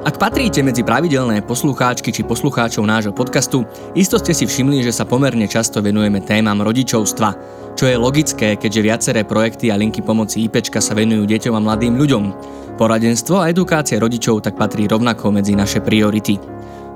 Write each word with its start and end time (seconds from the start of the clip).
Ak 0.00 0.16
patríte 0.16 0.64
medzi 0.64 0.80
pravidelné 0.80 1.44
poslucháčky 1.44 2.08
či 2.08 2.24
poslucháčov 2.24 2.88
nášho 2.88 3.12
podcastu, 3.12 3.68
isto 3.92 4.16
ste 4.16 4.32
si 4.32 4.48
všimli, 4.48 4.80
že 4.80 4.96
sa 4.96 5.04
pomerne 5.04 5.44
často 5.44 5.84
venujeme 5.84 6.24
témam 6.24 6.56
rodičovstva, 6.64 7.28
čo 7.76 7.84
je 7.84 8.00
logické, 8.00 8.56
keďže 8.56 8.80
viaceré 8.80 9.20
projekty 9.28 9.68
a 9.68 9.76
linky 9.76 10.00
pomoci 10.00 10.48
IPčka 10.48 10.80
sa 10.80 10.96
venujú 10.96 11.28
deťom 11.28 11.52
a 11.52 11.60
mladým 11.60 12.00
ľuďom. 12.00 12.24
Poradenstvo 12.80 13.44
a 13.44 13.52
edukácia 13.52 14.00
rodičov 14.00 14.40
tak 14.40 14.56
patrí 14.56 14.88
rovnako 14.88 15.36
medzi 15.36 15.52
naše 15.52 15.84
priority. 15.84 16.40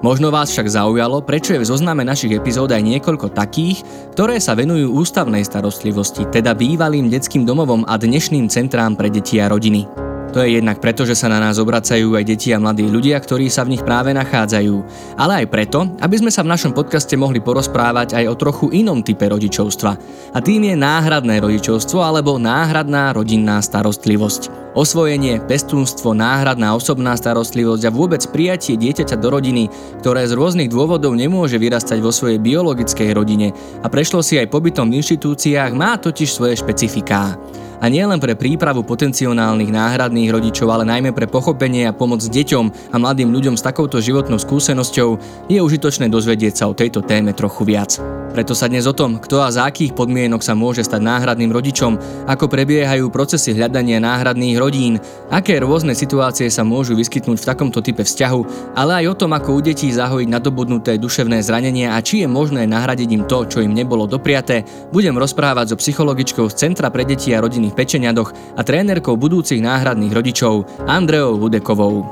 Možno 0.01 0.33
vás 0.33 0.49
však 0.57 0.73
zaujalo, 0.73 1.21
prečo 1.29 1.53
je 1.53 1.61
v 1.61 1.69
zozname 1.69 2.09
našich 2.09 2.41
epizód 2.41 2.73
aj 2.73 2.89
niekoľko 2.89 3.37
takých, 3.37 3.85
ktoré 4.17 4.41
sa 4.41 4.57
venujú 4.57 4.97
ústavnej 4.97 5.45
starostlivosti, 5.45 6.25
teda 6.33 6.57
bývalým 6.57 7.13
detským 7.13 7.45
domovom 7.45 7.85
a 7.85 8.01
dnešným 8.01 8.49
centrám 8.49 8.97
pre 8.97 9.13
deti 9.13 9.45
a 9.45 9.53
rodiny. 9.53 10.14
To 10.35 10.43
je 10.43 10.59
jednak 10.59 10.83
preto, 10.83 11.07
že 11.07 11.15
sa 11.15 11.31
na 11.31 11.39
nás 11.39 11.63
obracajú 11.63 12.19
aj 12.19 12.27
deti 12.27 12.51
a 12.51 12.59
mladí 12.59 12.83
ľudia, 12.91 13.23
ktorí 13.23 13.47
sa 13.47 13.63
v 13.63 13.79
nich 13.79 13.87
práve 13.87 14.11
nachádzajú. 14.11 14.75
Ale 15.15 15.39
aj 15.39 15.47
preto, 15.47 15.87
aby 16.03 16.19
sme 16.19 16.35
sa 16.35 16.43
v 16.43 16.51
našom 16.51 16.75
podcaste 16.75 17.15
mohli 17.15 17.39
porozprávať 17.39 18.19
aj 18.19 18.25
o 18.27 18.35
trochu 18.35 18.67
inom 18.75 18.99
type 19.07 19.23
rodičovstva. 19.31 19.93
A 20.35 20.39
tým 20.43 20.67
je 20.67 20.75
náhradné 20.75 21.39
rodičovstvo 21.39 22.03
alebo 22.03 22.43
náhradná 22.43 23.15
rodinná 23.15 23.63
starostlivosť. 23.63 24.75
Osvojenie, 24.75 25.39
pestúnstvo, 25.47 26.19
náhradná 26.19 26.75
osobná 26.75 27.15
starostlivosť 27.15 27.87
a 27.87 27.95
vôbec 27.95 28.27
prijatie 28.27 28.75
dieťaťa 28.75 29.15
do 29.15 29.39
rodiny, 29.39 29.71
ktoré 30.03 30.27
z 30.27 30.35
rôznych 30.35 30.67
dôvodov 30.67 31.15
nemôže 31.15 31.63
vyrastať 31.63 32.03
vo 32.03 32.11
svojej 32.11 32.43
biologickej 32.43 33.15
rodine 33.15 33.55
a 33.55 33.87
prešlo 33.87 34.19
si 34.19 34.35
aj 34.35 34.51
pobytom 34.51 34.91
v 34.91 34.99
inštitúciách, 34.99 35.79
má 35.79 35.95
totiž 35.95 36.27
svoje 36.27 36.59
špecifiká. 36.59 37.39
A 37.81 37.91
nie 37.91 38.05
len 38.05 38.23
pre 38.23 38.39
prípravu 38.39 38.87
potenciálnych 38.87 39.71
náhradných 39.71 40.31
rodičov, 40.31 40.71
ale 40.71 40.87
najmä 40.87 41.11
pre 41.11 41.27
pochopenie 41.27 41.89
a 41.89 41.97
pomoc 41.97 42.23
deťom 42.23 42.95
a 42.95 42.97
mladým 43.01 43.33
ľuďom 43.33 43.59
s 43.59 43.67
takouto 43.67 43.99
životnou 43.99 44.39
skúsenosťou 44.39 45.09
je 45.51 45.59
užitočné 45.59 46.07
dozvedieť 46.11 46.63
sa 46.63 46.65
o 46.71 46.77
tejto 46.77 47.03
téme 47.03 47.35
trochu 47.35 47.63
viac. 47.67 47.99
Preto 48.35 48.51
sa 48.51 48.67
dnes 48.67 48.83
o 48.91 48.91
tom, 48.91 49.23
kto 49.23 49.47
a 49.47 49.55
za 49.55 49.63
akých 49.63 49.95
podmienok 49.95 50.43
sa 50.43 50.59
môže 50.59 50.83
stať 50.83 51.07
náhradným 51.07 51.55
rodičom, 51.55 52.27
ako 52.27 52.51
prebiehajú 52.51 53.07
procesy 53.07 53.55
hľadania 53.55 54.03
náhradných 54.03 54.59
rodín, 54.59 54.99
aké 55.31 55.63
rôzne 55.63 55.95
situácie 55.95 56.51
sa 56.51 56.67
môžu 56.67 56.99
vyskytnúť 56.99 57.39
v 57.39 57.47
takomto 57.47 57.79
type 57.79 58.03
vzťahu, 58.03 58.75
ale 58.75 59.07
aj 59.07 59.15
o 59.15 59.19
tom, 59.23 59.39
ako 59.39 59.55
u 59.55 59.61
detí 59.63 59.87
zahojiť 59.87 60.27
nadobudnuté 60.27 60.99
duševné 60.99 61.47
zranenia 61.47 61.95
a 61.95 62.03
či 62.03 62.27
je 62.27 62.29
možné 62.29 62.67
nahradiť 62.67 63.09
im 63.15 63.23
to, 63.31 63.47
čo 63.47 63.63
im 63.63 63.71
nebolo 63.71 64.11
dopriaté, 64.11 64.67
budem 64.91 65.15
rozprávať 65.15 65.71
so 65.71 65.77
psychologičkou 65.79 66.51
z 66.51 66.59
Centra 66.59 66.91
pre 66.91 67.07
deti 67.07 67.31
a 67.31 67.39
rodiny 67.39 67.64
v 67.71 67.79
Pečeniadoch 67.79 68.57
a 68.57 68.61
trénerkou 68.67 69.15
budúcich 69.15 69.63
náhradných 69.63 70.13
rodičov 70.13 70.67
Andreou 70.89 71.39
Hudekovou. 71.39 72.05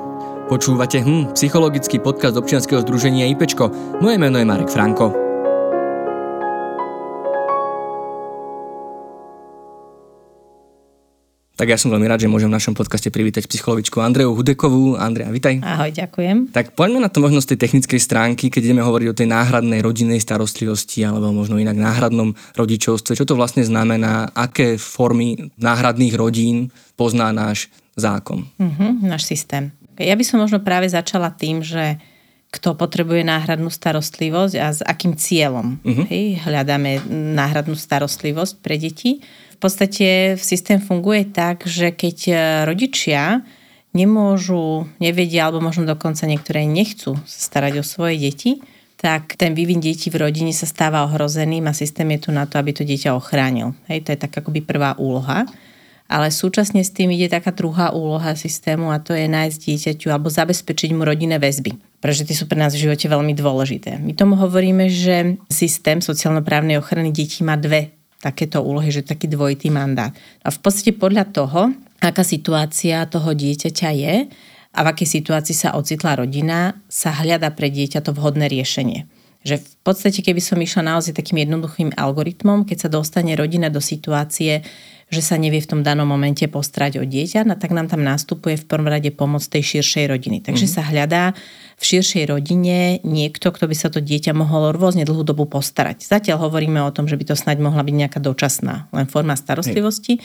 Počúvate 0.53 1.00
hm, 1.00 1.33
psychologický 1.33 1.98
podcast 1.98 2.36
občianskeho 2.36 2.84
združenia 2.84 3.27
IPčko. 3.33 3.72
Moje 4.05 4.20
meno 4.20 4.36
je 4.36 4.44
Marek 4.44 4.69
Franko. 4.69 5.31
Tak 11.62 11.70
ja 11.70 11.78
som 11.78 11.94
veľmi 11.94 12.10
rád, 12.10 12.18
že 12.18 12.27
môžem 12.27 12.50
v 12.50 12.58
našom 12.58 12.74
podcaste 12.74 13.06
privítať 13.14 13.46
psychologičku 13.46 14.02
Andreju 14.02 14.34
Hudekovú. 14.34 14.98
Andrea, 14.98 15.30
vitaj. 15.30 15.62
Ahoj, 15.62 15.94
ďakujem. 15.94 16.50
Tak 16.50 16.74
poďme 16.74 16.98
na 16.98 17.06
to 17.06 17.22
možno 17.22 17.38
z 17.38 17.54
tej 17.54 17.62
technickej 17.62 18.02
stránky, 18.02 18.50
keď 18.50 18.66
ideme 18.66 18.82
hovoriť 18.82 19.06
o 19.06 19.14
tej 19.14 19.30
náhradnej 19.30 19.78
rodinnej 19.78 20.19
starostlivosti 20.19 21.06
alebo 21.06 21.30
možno 21.30 21.62
inak 21.62 21.78
náhradnom 21.78 22.34
rodičovstve. 22.58 23.14
Čo 23.14 23.30
to 23.30 23.38
vlastne 23.38 23.62
znamená? 23.62 24.34
Aké 24.34 24.74
formy 24.74 25.54
náhradných 25.54 26.19
rodín 26.19 26.74
pozná 26.98 27.30
náš 27.30 27.70
zákon? 27.94 28.42
Uh-huh, 28.58 28.98
náš 28.98 29.30
systém. 29.30 29.70
Ja 30.02 30.19
by 30.19 30.24
som 30.26 30.42
možno 30.42 30.58
práve 30.66 30.91
začala 30.91 31.30
tým, 31.30 31.62
že 31.62 31.94
kto 32.50 32.74
potrebuje 32.74 33.22
náhradnú 33.22 33.70
starostlivosť 33.70 34.54
a 34.58 34.66
s 34.74 34.82
akým 34.82 35.14
cieľom. 35.14 35.78
Uh-huh. 35.78 36.10
Hej, 36.10 36.42
hľadáme 36.42 37.06
náhradnú 37.38 37.78
starostlivosť 37.78 38.58
pre 38.58 38.82
deti 38.82 39.22
podstate 39.62 40.34
systém 40.43 40.83
funguje 40.83 41.31
tak, 41.31 41.62
že 41.71 41.95
keď 41.95 42.17
e, 42.27 42.34
rodičia 42.67 43.47
nemôžu, 43.95 44.91
nevedia, 44.99 45.47
alebo 45.47 45.62
možno 45.62 45.87
dokonca 45.87 46.27
niektoré 46.27 46.67
nechcú 46.67 47.15
starať 47.28 47.81
o 47.81 47.84
svoje 47.87 48.19
deti, 48.19 48.59
tak 48.99 49.34
ten 49.34 49.55
vývin 49.55 49.83
detí 49.83 50.11
v 50.11 50.23
rodine 50.23 50.55
sa 50.55 50.67
stáva 50.67 51.03
ohrozeným 51.06 51.67
a 51.67 51.75
systém 51.75 52.06
je 52.15 52.27
tu 52.27 52.31
na 52.31 52.47
to, 52.47 52.59
aby 52.59 52.71
to 52.71 52.87
dieťa 52.87 53.15
ochránil. 53.15 53.75
Hej, 53.91 54.06
to 54.06 54.09
je 54.15 54.19
tak 54.19 54.34
akoby 54.34 54.62
prvá 54.62 54.95
úloha. 54.99 55.47
Ale 56.06 56.29
súčasne 56.29 56.84
s 56.84 56.93
tým 56.93 57.09
ide 57.11 57.27
taká 57.27 57.50
druhá 57.56 57.91
úloha 57.91 58.37
systému 58.37 58.93
a 58.93 59.00
to 59.00 59.17
je 59.17 59.27
nájsť 59.27 59.59
dieťaťu 59.59 60.06
alebo 60.12 60.29
zabezpečiť 60.29 60.93
mu 60.93 61.03
rodinné 61.09 61.41
väzby. 61.41 61.73
Pretože 61.99 62.29
tie 62.29 62.37
sú 62.37 62.44
pre 62.47 62.61
nás 62.61 62.75
v 62.77 62.84
živote 62.84 63.09
veľmi 63.09 63.33
dôležité. 63.33 63.97
My 63.97 64.12
tomu 64.12 64.37
hovoríme, 64.37 64.93
že 64.93 65.41
systém 65.49 66.05
sociálno-právnej 66.05 66.79
ochrany 66.79 67.11
detí 67.11 67.43
má 67.43 67.56
dve 67.56 68.01
takéto 68.22 68.62
úlohy, 68.62 68.94
že 68.94 69.03
taký 69.03 69.27
dvojitý 69.27 69.75
mandát. 69.75 70.15
A 70.47 70.55
v 70.55 70.59
podstate 70.62 70.94
podľa 70.94 71.27
toho, 71.34 71.75
aká 71.99 72.22
situácia 72.22 73.03
toho 73.10 73.34
dieťaťa 73.34 73.91
je 73.91 74.15
a 74.72 74.78
v 74.87 74.91
akej 74.94 75.09
situácii 75.19 75.56
sa 75.59 75.75
ocitla 75.75 76.22
rodina, 76.22 76.78
sa 76.87 77.11
hľada 77.11 77.50
pre 77.50 77.66
dieťa 77.66 77.99
to 78.06 78.15
vhodné 78.15 78.47
riešenie. 78.47 79.11
Že 79.43 79.59
v 79.59 79.75
podstate, 79.82 80.22
keby 80.22 80.38
som 80.38 80.55
išla 80.62 80.87
naozaj 80.87 81.19
takým 81.19 81.43
jednoduchým 81.43 81.99
algoritmom, 81.99 82.62
keď 82.62 82.87
sa 82.87 82.88
dostane 82.94 83.34
rodina 83.34 83.66
do 83.75 83.82
situácie, 83.82 84.62
že 85.12 85.21
sa 85.21 85.37
nevie 85.37 85.61
v 85.61 85.69
tom 85.69 85.81
danom 85.82 86.06
momente 86.06 86.47
postrať 86.47 87.03
o 87.03 87.05
dieťa, 87.05 87.44
no 87.44 87.59
tak 87.59 87.75
nám 87.75 87.91
tam 87.91 88.00
nastupuje 88.06 88.56
v 88.56 88.65
prvom 88.65 88.88
rade 88.88 89.11
pomoc 89.12 89.43
tej 89.44 89.77
širšej 89.77 90.09
rodiny. 90.09 90.41
Takže 90.41 90.65
mm-hmm. 90.71 90.78
sa 90.78 90.88
hľadá 90.88 91.25
v 91.77 91.84
širšej 91.84 92.25
rodine 92.31 93.00
niekto, 93.03 93.53
kto 93.53 93.69
by 93.69 93.77
sa 93.77 93.88
to 93.88 93.99
dieťa 93.99 94.33
mohol 94.37 94.72
rôzne 94.75 95.05
dlhú 95.06 95.25
dobu 95.25 95.49
postarať. 95.49 96.05
Zatiaľ 96.05 96.49
hovoríme 96.49 96.81
o 96.84 96.94
tom, 96.94 97.09
že 97.09 97.16
by 97.16 97.33
to 97.33 97.37
snáď 97.38 97.65
mohla 97.65 97.83
byť 97.83 97.94
nejaká 97.94 98.19
dočasná 98.21 98.93
len 98.93 99.06
forma 99.09 99.34
starostlivosti. 99.34 100.21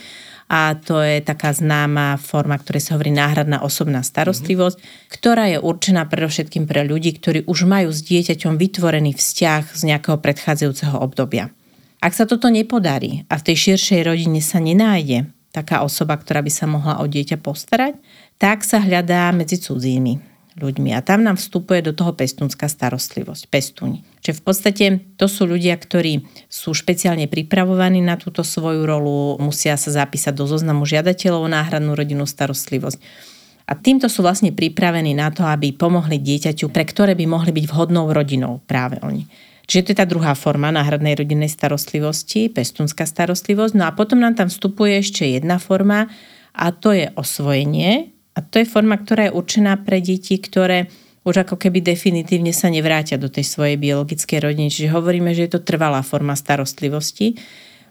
A 0.47 0.79
to 0.79 1.03
je 1.03 1.19
taká 1.19 1.51
známa 1.51 2.15
forma, 2.15 2.55
ktorej 2.55 2.79
sa 2.79 2.95
hovorí 2.95 3.11
náhradná 3.11 3.59
osobná 3.59 3.99
starostlivosť, 3.99 4.79
mm-hmm. 4.79 5.11
ktorá 5.11 5.51
je 5.51 5.59
určená 5.59 6.07
predovšetkým 6.07 6.63
pre 6.63 6.87
ľudí, 6.87 7.11
ktorí 7.19 7.43
už 7.51 7.67
majú 7.67 7.91
s 7.91 7.99
dieťaťom 8.07 8.55
vytvorený 8.55 9.11
vzťah 9.11 9.75
z 9.75 9.81
nejakého 9.91 10.15
predchádzajúceho 10.23 10.95
obdobia. 11.03 11.51
Ak 11.99 12.15
sa 12.15 12.23
toto 12.23 12.47
nepodarí 12.47 13.27
a 13.27 13.35
v 13.35 13.45
tej 13.51 13.75
širšej 13.75 14.07
rodine 14.07 14.39
sa 14.39 14.63
nenájde 14.63 15.27
taká 15.51 15.83
osoba, 15.83 16.15
ktorá 16.15 16.39
by 16.45 16.51
sa 16.53 16.69
mohla 16.69 17.01
o 17.01 17.05
dieťa 17.09 17.41
postarať, 17.43 17.99
tak 18.37 18.63
sa 18.63 18.79
hľadá 18.79 19.33
medzi 19.33 19.57
cudzími 19.59 20.26
ľuďmi. 20.57 20.91
A 20.97 21.05
tam 21.05 21.21
nám 21.21 21.37
vstupuje 21.37 21.85
do 21.85 21.93
toho 21.93 22.17
pestúnská 22.17 22.65
starostlivosť, 22.65 23.43
pestúň. 23.47 24.01
Čiže 24.25 24.37
v 24.37 24.43
podstate 24.43 24.85
to 25.15 25.29
sú 25.29 25.45
ľudia, 25.45 25.77
ktorí 25.77 26.25
sú 26.49 26.73
špeciálne 26.73 27.29
pripravovaní 27.29 28.01
na 28.01 28.17
túto 28.17 28.41
svoju 28.41 28.83
rolu, 28.83 29.37
musia 29.37 29.77
sa 29.77 29.93
zapísať 29.93 30.33
do 30.33 30.49
zoznamu 30.49 30.83
žiadateľov 30.83 31.45
o 31.45 31.53
náhradnú 31.53 31.93
rodinnú 31.93 32.25
starostlivosť. 32.25 32.99
A 33.67 33.75
týmto 33.75 34.07
sú 34.07 34.23
vlastne 34.23 34.55
pripravení 34.55 35.11
na 35.13 35.29
to, 35.29 35.43
aby 35.43 35.75
pomohli 35.75 36.17
dieťaťu, 36.17 36.71
pre 36.71 36.87
ktoré 36.87 37.13
by 37.13 37.25
mohli 37.27 37.51
byť 37.51 37.65
vhodnou 37.67 38.09
rodinou 38.15 38.63
práve 38.63 38.97
oni. 39.03 39.27
Čiže 39.67 39.83
to 39.83 39.91
je 39.91 39.99
tá 39.99 40.07
druhá 40.07 40.31
forma 40.39 40.71
náhradnej 40.71 41.19
rodinnej 41.19 41.51
starostlivosti, 41.51 42.47
pestúnska 42.47 43.03
starostlivosť. 43.03 43.75
No 43.75 43.83
a 43.83 43.91
potom 43.91 44.23
nám 44.23 44.39
tam 44.39 44.47
vstupuje 44.47 45.03
ešte 45.03 45.27
jedna 45.27 45.59
forma 45.59 46.07
a 46.55 46.71
to 46.71 46.95
je 46.95 47.11
osvojenie. 47.19 48.16
A 48.37 48.45
to 48.45 48.61
je 48.61 48.69
forma, 48.69 49.01
ktorá 49.01 49.27
je 49.27 49.35
určená 49.35 49.81
pre 49.81 49.97
deti, 49.97 50.37
ktoré 50.37 50.85
už 51.25 51.43
ako 51.43 51.57
keby 51.57 51.81
definitívne 51.81 52.53
sa 52.53 52.69
nevrátia 52.69 53.17
do 53.17 53.27
tej 53.27 53.43
svojej 53.43 53.75
biologickej 53.75 54.39
rodiny. 54.39 54.69
Čiže 54.69 54.93
hovoríme, 54.93 55.33
že 55.33 55.49
je 55.49 55.57
to 55.57 55.65
trvalá 55.65 56.05
forma 56.05 56.37
starostlivosti. 56.37 57.35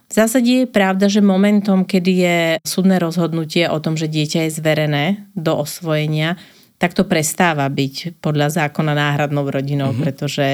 V 0.07 0.13
zásade 0.15 0.65
je 0.65 0.67
pravda, 0.71 1.11
že 1.11 1.19
momentom, 1.19 1.83
kedy 1.83 2.13
je 2.15 2.39
súdne 2.63 2.97
rozhodnutie 3.03 3.67
o 3.67 3.83
tom, 3.83 3.99
že 3.99 4.07
dieťa 4.07 4.47
je 4.47 4.57
zverené 4.63 5.05
do 5.35 5.59
osvojenia, 5.59 6.39
tak 6.79 6.95
to 6.95 7.03
prestáva 7.05 7.67
byť 7.67 8.23
podľa 8.23 8.55
zákona 8.55 8.95
náhradnou 8.95 9.51
rodinou, 9.51 9.91
mm-hmm. 9.91 10.05
pretože 10.07 10.47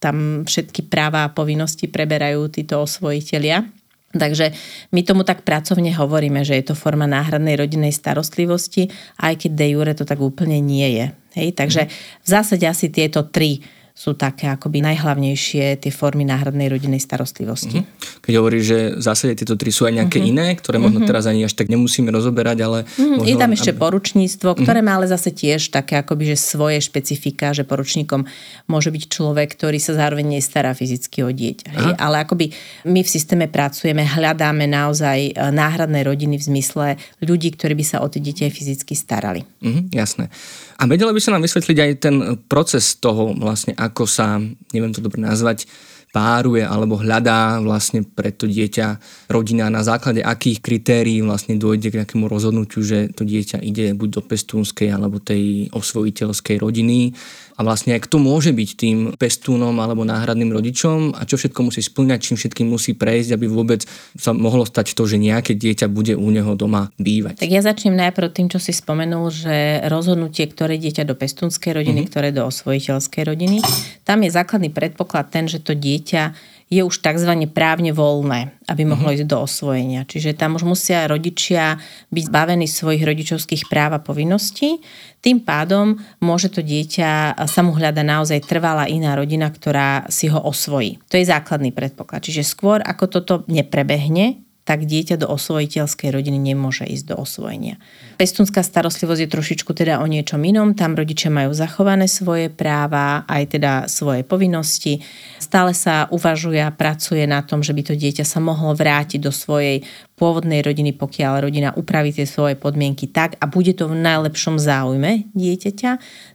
tam 0.00 0.46
všetky 0.46 0.88
práva 0.88 1.26
a 1.26 1.34
povinnosti 1.34 1.90
preberajú 1.90 2.48
títo 2.48 2.86
osvojitelia. 2.86 3.66
Takže 4.10 4.50
my 4.90 5.06
tomu 5.06 5.22
tak 5.22 5.46
pracovne 5.46 5.94
hovoríme, 5.94 6.42
že 6.42 6.58
je 6.58 6.64
to 6.66 6.74
forma 6.74 7.06
náhradnej 7.06 7.54
rodinnej 7.54 7.94
starostlivosti, 7.94 8.90
aj 9.22 9.46
keď 9.46 9.50
de 9.54 9.66
jure 9.70 9.92
to 9.94 10.02
tak 10.02 10.18
úplne 10.18 10.58
nie 10.58 10.98
je. 10.98 11.06
Hej? 11.38 11.48
Takže 11.54 11.86
v 12.22 12.26
zásade 12.26 12.66
asi 12.66 12.90
tieto 12.90 13.22
tri 13.22 13.62
sú 13.94 14.16
také 14.16 14.48
akoby 14.48 14.80
najhlavnejšie 14.80 15.82
tie 15.82 15.92
formy 15.92 16.24
náhradnej 16.24 16.72
rodinnej 16.72 17.02
starostlivosti. 17.02 17.84
Mm-hmm. 17.84 18.22
Keď 18.24 18.32
hovoríš, 18.38 18.64
že 18.64 18.78
v 18.96 19.02
zásade 19.02 19.32
tieto 19.36 19.54
tri 19.60 19.68
sú 19.74 19.84
aj 19.84 20.00
nejaké 20.00 20.18
mm-hmm. 20.22 20.32
iné, 20.32 20.46
ktoré 20.56 20.80
možno 20.80 21.04
mm-hmm. 21.04 21.10
teraz 21.10 21.28
ani 21.28 21.44
až 21.44 21.52
tak 21.52 21.68
nemusíme 21.68 22.08
rozoberať, 22.08 22.58
ale... 22.64 22.78
Mm-hmm. 22.86 23.18
Možno, 23.20 23.28
je 23.28 23.36
tam 23.36 23.52
ešte 23.52 23.72
aby... 23.74 23.80
poručníctvo, 23.82 24.48
mhm. 24.54 24.58
ktoré 24.64 24.80
mm-hmm. 24.80 24.96
má 24.96 24.98
ale 25.00 25.06
zase 25.10 25.30
tiež 25.34 25.72
také 25.74 26.00
akoby, 26.00 26.34
že 26.34 26.36
svoje 26.40 26.78
špecifika, 26.80 27.52
že 27.52 27.68
poručníkom 27.68 28.24
môže 28.70 28.88
byť 28.88 29.02
človek, 29.10 29.48
ktorý 29.58 29.78
sa 29.82 29.92
zároveň 29.98 30.40
nestará 30.40 30.72
fyzicky 30.72 31.20
o 31.26 31.30
dieťa. 31.30 32.00
Ale 32.00 32.24
akoby 32.24 32.52
my 32.88 33.00
v 33.04 33.08
systéme 33.08 33.46
pracujeme, 33.52 34.06
hľadáme 34.06 34.64
naozaj 34.64 35.18
e, 35.28 35.32
náhradné 35.34 36.06
rodiny 36.06 36.40
v 36.40 36.44
zmysle 36.44 36.86
ľudí, 37.20 37.52
ktorí 37.52 37.76
by 37.76 37.84
sa 37.84 37.96
o 38.00 38.08
tie 38.08 38.22
dieťa 38.22 38.48
fyzicky 38.48 38.94
starali. 38.96 39.44
Mm-hmm, 39.60 39.84
jasné. 39.92 40.32
A 40.80 40.88
vedela 40.88 41.12
by 41.12 41.20
sa 41.20 41.36
nám 41.36 41.44
vysvetliť 41.44 41.76
aj 41.76 41.92
ten 42.00 42.16
proces 42.48 42.96
toho 42.96 43.36
vlastne, 43.36 43.76
ako 43.76 44.08
sa, 44.08 44.40
neviem 44.72 44.96
to 44.96 45.04
dobre 45.04 45.20
nazvať, 45.20 45.68
páruje 46.10 46.66
alebo 46.66 46.98
hľadá 46.98 47.62
vlastne 47.62 48.02
pre 48.02 48.34
to 48.34 48.50
dieťa 48.50 48.98
rodina, 49.30 49.70
na 49.70 49.86
základe 49.86 50.18
akých 50.24 50.58
kritérií 50.58 51.22
vlastne 51.22 51.54
dôjde 51.54 51.94
k 51.94 51.98
nejakému 52.02 52.26
rozhodnutiu, 52.26 52.82
že 52.82 53.12
to 53.14 53.22
dieťa 53.22 53.62
ide 53.62 53.94
buď 53.94 54.08
do 54.18 54.22
pestúnskej 54.26 54.90
alebo 54.90 55.22
tej 55.22 55.70
osvojiteľskej 55.70 56.56
rodiny 56.58 57.14
a 57.60 57.64
vlastne 57.66 57.92
kto 58.00 58.16
môže 58.16 58.56
byť 58.56 58.70
tým 58.72 58.98
pestúnom 59.20 59.76
alebo 59.76 60.08
náhradným 60.08 60.48
rodičom 60.48 61.12
a 61.12 61.28
čo 61.28 61.36
všetko 61.36 61.68
musí 61.68 61.84
splňať, 61.84 62.18
čím 62.24 62.36
všetkým 62.40 62.64
musí 62.72 62.96
prejsť, 62.96 63.36
aby 63.36 63.44
vôbec 63.52 63.84
sa 64.16 64.32
mohlo 64.32 64.64
stať 64.64 64.96
to, 64.96 65.04
že 65.04 65.20
nejaké 65.20 65.52
dieťa 65.52 65.92
bude 65.92 66.16
u 66.16 66.28
neho 66.32 66.56
doma 66.56 66.88
bývať. 66.96 67.36
Tak 67.36 67.52
ja 67.52 67.60
začnem 67.60 68.00
najprv 68.00 68.32
tým, 68.32 68.48
čo 68.48 68.56
si 68.56 68.72
spomenul, 68.72 69.28
že 69.28 69.84
rozhodnutie, 69.92 70.48
ktoré 70.48 70.80
dieťa 70.80 71.04
do 71.04 71.12
pestúnskej 71.12 71.76
rodiny, 71.76 72.08
mm-hmm. 72.08 72.12
ktoré 72.16 72.32
do 72.32 72.48
osvojiteľskej 72.48 73.22
rodiny, 73.28 73.60
tam 74.08 74.24
je 74.24 74.32
základný 74.32 74.72
predpoklad 74.72 75.28
ten, 75.28 75.44
že 75.44 75.60
to 75.60 75.76
dieťa 75.76 76.32
je 76.70 76.86
už 76.86 77.02
tzv. 77.02 77.34
právne 77.50 77.90
voľné, 77.90 78.54
aby 78.70 78.86
mohlo 78.86 79.10
uh-huh. 79.10 79.18
ísť 79.18 79.26
do 79.26 79.42
osvojenia. 79.42 80.06
Čiže 80.06 80.38
tam 80.38 80.54
už 80.54 80.62
musia 80.62 81.10
rodičia 81.10 81.82
byť 82.14 82.24
zbavení 82.30 82.70
svojich 82.70 83.02
rodičovských 83.02 83.66
práv 83.66 83.98
a 83.98 84.00
povinností. 84.00 84.78
Tým 85.18 85.42
pádom 85.42 85.98
môže 86.22 86.46
to 86.48 86.62
dieťa 86.62 87.42
sa 87.50 87.60
mu 87.66 87.74
hľada 87.74 88.06
naozaj 88.06 88.46
trvalá 88.46 88.86
iná 88.86 89.18
rodina, 89.18 89.50
ktorá 89.50 90.06
si 90.06 90.30
ho 90.30 90.38
osvojí. 90.38 91.02
To 91.10 91.18
je 91.18 91.26
základný 91.26 91.74
predpoklad. 91.74 92.22
Čiže 92.22 92.46
skôr 92.46 92.78
ako 92.86 93.04
toto 93.10 93.34
neprebehne, 93.50 94.38
tak 94.64 94.84
dieťa 94.84 95.20
do 95.20 95.26
osvojiteľskej 95.26 96.12
rodiny 96.12 96.38
nemôže 96.38 96.84
ísť 96.86 97.12
do 97.12 97.16
osvojenia. 97.18 97.80
Pestúnská 98.20 98.60
starostlivosť 98.60 99.26
je 99.26 99.32
trošičku 99.32 99.70
teda 99.72 99.98
o 99.98 100.06
niečom 100.06 100.38
inom. 100.44 100.76
Tam 100.76 100.92
rodičia 100.94 101.32
majú 101.32 101.50
zachované 101.56 102.06
svoje 102.06 102.52
práva, 102.52 103.24
aj 103.24 103.56
teda 103.56 103.72
svoje 103.88 104.22
povinnosti. 104.22 105.00
Stále 105.40 105.72
sa 105.72 106.06
uvažuje 106.12 106.60
a 106.60 106.70
pracuje 106.70 107.24
na 107.24 107.40
tom, 107.40 107.64
že 107.64 107.72
by 107.72 107.82
to 107.90 107.94
dieťa 107.96 108.22
sa 108.22 108.38
mohlo 108.38 108.76
vrátiť 108.76 109.18
do 109.18 109.32
svojej 109.32 109.82
pôvodnej 110.20 110.60
rodiny, 110.60 110.92
pokiaľ 110.92 111.48
rodina 111.48 111.72
upraví 111.72 112.12
tie 112.12 112.28
svoje 112.28 112.52
podmienky 112.52 113.08
tak 113.08 113.40
a 113.40 113.48
bude 113.48 113.72
to 113.72 113.88
v 113.88 113.96
najlepšom 113.96 114.60
záujme 114.60 115.32
dieťaťa, 115.32 115.90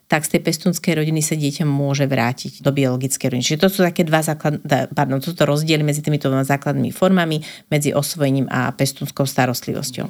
tak 0.05 0.21
z 0.21 0.37
tej 0.37 0.41
pestúnskej 0.45 1.01
rodiny 1.01 1.25
sa 1.25 1.33
dieťa 1.33 1.65
môže 1.65 2.05
vrátiť 2.05 2.61
do 2.61 2.69
biologickej 2.69 3.25
rodiny. 3.33 3.45
Čiže 3.45 3.61
to 3.65 3.69
sú 3.73 3.79
také 3.81 4.05
dva 4.05 4.21
základ, 4.21 4.61
pardon, 4.93 5.17
to 5.17 5.33
sú 5.33 5.35
to 5.37 5.49
rozdiely 5.49 5.81
medzi 5.81 6.05
týmito 6.05 6.29
dvoma 6.29 6.45
základnými 6.45 6.93
formami, 6.93 7.41
medzi 7.73 7.89
osvojením 7.89 8.45
a 8.45 8.69
pestúnskou 8.69 9.25
starostlivosťou. 9.25 10.07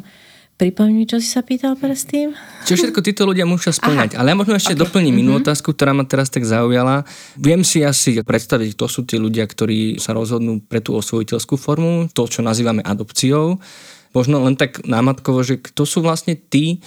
Pripomni 0.56 1.04
čo 1.04 1.20
si 1.20 1.28
sa 1.28 1.44
pýtal 1.44 1.76
predtým? 1.76 2.32
Čo 2.64 2.80
všetko 2.80 3.04
títo 3.04 3.28
ľudia 3.28 3.44
musia 3.44 3.76
splňať. 3.76 4.16
Aha. 4.16 4.24
Ale 4.24 4.32
ja 4.32 4.40
možno 4.40 4.56
ešte 4.56 4.72
okay. 4.72 4.84
doplním 4.88 5.20
mm-hmm. 5.20 5.40
otázku, 5.44 5.76
ktorá 5.76 5.92
ma 5.92 6.08
teraz 6.08 6.32
tak 6.32 6.48
zaujala. 6.48 7.04
Viem 7.36 7.68
si 7.68 7.84
asi 7.84 8.24
predstaviť, 8.24 8.72
kto 8.72 8.88
sú 8.88 9.04
tí 9.04 9.20
ľudia, 9.20 9.44
ktorí 9.44 10.00
sa 10.00 10.16
rozhodnú 10.16 10.64
pre 10.64 10.80
tú 10.80 10.96
osvojiteľskú 10.96 11.60
formu, 11.60 12.08
to, 12.08 12.24
čo 12.32 12.40
nazývame 12.40 12.80
adopciou. 12.88 13.60
Možno 14.16 14.48
len 14.48 14.56
tak 14.56 14.80
námatkovo, 14.88 15.44
že 15.44 15.60
kto 15.60 15.84
sú 15.84 16.00
vlastne 16.00 16.40
tí, 16.40 16.80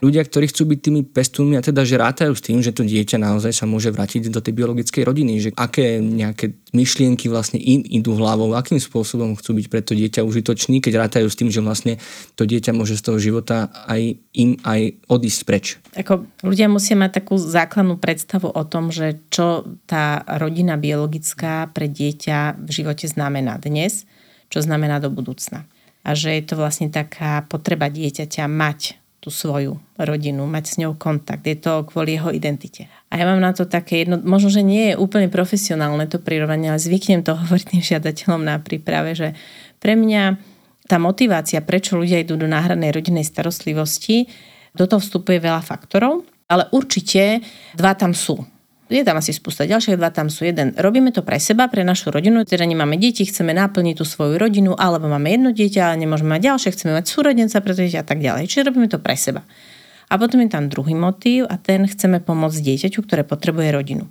ľudia, 0.00 0.24
ktorí 0.24 0.50
chcú 0.52 0.68
byť 0.72 0.78
tými 0.80 1.02
pestúnmi 1.06 1.54
a 1.56 1.64
teda, 1.64 1.86
že 1.86 1.96
rátajú 1.96 2.32
s 2.36 2.44
tým, 2.44 2.60
že 2.60 2.74
to 2.74 2.84
dieťa 2.84 3.16
naozaj 3.16 3.52
sa 3.52 3.64
môže 3.64 3.88
vrátiť 3.92 4.28
do 4.28 4.40
tej 4.40 4.52
biologickej 4.52 5.02
rodiny, 5.04 5.32
že 5.40 5.50
aké 5.56 6.00
nejaké 6.00 6.56
myšlienky 6.76 7.32
vlastne 7.32 7.56
im 7.56 7.80
idú 7.84 8.16
hlavou, 8.16 8.52
akým 8.52 8.76
spôsobom 8.76 9.36
chcú 9.38 9.62
byť 9.62 9.66
pre 9.72 9.80
to 9.80 9.96
dieťa 9.96 10.26
užitoční, 10.26 10.84
keď 10.84 11.08
rátajú 11.08 11.26
s 11.28 11.38
tým, 11.38 11.48
že 11.48 11.64
vlastne 11.64 11.96
to 12.36 12.44
dieťa 12.44 12.76
môže 12.76 12.98
z 12.98 13.02
toho 13.04 13.18
života 13.20 13.72
aj 13.88 14.20
im 14.36 14.60
aj 14.62 15.00
odísť 15.08 15.40
preč. 15.48 15.64
Ako 15.96 16.28
ľudia 16.44 16.68
musia 16.68 16.98
mať 16.98 17.24
takú 17.24 17.40
základnú 17.40 17.96
predstavu 17.96 18.52
o 18.52 18.62
tom, 18.68 18.92
že 18.92 19.24
čo 19.32 19.64
tá 19.88 20.20
rodina 20.36 20.76
biologická 20.76 21.72
pre 21.72 21.88
dieťa 21.88 22.60
v 22.60 22.70
živote 22.70 23.08
znamená 23.08 23.56
dnes, 23.56 24.04
čo 24.52 24.60
znamená 24.60 25.00
do 25.00 25.08
budúcna. 25.08 25.64
A 26.06 26.14
že 26.14 26.38
je 26.38 26.44
to 26.46 26.54
vlastne 26.54 26.86
taká 26.86 27.42
potreba 27.50 27.90
dieťaťa 27.90 28.46
mať 28.46 29.05
tú 29.26 29.34
svoju 29.34 29.74
rodinu, 29.98 30.46
mať 30.46 30.64
s 30.70 30.74
ňou 30.78 30.94
kontakt. 30.94 31.42
Je 31.42 31.58
to 31.58 31.82
kvôli 31.82 32.14
jeho 32.14 32.30
identite. 32.30 32.86
A 33.10 33.18
ja 33.18 33.26
mám 33.26 33.42
na 33.42 33.50
to 33.50 33.66
také 33.66 34.06
jedno, 34.06 34.22
možno, 34.22 34.54
že 34.54 34.62
nie 34.62 34.94
je 34.94 34.94
úplne 34.94 35.26
profesionálne 35.26 36.06
to 36.06 36.22
prirovanie, 36.22 36.70
ale 36.70 36.78
zvyknem 36.78 37.26
to 37.26 37.34
hovoriť 37.42 37.66
tým 37.74 37.82
žiadateľom 37.82 38.46
na 38.46 38.62
príprave, 38.62 39.18
že 39.18 39.34
pre 39.82 39.98
mňa 39.98 40.38
tá 40.86 41.02
motivácia, 41.02 41.58
prečo 41.58 41.98
ľudia 41.98 42.22
idú 42.22 42.38
do 42.38 42.46
náhradnej 42.46 42.94
rodinnej 42.94 43.26
starostlivosti, 43.26 44.30
do 44.78 44.86
toho 44.86 45.02
vstupuje 45.02 45.42
veľa 45.42 45.58
faktorov, 45.58 46.22
ale 46.46 46.70
určite 46.70 47.42
dva 47.74 47.98
tam 47.98 48.14
sú 48.14 48.38
je 48.86 49.02
tam 49.02 49.18
asi 49.18 49.34
spústa 49.34 49.66
ďalších, 49.66 49.98
dva 49.98 50.14
tam 50.14 50.30
sú 50.30 50.46
jeden. 50.46 50.70
Robíme 50.78 51.10
to 51.10 51.26
pre 51.26 51.42
seba, 51.42 51.66
pre 51.66 51.82
našu 51.82 52.14
rodinu, 52.14 52.46
teda 52.46 52.62
nemáme 52.62 52.94
deti, 52.94 53.26
chceme 53.26 53.50
naplniť 53.50 53.98
tú 53.98 54.04
svoju 54.06 54.38
rodinu, 54.38 54.78
alebo 54.78 55.10
máme 55.10 55.26
jedno 55.34 55.50
dieťa, 55.50 55.90
ale 55.90 55.96
nemôžeme 56.06 56.38
mať 56.38 56.42
ďalšie, 56.54 56.70
chceme 56.70 56.92
mať 56.94 57.04
súrodenca 57.10 57.58
pre 57.58 57.74
dieťa 57.74 57.98
a 58.02 58.06
tak 58.06 58.22
ďalej. 58.22 58.46
Čiže 58.46 58.70
robíme 58.70 58.86
to 58.86 59.02
pre 59.02 59.18
seba. 59.18 59.42
A 60.06 60.14
potom 60.22 60.38
je 60.38 60.46
tam 60.46 60.70
druhý 60.70 60.94
motív 60.94 61.50
a 61.50 61.58
ten 61.58 61.82
chceme 61.82 62.22
pomôcť 62.22 62.62
dieťaťu, 62.62 63.02
ktoré 63.02 63.26
potrebuje 63.26 63.74
rodinu. 63.74 64.06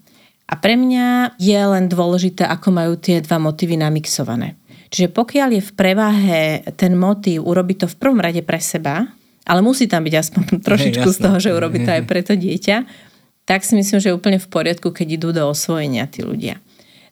A 0.45 0.59
pre 0.59 0.75
mňa 0.75 1.39
je 1.39 1.55
len 1.55 1.87
dôležité, 1.87 2.43
ako 2.43 2.75
majú 2.75 2.99
tie 2.99 3.23
dva 3.23 3.39
motívy 3.39 3.79
namixované. 3.79 4.59
Čiže 4.91 5.09
pokiaľ 5.15 5.49
je 5.55 5.63
v 5.63 5.71
prevahe 5.73 6.41
ten 6.75 6.93
motív 6.93 7.47
urobiť 7.47 7.77
to 7.83 7.87
v 7.89 7.95
prvom 7.95 8.19
rade 8.19 8.43
pre 8.43 8.59
seba, 8.59 9.07
ale 9.47 9.59
musí 9.63 9.87
tam 9.87 10.03
byť 10.03 10.15
aspoň 10.19 10.43
trošičku 10.67 11.09
hey, 11.09 11.15
z 11.15 11.19
toho, 11.21 11.37
že 11.39 11.55
urobí 11.55 11.81
to 11.81 11.89
aj 11.95 12.03
pre 12.05 12.21
to 12.21 12.35
dieťa, 12.37 12.77
tak 13.45 13.61
si 13.61 13.77
myslím, 13.77 14.01
že 14.01 14.09
je 14.09 14.17
úplne 14.17 14.41
v 14.41 14.49
poriadku, 14.49 14.89
keď 14.89 15.07
idú 15.21 15.29
do 15.29 15.45
osvojenia 15.45 16.09
tí 16.09 16.25
ľudia. 16.25 16.57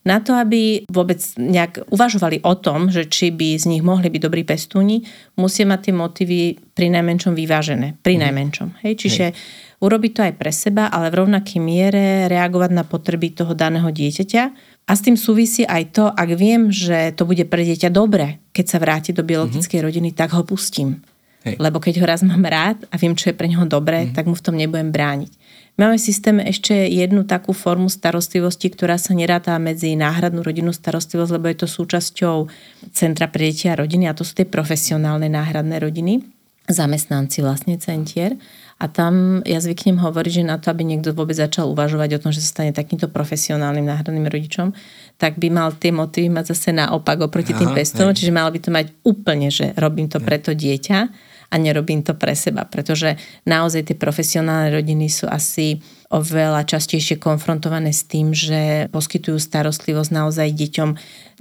Na 0.04 0.20
to, 0.20 0.36
aby 0.36 0.84
vôbec 0.92 1.24
nejak 1.40 1.88
uvažovali 1.88 2.44
o 2.44 2.60
tom, 2.60 2.92
že 2.92 3.08
či 3.08 3.32
by 3.32 3.56
z 3.56 3.72
nich 3.72 3.80
mohli 3.80 4.12
byť 4.12 4.22
dobrí 4.22 4.44
pestúni, 4.44 5.08
musia 5.40 5.64
mať 5.64 5.80
tie 5.80 5.94
motívy 5.96 6.40
pri 6.76 6.92
najmenšom 6.92 7.32
vyvážené. 7.32 7.96
Pri 8.04 8.20
mm. 8.20 8.22
najmenšom. 8.28 8.68
Hej? 8.84 8.94
Čiže 9.00 9.26
Hej. 9.32 9.40
urobiť 9.80 10.12
to 10.12 10.22
aj 10.28 10.34
pre 10.36 10.52
seba, 10.52 10.92
ale 10.92 11.08
v 11.08 11.24
rovnakej 11.24 11.60
miere 11.64 12.28
reagovať 12.28 12.72
na 12.76 12.84
potreby 12.84 13.32
toho 13.32 13.56
daného 13.56 13.88
dieťaťa. 13.88 14.44
A 14.84 14.92
s 14.92 15.08
tým 15.08 15.16
súvisí 15.16 15.64
aj 15.64 15.96
to, 15.96 16.12
ak 16.12 16.30
viem, 16.36 16.68
že 16.68 17.16
to 17.16 17.24
bude 17.24 17.48
pre 17.48 17.64
dieťa 17.64 17.88
dobre, 17.88 18.44
keď 18.52 18.66
sa 18.68 18.78
vráti 18.84 19.16
do 19.16 19.24
biologickej 19.24 19.80
mm-hmm. 19.80 19.88
rodiny, 19.88 20.10
tak 20.12 20.36
ho 20.36 20.44
pustím. 20.44 21.00
Hej. 21.48 21.56
Lebo 21.64 21.80
keď 21.80 22.04
ho 22.04 22.06
raz 22.08 22.20
mám 22.28 22.44
rád 22.44 22.84
a 22.92 23.00
viem, 23.00 23.16
čo 23.16 23.32
je 23.32 23.40
pre 23.40 23.48
neho 23.48 23.64
dobré, 23.64 24.04
mm-hmm. 24.04 24.16
tak 24.20 24.28
mu 24.28 24.36
v 24.36 24.44
tom 24.44 24.60
nebudem 24.60 24.92
brániť. 24.92 25.32
Máme 25.74 25.98
v 25.98 26.06
systéme 26.06 26.46
ešte 26.46 26.86
jednu 26.86 27.26
takú 27.26 27.50
formu 27.50 27.90
starostlivosti, 27.90 28.70
ktorá 28.70 29.02
sa 29.02 29.18
neráta 29.18 29.58
medzi 29.58 29.98
náhradnú 29.98 30.46
rodinnú 30.46 30.70
starostlivosť, 30.70 31.32
lebo 31.34 31.50
je 31.50 31.58
to 31.66 31.68
súčasťou 31.68 32.46
Centra 32.94 33.26
pre 33.26 33.50
deti 33.50 33.66
a 33.66 33.74
rodiny 33.74 34.06
a 34.06 34.14
to 34.14 34.22
sú 34.22 34.38
tie 34.38 34.46
profesionálne 34.46 35.26
náhradné 35.34 35.82
rodiny, 35.82 36.22
zamestnanci 36.70 37.42
vlastne 37.42 37.82
centier. 37.82 38.38
A 38.78 38.86
tam 38.86 39.42
ja 39.50 39.58
zvyknem 39.58 39.98
hovoriť, 39.98 40.46
že 40.46 40.50
na 40.50 40.62
to, 40.62 40.70
aby 40.70 40.86
niekto 40.86 41.10
vôbec 41.10 41.34
začal 41.34 41.74
uvažovať 41.74 42.10
o 42.16 42.22
tom, 42.22 42.30
že 42.30 42.46
sa 42.46 42.54
stane 42.54 42.70
takýmto 42.70 43.10
profesionálnym 43.10 43.90
náhradným 43.90 44.30
rodičom, 44.30 44.78
tak 45.18 45.42
by 45.42 45.50
mal 45.50 45.74
tie 45.74 45.90
motívy 45.90 46.30
mať 46.30 46.54
zase 46.54 46.70
naopak 46.70 47.18
oproti 47.18 47.58
Aha, 47.58 47.66
tým 47.66 47.74
pestom, 47.74 48.14
čiže 48.14 48.30
mal 48.30 48.46
by 48.54 48.60
to 48.62 48.70
mať 48.70 48.94
úplne, 49.02 49.50
že 49.50 49.74
robím 49.74 50.06
to 50.06 50.22
pre 50.22 50.38
to 50.38 50.54
dieťa 50.54 51.33
a 51.54 51.56
nerobím 51.62 52.02
to 52.02 52.18
pre 52.18 52.34
seba, 52.34 52.66
pretože 52.66 53.14
naozaj 53.46 53.94
tie 53.94 53.98
profesionálne 53.98 54.74
rodiny 54.74 55.06
sú 55.06 55.30
asi 55.30 55.78
oveľa 56.14 56.66
častejšie 56.66 57.18
konfrontované 57.18 57.90
s 57.90 58.06
tým, 58.06 58.34
že 58.34 58.90
poskytujú 58.94 59.42
starostlivosť 59.42 60.10
naozaj 60.14 60.50
deťom 60.54 60.90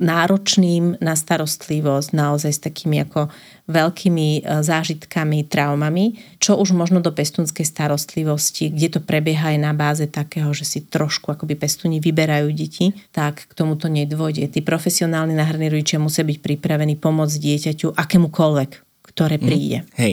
náročným 0.00 0.96
na 1.00 1.12
starostlivosť, 1.12 2.16
naozaj 2.16 2.52
s 2.56 2.60
takými 2.64 3.04
ako 3.04 3.28
veľkými 3.68 4.28
e, 4.40 4.64
zážitkami, 4.64 5.44
traumami, 5.44 6.16
čo 6.40 6.56
už 6.56 6.72
možno 6.72 7.04
do 7.04 7.12
pestúnskej 7.12 7.68
starostlivosti, 7.68 8.72
kde 8.72 8.96
to 8.96 9.00
prebieha 9.04 9.52
aj 9.52 9.58
na 9.60 9.72
báze 9.76 10.08
takého, 10.08 10.48
že 10.56 10.64
si 10.64 10.78
trošku 10.80 11.36
akoby 11.36 11.56
pestúni 11.56 12.00
vyberajú 12.00 12.48
deti, 12.56 12.96
tak 13.12 13.44
k 13.48 13.52
tomuto 13.52 13.92
nedôjde. 13.92 14.48
Tí 14.48 14.64
profesionálni 14.64 15.36
náhradní 15.36 15.68
rodičia 15.68 16.00
musia 16.00 16.24
byť 16.24 16.40
pripravení 16.40 16.96
pomôcť 16.96 17.36
dieťaťu 17.36 17.92
akémukoľvek 17.92 18.91
ktoré 19.02 19.36
mhm. 19.38 19.44
príde. 19.44 19.78
Mm, 19.82 19.88
hej, 19.98 20.12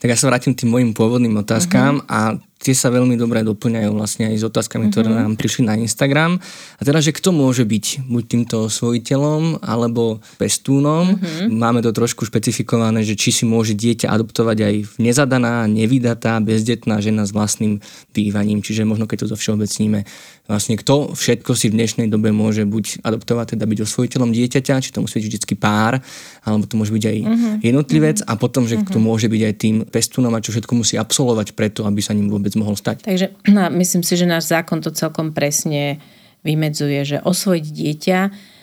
tak 0.00 0.08
ja 0.12 0.16
sa 0.16 0.28
vrátim 0.32 0.56
tým 0.56 0.72
mojim 0.72 0.90
pôvodným 0.96 1.36
otázkám 1.40 2.02
uh-huh. 2.02 2.10
a 2.10 2.20
tie 2.60 2.76
sa 2.76 2.92
veľmi 2.92 3.16
dobre 3.16 3.40
doplňajú 3.40 3.90
vlastne 3.96 4.28
aj 4.28 4.36
s 4.36 4.44
otázkami, 4.44 4.88
mm-hmm. 4.88 4.92
ktoré 4.92 5.08
mhm. 5.08 5.16
nám 5.16 5.34
prišli 5.40 5.62
na 5.64 5.74
Instagram. 5.80 6.36
A 6.76 6.82
teda, 6.84 7.00
že 7.00 7.16
kto 7.16 7.32
môže 7.32 7.64
byť 7.64 8.04
buď 8.04 8.24
týmto 8.28 8.68
svojiteľom 8.68 9.64
alebo 9.64 10.20
pestúnom. 10.36 11.16
Mm-hmm. 11.16 11.48
Máme 11.56 11.80
to 11.80 11.96
trošku 11.96 12.28
špecifikované, 12.28 13.00
že 13.00 13.16
či 13.16 13.32
si 13.32 13.44
môže 13.48 13.72
dieťa 13.72 14.12
adoptovať 14.12 14.58
aj 14.60 14.74
nezadaná, 15.00 15.64
nevydatá, 15.64 16.36
bezdetná 16.44 17.00
žena 17.00 17.24
s 17.24 17.32
vlastným 17.32 17.80
bývaním. 18.12 18.60
Čiže 18.60 18.84
možno 18.84 19.08
keď 19.08 19.24
to 19.24 19.32
zovšeobecníme, 19.32 20.04
vlastne 20.50 20.74
kto 20.74 21.14
všetko 21.14 21.54
si 21.54 21.70
v 21.70 21.78
dnešnej 21.78 22.06
dobe 22.10 22.34
môže 22.34 22.66
buď 22.66 23.06
adoptovať, 23.06 23.54
teda 23.54 23.70
byť 23.70 23.78
osvojiteľom 23.86 24.34
dieťaťa, 24.34 24.82
či 24.82 24.90
to 24.90 24.98
musí 24.98 25.22
byť 25.22 25.26
vždycky 25.30 25.54
pár, 25.54 26.02
alebo 26.42 26.66
to 26.66 26.74
môže 26.74 26.90
byť 26.90 27.04
aj 27.06 27.18
mm-hmm. 27.22 27.54
jednotlivec 27.62 28.18
a 28.26 28.34
potom, 28.34 28.66
že 28.66 28.74
mm-hmm. 28.74 28.90
kto 28.90 28.98
môže 28.98 29.30
byť 29.30 29.42
aj 29.46 29.54
tým 29.54 29.76
pestúnom 29.86 30.34
a 30.34 30.42
čo 30.42 30.50
všetko 30.50 30.74
musí 30.74 30.98
absolvovať 30.98 31.54
preto, 31.54 31.86
aby 31.86 32.02
sa 32.02 32.10
ním 32.18 32.26
vôbec 32.26 32.49
mohol 32.56 32.74
stať. 32.78 33.06
Takže 33.06 33.26
no, 33.56 33.68
myslím 33.74 34.02
si, 34.02 34.14
že 34.16 34.26
náš 34.26 34.50
zákon 34.50 34.80
to 34.80 34.90
celkom 34.90 35.34
presne 35.34 36.00
vymedzuje, 36.42 37.04
že 37.04 37.18
osvojiť 37.20 37.66
dieťa 37.66 38.18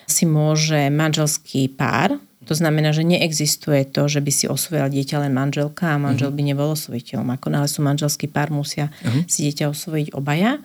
si 0.08 0.24
môže 0.24 0.88
manželský 0.88 1.68
pár, 1.76 2.18
to 2.48 2.56
znamená, 2.56 2.96
že 2.96 3.04
neexistuje 3.04 3.84
to, 3.92 4.08
že 4.08 4.24
by 4.24 4.32
si 4.32 4.48
osvojila 4.48 4.88
dieťa 4.88 5.20
len 5.20 5.36
manželka 5.36 5.92
a 5.92 6.00
manžel 6.00 6.32
uh-huh. 6.32 6.40
by 6.40 6.48
nebol 6.48 6.72
osvojiteľom. 6.72 7.28
Ako 7.36 7.52
náhle 7.52 7.68
sú 7.68 7.84
manželský 7.84 8.24
pár, 8.32 8.48
musia 8.48 8.88
uh-huh. 8.88 9.28
si 9.28 9.44
dieťa 9.44 9.68
osvojiť 9.68 10.16
obaja 10.16 10.56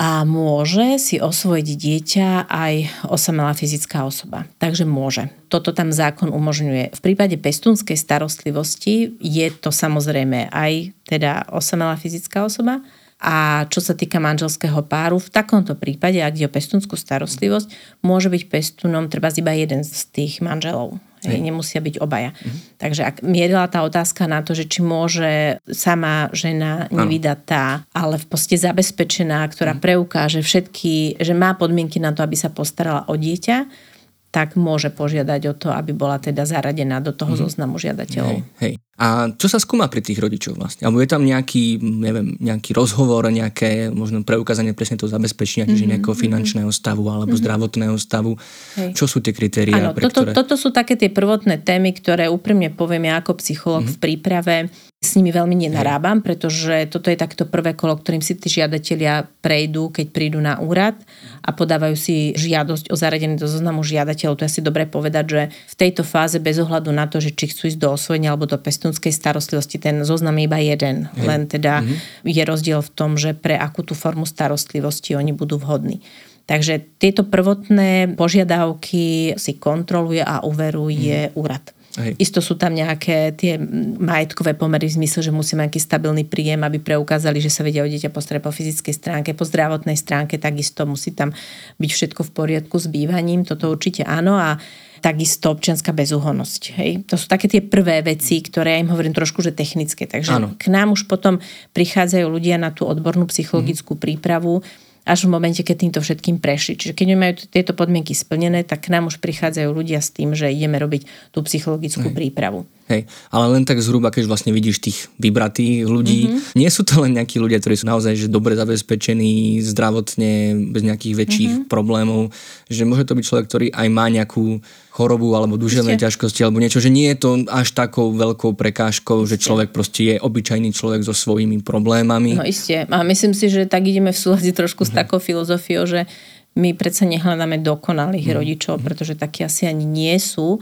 a 0.00 0.24
môže 0.24 0.96
si 0.96 1.20
osvojiť 1.20 1.68
dieťa 1.76 2.28
aj 2.48 2.74
osamelá 3.12 3.52
fyzická 3.52 4.08
osoba. 4.08 4.48
Takže 4.56 4.88
môže. 4.88 5.28
Toto 5.52 5.76
tam 5.76 5.92
zákon 5.92 6.32
umožňuje. 6.32 6.96
V 6.96 7.00
prípade 7.04 7.36
pestúnskej 7.36 8.00
starostlivosti 8.00 9.12
je 9.20 9.46
to 9.52 9.68
samozrejme 9.68 10.48
aj 10.48 10.96
teda 11.04 11.52
osamelá 11.52 12.00
fyzická 12.00 12.48
osoba, 12.48 12.80
a 13.20 13.68
čo 13.68 13.84
sa 13.84 13.92
týka 13.92 14.16
manželského 14.16 14.80
páru, 14.88 15.20
v 15.20 15.28
takomto 15.28 15.76
prípade, 15.76 16.24
ak 16.24 16.40
ide 16.40 16.48
o 16.48 16.54
pestúnskú 16.56 16.96
starostlivosť, 16.96 18.00
môže 18.00 18.32
byť 18.32 18.48
pestúnom 18.48 19.12
treba 19.12 19.28
iba 19.28 19.52
jeden 19.52 19.84
z 19.84 20.08
tých 20.08 20.40
manželov. 20.40 20.96
Hej. 21.24 21.40
Nemusia 21.40 21.80
byť 21.84 22.00
obaja. 22.00 22.32
Mhm. 22.32 22.58
Takže 22.80 23.02
ak 23.04 23.16
mierila 23.20 23.68
tá 23.68 23.84
otázka 23.84 24.24
na 24.24 24.40
to, 24.40 24.56
že 24.56 24.64
či 24.68 24.80
môže 24.80 25.60
sama 25.68 26.32
žena 26.32 26.88
nevydatá, 26.88 27.84
ale 27.92 28.16
v 28.16 28.26
poste 28.28 28.56
zabezpečená, 28.56 29.44
ktorá 29.52 29.76
mhm. 29.76 29.80
preukáže 29.80 30.40
všetky, 30.40 31.20
že 31.20 31.32
má 31.36 31.52
podmienky 31.56 32.00
na 32.00 32.16
to, 32.16 32.24
aby 32.24 32.36
sa 32.36 32.48
postarala 32.48 33.04
o 33.08 33.14
dieťa, 33.14 33.88
tak 34.30 34.54
môže 34.54 34.94
požiadať 34.94 35.42
o 35.50 35.54
to, 35.58 35.68
aby 35.74 35.90
bola 35.90 36.22
teda 36.22 36.46
zaradená 36.46 37.02
do 37.02 37.10
toho 37.10 37.34
mm-hmm. 37.34 37.50
zoznamu 37.50 37.76
žiadateľov. 37.82 38.38
Hej, 38.38 38.46
hej. 38.62 38.74
A 39.00 39.32
čo 39.32 39.48
sa 39.48 39.56
skúma 39.56 39.88
pri 39.88 40.04
tých 40.04 40.20
rodičov 40.20 40.60
vlastne? 40.60 40.84
Alebo 40.84 41.00
je 41.00 41.08
tam 41.08 41.24
nejaký, 41.24 41.80
neviem, 41.80 42.36
nejaký 42.36 42.76
rozhovor, 42.76 43.24
nejaké 43.32 43.88
možno 43.88 44.20
preukázanie 44.20 44.76
presne 44.76 45.00
toho 45.00 45.08
zabezpečenia, 45.08 45.64
mm-hmm. 45.64 45.72
čiže 45.80 45.90
nejakého 45.96 46.12
mhm. 46.12 46.20
finančného 46.20 46.68
stavu 46.68 47.08
alebo 47.08 47.32
mm-hmm. 47.32 47.40
zdravotného 47.40 47.96
stavu? 47.96 48.36
Hej. 48.76 48.92
Čo 48.92 49.08
sú 49.08 49.18
tie 49.24 49.32
kritériá? 49.32 49.88
Áno, 49.88 49.96
toto, 49.96 50.28
ktoré... 50.28 50.36
toto 50.36 50.54
sú 50.60 50.68
také 50.68 51.00
tie 51.00 51.08
prvotné 51.08 51.64
témy, 51.64 51.96
ktoré 51.96 52.28
úprimne 52.28 52.68
poviem 52.68 53.08
ja 53.08 53.24
ako 53.24 53.40
psycholog 53.40 53.88
mm-hmm. 53.88 53.96
v 53.96 54.02
príprave 54.04 54.56
s 55.00 55.16
nimi 55.16 55.32
veľmi 55.32 55.56
nenarábam, 55.56 56.20
pretože 56.20 56.84
toto 56.92 57.08
je 57.08 57.16
takto 57.16 57.48
prvé 57.48 57.72
kolo, 57.72 57.96
ktorým 57.96 58.20
si 58.20 58.36
tí 58.36 58.52
žiadatelia 58.52 59.24
prejdú, 59.40 59.88
keď 59.88 60.06
prídu 60.12 60.36
na 60.44 60.60
úrad 60.60 60.92
a 61.40 61.56
podávajú 61.56 61.96
si 61.96 62.36
žiadosť 62.36 62.92
o 62.92 62.96
zaradenie 63.00 63.40
do 63.40 63.48
zoznamu 63.48 63.80
žiadateľov. 63.80 64.36
To 64.36 64.44
je 64.44 64.50
asi 64.52 64.60
dobre 64.60 64.84
povedať, 64.84 65.24
že 65.24 65.42
v 65.72 65.74
tejto 65.80 66.04
fáze 66.04 66.36
bez 66.36 66.60
ohľadu 66.60 66.92
na 66.92 67.08
to, 67.08 67.16
že 67.16 67.32
či 67.32 67.48
chcú 67.48 67.72
ísť 67.72 67.80
do 67.80 67.96
osvojenia 67.96 68.36
alebo 68.36 68.44
do 68.44 68.60
pestúnskej 68.90 69.14
starostlivosti, 69.14 69.78
ten 69.78 70.02
zoznam 70.02 70.34
je 70.34 70.50
iba 70.50 70.58
jeden. 70.58 71.06
Hej. 71.14 71.22
Len 71.22 71.40
teda 71.46 71.86
mm-hmm. 71.86 72.26
je 72.26 72.42
rozdiel 72.42 72.80
v 72.82 72.90
tom, 72.90 73.14
že 73.14 73.38
pre 73.38 73.54
akú 73.54 73.86
tú 73.86 73.94
formu 73.94 74.26
starostlivosti 74.26 75.14
oni 75.14 75.30
budú 75.30 75.62
vhodní. 75.62 76.02
Takže 76.50 76.82
tieto 76.98 77.22
prvotné 77.22 78.18
požiadavky 78.18 79.38
si 79.38 79.52
kontroluje 79.62 80.18
a 80.18 80.42
uveruje 80.42 81.30
mm. 81.30 81.38
úrad. 81.38 81.62
Hej. 81.94 82.18
Isto 82.18 82.42
sú 82.42 82.58
tam 82.58 82.74
nejaké 82.74 83.38
tie 83.38 83.54
majetkové 83.98 84.58
pomery 84.58 84.90
v 84.90 84.98
zmysle, 84.98 85.26
že 85.26 85.30
musí 85.30 85.54
mať 85.54 85.70
nejaký 85.70 85.80
stabilný 85.82 86.26
príjem, 86.26 86.66
aby 86.66 86.82
preukázali, 86.82 87.38
že 87.38 87.54
sa 87.54 87.62
vedia 87.62 87.86
o 87.86 87.90
dieťa 87.90 88.10
postarať 88.10 88.42
po 88.42 88.50
fyzickej 88.50 88.94
stránke, 88.94 89.30
po 89.38 89.46
zdravotnej 89.46 89.94
stránke, 89.94 90.42
takisto 90.42 90.82
musí 90.90 91.14
tam 91.14 91.30
byť 91.78 91.90
všetko 91.90 92.26
v 92.26 92.30
poriadku 92.34 92.78
s 92.82 92.90
bývaním, 92.90 93.46
toto 93.46 93.70
určite 93.70 94.02
áno 94.02 94.34
a 94.34 94.58
takisto 95.00 95.50
občianská 95.50 95.90
bezúhonnosť. 95.96 96.62
Hej? 96.76 96.90
To 97.08 97.16
sú 97.16 97.26
také 97.26 97.48
tie 97.48 97.64
prvé 97.64 98.04
veci, 98.04 98.44
ktoré 98.44 98.76
ja 98.76 98.82
im 98.84 98.92
hovorím 98.92 99.16
trošku, 99.16 99.40
že 99.40 99.56
technické. 99.56 100.04
Takže 100.04 100.36
ano. 100.36 100.48
k 100.60 100.68
nám 100.68 100.92
už 100.92 101.08
potom 101.08 101.40
prichádzajú 101.72 102.26
ľudia 102.28 102.60
na 102.60 102.70
tú 102.70 102.84
odbornú 102.84 103.24
psychologickú 103.32 103.96
mm. 103.96 104.00
prípravu, 104.00 104.60
až 105.08 105.26
v 105.26 105.32
momente, 105.32 105.64
keď 105.64 105.76
týmto 105.88 106.00
všetkým 106.04 106.38
prešli. 106.38 106.76
Čiže 106.76 106.92
keď 106.92 107.06
majú 107.16 107.32
tieto 107.48 107.72
podmienky 107.72 108.12
splnené, 108.12 108.62
tak 108.62 108.86
k 108.86 108.92
nám 108.92 109.08
už 109.08 109.18
prichádzajú 109.18 109.68
ľudia 109.72 109.98
s 109.98 110.12
tým, 110.12 110.36
že 110.36 110.52
ideme 110.52 110.76
robiť 110.76 111.32
tú 111.32 111.40
psychologickú 111.42 112.12
Hej. 112.12 112.16
prípravu. 112.16 112.68
Hej, 112.90 113.06
ale 113.30 113.54
len 113.54 113.62
tak 113.62 113.78
zhruba, 113.78 114.10
keď 114.10 114.26
vlastne 114.26 114.50
vidíš 114.50 114.82
tých 114.82 115.06
vybratých 115.22 115.86
ľudí, 115.86 116.26
mm-hmm. 116.26 116.58
nie 116.58 116.66
sú 116.66 116.82
to 116.82 116.98
len 117.06 117.14
nejakí 117.14 117.38
ľudia, 117.38 117.62
ktorí 117.62 117.78
sú 117.78 117.86
naozaj 117.86 118.18
že 118.18 118.26
dobre 118.26 118.58
zabezpečení 118.58 119.62
zdravotne, 119.62 120.58
bez 120.74 120.82
nejakých 120.82 121.14
väčších 121.14 121.50
mm-hmm. 121.54 121.70
problémov, 121.70 122.34
že 122.66 122.82
môže 122.82 123.06
to 123.06 123.14
byť 123.14 123.22
človek, 123.22 123.46
ktorý 123.46 123.66
aj 123.70 123.88
má 123.94 124.10
nejakú 124.10 124.58
chorobu 124.90 125.38
alebo 125.38 125.54
duševné 125.54 125.94
ťažkosti 126.02 126.42
alebo 126.42 126.58
niečo, 126.58 126.82
že 126.82 126.90
nie 126.90 127.14
je 127.14 127.22
to 127.22 127.30
až 127.46 127.70
takou 127.78 128.10
veľkou 128.10 128.58
prekážkou, 128.58 129.22
že 129.22 129.38
človek 129.38 129.70
proste 129.70 130.00
je 130.02 130.14
obyčajný 130.18 130.74
človek 130.74 131.06
so 131.06 131.14
svojimi 131.14 131.62
problémami. 131.62 132.34
No 132.34 132.42
isté. 132.42 132.90
A 132.90 133.06
myslím 133.06 133.38
si, 133.38 133.46
že 133.46 133.70
tak 133.70 133.86
ideme 133.86 134.10
v 134.10 134.18
súlade 134.18 134.50
trošku 134.50 134.82
mm-hmm. 134.82 134.90
s 134.90 134.98
mhm. 134.98 135.00
takou 135.06 135.22
filozofiou, 135.22 135.86
že 135.86 136.10
my 136.58 136.74
predsa 136.74 137.06
nehľadáme 137.06 137.62
dokonalých 137.62 138.26
mm-hmm. 138.26 138.38
rodičov, 138.42 138.74
mhm. 138.82 138.84
pretože 138.84 139.14
takí 139.14 139.46
asi 139.46 139.70
ani 139.70 139.86
nie 139.86 140.18
sú. 140.18 140.58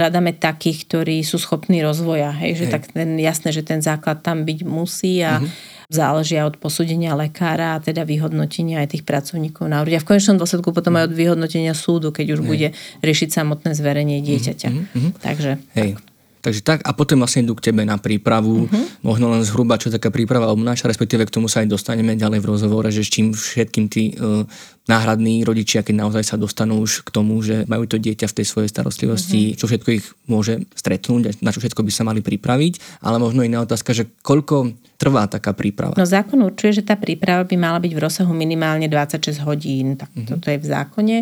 Hľadáme 0.00 0.32
takých, 0.40 0.88
ktorí 0.88 1.20
sú 1.20 1.36
schopní 1.36 1.84
rozvoja. 1.84 2.32
Hej, 2.32 2.64
že 2.64 2.66
hej. 2.66 2.72
tak 2.72 2.82
ten, 2.88 3.20
jasné, 3.20 3.52
že 3.52 3.60
ten 3.60 3.84
základ 3.84 4.24
tam 4.24 4.48
byť 4.48 4.58
musí 4.64 5.20
a 5.20 5.44
mm-hmm 5.44 5.78
záležia 5.90 6.46
od 6.46 6.54
posúdenia 6.54 7.18
lekára 7.18 7.74
a 7.74 7.82
teda 7.82 8.06
vyhodnotenia 8.06 8.86
aj 8.86 8.94
tých 8.94 9.04
pracovníkov 9.04 9.66
na 9.66 9.82
úrade. 9.82 9.98
A 9.98 10.04
v 10.06 10.06
konečnom 10.06 10.38
dôsledku 10.38 10.70
potom 10.70 10.94
aj 10.94 11.10
od 11.10 11.18
vyhodnotenia 11.18 11.74
súdu, 11.74 12.14
keď 12.14 12.38
už 12.38 12.40
Hej. 12.40 12.48
bude 12.48 12.68
riešiť 13.02 13.28
samotné 13.34 13.74
zverenie 13.74 14.22
dieťaťa. 14.22 14.70
Mm-hmm. 14.70 15.10
Takže 15.18 15.58
Hej. 15.74 15.98
Tak. 15.98 16.09
Takže 16.40 16.60
tak 16.64 16.78
a 16.88 16.96
potom 16.96 17.20
vlastne 17.20 17.44
idú 17.44 17.52
k 17.52 17.68
tebe 17.68 17.84
na 17.84 18.00
prípravu, 18.00 18.64
uh-huh. 18.64 19.04
možno 19.04 19.28
len 19.28 19.44
zhruba, 19.44 19.76
čo 19.76 19.92
taká 19.92 20.08
príprava 20.08 20.48
obnáša, 20.48 20.88
respektíve 20.88 21.28
k 21.28 21.34
tomu 21.36 21.52
sa 21.52 21.60
aj 21.60 21.68
dostaneme 21.68 22.16
ďalej 22.16 22.40
v 22.40 22.48
rozhovore, 22.48 22.88
že 22.88 23.04
s 23.04 23.12
čím 23.12 23.36
všetkým 23.36 23.86
tí 23.92 24.16
uh, 24.16 24.48
náhradní 24.88 25.44
rodičia, 25.44 25.84
keď 25.84 26.08
naozaj 26.08 26.24
sa 26.24 26.36
dostanú 26.40 26.80
už 26.80 27.04
k 27.04 27.10
tomu, 27.12 27.36
že 27.44 27.68
majú 27.68 27.84
to 27.84 28.00
dieťa 28.00 28.26
v 28.32 28.36
tej 28.40 28.46
svojej 28.48 28.72
starostlivosti, 28.72 29.52
uh-huh. 29.52 29.58
čo 29.60 29.64
všetko 29.68 29.88
ich 29.92 30.06
môže 30.24 30.64
stretnúť, 30.72 31.44
na 31.44 31.52
čo 31.52 31.60
všetko 31.60 31.84
by 31.84 31.92
sa 31.92 32.08
mali 32.08 32.24
pripraviť, 32.24 33.04
ale 33.04 33.20
možno 33.20 33.44
iná 33.44 33.60
otázka, 33.60 33.92
že 33.92 34.08
koľko 34.24 34.72
trvá 34.96 35.28
taká 35.28 35.52
príprava? 35.52 35.92
No 36.00 36.08
zákon 36.08 36.40
určuje, 36.40 36.80
že 36.80 36.88
tá 36.88 36.96
príprava 36.96 37.44
by 37.44 37.56
mala 37.60 37.78
byť 37.84 37.92
v 37.92 38.00
rozsahu 38.00 38.32
minimálne 38.32 38.88
26 38.88 39.44
hodín, 39.44 40.00
tak 40.00 40.08
uh-huh. 40.16 40.36
toto 40.36 40.48
je 40.48 40.56
v 40.56 40.66
zákone 40.66 41.16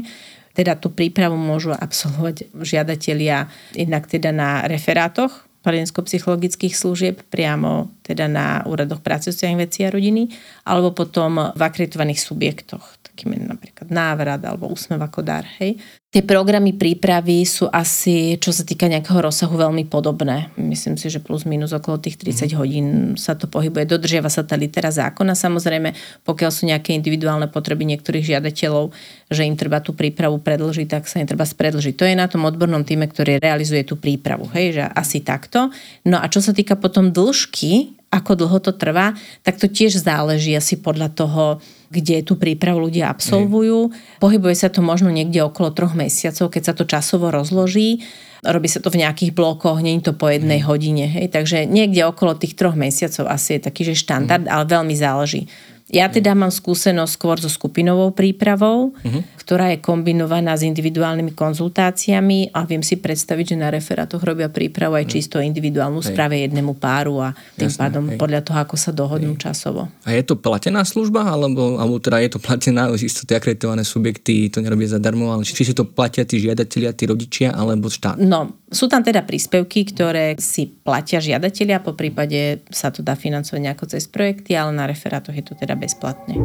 teda 0.58 0.74
tú 0.74 0.90
prípravu 0.90 1.38
môžu 1.38 1.70
absolvovať 1.70 2.50
žiadatelia 2.66 3.46
jednak 3.78 4.10
teda 4.10 4.34
na 4.34 4.66
referátoch 4.66 5.46
poradensko-psychologických 5.62 6.74
služieb 6.74 7.22
priamo 7.30 7.90
teda 8.02 8.26
na 8.26 8.62
úradoch 8.66 9.02
práce 9.02 9.30
sociálnych 9.30 9.68
vecí 9.68 9.84
a 9.84 9.92
rodiny, 9.92 10.32
alebo 10.64 10.94
potom 10.94 11.52
v 11.52 11.60
akreditovaných 11.60 12.24
subjektoch, 12.24 12.82
takými 13.04 13.42
napríklad 13.42 13.90
návrat 13.90 14.40
alebo 14.46 14.70
úsmev 14.70 15.02
ako 15.02 15.20
dar. 15.26 15.44
Hej. 15.58 15.76
Tie 16.08 16.24
programy 16.24 16.72
prípravy 16.72 17.44
sú 17.44 17.68
asi, 17.68 18.40
čo 18.40 18.48
sa 18.48 18.64
týka 18.64 18.88
nejakého 18.88 19.28
rozsahu, 19.28 19.60
veľmi 19.60 19.92
podobné. 19.92 20.48
Myslím 20.56 20.96
si, 20.96 21.12
že 21.12 21.20
plus 21.20 21.44
minus 21.44 21.76
okolo 21.76 22.00
tých 22.00 22.16
30 22.16 22.48
mm. 22.48 22.56
hodín 22.56 22.86
sa 23.20 23.36
to 23.36 23.44
pohybuje. 23.44 23.84
Dodržiava 23.84 24.32
sa 24.32 24.40
tá 24.40 24.56
litera 24.56 24.88
zákona. 24.88 25.36
Samozrejme, 25.36 25.92
pokiaľ 26.24 26.48
sú 26.48 26.64
nejaké 26.64 26.96
individuálne 26.96 27.52
potreby 27.52 27.84
niektorých 27.92 28.24
žiadateľov, 28.24 28.88
že 29.28 29.44
im 29.44 29.52
treba 29.52 29.84
tú 29.84 29.92
prípravu 29.92 30.40
predlžiť, 30.40 30.88
tak 30.88 31.04
sa 31.04 31.20
im 31.20 31.28
treba 31.28 31.44
spredlžiť. 31.44 32.00
To 32.00 32.08
je 32.08 32.16
na 32.16 32.24
tom 32.24 32.48
odbornom 32.48 32.88
týme, 32.88 33.04
ktorý 33.04 33.36
realizuje 33.36 33.84
tú 33.84 34.00
prípravu. 34.00 34.48
Hej, 34.56 34.80
že 34.80 34.84
asi 34.88 35.20
takto. 35.20 35.68
No 36.08 36.24
a 36.24 36.24
čo 36.32 36.40
sa 36.40 36.56
týka 36.56 36.80
potom 36.80 37.12
dĺžky 37.12 38.00
ako 38.08 38.32
dlho 38.32 38.58
to 38.64 38.72
trvá, 38.72 39.12
tak 39.44 39.60
to 39.60 39.68
tiež 39.68 40.00
záleží 40.00 40.56
asi 40.56 40.80
podľa 40.80 41.12
toho, 41.12 41.60
kde 41.88 42.20
tú 42.20 42.36
prípravu 42.36 42.88
ľudia 42.88 43.08
absolvujú. 43.08 43.88
Hej. 43.88 44.20
Pohybuje 44.20 44.54
sa 44.56 44.68
to 44.68 44.84
možno 44.84 45.08
niekde 45.08 45.40
okolo 45.40 45.72
troch 45.72 45.96
mesiacov, 45.96 46.52
keď 46.52 46.62
sa 46.62 46.74
to 46.76 46.84
časovo 46.84 47.32
rozloží. 47.32 48.04
Robí 48.44 48.70
sa 48.70 48.78
to 48.78 48.92
v 48.92 49.02
nejakých 49.02 49.34
blokoch, 49.34 49.82
nie 49.82 49.98
je 49.98 50.12
to 50.12 50.14
po 50.14 50.30
jednej 50.30 50.62
hodine. 50.62 51.08
Hej. 51.08 51.34
Takže 51.34 51.66
niekde 51.66 52.06
okolo 52.06 52.38
tých 52.38 52.54
troch 52.54 52.76
mesiacov 52.78 53.26
asi 53.26 53.58
je 53.58 53.60
taký, 53.66 53.82
že 53.88 53.98
štandard, 53.98 54.46
ale 54.46 54.64
veľmi 54.68 54.94
záleží 54.94 55.50
Ja 55.88 56.12
teda 56.12 56.36
mám 56.36 56.52
skúsenosť 56.52 57.12
skôr 57.16 57.36
so 57.40 57.48
skupinovou 57.48 58.12
prípravou, 58.12 58.92
uh-huh. 58.92 59.22
ktorá 59.40 59.72
je 59.72 59.80
kombinovaná 59.80 60.52
s 60.52 60.60
individuálnymi 60.68 61.32
konzultáciami 61.32 62.52
a 62.52 62.68
viem 62.68 62.84
si 62.84 63.00
predstaviť, 63.00 63.56
že 63.56 63.56
na 63.56 63.72
referátoch 63.72 64.20
robia 64.20 64.52
prípravu 64.52 65.00
aj 65.00 65.08
čisto 65.08 65.40
individuálnu 65.40 66.04
správe 66.04 66.44
jednému 66.44 66.76
páru 66.76 67.24
a 67.24 67.32
tým 67.56 67.72
Jasne, 67.72 67.80
pádom 67.80 68.04
hej. 68.12 68.20
podľa 68.20 68.40
toho, 68.44 68.58
ako 68.60 68.76
sa 68.76 68.92
dohodnú 68.92 69.32
hej. 69.40 69.48
časovo. 69.48 69.88
A 70.04 70.12
je 70.12 70.28
to 70.28 70.36
platená 70.36 70.84
služba, 70.84 71.24
alebo, 71.24 71.80
alebo 71.80 71.96
teda 71.96 72.20
je 72.20 72.36
to 72.36 72.40
platená, 72.44 72.92
isto 73.00 73.24
tie 73.24 73.40
akreditované 73.40 73.80
subjekty 73.80 74.52
to 74.52 74.60
nerobia 74.60 74.92
zadarmo, 74.92 75.32
ale 75.32 75.48
či, 75.48 75.56
či 75.56 75.72
si 75.72 75.72
to 75.72 75.88
platia 75.88 76.28
tí 76.28 76.36
žiadatelia, 76.36 76.92
tí 76.92 77.08
rodičia, 77.08 77.56
alebo 77.56 77.88
štát? 77.88 78.20
No, 78.20 78.60
sú 78.68 78.84
tam 78.84 79.00
teda 79.00 79.24
príspevky, 79.24 79.88
ktoré 79.88 80.36
si 80.36 80.68
platia 80.68 81.24
žiadatelia, 81.24 81.80
po 81.80 81.96
prípade 81.96 82.64
sa 82.68 82.92
to 82.92 83.00
dá 83.00 83.16
financovať 83.16 83.60
nejako 83.64 83.84
cez 83.88 84.04
projekty, 84.04 84.52
ale 84.56 84.76
na 84.76 84.84
referátoch 84.84 85.32
je 85.32 85.44
to 85.44 85.56
teda 85.56 85.72
bezplatne. 85.72 86.36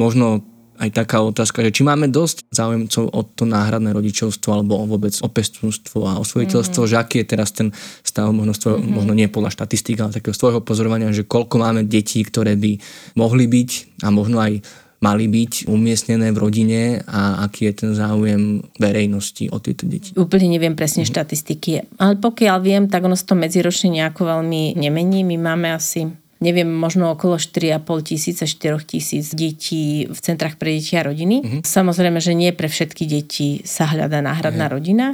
Možno 0.00 0.49
aj 0.80 0.90
taká 0.96 1.20
otázka, 1.20 1.60
že 1.60 1.76
či 1.76 1.82
máme 1.84 2.08
dosť 2.08 2.48
záujemcov 2.48 3.04
o 3.12 3.20
to 3.28 3.44
náhradné 3.44 3.92
rodičovstvo 3.92 4.48
alebo 4.56 4.80
vôbec 4.88 5.12
o 5.20 5.28
pestúnstvo 5.28 6.08
a 6.08 6.16
osvojiteľstvo, 6.16 6.88
mm-hmm. 6.88 6.96
že 6.96 7.02
aký 7.04 7.16
je 7.20 7.26
teraz 7.28 7.52
ten 7.52 7.68
stav, 8.00 8.32
možno, 8.32 8.56
mm-hmm. 8.56 8.88
možno 8.88 9.12
nie 9.12 9.28
podľa 9.28 9.52
štatistík, 9.52 10.00
ale 10.00 10.16
takého 10.16 10.32
svojho 10.32 10.64
pozorovania, 10.64 11.12
že 11.12 11.28
koľko 11.28 11.60
máme 11.60 11.84
detí, 11.84 12.24
ktoré 12.24 12.56
by 12.56 12.80
mohli 13.20 13.44
byť 13.44 14.00
a 14.02 14.08
možno 14.08 14.40
aj 14.40 14.64
mali 15.00 15.32
byť 15.32 15.64
umiestnené 15.68 16.28
v 16.28 16.40
rodine 16.40 16.80
a 17.08 17.44
aký 17.48 17.72
je 17.72 17.74
ten 17.84 17.92
záujem 17.96 18.60
verejnosti 18.76 19.48
o 19.48 19.56
tieto 19.56 19.88
deti? 19.88 20.12
Úplne 20.12 20.48
neviem 20.48 20.76
presne 20.76 21.04
mm-hmm. 21.04 21.16
štatistiky, 21.16 21.70
ale 22.00 22.16
pokiaľ 22.20 22.56
viem, 22.60 22.84
tak 22.88 23.04
ono 23.04 23.16
sa 23.16 23.28
to 23.28 23.36
medziročne 23.36 24.00
nejako 24.00 24.28
veľmi 24.28 24.76
nemení. 24.76 25.24
My 25.24 25.36
máme 25.40 25.72
asi 25.72 26.08
neviem, 26.40 26.66
možno 26.66 27.12
okolo 27.12 27.36
4,5 27.36 28.08
tisíca, 28.16 28.44
4 28.48 28.80
tisíc 28.88 29.30
detí 29.36 30.08
v 30.08 30.18
centrách 30.18 30.56
pre 30.56 30.80
deti 30.80 30.96
a 30.96 31.04
rodiny. 31.04 31.36
Mm-hmm. 31.44 31.60
Samozrejme, 31.62 32.18
že 32.18 32.32
nie 32.32 32.50
pre 32.56 32.66
všetky 32.66 33.04
deti 33.04 33.60
sa 33.68 33.84
hľadá 33.86 34.24
náhradná 34.24 34.66
mm-hmm. 34.66 34.74
rodina, 34.74 35.06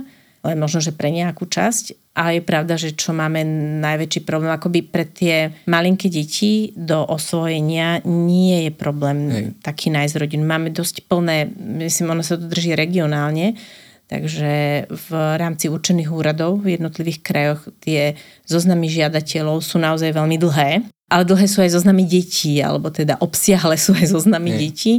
ale 0.46 0.54
možno, 0.54 0.78
že 0.78 0.94
pre 0.94 1.10
nejakú 1.10 1.50
časť. 1.50 2.14
A 2.16 2.32
je 2.32 2.40
pravda, 2.40 2.78
že 2.78 2.94
čo 2.96 3.12
máme 3.12 3.44
najväčší 3.82 4.24
problém, 4.24 4.54
akoby 4.54 4.80
pre 4.86 5.04
tie 5.04 5.52
malinké 5.66 6.08
deti 6.08 6.70
do 6.72 7.02
osvojenia 7.02 8.06
nie 8.06 8.70
je 8.70 8.72
problém 8.72 9.18
Hej. 9.28 9.44
taký 9.60 9.92
nájsť 9.92 10.14
rodinu. 10.16 10.46
Máme 10.46 10.72
dosť 10.72 11.04
plné, 11.10 11.50
myslím, 11.82 12.16
ono 12.16 12.22
sa 12.24 12.40
to 12.40 12.48
drží 12.48 12.72
regionálne, 12.72 13.58
Takže 14.06 14.86
v 14.86 15.08
rámci 15.34 15.66
určených 15.66 16.14
úradov 16.14 16.62
v 16.62 16.78
jednotlivých 16.78 17.20
krajoch 17.26 17.62
tie 17.82 18.14
zoznamy 18.46 18.86
žiadateľov 18.86 19.58
sú 19.66 19.82
naozaj 19.82 20.14
veľmi 20.14 20.38
dlhé 20.38 20.86
ale 21.06 21.22
dlhé 21.22 21.46
sú 21.46 21.62
aj 21.62 21.70
zoznamy 21.70 22.02
detí, 22.02 22.58
alebo 22.58 22.90
teda 22.90 23.22
obsiahle 23.22 23.78
sú 23.78 23.94
aj 23.94 24.10
zoznamy 24.10 24.50
Nie. 24.50 24.58
detí, 24.58 24.94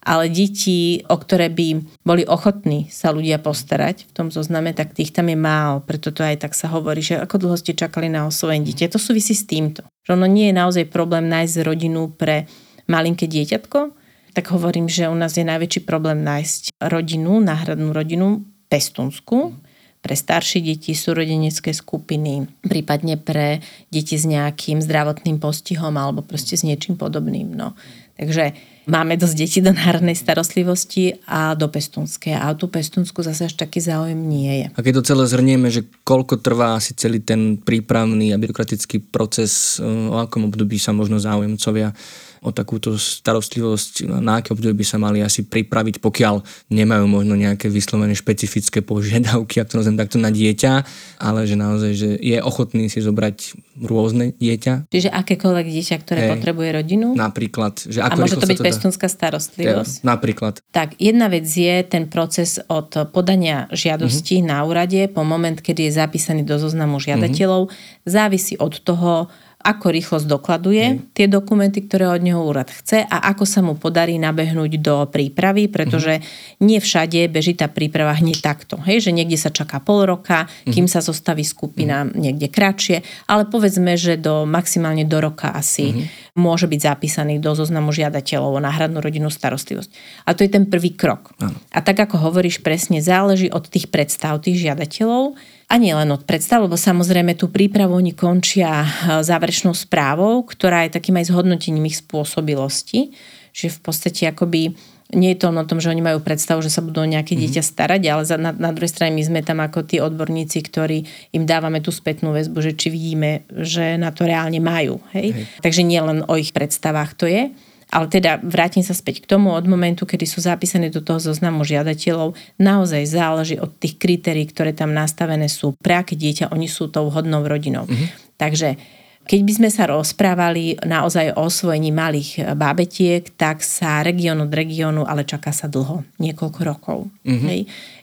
ale 0.00 0.32
deti, 0.32 1.04
o 1.04 1.16
ktoré 1.20 1.52
by 1.52 1.84
boli 2.00 2.24
ochotní 2.24 2.88
sa 2.88 3.12
ľudia 3.12 3.36
postarať 3.36 4.08
v 4.08 4.12
tom 4.16 4.32
zozname, 4.32 4.72
tak 4.72 4.96
tých 4.96 5.12
tam 5.12 5.28
je 5.28 5.36
málo. 5.36 5.84
Preto 5.84 6.08
to 6.16 6.24
aj 6.24 6.40
tak 6.40 6.56
sa 6.56 6.72
hovorí, 6.72 7.04
že 7.04 7.20
ako 7.20 7.36
dlho 7.36 7.56
ste 7.60 7.76
čakali 7.76 8.08
na 8.08 8.24
osvojenie 8.24 8.72
dieťa. 8.72 8.96
To 8.96 9.00
súvisí 9.00 9.36
s 9.36 9.44
týmto. 9.44 9.84
Že 10.08 10.16
ono 10.16 10.26
nie 10.32 10.48
je 10.48 10.56
naozaj 10.56 10.88
problém 10.88 11.28
nájsť 11.28 11.60
rodinu 11.60 12.08
pre 12.16 12.48
malinké 12.88 13.28
dieťatko, 13.28 13.99
tak 14.34 14.50
hovorím, 14.54 14.86
že 14.86 15.10
u 15.10 15.16
nás 15.16 15.34
je 15.34 15.46
najväčší 15.46 15.86
problém 15.86 16.22
nájsť 16.22 16.76
rodinu, 16.80 17.42
náhradnú 17.42 17.90
rodinu, 17.90 18.46
pestúnsku, 18.70 19.54
pre 20.00 20.16
staršie 20.16 20.64
deti, 20.64 20.96
súrodenecké 20.96 21.76
skupiny, 21.76 22.48
prípadne 22.64 23.20
pre 23.20 23.60
deti 23.92 24.16
s 24.16 24.24
nejakým 24.24 24.80
zdravotným 24.80 25.36
postihom 25.36 25.92
alebo 25.92 26.24
proste 26.24 26.56
s 26.56 26.64
niečím 26.64 26.96
podobným. 26.96 27.52
No. 27.52 27.76
Takže 28.16 28.56
máme 28.88 29.20
dosť 29.20 29.36
detí 29.36 29.58
do 29.60 29.76
národnej 29.76 30.16
starostlivosti 30.16 31.20
a 31.28 31.52
do 31.52 31.68
pestúnskej. 31.68 32.36
A 32.36 32.52
tú 32.56 32.72
pestúnsku 32.72 33.20
zase 33.20 33.48
až 33.48 33.60
taký 33.60 33.80
záujem 33.80 34.16
nie 34.16 34.64
je. 34.64 34.66
A 34.72 34.80
keď 34.80 35.00
to 35.00 35.08
celé 35.12 35.24
zhrnieme, 35.28 35.68
že 35.68 35.84
koľko 36.04 36.40
trvá 36.40 36.80
asi 36.80 36.96
celý 36.96 37.20
ten 37.20 37.60
prípravný 37.60 38.32
a 38.32 38.40
byrokratický 38.40 39.04
proces, 39.04 39.80
o 39.84 40.16
akom 40.16 40.48
období 40.48 40.80
sa 40.80 40.96
možno 40.96 41.20
záujemcovia 41.20 41.92
o 42.40 42.50
takúto 42.56 42.96
starostlivosť, 42.96 44.08
na 44.08 44.40
aké 44.40 44.56
obdobie 44.56 44.80
by 44.80 44.86
sa 44.88 44.96
mali 44.96 45.20
asi 45.20 45.44
pripraviť, 45.44 46.00
pokiaľ 46.00 46.40
nemajú 46.72 47.04
možno 47.04 47.36
nejaké 47.36 47.68
vyslovené 47.68 48.16
špecifické 48.16 48.80
požiadavky, 48.80 49.60
ak 49.60 49.68
to 49.68 49.76
nazvem 49.76 50.00
takto 50.00 50.16
na 50.16 50.32
dieťa, 50.32 50.72
ale 51.20 51.44
že 51.44 51.56
naozaj, 51.60 51.92
že 51.92 52.08
je 52.16 52.40
ochotný 52.40 52.88
si 52.88 53.04
zobrať 53.04 53.60
rôzne 53.84 54.32
dieťa. 54.40 54.88
Čiže 54.88 55.12
akékoľvek 55.12 55.66
dieťa, 55.68 55.96
ktoré 56.00 56.20
hey, 56.24 56.30
potrebuje 56.36 56.68
rodinu? 56.80 57.12
Napríklad. 57.12 57.76
Že 57.84 58.00
ako 58.08 58.16
A 58.16 58.20
môže 58.24 58.36
to 58.40 58.48
byť 58.48 58.60
pestúnska 58.60 59.06
starostlivosť? 59.12 59.94
Ja, 60.00 60.04
napríklad. 60.16 60.64
Tak, 60.72 60.96
jedna 60.96 61.28
vec 61.28 61.44
je 61.44 61.84
ten 61.84 62.08
proces 62.08 62.56
od 62.72 62.88
podania 63.12 63.68
žiadosti 63.72 64.40
mm-hmm. 64.40 64.48
na 64.48 64.58
úrade 64.64 65.00
po 65.12 65.24
moment, 65.28 65.60
kedy 65.60 65.88
je 65.88 65.92
zapísaný 66.00 66.44
do 66.44 66.56
zoznamu 66.56 66.96
žiadateľov, 67.00 67.68
mm-hmm. 67.68 68.08
závisí 68.08 68.56
od 68.56 68.80
toho, 68.80 69.28
ako 69.60 69.86
rýchlo 69.92 70.16
zdokladuje 70.24 70.84
mm. 70.84 70.98
tie 71.12 71.28
dokumenty, 71.28 71.84
ktoré 71.84 72.08
od 72.08 72.24
neho 72.24 72.40
úrad 72.40 72.72
chce 72.72 73.04
a 73.04 73.16
ako 73.28 73.44
sa 73.44 73.60
mu 73.60 73.76
podarí 73.76 74.16
nabehnúť 74.16 74.72
do 74.80 75.04
prípravy, 75.12 75.68
pretože 75.68 76.18
mm. 76.18 76.24
nie 76.64 76.80
všade 76.80 77.28
beží 77.28 77.52
tá 77.52 77.68
príprava 77.68 78.16
hneď 78.16 78.40
takto. 78.40 78.80
Hej, 78.80 79.08
že 79.08 79.12
niekde 79.12 79.36
sa 79.36 79.52
čaká 79.52 79.84
pol 79.84 80.08
roka, 80.08 80.48
mm. 80.64 80.72
kým 80.72 80.88
sa 80.88 81.04
zostaví 81.04 81.44
skupina 81.44 82.08
mm. 82.08 82.16
niekde 82.16 82.48
kratšie, 82.48 83.04
ale 83.28 83.44
povedzme, 83.44 84.00
že 84.00 84.16
do 84.16 84.48
maximálne 84.48 85.04
do 85.04 85.20
roka 85.20 85.52
asi 85.52 85.92
mm. 85.92 86.36
môže 86.40 86.64
byť 86.64 86.80
zapísaný 86.80 87.36
do 87.36 87.52
zoznamu 87.52 87.92
žiadateľov 87.92 88.56
o 88.56 88.64
náhradnú 88.64 89.04
rodinnú 89.04 89.28
starostlivosť. 89.28 89.92
A 90.24 90.32
to 90.32 90.40
je 90.42 90.50
ten 90.50 90.64
prvý 90.64 90.96
krok. 90.96 91.36
Mm. 91.36 91.52
A 91.76 91.78
tak 91.84 92.00
ako 92.00 92.32
hovoríš 92.32 92.64
presne, 92.64 93.04
záleží 93.04 93.52
od 93.52 93.68
tých 93.68 93.92
predstav 93.92 94.40
tých 94.40 94.64
žiadateľov, 94.64 95.36
a 95.70 95.78
nie 95.78 95.94
len 95.94 96.10
od 96.10 96.26
predstav, 96.26 96.66
lebo 96.66 96.74
samozrejme 96.74 97.38
tú 97.38 97.46
prípravu 97.46 97.94
oni 97.94 98.10
končia 98.10 98.82
e, 98.82 98.86
záverečnou 99.22 99.70
správou, 99.70 100.42
ktorá 100.42 100.82
je 100.84 100.98
takým 100.98 101.22
aj 101.22 101.30
zhodnotením 101.30 101.86
ich 101.86 102.02
spôsobilosti, 102.02 103.14
že 103.54 103.70
v 103.70 103.78
podstate 103.78 104.26
akoby 104.26 104.74
nie 105.14 105.34
je 105.34 105.42
to 105.42 105.50
o 105.50 105.66
tom, 105.66 105.82
že 105.82 105.90
oni 105.90 106.02
majú 106.02 106.22
predstavu, 106.22 106.62
že 106.62 106.70
sa 106.70 106.82
budú 106.82 107.02
o 107.02 107.06
nejaké 107.06 107.34
mm-hmm. 107.34 107.50
dieťa 107.50 107.62
starať, 107.66 108.02
ale 108.06 108.22
za, 108.22 108.38
na, 108.38 108.54
na 108.54 108.70
druhej 108.70 108.90
strane 108.90 109.14
my 109.14 109.22
sme 109.22 109.40
tam 109.42 109.58
ako 109.58 109.82
tí 109.86 109.98
odborníci, 109.98 110.58
ktorí 110.62 111.06
im 111.34 111.46
dávame 111.46 111.82
tú 111.82 111.90
spätnú 111.90 112.30
väzbu, 112.30 112.58
že 112.62 112.72
či 112.78 112.94
vidíme, 112.94 113.46
že 113.50 113.98
na 113.98 114.14
to 114.14 114.26
reálne 114.26 114.62
majú. 114.62 115.02
Hej? 115.14 115.34
Hej. 115.34 115.44
Takže 115.66 115.82
nie 115.82 115.98
len 115.98 116.22
o 116.26 116.34
ich 116.38 116.54
predstavách 116.54 117.18
to 117.18 117.26
je. 117.26 117.50
Ale 117.90 118.06
teda 118.06 118.38
vrátim 118.40 118.86
sa 118.86 118.94
späť 118.94 119.26
k 119.26 119.30
tomu, 119.34 119.50
od 119.50 119.66
momentu, 119.66 120.06
kedy 120.06 120.22
sú 120.22 120.38
zapísané 120.38 120.94
do 120.94 121.02
toho 121.02 121.18
zoznamu 121.18 121.66
žiadateľov, 121.66 122.38
naozaj 122.56 123.02
záleží 123.10 123.58
od 123.58 123.74
tých 123.82 123.98
kritérií, 123.98 124.46
ktoré 124.46 124.70
tam 124.70 124.94
nastavené 124.94 125.50
sú, 125.50 125.74
pre 125.82 125.98
aké 125.98 126.14
dieťa 126.14 126.54
oni 126.54 126.70
sú 126.70 126.86
tou 126.86 127.10
hodnou 127.10 127.42
rodinou. 127.42 127.90
Mm-hmm. 127.90 128.38
Takže 128.38 128.78
keď 129.26 129.40
by 129.46 129.52
sme 129.52 129.70
sa 129.70 129.84
rozprávali 129.90 130.80
naozaj 130.82 131.38
o 131.38 131.46
osvojení 131.46 131.94
malých 131.94 132.56
bábetiek, 132.56 133.26
tak 133.34 133.62
sa 133.62 134.02
región 134.02 134.42
od 134.42 134.50
regiónu, 134.50 135.06
ale 135.06 135.22
čaká 135.22 135.54
sa 135.54 135.70
dlho, 135.70 136.02
niekoľko 136.18 136.60
rokov. 136.66 136.98
Mm-hmm. 137.26 137.48
Hej. 137.50 137.60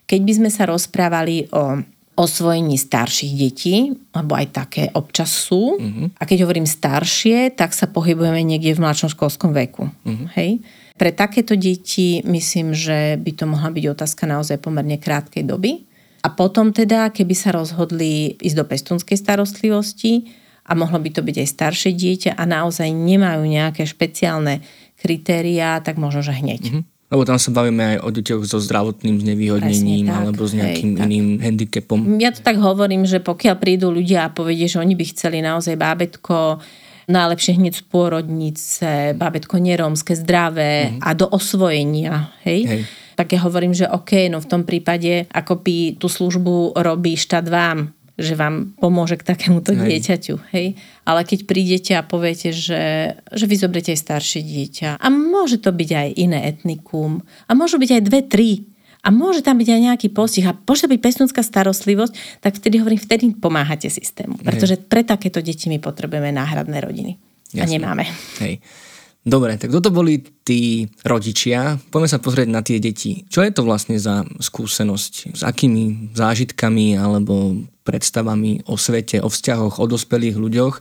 Keď 0.08 0.22
by 0.24 0.34
sme 0.36 0.50
sa 0.52 0.64
rozprávali 0.68 1.52
o 1.52 1.84
osvojení 2.18 2.82
starších 2.82 3.34
detí, 3.38 3.94
lebo 3.94 4.34
aj 4.34 4.48
také 4.50 4.84
občas 4.98 5.30
sú. 5.30 5.78
Mm-hmm. 5.78 6.08
A 6.18 6.24
keď 6.26 6.50
hovorím 6.50 6.66
staršie, 6.66 7.54
tak 7.54 7.78
sa 7.78 7.86
pohybujeme 7.86 8.42
niekde 8.42 8.74
v 8.74 8.82
mladšom 8.82 9.14
školskom 9.14 9.54
veku. 9.54 9.94
Mm-hmm. 10.02 10.28
Hej? 10.34 10.66
Pre 10.98 11.14
takéto 11.14 11.54
deti 11.54 12.26
myslím, 12.26 12.74
že 12.74 13.22
by 13.22 13.32
to 13.38 13.46
mohla 13.46 13.70
byť 13.70 13.86
otázka 13.94 14.26
naozaj 14.26 14.58
pomerne 14.58 14.98
krátkej 14.98 15.46
doby. 15.46 15.86
A 16.26 16.34
potom 16.34 16.74
teda, 16.74 17.14
keby 17.14 17.38
sa 17.38 17.54
rozhodli 17.54 18.34
ísť 18.42 18.58
do 18.58 18.66
pestúnskej 18.66 19.14
starostlivosti 19.14 20.34
a 20.66 20.74
mohlo 20.74 20.98
by 20.98 21.14
to 21.14 21.22
byť 21.22 21.36
aj 21.38 21.48
staršie 21.54 21.92
dieťa 21.94 22.32
a 22.34 22.44
naozaj 22.50 22.90
nemajú 22.90 23.46
nejaké 23.46 23.86
špeciálne 23.86 24.66
kritériá, 24.98 25.78
tak 25.86 26.02
možno, 26.02 26.26
že 26.26 26.34
hneď. 26.34 26.64
Mm-hmm. 26.66 26.97
Lebo 27.08 27.24
tam 27.24 27.40
sa 27.40 27.56
bavíme 27.56 27.96
aj 27.96 27.98
o 28.04 28.10
deťoch 28.12 28.44
so 28.44 28.60
zdravotným 28.60 29.24
znevýhodnením 29.24 30.12
alebo 30.12 30.44
s 30.44 30.52
nejakým 30.52 31.00
hej, 31.00 31.04
iným 31.08 31.28
tak. 31.40 31.44
handicapom. 31.48 32.00
Ja 32.20 32.36
to 32.36 32.44
tak 32.44 32.60
hovorím, 32.60 33.08
že 33.08 33.24
pokiaľ 33.24 33.56
prídu 33.56 33.88
ľudia 33.96 34.28
a 34.28 34.34
povedia, 34.34 34.68
že 34.68 34.84
oni 34.84 34.92
by 34.92 35.06
chceli 35.16 35.40
naozaj 35.40 35.80
bábetko, 35.80 36.60
najlepšie 37.08 37.56
hneď 37.56 37.74
z 37.80 37.84
pôrodnice, 37.88 38.92
bábetko 39.16 39.56
nerómske, 39.56 40.20
zdravé 40.20 40.92
mm-hmm. 40.92 41.08
a 41.08 41.10
do 41.16 41.32
osvojenia, 41.32 42.36
hej? 42.44 42.68
hej. 42.68 42.82
Tak 43.16 43.34
ja 43.34 43.40
hovorím, 43.48 43.72
že 43.72 43.88
OK, 43.88 44.28
no 44.28 44.44
v 44.44 44.50
tom 44.52 44.68
prípade, 44.68 45.32
ako 45.32 45.64
by 45.64 45.96
tú 45.96 46.12
službu 46.12 46.76
robí 46.76 47.16
štát 47.16 47.48
vám, 47.48 47.96
že 48.20 48.36
vám 48.36 48.76
pomôže 48.82 49.16
k 49.16 49.24
takémuto 49.32 49.72
hej. 49.72 49.88
dieťaťu. 49.88 50.36
Hej? 50.52 50.76
Ale 51.08 51.24
keď 51.24 51.48
prídete 51.48 51.96
a 51.96 52.04
poviete, 52.04 52.52
že, 52.52 53.16
že 53.32 53.46
vy 53.48 53.56
zobrete 53.56 53.96
aj 53.96 54.04
staršie 54.04 54.44
dieťa 54.44 54.90
a 55.00 55.08
môže 55.08 55.64
to 55.64 55.72
byť 55.72 55.90
aj 55.96 56.08
iné 56.20 56.40
etnikum 56.52 57.24
a 57.48 57.52
môžu 57.56 57.80
byť 57.80 57.90
aj 57.96 58.02
dve, 58.04 58.20
tri 58.28 58.52
a 59.00 59.08
môže 59.08 59.40
tam 59.40 59.56
byť 59.56 59.70
aj 59.72 59.82
nejaký 59.88 60.08
postih 60.12 60.44
a 60.44 60.52
môže 60.52 60.84
byť 60.92 61.00
pestúnska 61.00 61.40
starostlivosť, 61.40 62.44
tak 62.44 62.60
vtedy 62.60 62.84
hovorím, 62.84 63.00
vtedy 63.00 63.32
pomáhate 63.40 63.88
systému. 63.88 64.36
Pretože 64.36 64.76
pre 64.84 65.08
takéto 65.08 65.40
deti 65.40 65.72
my 65.72 65.80
potrebujeme 65.80 66.28
náhradné 66.36 66.84
rodiny. 66.84 67.16
Jasne. 67.56 67.64
A 67.64 67.66
nemáme. 67.72 68.04
Hej. 68.44 68.60
Dobre, 69.28 69.60
tak 69.60 69.76
toto 69.76 69.92
boli 69.92 70.24
tí 70.24 70.88
rodičia. 71.04 71.76
Poďme 71.92 72.08
sa 72.08 72.24
pozrieť 72.24 72.48
na 72.48 72.64
tie 72.64 72.80
deti. 72.80 73.28
Čo 73.28 73.44
je 73.44 73.52
to 73.52 73.68
vlastne 73.68 74.00
za 74.00 74.24
skúsenosť? 74.24 75.36
S 75.36 75.44
akými 75.44 76.16
zážitkami 76.16 76.96
alebo 76.96 77.60
predstavami 77.84 78.64
o 78.72 78.80
svete, 78.80 79.20
o 79.20 79.28
vzťahoch, 79.28 79.84
o 79.84 79.86
dospelých 79.92 80.40
ľuďoch 80.40 80.76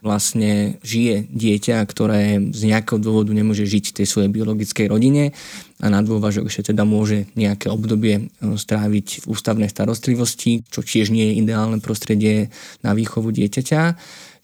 vlastne 0.00 0.80
žije 0.80 1.28
dieťa, 1.28 1.84
ktoré 1.84 2.40
z 2.56 2.62
nejakého 2.72 2.96
dôvodu 2.96 3.36
nemôže 3.36 3.68
žiť 3.68 3.92
v 3.92 3.96
tej 4.00 4.06
svojej 4.08 4.30
biologickej 4.32 4.88
rodine 4.88 5.36
a 5.76 5.86
na 5.92 6.00
dôvažok 6.00 6.48
ešte 6.48 6.72
teda 6.72 6.88
môže 6.88 7.28
nejaké 7.36 7.68
obdobie 7.68 8.16
e, 8.16 8.56
stráviť 8.56 9.24
v 9.24 9.28
ústavnej 9.28 9.68
starostlivosti, 9.68 10.64
čo 10.72 10.80
tiež 10.80 11.12
nie 11.12 11.32
je 11.32 11.44
ideálne 11.44 11.84
prostredie 11.84 12.48
na 12.80 12.96
výchovu 12.96 13.28
dieťaťa. 13.28 13.80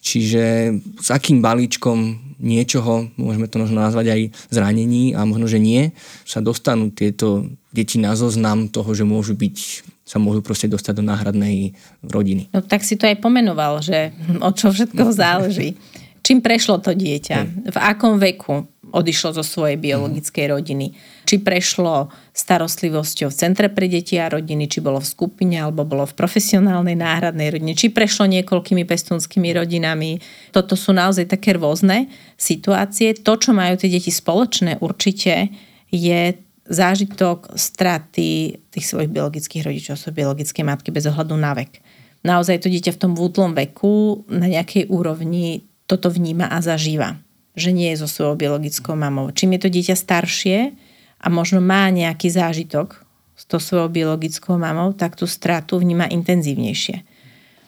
Čiže 0.07 0.71
s 1.03 1.09
akým 1.11 1.43
balíčkom 1.43 2.23
niečoho, 2.39 3.11
môžeme 3.19 3.51
to 3.51 3.59
možno 3.59 3.83
nazvať 3.83 4.07
aj 4.15 4.21
zranení 4.55 5.19
a 5.19 5.27
možno, 5.27 5.51
že 5.51 5.59
nie, 5.59 5.91
sa 6.23 6.39
dostanú 6.39 6.95
tieto 6.95 7.51
deti 7.75 7.99
na 7.99 8.15
zoznam 8.15 8.71
toho, 8.71 8.95
že 8.95 9.03
môžu 9.03 9.35
byť 9.35 9.83
sa 10.07 10.23
môžu 10.23 10.39
proste 10.47 10.71
dostať 10.71 11.03
do 11.03 11.05
náhradnej 11.11 11.75
rodiny. 12.07 12.47
No 12.55 12.63
tak 12.63 12.87
si 12.87 12.95
to 12.95 13.11
aj 13.11 13.19
pomenoval, 13.19 13.83
že 13.83 14.15
o 14.39 14.51
čo 14.55 14.71
všetko 14.71 15.11
záleží. 15.27 15.75
Čím 16.23 16.39
prešlo 16.39 16.79
to 16.79 16.95
dieťa? 16.95 17.67
V 17.75 17.79
akom 17.79 18.23
veku 18.23 18.63
odišlo 18.95 19.35
zo 19.35 19.43
svojej 19.43 19.75
biologickej 19.75 20.55
rodiny? 20.55 20.95
Či 21.27 21.43
prešlo 21.43 22.15
starostlivosťou 22.31 23.35
v 23.35 23.35
Centre 23.35 23.67
pre 23.67 23.91
deti 23.91 24.15
a 24.15 24.31
rodiny, 24.31 24.71
či 24.71 24.79
bolo 24.79 25.03
v 25.03 25.11
skupine 25.11 25.59
alebo 25.59 25.83
bolo 25.83 26.07
v 26.07 26.15
profesionálnej 26.15 26.95
náhradnej 26.95 27.51
rodine, 27.51 27.75
či 27.75 27.91
prešlo 27.91 28.31
niekoľkými 28.31 28.87
pestúnskymi 28.87 29.51
rodinami. 29.59 30.23
Toto 30.55 30.79
sú 30.79 30.95
naozaj 30.95 31.27
také 31.27 31.59
rôzne 31.59 32.07
situácie. 32.39 33.19
To, 33.27 33.35
čo 33.35 33.51
majú 33.51 33.75
tie 33.75 33.91
deti 33.91 34.15
spoločné 34.15 34.79
určite, 34.79 35.51
je 35.91 36.39
zážitok 36.67 37.59
straty 37.59 38.59
tých 38.71 38.87
svojich 38.87 39.11
biologických 39.11 39.67
rodičov, 39.67 39.99
svojej 39.99 40.23
biologickej 40.23 40.65
matky 40.67 40.95
bez 40.95 41.11
ohľadu 41.11 41.35
na 41.35 41.59
vek. 41.59 41.83
Naozaj 42.27 42.67
to 42.67 42.69
dieťa 42.71 42.95
v 42.95 43.03
tom 43.03 43.13
vútlom 43.15 43.55
veku 43.55 44.27
na 44.27 44.51
nejakej 44.51 44.91
úrovni 44.91 45.63
toto 45.87 46.11
vníma 46.11 46.51
a 46.51 46.59
zažíva. 46.59 47.19
Že 47.55 47.71
nie 47.71 47.89
je 47.95 48.03
so 48.03 48.09
svojou 48.11 48.35
biologickou 48.35 48.99
mamou. 48.99 49.31
Čím 49.31 49.57
je 49.57 49.61
to 49.63 49.71
dieťa 49.71 49.95
staršie 49.95 50.59
a 51.21 51.27
možno 51.33 51.65
má 51.65 51.89
nejaký 51.89 52.29
zážitok 52.33 53.03
s 53.37 53.45
tou 53.45 53.61
svojou 53.61 53.93
biologickou 53.93 54.57
mamou, 54.57 54.97
tak 54.97 55.17
tú 55.17 55.29
stratu 55.29 55.77
vníma 55.77 56.09
intenzívnejšie. 56.09 57.05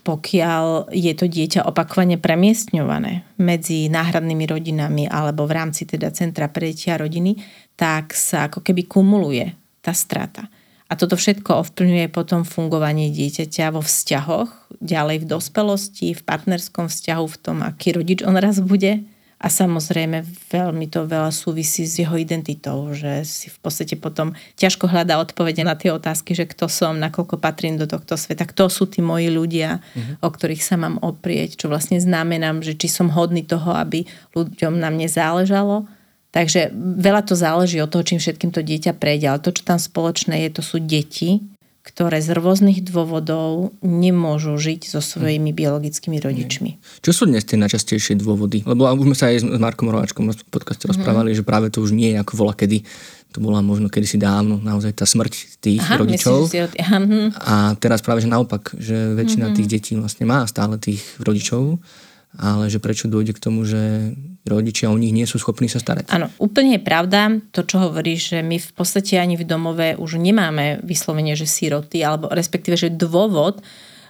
Pokiaľ 0.09 0.89
je 0.89 1.13
to 1.13 1.29
dieťa 1.29 1.69
opakovane 1.69 2.17
premiestňované 2.17 3.29
medzi 3.37 3.93
náhradnými 3.93 4.49
rodinami 4.49 5.05
alebo 5.05 5.45
v 5.45 5.53
rámci 5.53 5.85
teda 5.85 6.09
Centra 6.17 6.49
pre 6.49 6.73
deti 6.73 6.89
a 6.89 6.97
rodiny, 6.97 7.37
tak 7.77 8.17
sa 8.17 8.49
ako 8.49 8.65
keby 8.65 8.89
kumuluje 8.89 9.53
tá 9.85 9.93
strata. 9.93 10.49
A 10.89 10.97
toto 10.97 11.21
všetko 11.21 11.69
ovplyvňuje 11.69 12.09
potom 12.09 12.49
fungovanie 12.49 13.13
dieťaťa 13.13 13.77
vo 13.77 13.85
vzťahoch, 13.85 14.81
ďalej 14.81 15.29
v 15.29 15.29
dospelosti, 15.29 16.17
v 16.17 16.25
partnerskom 16.25 16.89
vzťahu, 16.89 17.25
v 17.29 17.37
tom, 17.45 17.61
aký 17.61 17.93
rodič 17.93 18.25
on 18.25 18.41
raz 18.41 18.65
bude. 18.65 19.05
A 19.38 19.46
samozrejme 19.46 20.27
veľmi 20.51 20.90
to 20.90 21.07
veľa 21.07 21.31
súvisí 21.31 21.87
s 21.87 22.03
jeho 22.03 22.18
identitou, 22.18 22.90
že 22.90 23.22
si 23.22 23.46
v 23.46 23.59
podstate 23.62 23.94
potom 23.94 24.35
ťažko 24.59 24.90
hľadá 24.90 25.22
odpovede 25.22 25.62
na 25.62 25.79
tie 25.79 25.94
otázky, 25.94 26.35
že 26.35 26.42
kto 26.51 26.66
som, 26.66 26.98
nakoľko 26.98 27.38
patrím 27.38 27.79
do 27.79 27.87
tohto 27.87 28.18
sveta, 28.18 28.51
kto 28.51 28.66
sú 28.66 28.90
tí 28.90 28.98
moji 28.98 29.31
ľudia, 29.31 29.79
uh-huh. 29.79 30.27
o 30.27 30.29
ktorých 30.35 30.62
sa 30.66 30.74
mám 30.74 30.98
oprieť, 30.98 31.55
čo 31.55 31.70
vlastne 31.70 32.03
znamenám, 32.03 32.66
že 32.66 32.74
či 32.74 32.90
som 32.90 33.14
hodný 33.14 33.46
toho, 33.46 33.79
aby 33.79 34.11
ľuďom 34.35 34.74
na 34.83 34.90
mne 34.90 35.07
záležalo 35.07 35.87
Takže 36.29 36.77
veľa 36.77 37.24
to 37.24 37.33
záleží 37.33 37.81
od 37.81 37.88
toho, 37.88 38.05
čím 38.05 38.20
všetkým 38.20 38.53
to 38.53 38.61
dieťa 38.61 39.01
prejde, 39.01 39.33
ale 39.33 39.40
to, 39.40 39.48
čo 39.48 39.64
tam 39.64 39.81
spoločné 39.81 40.44
je, 40.44 40.61
to 40.61 40.62
sú 40.62 40.77
deti, 40.77 41.40
ktoré 41.88 42.20
z 42.20 42.37
rôznych 42.37 42.85
dôvodov 42.85 43.72
nemôžu 43.81 44.61
žiť 44.61 44.92
so 44.92 45.01
svojimi 45.01 45.57
biologickými 45.57 46.20
rodičmi. 46.20 46.77
Čo 47.01 47.11
sú 47.16 47.22
dnes 47.24 47.48
tie 47.48 47.57
najčastejšie 47.57 48.20
dôvody? 48.20 48.61
Lebo 48.68 48.85
už 48.92 49.09
sme 49.09 49.16
sa 49.16 49.33
aj 49.33 49.40
s 49.40 49.44
Markom 49.57 49.88
Rováčkom 49.88 50.29
v 50.29 50.37
podcaste 50.53 50.85
mm-hmm. 50.85 51.01
rozprávali, 51.01 51.33
že 51.33 51.40
práve 51.40 51.72
to 51.72 51.81
už 51.81 51.96
nie 51.96 52.12
je 52.12 52.20
ako 52.20 52.44
vola 52.44 52.53
kedy. 52.53 52.85
To 53.33 53.40
bola 53.40 53.64
možno 53.64 53.88
kedysi 53.88 54.20
dávno 54.20 54.61
naozaj 54.61 55.01
tá 55.01 55.05
smrť 55.09 55.61
tých 55.61 55.85
Aha, 55.85 56.01
rodičov. 56.01 56.48
Myslím, 56.48 56.68
Aha, 56.81 56.98
hm. 57.01 57.29
A 57.37 57.55
teraz 57.77 58.01
práve, 58.01 58.24
že 58.24 58.29
naopak, 58.29 58.72
že 58.77 59.16
väčšina 59.16 59.48
mm-hmm. 59.48 59.57
tých 59.57 59.68
detí 59.68 59.92
vlastne 59.96 60.24
má 60.29 60.44
stále 60.44 60.77
tých 60.77 61.01
rodičov 61.20 61.81
ale 62.37 62.68
že 62.68 62.77
prečo 62.77 63.09
dôjde 63.09 63.33
k 63.33 63.40
tomu, 63.40 63.64
že 63.64 64.12
rodičia 64.49 64.89
o 64.89 64.97
nich 64.97 65.13
nie 65.13 65.29
sú 65.29 65.37
schopní 65.37 65.69
sa 65.69 65.79
starať. 65.79 66.09
Áno, 66.09 66.33
úplne 66.41 66.81
je 66.81 66.83
pravda 66.83 67.37
to, 67.53 67.63
čo 67.63 67.85
hovoríš, 67.85 68.37
že 68.37 68.39
my 68.41 68.57
v 68.57 68.71
podstate 68.73 69.21
ani 69.21 69.37
v 69.37 69.45
domove 69.45 69.95
už 70.01 70.17
nemáme 70.17 70.81
vyslovene, 70.83 71.37
že 71.37 71.45
siroty, 71.45 72.01
alebo 72.01 72.33
respektíve, 72.33 72.81
že 72.81 72.89
dôvod 72.89 73.61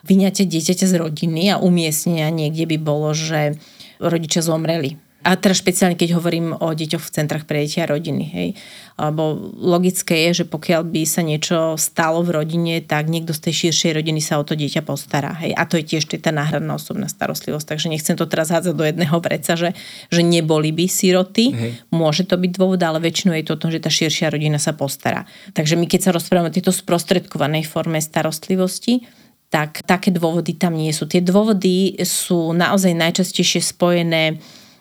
vyňate 0.07 0.47
dieťaťa 0.47 0.87
z 0.87 0.95
rodiny 0.95 1.51
a 1.51 1.61
umiestnenia 1.61 2.31
niekde 2.31 2.71
by 2.71 2.79
bolo, 2.79 3.11
že 3.11 3.59
rodičia 3.99 4.47
zomreli 4.47 5.08
a 5.19 5.35
teraz 5.35 5.59
špeciálne, 5.59 5.99
keď 5.99 6.15
hovorím 6.15 6.55
o 6.55 6.71
deťoch 6.71 7.03
v 7.03 7.11
centrách 7.11 7.43
pre 7.43 7.67
deti 7.67 7.83
a 7.83 7.91
rodiny. 7.91 8.25
Hej. 8.31 8.49
Lebo 8.95 9.51
logické 9.59 10.31
je, 10.31 10.43
že 10.43 10.45
pokiaľ 10.47 10.87
by 10.87 11.03
sa 11.11 11.27
niečo 11.27 11.75
stalo 11.75 12.23
v 12.23 12.39
rodine, 12.39 12.79
tak 12.79 13.11
niekto 13.11 13.35
z 13.35 13.51
tej 13.51 13.55
širšej 13.67 13.99
rodiny 13.99 14.23
sa 14.23 14.39
o 14.39 14.47
to 14.47 14.55
dieťa 14.55 14.87
postará. 14.87 15.35
Hej. 15.43 15.59
A 15.59 15.67
to 15.67 15.75
je 15.83 15.85
tiež 15.91 16.07
tá 16.23 16.31
náhradná 16.31 16.79
osobná 16.79 17.11
starostlivosť. 17.11 17.67
Takže 17.67 17.91
nechcem 17.91 18.15
to 18.15 18.31
teraz 18.31 18.55
hádzať 18.55 18.75
do 18.79 18.87
jedného 18.87 19.19
vreca, 19.19 19.59
že, 19.59 19.75
že 20.07 20.23
neboli 20.23 20.71
by 20.71 20.87
siroty. 20.87 21.51
Hej. 21.51 21.71
Môže 21.91 22.23
to 22.23 22.39
byť 22.39 22.51
dôvod, 22.55 22.79
ale 22.79 23.03
väčšinou 23.03 23.35
je 23.35 23.45
to 23.51 23.59
o 23.59 23.61
tom, 23.61 23.75
že 23.75 23.83
tá 23.83 23.91
širšia 23.91 24.31
rodina 24.31 24.63
sa 24.63 24.71
postará. 24.71 25.27
Takže 25.51 25.75
my 25.75 25.91
keď 25.91 26.09
sa 26.09 26.15
rozprávame 26.15 26.55
o 26.55 26.57
tejto 26.57 26.71
sprostredkovanej 26.71 27.67
forme 27.67 27.99
starostlivosti, 27.99 29.03
tak 29.49 29.83
také 29.83 30.13
dôvody 30.13 30.55
tam 30.55 30.77
nie 30.77 30.93
sú. 30.93 31.09
Tie 31.09 31.25
dôvody 31.25 31.97
sú 32.05 32.53
naozaj 32.53 32.93
najčastejšie 32.93 33.65
spojené 33.65 34.37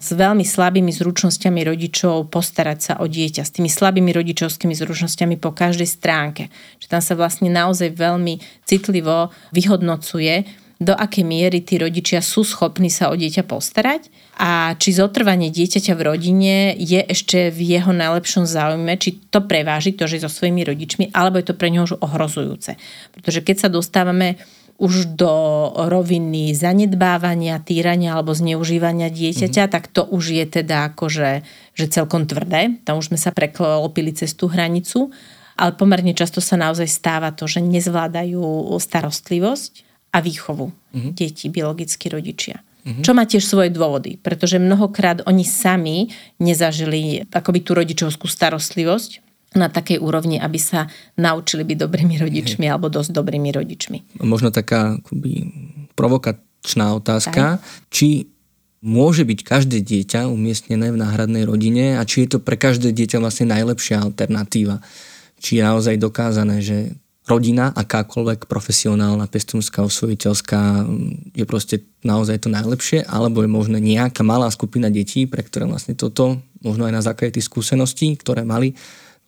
s 0.08 0.16
veľmi 0.16 0.48
slabými 0.48 0.96
zručnosťami 0.96 1.68
rodičov 1.68 2.32
postarať 2.32 2.80
sa 2.80 2.94
o 3.04 3.06
dieťa, 3.12 3.44
s 3.44 3.52
tými 3.52 3.68
slabými 3.68 4.16
rodičovskými 4.16 4.72
zručnosťami 4.72 5.36
po 5.36 5.52
každej 5.52 5.90
stránke. 5.92 6.48
Že 6.80 6.88
tam 6.88 7.02
sa 7.04 7.14
vlastne 7.20 7.52
naozaj 7.52 7.92
veľmi 7.92 8.40
citlivo 8.64 9.36
vyhodnocuje, 9.52 10.48
do 10.78 10.94
akej 10.94 11.26
miery 11.26 11.66
tí 11.66 11.82
rodičia 11.82 12.22
sú 12.22 12.46
schopní 12.46 12.94
sa 12.94 13.10
o 13.10 13.18
dieťa 13.18 13.50
postarať 13.50 14.14
a 14.38 14.78
či 14.78 14.94
zotrvanie 14.94 15.50
dieťaťa 15.50 15.94
v 15.98 16.06
rodine 16.06 16.56
je 16.78 17.02
ešte 17.02 17.50
v 17.50 17.78
jeho 17.78 17.90
najlepšom 17.90 18.46
záujme, 18.46 18.94
či 19.02 19.18
to 19.34 19.42
preváži 19.42 19.98
to, 19.98 20.06
že 20.06 20.22
so 20.22 20.30
svojimi 20.30 20.62
rodičmi, 20.62 21.10
alebo 21.18 21.42
je 21.42 21.50
to 21.50 21.58
pre 21.58 21.74
neho 21.74 21.90
už 21.90 21.98
ohrozujúce. 21.98 22.78
Pretože 23.10 23.42
keď 23.42 23.56
sa 23.58 23.70
dostávame 23.74 24.38
už 24.78 25.18
do 25.18 25.34
roviny 25.74 26.54
zanedbávania, 26.54 27.58
týrania 27.66 28.14
alebo 28.14 28.38
zneužívania 28.38 29.10
dieťaťa, 29.10 29.64
mm-hmm. 29.66 29.74
tak 29.74 29.90
to 29.90 30.06
už 30.06 30.38
je 30.38 30.46
teda 30.62 30.94
akože 30.94 31.42
že 31.74 31.86
celkom 31.90 32.30
tvrdé. 32.30 32.78
Tam 32.86 33.02
už 33.02 33.14
sme 33.14 33.20
sa 33.22 33.34
preklopili 33.34 34.14
cez 34.14 34.38
tú 34.38 34.46
hranicu. 34.50 35.10
Ale 35.58 35.74
pomerne 35.74 36.14
často 36.14 36.38
sa 36.38 36.54
naozaj 36.54 36.86
stáva 36.86 37.34
to, 37.34 37.50
že 37.50 37.66
nezvládajú 37.66 38.70
starostlivosť 38.78 39.82
a 40.14 40.22
výchovu 40.22 40.70
mm-hmm. 40.70 41.12
detí, 41.18 41.50
biologickí 41.50 42.14
rodičia. 42.14 42.62
Mm-hmm. 42.62 43.04
Čo 43.04 43.12
má 43.18 43.26
tiež 43.26 43.42
svoje 43.42 43.74
dôvody, 43.74 44.22
pretože 44.22 44.62
mnohokrát 44.62 45.26
oni 45.26 45.42
sami 45.42 46.14
nezažili 46.38 47.26
akoby 47.34 47.60
tú 47.66 47.74
rodičovskú 47.74 48.30
starostlivosť 48.30 49.27
na 49.58 49.68
takej 49.74 49.98
úrovni, 49.98 50.38
aby 50.38 50.62
sa 50.62 50.88
naučili 51.18 51.66
byť 51.66 51.78
dobrými 51.78 52.16
rodičmi 52.22 52.66
Hej. 52.66 52.72
alebo 52.72 52.88
dosť 52.94 53.12
dobrými 53.12 53.50
rodičmi. 53.52 54.22
Možno 54.22 54.54
taká 54.54 55.02
akoby, 55.02 55.34
provokačná 55.98 56.94
otázka, 56.94 57.58
Aj. 57.58 57.62
či 57.90 58.30
môže 58.86 59.26
byť 59.26 59.40
každé 59.42 59.82
dieťa 59.82 60.30
umiestnené 60.30 60.94
v 60.94 61.02
náhradnej 61.02 61.44
rodine 61.44 61.98
a 61.98 62.06
či 62.06 62.26
je 62.26 62.38
to 62.38 62.40
pre 62.40 62.56
každé 62.56 62.94
dieťa 62.94 63.18
vlastne 63.18 63.50
najlepšia 63.50 64.06
alternatíva. 64.06 64.80
Či 65.42 65.60
je 65.60 65.64
naozaj 65.66 65.98
dokázané, 65.98 66.62
že 66.62 66.94
rodina, 67.28 67.76
akákoľvek 67.76 68.48
profesionálna, 68.48 69.28
pestúnská, 69.28 69.84
osvojiteľská, 69.84 70.88
je 71.36 71.44
proste 71.44 71.84
naozaj 72.02 72.48
to 72.48 72.50
najlepšie, 72.50 73.04
alebo 73.04 73.44
je 73.44 73.52
možno 73.52 73.78
nejaká 73.78 74.24
malá 74.24 74.48
skupina 74.48 74.88
detí, 74.88 75.28
pre 75.28 75.44
ktoré 75.44 75.68
vlastne 75.68 75.94
toto, 75.94 76.40
možno 76.64 76.88
aj 76.88 76.94
na 76.96 77.04
základe 77.04 77.38
tých 77.38 77.52
skúseností, 77.52 78.16
ktoré 78.16 78.48
mali, 78.48 78.80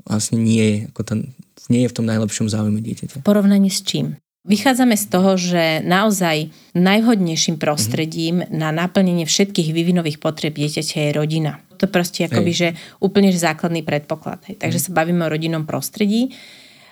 vlastne 0.08 0.40
nie 0.40 0.64
je, 0.64 0.78
ako 0.92 1.02
ten, 1.04 1.20
nie 1.68 1.84
je 1.86 1.92
v 1.92 1.96
tom 1.96 2.06
najlepšom 2.08 2.48
záujme 2.48 2.80
dieťaťa. 2.84 3.26
Porovnaní 3.26 3.72
s 3.72 3.84
čím? 3.84 4.20
Vychádzame 4.48 4.96
z 4.96 5.06
toho, 5.12 5.36
že 5.36 5.84
naozaj 5.84 6.50
najvhodnejším 6.74 7.60
prostredím 7.60 8.40
mm-hmm. 8.40 8.56
na 8.56 8.72
naplnenie 8.72 9.28
všetkých 9.28 9.76
vývinových 9.76 10.18
potrieb 10.24 10.56
dieťaťa 10.56 11.12
je 11.12 11.12
rodina. 11.12 11.60
To 11.80 11.88
proste 11.92 12.28
akoby, 12.28 12.52
že 12.52 12.68
úplne 13.04 13.32
že 13.32 13.40
základný 13.40 13.84
predpoklad. 13.84 14.44
Hej. 14.48 14.64
Takže 14.64 14.80
mm-hmm. 14.80 14.96
sa 14.96 15.00
bavíme 15.00 15.22
o 15.28 15.32
rodinnom 15.32 15.64
prostredí. 15.68 16.32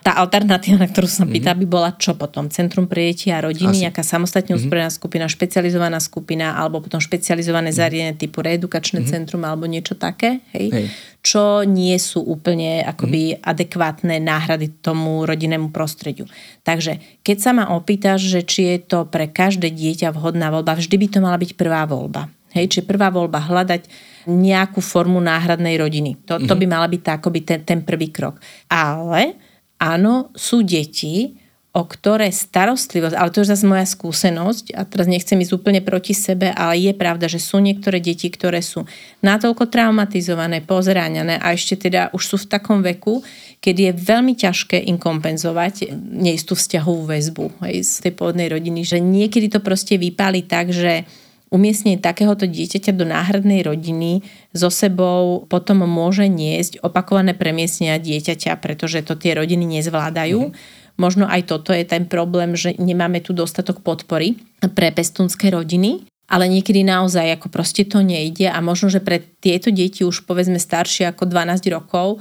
Tá 0.06 0.16
alternatíva, 0.24 0.80
na 0.80 0.88
ktorú 0.88 1.10
som 1.10 1.28
pýtala, 1.28 1.58
mm-hmm. 1.58 1.68
by 1.68 1.74
bola 1.74 1.90
čo 2.00 2.16
potom? 2.16 2.48
Centrum 2.48 2.88
pre 2.88 3.12
deti 3.12 3.28
a 3.34 3.44
rodiny, 3.44 3.76
Asi. 3.76 3.84
nejaká 3.84 4.04
samostatne 4.06 4.56
mm-hmm. 4.56 4.64
usporiadaná 4.64 4.92
skupina, 4.94 5.26
špecializovaná 5.28 6.00
skupina, 6.00 6.46
alebo 6.56 6.80
potom 6.80 7.02
špecializované 7.02 7.70
mm-hmm. 7.74 7.82
zariadenie 7.84 8.16
typu 8.16 8.40
reedukačné 8.46 9.04
mm-hmm. 9.04 9.14
centrum 9.14 9.44
alebo 9.44 9.68
niečo 9.68 10.00
také, 10.00 10.40
hej? 10.56 10.68
hej. 10.72 10.86
Čo 11.26 11.68
nie 11.68 11.98
sú 12.00 12.24
úplne 12.24 12.88
akoby 12.88 13.36
mm-hmm. 13.36 13.44
adekvátne 13.44 14.16
náhrady 14.24 14.80
tomu 14.80 15.28
rodinnému 15.28 15.76
prostrediu. 15.76 16.24
Takže 16.64 17.04
keď 17.26 17.38
sa 17.38 17.52
ma 17.52 17.76
opýtaš, 17.76 18.32
že 18.32 18.42
či 18.48 18.62
je 18.76 18.78
to 18.86 19.00
pre 19.10 19.28
každé 19.28 19.74
dieťa 19.74 20.16
vhodná 20.16 20.54
voľba, 20.54 20.80
vždy 20.80 20.96
by 20.96 21.08
to 21.12 21.20
mala 21.20 21.36
byť 21.36 21.52
prvá 21.58 21.84
voľba. 21.84 22.32
Hej, 22.56 22.80
či 22.80 22.80
prvá 22.88 23.12
voľba 23.12 23.44
hľadať 23.44 23.86
nejakú 24.28 24.80
formu 24.80 25.20
náhradnej 25.20 25.76
rodiny. 25.80 26.16
To, 26.28 26.40
to 26.40 26.48
mm-hmm. 26.48 26.60
by 26.64 26.66
mala 26.66 26.88
byť 26.88 27.02
tá, 27.04 27.12
akoby 27.20 27.40
ten, 27.44 27.60
ten 27.64 27.80
prvý 27.84 28.12
krok. 28.12 28.40
Ale 28.72 29.36
áno, 29.78 30.30
sú 30.34 30.62
deti, 30.62 31.38
o 31.78 31.86
ktoré 31.86 32.34
starostlivosť, 32.34 33.14
ale 33.14 33.30
to 33.30 33.46
je 33.46 33.54
zase 33.54 33.70
moja 33.70 33.86
skúsenosť 33.86 34.74
a 34.74 34.82
teraz 34.82 35.06
nechcem 35.06 35.38
ísť 35.38 35.62
úplne 35.62 35.86
proti 35.86 36.18
sebe, 36.18 36.50
ale 36.50 36.90
je 36.90 36.94
pravda, 36.98 37.30
že 37.30 37.38
sú 37.38 37.62
niektoré 37.62 38.02
deti, 38.02 38.34
ktoré 38.34 38.66
sú 38.66 38.90
natoľko 39.22 39.70
traumatizované, 39.70 40.66
pozráňané 40.66 41.38
a 41.38 41.54
ešte 41.54 41.78
teda 41.86 42.10
už 42.18 42.24
sú 42.34 42.36
v 42.42 42.50
takom 42.50 42.82
veku, 42.82 43.22
kedy 43.62 43.94
je 43.94 43.94
veľmi 43.94 44.34
ťažké 44.34 44.90
im 44.90 44.98
kompenzovať 44.98 45.94
neistú 45.94 46.58
vzťahovú 46.58 47.14
väzbu 47.14 47.46
hej, 47.70 47.86
z 47.86 48.10
tej 48.10 48.14
pôvodnej 48.18 48.50
rodiny, 48.50 48.82
že 48.82 48.98
niekedy 48.98 49.54
to 49.54 49.62
proste 49.62 50.02
vypáli 50.02 50.50
tak, 50.50 50.74
že 50.74 51.06
umiestnenie 51.48 52.00
takéhoto 52.00 52.44
dieťaťa 52.44 52.92
do 52.92 53.08
náhradnej 53.08 53.64
rodiny 53.64 54.26
so 54.52 54.68
sebou 54.68 55.48
potom 55.48 55.88
môže 55.88 56.28
niesť 56.28 56.84
opakované 56.84 57.32
premiestnenia 57.32 58.00
dieťaťa, 58.00 58.60
pretože 58.60 59.04
to 59.04 59.16
tie 59.16 59.32
rodiny 59.36 59.80
nezvládajú. 59.80 60.52
Mm. 60.52 60.54
Možno 60.98 61.30
aj 61.30 61.48
toto 61.48 61.72
je 61.72 61.86
ten 61.86 62.10
problém, 62.10 62.58
že 62.58 62.74
nemáme 62.76 63.22
tu 63.22 63.32
dostatok 63.32 63.86
podpory 63.86 64.36
pre 64.74 64.90
pestúnske 64.90 65.48
rodiny, 65.54 66.04
ale 66.28 66.52
niekedy 66.52 66.84
naozaj 66.84 67.40
ako 67.40 67.48
proste 67.48 67.88
to 67.88 68.04
nejde 68.04 68.50
a 68.50 68.60
možno, 68.60 68.92
že 68.92 69.00
pre 69.00 69.24
tieto 69.40 69.72
deti 69.72 70.04
už 70.04 70.28
povedzme 70.28 70.60
staršie 70.60 71.08
ako 71.08 71.30
12 71.30 71.64
rokov 71.72 72.20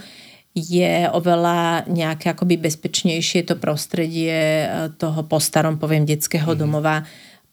je 0.57 1.05
oveľa 1.13 1.85
nejaké 1.85 2.33
akoby 2.33 2.57
bezpečnejšie 2.57 3.45
to 3.45 3.61
prostredie 3.61 4.65
eh, 4.65 4.69
toho 4.97 5.21
postarom, 5.29 5.77
poviem, 5.77 6.09
detského 6.09 6.49
mm. 6.49 6.59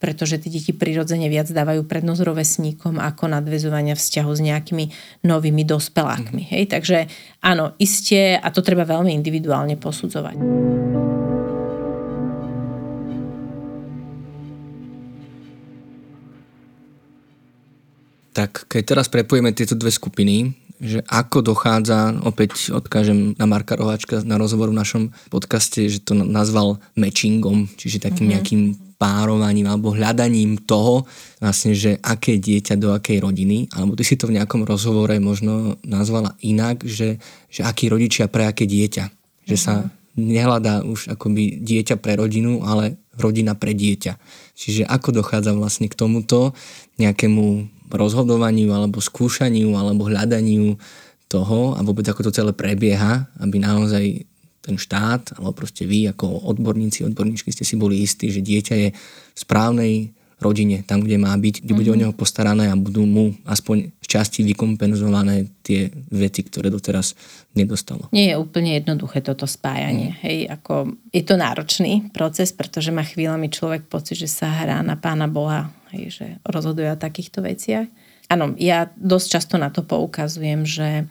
Pretože 0.04 0.36
tie 0.36 0.52
deti 0.52 0.76
prirodzene 0.76 1.32
viac 1.32 1.48
dávajú 1.48 1.88
prednosť 1.88 2.28
rovesníkom 2.28 3.00
ako 3.00 3.32
nadvezovania 3.32 3.96
vzťahu 3.96 4.32
s 4.36 4.42
nejakými 4.44 4.86
novými 5.24 5.64
dospelákmi. 5.64 6.44
Mm. 6.44 6.50
Hej? 6.52 6.64
Takže 6.76 6.98
áno, 7.40 7.72
iste, 7.80 8.36
a 8.36 8.48
to 8.52 8.60
treba 8.60 8.84
veľmi 8.84 9.16
individuálne 9.16 9.80
posudzovať. 9.80 10.36
Tak 18.36 18.68
keď 18.68 18.82
teraz 18.84 19.08
prepojeme 19.08 19.56
tieto 19.56 19.80
dve 19.80 19.94
skupiny, 19.94 20.52
že 20.84 21.00
ako 21.08 21.56
dochádza, 21.56 22.20
opäť 22.28 22.76
odkážem 22.76 23.40
na 23.40 23.48
Marka 23.48 23.80
Roháčka 23.80 24.20
na 24.28 24.36
rozhovoru 24.36 24.76
v 24.76 24.84
našom 24.84 25.04
podcaste, 25.32 25.88
že 25.88 26.04
to 26.04 26.12
nazval 26.12 26.84
matchingom, 27.00 27.72
čiže 27.80 28.04
takým 28.04 28.28
mm-hmm. 28.28 28.34
nejakým 28.36 28.62
párovaním 28.96 29.68
alebo 29.68 29.92
hľadaním 29.92 30.62
toho, 30.64 31.04
vlastne, 31.44 31.76
že 31.76 32.00
aké 32.00 32.40
dieťa 32.40 32.80
do 32.80 32.96
akej 32.96 33.20
rodiny, 33.20 33.68
alebo 33.76 33.98
ty 33.98 34.04
si 34.08 34.16
to 34.16 34.30
v 34.30 34.40
nejakom 34.40 34.64
rozhovore 34.64 35.14
možno 35.20 35.76
nazvala 35.84 36.38
inak, 36.46 36.86
že, 36.88 37.20
že 37.52 37.62
aký 37.66 37.92
rodičia 37.92 38.32
pre 38.32 38.48
aké 38.48 38.64
dieťa. 38.64 39.06
Že 39.44 39.58
sa 39.60 39.74
mhm. 39.84 39.88
nehľadá 40.18 40.74
už 40.88 41.14
akoby 41.14 41.60
dieťa 41.62 42.00
pre 42.00 42.16
rodinu, 42.16 42.64
ale 42.64 42.96
rodina 43.18 43.54
pre 43.54 43.76
dieťa. 43.76 44.14
Čiže 44.58 44.86
ako 44.86 45.22
dochádza 45.22 45.54
vlastne 45.54 45.90
k 45.90 45.98
tomuto 45.98 46.54
nejakému 46.98 47.70
rozhodovaniu 47.94 48.74
alebo 48.74 48.98
skúšaniu 48.98 49.78
alebo 49.78 50.10
hľadaniu 50.10 50.78
toho 51.30 51.78
a 51.78 51.80
vôbec 51.82 52.06
ako 52.10 52.30
to 52.30 52.32
celé 52.34 52.54
prebieha, 52.54 53.30
aby 53.42 53.58
naozaj 53.62 54.26
ten 54.64 54.80
štát, 54.80 55.36
alebo 55.36 55.52
proste 55.52 55.84
vy 55.84 56.16
ako 56.16 56.48
odborníci, 56.48 57.04
odborníčky 57.04 57.52
ste 57.52 57.68
si 57.68 57.76
boli 57.76 58.00
istí, 58.00 58.32
že 58.32 58.40
dieťa 58.40 58.76
je 58.80 58.90
v 58.96 59.38
správnej 59.38 60.16
rodine, 60.44 60.84
tam, 60.84 61.00
kde 61.00 61.16
má 61.16 61.32
byť, 61.36 61.64
kde 61.64 61.72
mm-hmm. 61.72 61.80
bude 61.80 61.90
o 61.90 61.96
mhm. 61.96 62.02
neho 62.04 62.14
postarané 62.14 62.68
a 62.68 62.76
budú 62.76 63.08
mu 63.08 63.32
aspoň 63.48 63.96
z 64.04 64.08
časti 64.08 64.44
vykompenzované 64.44 65.48
tie 65.64 65.88
veci, 66.12 66.44
ktoré 66.44 66.68
doteraz 66.68 67.16
nedostalo. 67.56 68.12
Nie 68.12 68.36
je 68.36 68.40
úplne 68.40 68.76
jednoduché 68.76 69.24
toto 69.24 69.48
spájanie. 69.48 70.14
Mm. 70.14 70.20
Hej, 70.20 70.38
ako 70.52 70.74
je 71.16 71.24
to 71.24 71.36
náročný 71.40 72.12
proces, 72.12 72.52
pretože 72.52 72.92
má 72.92 73.08
chvíľami 73.08 73.48
človek 73.48 73.88
pocit, 73.88 74.20
že 74.20 74.30
sa 74.30 74.52
hrá 74.52 74.84
na 74.84 75.00
pána 75.00 75.32
Boha, 75.32 75.72
hej, 75.96 76.12
že 76.12 76.26
rozhoduje 76.44 76.92
o 76.92 77.00
takýchto 77.00 77.40
veciach. 77.42 77.88
Áno, 78.28 78.58
ja 78.60 78.92
dosť 78.98 79.28
často 79.40 79.56
na 79.56 79.70
to 79.72 79.86
poukazujem, 79.86 80.68
že 80.68 81.08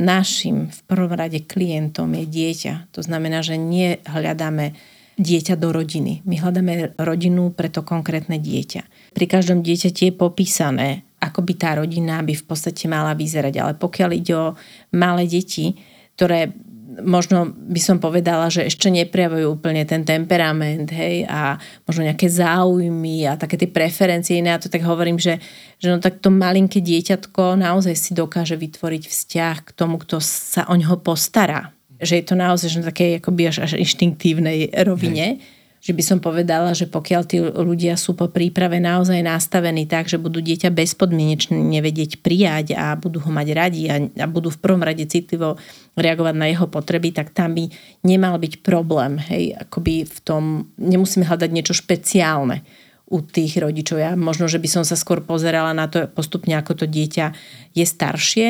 našim 0.00 0.72
v 0.72 0.80
prvom 0.88 1.12
rade 1.12 1.44
klientom 1.44 2.08
je 2.16 2.24
dieťa. 2.24 2.90
To 2.96 3.04
znamená, 3.04 3.44
že 3.44 3.60
nie 3.60 4.00
hľadáme 4.08 4.72
dieťa 5.20 5.60
do 5.60 5.68
rodiny. 5.70 6.24
My 6.24 6.40
hľadáme 6.40 6.96
rodinu 6.96 7.52
pre 7.52 7.68
to 7.68 7.84
konkrétne 7.84 8.40
dieťa. 8.40 9.12
Pri 9.12 9.26
každom 9.28 9.60
dieťati 9.60 10.10
je 10.10 10.14
popísané, 10.16 11.04
ako 11.20 11.44
by 11.44 11.52
tá 11.60 11.76
rodina 11.76 12.24
by 12.24 12.32
v 12.32 12.44
podstate 12.48 12.88
mala 12.88 13.12
vyzerať. 13.12 13.54
Ale 13.60 13.72
pokiaľ 13.76 14.10
ide 14.16 14.32
o 14.32 14.56
malé 14.96 15.28
deti, 15.28 15.76
ktoré 16.16 16.48
možno 16.98 17.54
by 17.54 17.80
som 17.80 18.02
povedala, 18.02 18.50
že 18.50 18.66
ešte 18.66 18.90
neprejavujú 18.90 19.62
úplne 19.62 19.86
ten 19.86 20.02
temperament, 20.02 20.90
hej, 20.90 21.22
a 21.30 21.54
možno 21.86 22.02
nejaké 22.02 22.26
záujmy 22.26 23.30
a 23.30 23.38
také 23.38 23.54
tie 23.54 23.70
preferencie 23.70 24.42
iné, 24.42 24.54
a 24.54 24.62
to 24.62 24.66
tak 24.66 24.82
hovorím, 24.82 25.16
že, 25.16 25.38
že 25.78 25.86
no 25.86 26.02
tak 26.02 26.18
to 26.18 26.34
malinké 26.34 26.82
dieťatko 26.82 27.60
naozaj 27.62 27.94
si 27.94 28.10
dokáže 28.12 28.58
vytvoriť 28.58 29.02
vzťah 29.06 29.56
k 29.66 29.70
tomu, 29.70 30.02
kto 30.02 30.18
sa 30.18 30.66
o 30.66 30.74
ňoho 30.74 30.98
postará. 30.98 31.70
Že 32.00 32.14
je 32.18 32.24
to 32.26 32.34
naozaj 32.34 32.68
že 32.72 32.80
na 32.80 32.88
takej 32.90 33.10
akoby 33.20 33.42
až, 33.52 33.56
až 33.70 33.78
inštinktívnej 33.78 34.72
rovine. 34.82 35.38
Hej 35.38 35.59
že 35.80 35.96
by 35.96 36.02
som 36.04 36.18
povedala, 36.20 36.76
že 36.76 36.84
pokiaľ 36.84 37.22
tí 37.24 37.40
ľudia 37.40 37.96
sú 37.96 38.12
po 38.12 38.28
príprave 38.28 38.76
naozaj 38.76 39.24
nastavení 39.24 39.88
tak, 39.88 40.12
že 40.12 40.20
budú 40.20 40.44
dieťa 40.44 40.68
bezpodmienečne 40.68 41.56
nevedieť 41.56 42.20
prijať 42.20 42.76
a 42.76 42.92
budú 43.00 43.24
ho 43.24 43.32
mať 43.32 43.48
radi 43.56 43.88
a, 43.88 43.96
a 43.96 44.26
budú 44.28 44.52
v 44.52 44.60
prvom 44.60 44.84
rade 44.84 45.08
citlivo 45.08 45.56
reagovať 45.96 46.34
na 46.36 46.52
jeho 46.52 46.68
potreby, 46.68 47.16
tak 47.16 47.32
tam 47.32 47.56
by 47.56 47.72
nemal 48.04 48.36
byť 48.36 48.60
problém. 48.60 49.16
Hej, 49.24 49.56
akoby 49.56 50.04
v 50.04 50.18
tom 50.20 50.42
nemusíme 50.76 51.24
hľadať 51.24 51.48
niečo 51.48 51.72
špeciálne 51.72 52.60
u 53.08 53.24
tých 53.24 53.56
rodičov. 53.56 53.98
Ja 54.04 54.12
možno, 54.20 54.52
že 54.52 54.60
by 54.60 54.68
som 54.68 54.84
sa 54.84 55.00
skôr 55.00 55.24
pozerala 55.24 55.72
na 55.72 55.88
to 55.88 56.04
postupne, 56.12 56.52
ako 56.60 56.84
to 56.84 56.86
dieťa 56.86 57.32
je 57.72 57.84
staršie, 57.88 58.48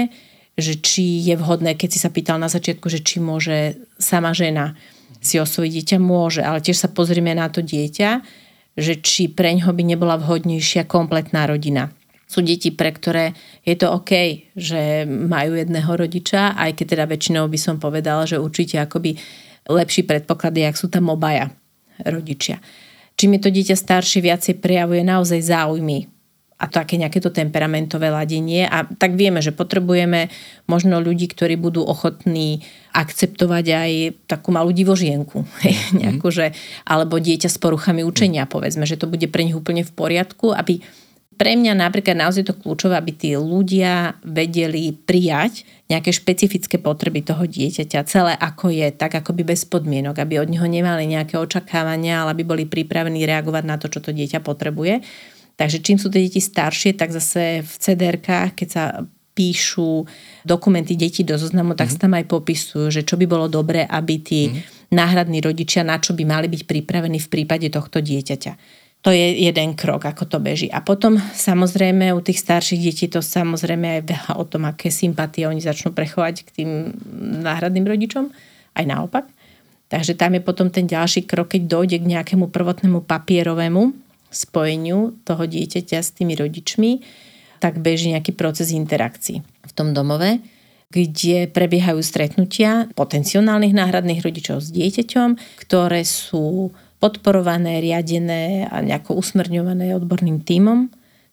že 0.59 0.83
či 0.83 1.25
je 1.25 1.39
vhodné, 1.39 1.79
keď 1.79 1.89
si 1.95 2.03
sa 2.03 2.11
pýtal 2.11 2.43
na 2.43 2.51
začiatku, 2.51 2.91
že 2.91 3.01
či 3.01 3.23
môže 3.23 3.81
sama 3.97 4.35
žena 4.35 4.75
si 5.19 5.43
osvojiť 5.43 5.73
dieťa 5.75 5.99
môže, 5.99 6.41
ale 6.47 6.63
tiež 6.63 6.87
sa 6.87 6.89
pozrieme 6.89 7.35
na 7.35 7.51
to 7.51 7.61
dieťa, 7.61 8.23
že 8.79 9.03
či 9.03 9.27
preňho 9.27 9.75
by 9.75 9.83
nebola 9.83 10.15
vhodnejšia 10.17 10.87
kompletná 10.87 11.51
rodina. 11.51 11.91
Sú 12.31 12.47
deti, 12.47 12.71
pre 12.71 12.95
ktoré 12.95 13.35
je 13.67 13.75
to 13.75 13.91
OK, 13.91 14.47
že 14.55 15.03
majú 15.07 15.59
jedného 15.59 15.91
rodiča, 15.91 16.55
aj 16.55 16.79
keď 16.79 16.87
teda 16.95 17.05
väčšinou 17.11 17.51
by 17.51 17.59
som 17.59 17.83
povedala, 17.83 18.23
že 18.23 18.39
určite 18.39 18.79
akoby 18.79 19.19
lepší 19.67 20.07
predpoklad 20.07 20.55
je, 20.55 20.65
ak 20.71 20.79
sú 20.79 20.87
tam 20.87 21.11
obaja 21.11 21.51
rodičia. 22.07 22.63
Čím 23.19 23.37
je 23.37 23.41
to 23.43 23.51
dieťa 23.51 23.77
staršie, 23.77 24.23
viacej 24.23 24.63
prejavuje 24.63 25.03
naozaj 25.03 25.43
záujmy 25.43 26.20
a 26.61 26.69
také 26.69 27.01
nejaké 27.01 27.25
to 27.25 27.33
temperamentové 27.33 28.13
ladenie. 28.13 28.69
A 28.69 28.85
tak 28.85 29.17
vieme, 29.17 29.41
že 29.41 29.57
potrebujeme 29.57 30.29
možno 30.69 31.01
ľudí, 31.01 31.33
ktorí 31.33 31.57
budú 31.57 31.81
ochotní 31.81 32.61
akceptovať 32.93 33.65
aj 33.73 33.91
takú 34.29 34.53
malú 34.53 34.71
divožienku. 34.71 35.43
Mm. 35.91 36.07
Nejakú, 36.07 36.29
že, 36.31 36.55
alebo 36.87 37.19
dieťa 37.19 37.51
s 37.51 37.59
poruchami 37.59 38.07
učenia, 38.07 38.47
povedzme, 38.47 38.87
že 38.87 38.95
to 38.95 39.11
bude 39.11 39.27
pre 39.33 39.43
nich 39.43 39.57
úplne 39.57 39.83
v 39.83 39.91
poriadku, 39.91 40.55
aby 40.55 40.83
pre 41.41 41.57
mňa 41.57 41.73
napríklad 41.73 42.21
naozaj 42.21 42.45
to 42.45 42.53
kľúčové, 42.53 43.01
aby 43.01 43.17
tí 43.17 43.33
ľudia 43.33 44.21
vedeli 44.21 44.93
prijať 44.93 45.65
nejaké 45.89 46.13
špecifické 46.13 46.77
potreby 46.77 47.25
toho 47.25 47.49
dieťaťa, 47.49 48.05
celé 48.05 48.37
ako 48.37 48.69
je, 48.69 48.93
tak 48.93 49.17
ako 49.17 49.33
by 49.33 49.57
bez 49.57 49.65
podmienok, 49.65 50.21
aby 50.21 50.37
od 50.37 50.53
neho 50.53 50.69
nemali 50.69 51.09
nejaké 51.09 51.41
očakávania, 51.41 52.23
ale 52.23 52.37
aby 52.37 52.45
boli 52.45 52.65
pripravení 52.69 53.25
reagovať 53.25 53.65
na 53.65 53.81
to, 53.81 53.89
čo 53.89 54.05
to 54.05 54.13
dieťa 54.13 54.45
potrebuje. 54.45 55.01
Takže 55.61 55.85
čím 55.85 56.01
sú 56.01 56.09
tie 56.09 56.25
deti 56.25 56.41
staršie, 56.41 56.97
tak 56.97 57.13
zase 57.13 57.61
v 57.61 57.73
cdr 57.77 58.17
keď 58.57 58.69
sa 58.73 59.05
píšu 59.37 60.09
dokumenty 60.41 60.97
detí 60.97 61.21
do 61.21 61.37
zoznamu, 61.37 61.77
tak 61.77 61.93
mm-hmm. 61.93 62.01
sa 62.01 62.05
tam 62.09 62.17
aj 62.17 62.25
popisujú, 62.33 62.89
že 62.89 63.05
čo 63.05 63.21
by 63.21 63.29
bolo 63.29 63.45
dobré, 63.45 63.85
aby 63.85 64.15
tí 64.25 64.41
mm-hmm. 64.49 64.97
náhradní 64.97 65.45
rodičia, 65.45 65.85
na 65.85 66.01
čo 66.01 66.17
by 66.17 66.25
mali 66.25 66.49
byť 66.49 66.65
pripravení 66.65 67.21
v 67.21 67.29
prípade 67.29 67.69
tohto 67.69 68.01
dieťaťa. 68.01 68.53
To 69.01 69.09
je 69.13 69.49
jeden 69.49 69.73
krok, 69.77 70.05
ako 70.05 70.29
to 70.29 70.39
beží. 70.45 70.69
A 70.69 70.85
potom 70.85 71.17
samozrejme 71.17 72.13
u 72.13 72.21
tých 72.21 72.41
starších 72.41 72.81
detí 72.81 73.07
to 73.09 73.25
samozrejme 73.25 74.01
aj 74.01 74.03
veľa 74.13 74.33
o 74.37 74.45
tom, 74.45 74.69
aké 74.69 74.93
sympatie 74.93 75.49
oni 75.49 75.61
začnú 75.61 75.97
prechovať 75.97 76.45
k 76.45 76.49
tým 76.61 76.71
náhradným 77.41 77.85
rodičom, 77.89 78.29
aj 78.77 78.85
naopak. 78.85 79.25
Takže 79.89 80.21
tam 80.21 80.37
je 80.37 80.43
potom 80.45 80.69
ten 80.69 80.85
ďalší 80.85 81.25
krok, 81.25 81.57
keď 81.57 81.63
dojde 81.65 81.97
k 82.01 82.11
nejakému 82.13 82.53
prvotnému 82.53 83.09
papierovému 83.09 84.10
spojeniu 84.31 85.19
toho 85.27 85.45
dieťaťa 85.47 85.99
s 86.01 86.11
tými 86.15 86.39
rodičmi, 86.39 87.03
tak 87.61 87.83
beží 87.85 88.15
nejaký 88.15 88.33
proces 88.33 88.73
interakcií 88.73 89.45
v 89.45 89.73
tom 89.77 89.93
domove, 89.93 90.41
kde 90.91 91.47
prebiehajú 91.47 92.03
stretnutia 92.03 92.91
potenciálnych 92.99 93.77
náhradných 93.77 94.25
rodičov 94.25 94.65
s 94.65 94.75
dieťaťom, 94.75 95.61
ktoré 95.67 96.03
sú 96.03 96.75
podporované, 96.99 97.79
riadené 97.81 98.67
a 98.67 98.83
nejako 98.83 99.19
usmerňované 99.19 99.95
odborným 99.97 100.43
tímom 100.43 100.91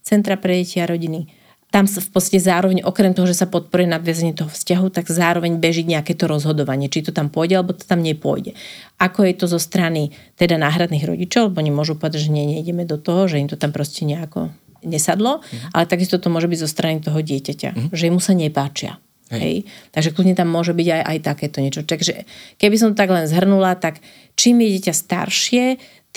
Centra 0.07 0.39
pre 0.39 0.63
deti 0.63 0.79
a 0.79 0.88
rodiny 0.88 1.27
tam 1.67 1.84
sa 1.84 1.99
v 1.99 2.10
podstate 2.15 2.39
zároveň, 2.39 2.80
okrem 2.88 3.12
toho, 3.12 3.27
že 3.27 3.43
sa 3.43 3.47
podporuje 3.51 3.91
nadviazanie 3.91 4.32
toho 4.32 4.47
vzťahu, 4.47 4.88
tak 4.88 5.12
zároveň 5.12 5.60
beží 5.60 5.84
nejaké 5.84 6.15
to 6.15 6.32
rozhodovanie, 6.32 6.88
či 6.88 7.03
to 7.03 7.12
tam 7.12 7.27
pôjde, 7.27 7.60
alebo 7.60 7.75
to 7.75 7.84
tam 7.84 7.99
nepôjde. 7.99 8.56
Ako 9.03 9.27
je 9.27 9.36
to 9.36 9.51
zo 9.51 9.60
strany 9.60 10.15
teda 10.39 10.56
náhradných 10.56 11.03
rodičov, 11.03 11.51
lebo 11.51 11.60
oni 11.60 11.71
môžu 11.75 11.99
povedať, 11.99 12.32
že 12.32 12.32
nie, 12.32 12.56
nejdeme 12.56 12.88
do 12.88 12.95
toho, 12.95 13.27
že 13.27 13.43
im 13.43 13.51
to 13.51 13.60
tam 13.60 13.75
proste 13.75 14.08
nejako 14.08 14.47
nesadlo, 14.88 15.43
mm. 15.43 15.75
ale 15.75 15.84
takisto 15.91 16.15
to 16.15 16.32
môže 16.32 16.47
byť 16.47 16.60
zo 16.63 16.69
strany 16.71 17.03
toho 17.03 17.19
dieťaťa, 17.19 17.69
mm. 17.75 17.88
že 17.91 18.13
mu 18.15 18.23
sa 18.23 18.32
nepáčia. 18.32 18.95
Hej. 19.27 19.41
Hej. 19.43 19.58
Takže 19.91 20.15
kľudne 20.15 20.39
tam 20.39 20.47
môže 20.47 20.71
byť 20.71 20.88
aj, 20.88 21.01
aj 21.03 21.17
takéto 21.19 21.60
niečo. 21.60 21.84
Takže 21.84 22.23
keby 22.63 22.75
som 22.80 22.95
tak 22.95 23.12
len 23.12 23.27
zhrnula, 23.27 23.75
tak 23.75 23.99
čím 24.39 24.63
je 24.63 24.80
dieťa 24.80 24.93
staršie, 24.95 25.65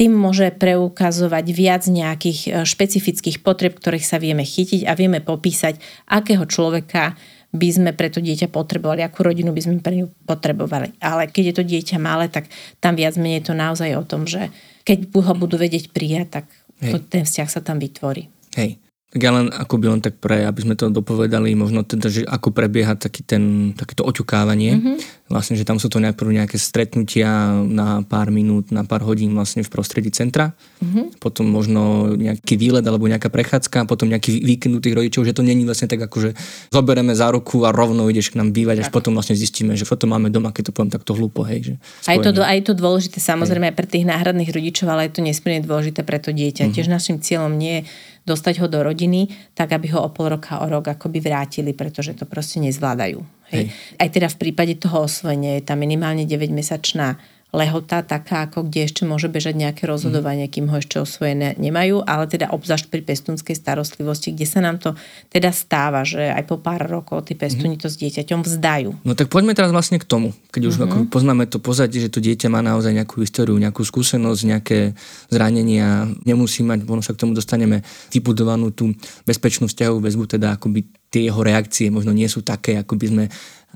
tým 0.01 0.17
môže 0.17 0.49
preukazovať 0.57 1.47
viac 1.53 1.85
nejakých 1.85 2.41
e, 2.49 2.49
špecifických 2.65 3.45
potreb, 3.45 3.77
ktorých 3.77 4.09
sa 4.09 4.17
vieme 4.17 4.49
chytiť 4.49 4.89
a 4.89 4.97
vieme 4.97 5.21
popísať, 5.21 5.77
akého 6.09 6.49
človeka 6.49 7.21
by 7.53 7.69
sme 7.69 7.91
pre 7.93 8.09
to 8.09 8.25
dieťa 8.25 8.49
potrebovali, 8.49 9.05
akú 9.05 9.29
rodinu 9.29 9.53
by 9.53 9.61
sme 9.61 9.85
pre 9.85 10.01
ňu 10.01 10.09
potrebovali. 10.25 10.97
Ale 11.05 11.29
keď 11.29 11.45
je 11.53 11.55
to 11.61 11.65
dieťa 11.69 12.01
malé, 12.01 12.33
tak 12.33 12.49
tam 12.81 12.97
viac 12.97 13.21
menej 13.21 13.45
je 13.45 13.53
to 13.53 13.55
naozaj 13.59 13.93
o 13.93 14.07
tom, 14.09 14.25
že 14.25 14.49
keď 14.89 15.13
ho 15.13 15.35
budú 15.37 15.61
vedieť 15.61 15.93
prijať, 15.93 16.41
tak 16.41 16.45
to, 16.81 16.97
ten 16.97 17.29
vzťah 17.29 17.49
sa 17.53 17.61
tam 17.61 17.77
vytvorí. 17.77 18.33
Hej. 18.57 18.81
Tak 19.11 19.19
ja 19.27 19.35
len 19.35 19.51
ako 19.51 19.75
by 19.75 19.87
len 19.91 19.99
tak 19.99 20.23
pre, 20.23 20.47
aby 20.47 20.63
sme 20.63 20.79
to 20.79 20.87
dopovedali, 20.87 21.51
možno 21.59 21.83
teda, 21.83 22.07
že 22.07 22.23
ako 22.23 22.55
prebieha 22.55 22.95
taký 22.95 23.27
ten, 23.27 23.75
takéto 23.75 24.07
oťukávanie. 24.07 24.79
Mm-hmm. 24.79 24.97
Vlastne, 25.27 25.59
že 25.59 25.67
tam 25.67 25.83
sú 25.83 25.91
to 25.91 25.99
najprv 25.99 26.31
nejaké 26.31 26.55
stretnutia 26.55 27.59
na 27.67 28.07
pár 28.07 28.31
minút, 28.31 28.71
na 28.71 28.87
pár 28.87 29.03
hodín 29.03 29.35
vlastne 29.35 29.67
v 29.67 29.71
prostredí 29.71 30.15
centra. 30.15 30.55
Mm-hmm. 30.79 31.19
Potom 31.19 31.51
možno 31.51 32.15
nejaký 32.15 32.55
výlet 32.55 32.87
alebo 32.87 33.11
nejaká 33.11 33.35
prechádzka, 33.35 33.91
potom 33.91 34.07
nejaký 34.07 34.47
víkend 34.47 34.79
tých 34.79 34.95
rodičov, 34.95 35.27
že 35.27 35.35
to 35.35 35.43
není 35.43 35.67
vlastne 35.67 35.91
tak 35.91 36.07
ako, 36.07 36.31
že 36.31 36.31
zobereme 36.71 37.11
za 37.11 37.35
ruku 37.35 37.67
a 37.67 37.75
rovno 37.75 38.07
ideš 38.07 38.31
k 38.31 38.39
nám 38.39 38.55
bývať, 38.55 38.87
až 38.87 38.95
tak. 38.95 39.03
potom 39.03 39.19
vlastne 39.19 39.35
zistíme, 39.35 39.75
že 39.75 39.91
to 39.91 40.07
máme 40.07 40.31
doma, 40.31 40.55
keď 40.55 40.71
to 40.71 40.73
poviem 40.75 40.95
takto 40.95 41.19
hlúpo. 41.19 41.43
Hej, 41.43 41.75
že 41.75 41.75
aj, 42.07 42.31
to, 42.31 42.31
aj 42.47 42.59
to 42.63 42.73
dôležité 42.79 43.19
samozrejme 43.19 43.75
aj 43.75 43.75
pre 43.75 43.91
tých 43.91 44.07
náhradných 44.07 44.55
rodičov, 44.55 44.87
ale 44.87 45.11
je 45.11 45.19
to 45.19 45.27
nesmierne 45.27 45.67
dôležité 45.67 46.07
pre 46.07 46.23
to 46.23 46.31
dieťa. 46.31 46.71
Mm-hmm. 46.71 46.75
Tiež 46.79 46.87
našim 46.87 47.19
cieľom 47.19 47.59
nie 47.59 47.83
je 47.83 47.91
dostať 48.31 48.63
ho 48.63 48.67
do 48.71 48.87
rodiny, 48.87 49.27
tak 49.59 49.75
aby 49.75 49.91
ho 49.91 50.07
o 50.07 50.15
pol 50.15 50.39
roka, 50.39 50.63
o 50.63 50.67
rok 50.71 50.95
akoby 50.95 51.19
vrátili, 51.19 51.75
pretože 51.75 52.15
to 52.15 52.31
proste 52.31 52.63
nezvládajú. 52.63 53.19
Hej. 53.51 53.67
Hej. 53.67 53.99
Aj 53.99 54.09
teda 54.09 54.31
v 54.31 54.37
prípade 54.39 54.79
toho 54.79 55.11
osvojenia 55.11 55.59
je 55.59 55.67
tá 55.67 55.75
minimálne 55.75 56.23
9-mesačná 56.23 57.19
lehota 57.51 58.07
taká, 58.07 58.47
ako 58.47 58.71
kde 58.71 58.87
ešte 58.87 59.03
môže 59.03 59.27
bežať 59.27 59.59
nejaké 59.59 59.91
rozhodovanie, 59.91 60.47
kým 60.47 60.71
ho 60.71 60.79
ešte 60.79 61.03
osvojené 61.03 61.59
nemajú, 61.59 62.07
ale 62.07 62.31
teda 62.31 62.55
obzvlášť 62.55 62.87
pri 62.87 63.03
pestunskej 63.03 63.59
starostlivosti, 63.59 64.31
kde 64.31 64.47
sa 64.47 64.63
nám 64.63 64.79
to 64.79 64.95
teda 65.35 65.51
stáva, 65.51 66.07
že 66.07 66.31
aj 66.31 66.47
po 66.47 66.63
pár 66.63 66.87
rokov 66.87 67.27
tí 67.27 67.35
pestuni 67.35 67.75
to 67.75 67.91
s 67.91 67.99
dieťaťom 67.99 68.47
vzdajú. 68.47 69.03
No 69.03 69.19
tak 69.19 69.29
poďme 69.35 69.59
teraz 69.59 69.75
vlastne 69.75 69.99
k 69.99 70.07
tomu, 70.07 70.31
keď 70.55 70.63
už 70.71 70.75
mm-hmm. 70.79 71.11
poznáme 71.11 71.51
to 71.51 71.59
pozadie, 71.59 71.99
že 71.99 72.15
to 72.15 72.23
dieťa 72.23 72.47
má 72.47 72.63
naozaj 72.63 72.95
nejakú 72.95 73.19
históriu, 73.19 73.59
nejakú 73.59 73.83
skúsenosť, 73.83 74.41
nejaké 74.47 74.79
zranenia, 75.27 76.07
nemusí 76.23 76.63
mať, 76.63 76.87
možno 76.87 77.03
sa 77.03 77.15
k 77.19 77.27
tomu 77.27 77.35
dostaneme, 77.35 77.83
vybudovanú 78.15 78.71
tú 78.71 78.95
bezpečnú 79.27 79.67
vzťahovú 79.67 79.99
väzbu, 79.99 80.39
teda 80.39 80.55
akoby 80.55 80.87
tie 81.11 81.27
jeho 81.27 81.43
reakcie 81.43 81.91
možno 81.91 82.15
nie 82.15 82.31
sú 82.31 82.47
také, 82.47 82.79
ako 82.79 82.95
by 82.95 83.07
sme 83.11 83.25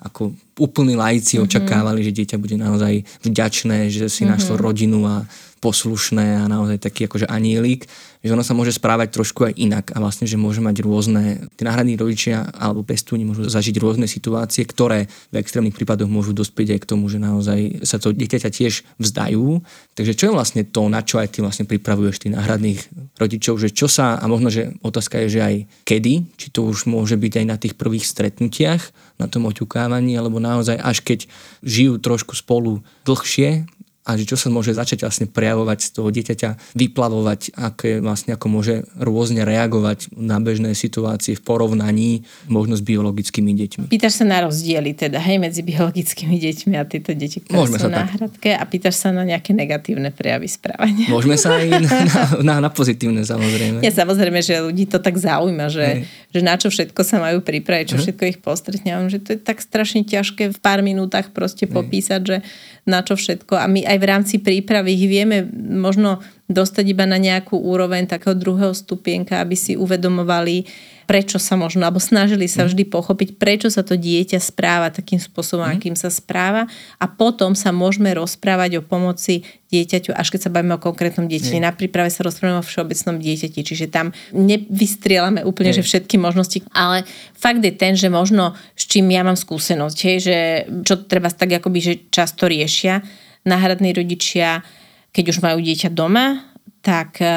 ako 0.02 0.34
úplní 0.58 0.98
lajci 0.98 1.38
mm-hmm. 1.38 1.46
očakávali, 1.46 2.00
že 2.02 2.14
dieťa 2.14 2.36
bude 2.38 2.56
naozaj 2.58 3.06
vďačné, 3.22 3.90
že 3.90 4.10
si 4.10 4.24
mm-hmm. 4.24 4.32
našlo 4.34 4.54
rodinu 4.58 5.06
a 5.06 5.24
poslušné 5.64 6.44
a 6.44 6.44
naozaj 6.44 6.76
taký 6.76 7.08
akože 7.08 7.24
anielik, 7.24 7.88
že 8.20 8.32
ono 8.32 8.44
sa 8.44 8.52
môže 8.52 8.76
správať 8.76 9.16
trošku 9.16 9.48
aj 9.48 9.56
inak 9.56 9.86
a 9.96 10.00
vlastne, 10.00 10.28
že 10.28 10.36
môže 10.36 10.60
mať 10.60 10.84
rôzne, 10.84 11.48
tí 11.56 11.64
náhradní 11.64 11.96
rodičia 11.96 12.44
alebo 12.52 12.84
pestúni 12.84 13.24
môžu 13.24 13.48
zažiť 13.48 13.80
rôzne 13.80 14.04
situácie, 14.04 14.68
ktoré 14.68 15.08
v 15.32 15.40
extrémnych 15.40 15.72
prípadoch 15.72 16.08
môžu 16.08 16.36
dospieť 16.36 16.76
aj 16.76 16.80
k 16.84 16.88
tomu, 16.92 17.08
že 17.08 17.16
naozaj 17.16 17.84
sa 17.84 17.96
to 17.96 18.12
dieťaťa 18.12 18.48
tiež 18.52 18.84
vzdajú. 19.00 19.64
Takže 19.96 20.12
čo 20.12 20.24
je 20.28 20.36
vlastne 20.36 20.62
to, 20.68 20.92
na 20.92 21.00
čo 21.00 21.16
aj 21.20 21.32
ty 21.32 21.38
vlastne 21.40 21.64
pripravuješ 21.64 22.28
tých 22.28 22.36
náhradných 22.36 22.80
rodičov, 23.16 23.56
že 23.56 23.72
čo 23.72 23.88
sa, 23.88 24.20
a 24.20 24.24
možno, 24.28 24.52
že 24.52 24.76
otázka 24.84 25.24
je, 25.24 25.40
že 25.40 25.40
aj 25.40 25.56
kedy, 25.88 26.28
či 26.36 26.52
to 26.52 26.68
už 26.68 26.88
môže 26.88 27.16
byť 27.16 27.32
aj 27.40 27.46
na 27.48 27.56
tých 27.56 27.76
prvých 27.76 28.04
stretnutiach, 28.04 28.82
na 29.20 29.30
tom 29.30 29.46
oťukávaní, 29.46 30.16
alebo 30.16 30.42
naozaj 30.42 30.80
až 30.80 31.04
keď 31.04 31.20
žijú 31.62 32.00
trošku 32.02 32.34
spolu 32.34 32.82
dlhšie, 33.06 33.68
a 34.04 34.20
že 34.20 34.28
čo 34.28 34.36
sa 34.36 34.52
môže 34.52 34.76
začať 34.76 35.00
vlastne 35.00 35.24
prejavovať 35.24 35.78
z 35.80 35.90
toho 35.96 36.08
dieťaťa, 36.12 36.76
vyplavovať, 36.76 37.56
aké 37.56 38.04
vlastne 38.04 38.36
ako 38.36 38.46
môže 38.52 38.84
rôzne 39.00 39.48
reagovať 39.48 40.12
na 40.12 40.36
bežné 40.44 40.76
situácie 40.76 41.32
v 41.32 41.40
porovnaní 41.40 42.28
možno 42.44 42.76
s 42.76 42.84
biologickými 42.84 43.56
deťmi. 43.56 43.84
Pýtaš 43.88 44.20
sa 44.20 44.24
na 44.28 44.44
rozdiely 44.44 44.92
teda, 44.92 45.16
hej, 45.24 45.40
medzi 45.40 45.64
biologickými 45.64 46.36
deťmi 46.36 46.74
a 46.76 46.84
tieto 46.84 47.16
deti, 47.16 47.40
ktoré 47.40 47.64
Môžeme 47.64 47.80
sú 47.80 47.88
náhradke 47.88 48.52
a 48.52 48.62
pýtaš 48.68 49.00
sa 49.00 49.08
na 49.08 49.24
nejaké 49.24 49.56
negatívne 49.56 50.12
prejavy 50.12 50.52
správania. 50.52 51.08
Môžeme 51.08 51.40
sa 51.40 51.56
aj 51.56 51.64
na, 51.80 51.90
na, 52.48 52.54
na 52.60 52.68
pozitívne 52.68 53.24
samozrejme. 53.24 53.80
Ja 53.80 53.92
samozrejme, 54.04 54.44
že 54.44 54.60
ľudí 54.60 54.84
to 54.84 55.00
tak 55.00 55.16
zaujíma, 55.16 55.72
že, 55.72 56.04
že 56.28 56.40
na 56.44 56.60
čo 56.60 56.68
všetko 56.68 57.00
sa 57.00 57.24
majú 57.24 57.40
pripraviť, 57.40 57.86
čo 57.88 57.96
všetko 57.96 58.22
ich 58.28 58.38
postretne. 58.44 58.92
že 59.08 59.16
to 59.24 59.32
je 59.32 59.40
tak 59.40 59.64
strašne 59.64 60.04
ťažké 60.04 60.52
v 60.52 60.58
pár 60.60 60.84
minútach 60.84 61.32
proste 61.32 61.64
popísať, 61.64 62.20
že 62.20 62.36
na 62.84 63.00
čo 63.00 63.16
všetko. 63.16 63.56
A 63.56 63.64
my 63.64 63.80
aj 63.80 63.93
v 63.98 64.08
rámci 64.08 64.40
prípravy 64.40 64.96
ich 64.96 65.06
vieme 65.08 65.44
možno 65.54 66.22
dostať 66.44 66.84
iba 66.92 67.08
na 67.08 67.16
nejakú 67.16 67.56
úroveň 67.56 68.04
takého 68.04 68.36
druhého 68.36 68.76
stupienka, 68.76 69.40
aby 69.40 69.56
si 69.56 69.80
uvedomovali, 69.80 70.68
prečo 71.08 71.40
sa 71.40 71.56
možno, 71.56 71.88
alebo 71.88 71.96
snažili 71.96 72.44
sa 72.52 72.64
mhm. 72.64 72.68
vždy 72.68 72.84
pochopiť, 72.92 73.28
prečo 73.40 73.68
sa 73.72 73.80
to 73.80 73.96
dieťa 73.96 74.36
správa 74.44 74.92
takým 74.92 75.16
spôsobom, 75.16 75.64
mm. 75.64 75.72
akým 75.76 75.96
sa 75.96 76.12
správa 76.12 76.68
a 77.00 77.04
potom 77.08 77.56
sa 77.56 77.72
môžeme 77.72 78.12
rozprávať 78.12 78.80
o 78.80 78.82
pomoci 78.84 79.44
dieťaťu, 79.72 80.12
až 80.12 80.36
keď 80.36 80.40
sa 80.48 80.52
bavíme 80.52 80.76
o 80.76 80.84
konkrétnom 80.84 81.24
dieťati. 81.24 81.64
Na 81.64 81.72
príprave 81.72 82.12
sa 82.12 82.24
rozprávame 82.24 82.60
o 82.60 82.68
všeobecnom 82.68 83.16
dieťati, 83.20 83.60
čiže 83.64 83.88
tam 83.88 84.12
nevystrielame 84.36 85.44
úplne, 85.48 85.72
že 85.72 85.80
všetky 85.80 86.20
možnosti, 86.20 86.60
ale 86.76 87.08
fakt 87.32 87.64
je 87.64 87.72
ten, 87.72 87.96
že 87.96 88.12
možno 88.12 88.52
s 88.76 88.84
čím 88.84 89.08
ja 89.12 89.24
mám 89.24 89.36
skúsenosť, 89.36 89.98
hej, 90.04 90.18
že 90.20 90.36
čo 90.84 91.08
treba 91.08 91.32
tak 91.32 91.56
akoby, 91.56 91.78
že 91.80 91.92
často 92.12 92.46
riešia 92.46 93.23
náhradní 93.44 93.92
rodičia, 93.92 94.64
keď 95.12 95.24
už 95.36 95.38
majú 95.44 95.60
dieťa 95.60 95.92
doma, 95.92 96.42
tak 96.84 97.20
e, 97.24 97.28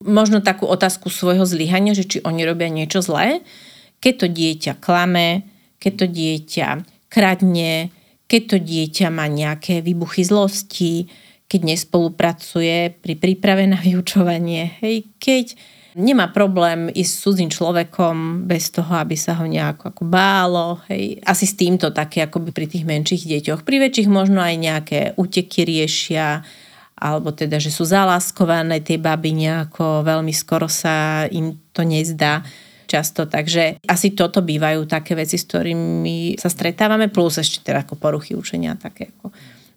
možno 0.00 0.40
takú 0.40 0.64
otázku 0.64 1.12
svojho 1.12 1.44
zlyhania, 1.44 1.92
že 1.92 2.08
či 2.08 2.18
oni 2.24 2.44
robia 2.48 2.72
niečo 2.72 3.04
zlé, 3.04 3.44
keď 4.00 4.14
to 4.16 4.26
dieťa 4.32 4.72
klame, 4.80 5.44
keď 5.76 5.92
to 5.92 6.06
dieťa 6.08 6.68
kradne, 7.12 7.92
keď 8.24 8.42
to 8.48 8.56
dieťa 8.56 9.12
má 9.12 9.28
nejaké 9.28 9.84
výbuchy 9.84 10.24
zlosti, 10.24 11.04
keď 11.52 11.60
nespolupracuje 11.68 12.96
pri 12.96 13.14
príprave 13.20 13.68
na 13.68 13.76
vyučovanie, 13.76 14.80
hej, 14.80 15.04
keď 15.20 15.52
nemá 15.94 16.28
problém 16.32 16.88
ísť 16.88 17.12
s 17.12 17.20
cudzím 17.24 17.50
človekom 17.52 18.46
bez 18.48 18.72
toho, 18.72 18.92
aby 18.96 19.16
sa 19.16 19.36
ho 19.38 19.44
nejako 19.44 19.92
ako 19.92 20.02
bálo. 20.08 20.80
Hej. 20.88 21.20
Asi 21.24 21.44
s 21.44 21.54
týmto 21.56 21.92
také 21.92 22.24
akoby 22.24 22.50
pri 22.52 22.66
tých 22.68 22.84
menších 22.88 23.28
deťoch. 23.28 23.60
Pri 23.64 23.76
väčších 23.82 24.08
možno 24.08 24.40
aj 24.40 24.54
nejaké 24.56 25.00
uteky 25.20 25.68
riešia, 25.68 26.44
alebo 26.96 27.34
teda, 27.34 27.58
že 27.58 27.74
sú 27.74 27.82
zaláskované 27.82 28.80
tie 28.80 28.96
baby 28.96 29.34
nejako, 29.34 30.06
veľmi 30.06 30.30
skoro 30.30 30.70
sa 30.70 31.26
im 31.28 31.58
to 31.74 31.82
nezdá 31.82 32.46
často, 32.86 33.24
takže 33.24 33.80
asi 33.88 34.12
toto 34.12 34.44
bývajú 34.44 34.84
také 34.84 35.16
veci, 35.16 35.40
s 35.40 35.48
ktorými 35.48 36.36
sa 36.36 36.52
stretávame, 36.52 37.08
plus 37.08 37.40
ešte 37.40 37.64
teda 37.64 37.88
ako 37.88 37.96
poruchy 37.96 38.36
učenia 38.36 38.76
také 38.76 39.16
ako 39.16 39.32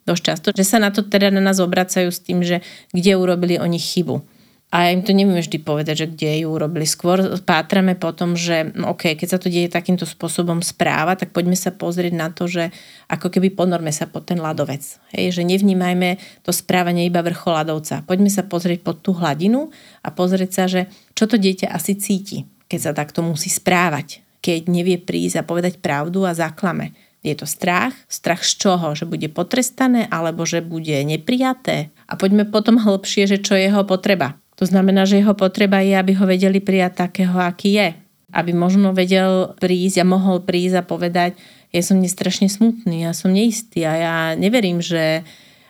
dosť 0.06 0.22
často, 0.22 0.48
že 0.54 0.62
sa 0.62 0.78
na 0.78 0.94
to 0.94 1.02
teda 1.02 1.34
na 1.34 1.42
nás 1.42 1.58
obracajú 1.58 2.12
s 2.12 2.22
tým, 2.22 2.44
že 2.44 2.62
kde 2.94 3.18
urobili 3.18 3.58
oni 3.58 3.80
chybu 3.80 4.35
a 4.66 4.90
ja 4.90 4.90
im 4.90 5.06
to 5.06 5.14
nevieme 5.14 5.38
vždy 5.38 5.62
povedať, 5.62 5.94
že 5.94 6.06
kde 6.10 6.42
ju 6.42 6.50
urobili. 6.50 6.82
Skôr 6.90 7.38
pátrame 7.46 7.94
po 7.94 8.10
tom, 8.10 8.34
že 8.34 8.74
no 8.74 8.98
OK, 8.98 9.14
keď 9.14 9.28
sa 9.30 9.38
to 9.38 9.46
deje 9.46 9.70
takýmto 9.70 10.02
spôsobom 10.02 10.58
správa, 10.58 11.14
tak 11.14 11.30
poďme 11.30 11.54
sa 11.54 11.70
pozrieť 11.70 12.10
na 12.10 12.34
to, 12.34 12.50
že 12.50 12.74
ako 13.06 13.30
keby 13.30 13.54
ponorme 13.54 13.94
sa 13.94 14.10
pod 14.10 14.26
ten 14.26 14.42
ľadovec. 14.42 14.82
Hej, 15.14 15.38
že 15.38 15.42
nevnímajme 15.46 16.18
to 16.42 16.50
správanie 16.50 17.06
iba 17.06 17.22
vrchol 17.22 17.62
ľadovca. 17.62 18.02
Poďme 18.10 18.26
sa 18.26 18.42
pozrieť 18.42 18.82
pod 18.82 19.06
tú 19.06 19.14
hladinu 19.14 19.70
a 20.02 20.10
pozrieť 20.10 20.50
sa, 20.50 20.64
že 20.66 20.90
čo 21.14 21.30
to 21.30 21.38
dieťa 21.38 21.70
asi 21.70 21.94
cíti, 21.94 22.42
keď 22.66 22.90
sa 22.90 22.92
takto 22.92 23.22
musí 23.22 23.46
správať. 23.46 24.26
Keď 24.42 24.66
nevie 24.66 24.98
prísť 24.98 25.40
a 25.40 25.46
povedať 25.46 25.78
pravdu 25.78 26.26
a 26.26 26.34
zaklame 26.34 26.90
Je 27.22 27.38
to 27.38 27.46
strach? 27.46 27.94
Strach 28.10 28.42
z 28.42 28.58
čoho? 28.58 28.98
Že 28.98 29.14
bude 29.14 29.30
potrestané 29.30 30.10
alebo 30.10 30.42
že 30.42 30.58
bude 30.58 31.00
neprijaté? 31.06 31.94
A 32.10 32.18
poďme 32.18 32.50
potom 32.50 32.76
hlbšie, 32.82 33.30
že 33.30 33.38
čo 33.38 33.54
je 33.54 33.70
jeho 33.70 33.86
potreba. 33.86 34.42
To 34.56 34.64
znamená, 34.64 35.04
že 35.04 35.20
jeho 35.20 35.36
potreba 35.36 35.84
je, 35.84 35.96
aby 35.96 36.16
ho 36.16 36.24
vedeli 36.24 36.64
prijať 36.64 37.08
takého, 37.08 37.36
aký 37.36 37.76
je. 37.76 37.88
Aby 38.32 38.56
možno 38.56 38.96
vedel 38.96 39.54
prísť 39.60 40.02
a 40.02 40.08
mohol 40.08 40.42
prísť 40.42 40.80
a 40.80 40.88
povedať, 40.88 41.36
ja 41.70 41.82
som 41.84 42.00
nestrašne 42.00 42.48
smutný, 42.48 43.04
ja 43.04 43.12
som 43.12 43.36
neistý 43.36 43.84
a 43.84 43.92
ja 43.94 44.14
neverím, 44.32 44.80
že 44.80 45.22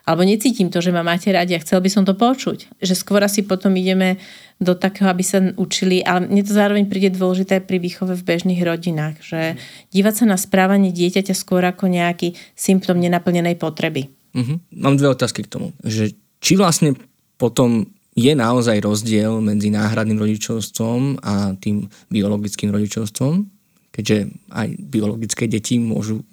alebo 0.06 0.22
necítim 0.22 0.70
to, 0.70 0.78
že 0.78 0.94
ma 0.94 1.02
máte 1.02 1.34
radi 1.34 1.58
a 1.58 1.62
chcel 1.66 1.82
by 1.82 1.90
som 1.90 2.06
to 2.06 2.14
počuť. 2.14 2.78
Že 2.78 2.94
skôr 2.94 3.18
asi 3.26 3.42
potom 3.42 3.74
ideme 3.74 4.22
do 4.62 4.78
takého, 4.78 5.10
aby 5.10 5.26
sa 5.26 5.42
učili, 5.58 5.98
ale 6.06 6.30
mne 6.30 6.46
to 6.46 6.54
zároveň 6.54 6.86
príde 6.86 7.10
dôležité 7.10 7.58
pri 7.58 7.82
výchove 7.82 8.14
v 8.14 8.22
bežných 8.22 8.62
rodinách, 8.62 9.18
že 9.18 9.58
dívať 9.90 10.14
sa 10.22 10.24
na 10.30 10.38
správanie 10.38 10.94
dieťaťa 10.94 11.34
skôr 11.34 11.66
ako 11.66 11.90
nejaký 11.90 12.38
symptom 12.54 13.02
nenaplnenej 13.02 13.58
potreby. 13.58 14.06
Uh-huh. 14.30 14.62
Mám 14.78 15.02
dve 15.02 15.10
otázky 15.10 15.42
k 15.42 15.50
tomu. 15.50 15.74
Že 15.82 16.14
či 16.38 16.54
vlastne 16.54 16.94
potom 17.34 17.90
je 18.16 18.32
naozaj 18.32 18.80
rozdiel 18.80 19.44
medzi 19.44 19.68
náhradným 19.68 20.16
rodičovstvom 20.16 21.20
a 21.20 21.52
tým 21.60 21.84
biologickým 22.08 22.72
rodičovstvom, 22.72 23.44
keďže 23.92 24.32
aj 24.56 24.68
biologické 24.80 25.44
deti 25.44 25.76
môžu 25.76 26.24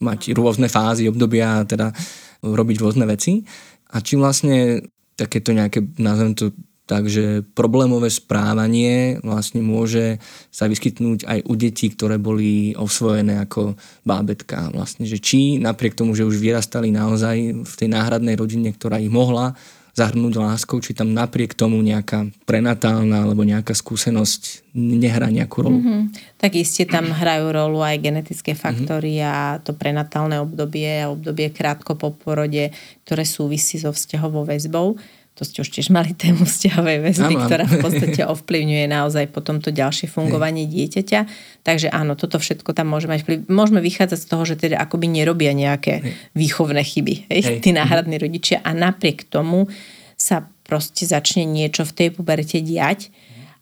mať 0.00 0.32
rôzne 0.32 0.72
fázy, 0.72 1.08
obdobia, 1.08 1.64
teda 1.68 1.92
robiť 2.40 2.76
rôzne 2.80 3.04
veci. 3.04 3.44
A 3.92 4.00
či 4.00 4.16
vlastne 4.16 4.80
takéto 5.16 5.52
nejaké, 5.52 5.84
nazvem 6.00 6.32
to 6.32 6.56
tak, 6.86 7.10
že 7.10 7.42
problémové 7.42 8.06
správanie 8.14 9.18
vlastne 9.26 9.58
môže 9.58 10.22
sa 10.54 10.70
vyskytnúť 10.70 11.26
aj 11.26 11.38
u 11.42 11.54
detí, 11.58 11.90
ktoré 11.90 12.14
boli 12.14 12.78
osvojené 12.78 13.42
ako 13.42 13.74
bábetka. 14.06 14.70
Vlastne, 14.70 15.02
že 15.02 15.18
či 15.18 15.58
napriek 15.58 15.98
tomu, 15.98 16.14
že 16.14 16.22
už 16.22 16.38
vyrastali 16.38 16.94
naozaj 16.94 17.66
v 17.66 17.74
tej 17.74 17.88
náhradnej 17.90 18.38
rodine, 18.38 18.70
ktorá 18.70 19.02
ich 19.02 19.10
mohla 19.10 19.58
zahrnúť 19.96 20.36
láskou, 20.36 20.76
či 20.84 20.92
tam 20.92 21.16
napriek 21.16 21.56
tomu 21.56 21.80
nejaká 21.80 22.28
prenatálna 22.44 23.24
alebo 23.24 23.48
nejaká 23.48 23.72
skúsenosť 23.72 24.68
nehrá 24.76 25.32
nejakú 25.32 25.64
rolu. 25.64 25.80
Mm-hmm. 25.80 26.02
Tak 26.36 26.52
iste 26.52 26.84
tam 26.84 27.16
hrajú 27.16 27.48
rolu 27.48 27.80
aj 27.80 27.96
genetické 28.04 28.52
mhm. 28.52 28.60
faktory 28.60 29.24
mm-hmm. 29.24 29.32
a 29.32 29.58
to 29.64 29.72
prenatálne 29.72 30.36
obdobie 30.36 31.00
a 31.00 31.08
obdobie 31.08 31.48
krátko 31.48 31.96
po 31.96 32.12
porode, 32.12 32.76
ktoré 33.08 33.24
súvisí 33.24 33.80
so 33.80 33.88
vzťahovou 33.88 34.44
väzbou 34.44 35.00
to 35.36 35.44
ste 35.44 35.60
už 35.60 35.68
tiež 35.68 35.92
mali 35.92 36.16
tému 36.24 36.48
vzťahovej 36.48 36.98
väzby, 37.04 37.34
áno, 37.36 37.44
ktorá 37.44 37.64
v 37.68 37.78
podstate 37.84 38.20
ovplyvňuje 38.24 38.84
naozaj 38.88 39.28
potom 39.28 39.60
to 39.60 39.68
ďalšie 39.68 40.08
fungovanie 40.08 40.64
dieťaťa. 40.64 41.20
Takže 41.62 41.92
áno, 41.92 42.16
toto 42.16 42.40
všetko 42.40 42.72
tam 42.72 42.88
môže 42.88 43.06
mať 43.06 43.22
vplyv. 43.22 43.38
Môžeme 43.52 43.84
vychádzať 43.84 44.18
z 44.18 44.26
toho, 44.26 44.42
že 44.48 44.56
teda 44.56 44.80
akoby 44.80 45.12
nerobia 45.12 45.52
nejaké 45.52 46.00
hej. 46.00 46.12
výchovné 46.32 46.80
chyby, 46.80 47.28
hej, 47.28 47.40
hej. 47.44 47.56
tí 47.60 47.70
náhradní 47.76 48.16
rodičia 48.16 48.64
a 48.64 48.72
napriek 48.72 49.28
tomu 49.28 49.68
sa 50.16 50.48
proste 50.64 51.04
začne 51.06 51.46
niečo 51.46 51.84
v 51.86 51.92
tej 51.92 52.08
puberte 52.16 52.58
diať 52.58 53.12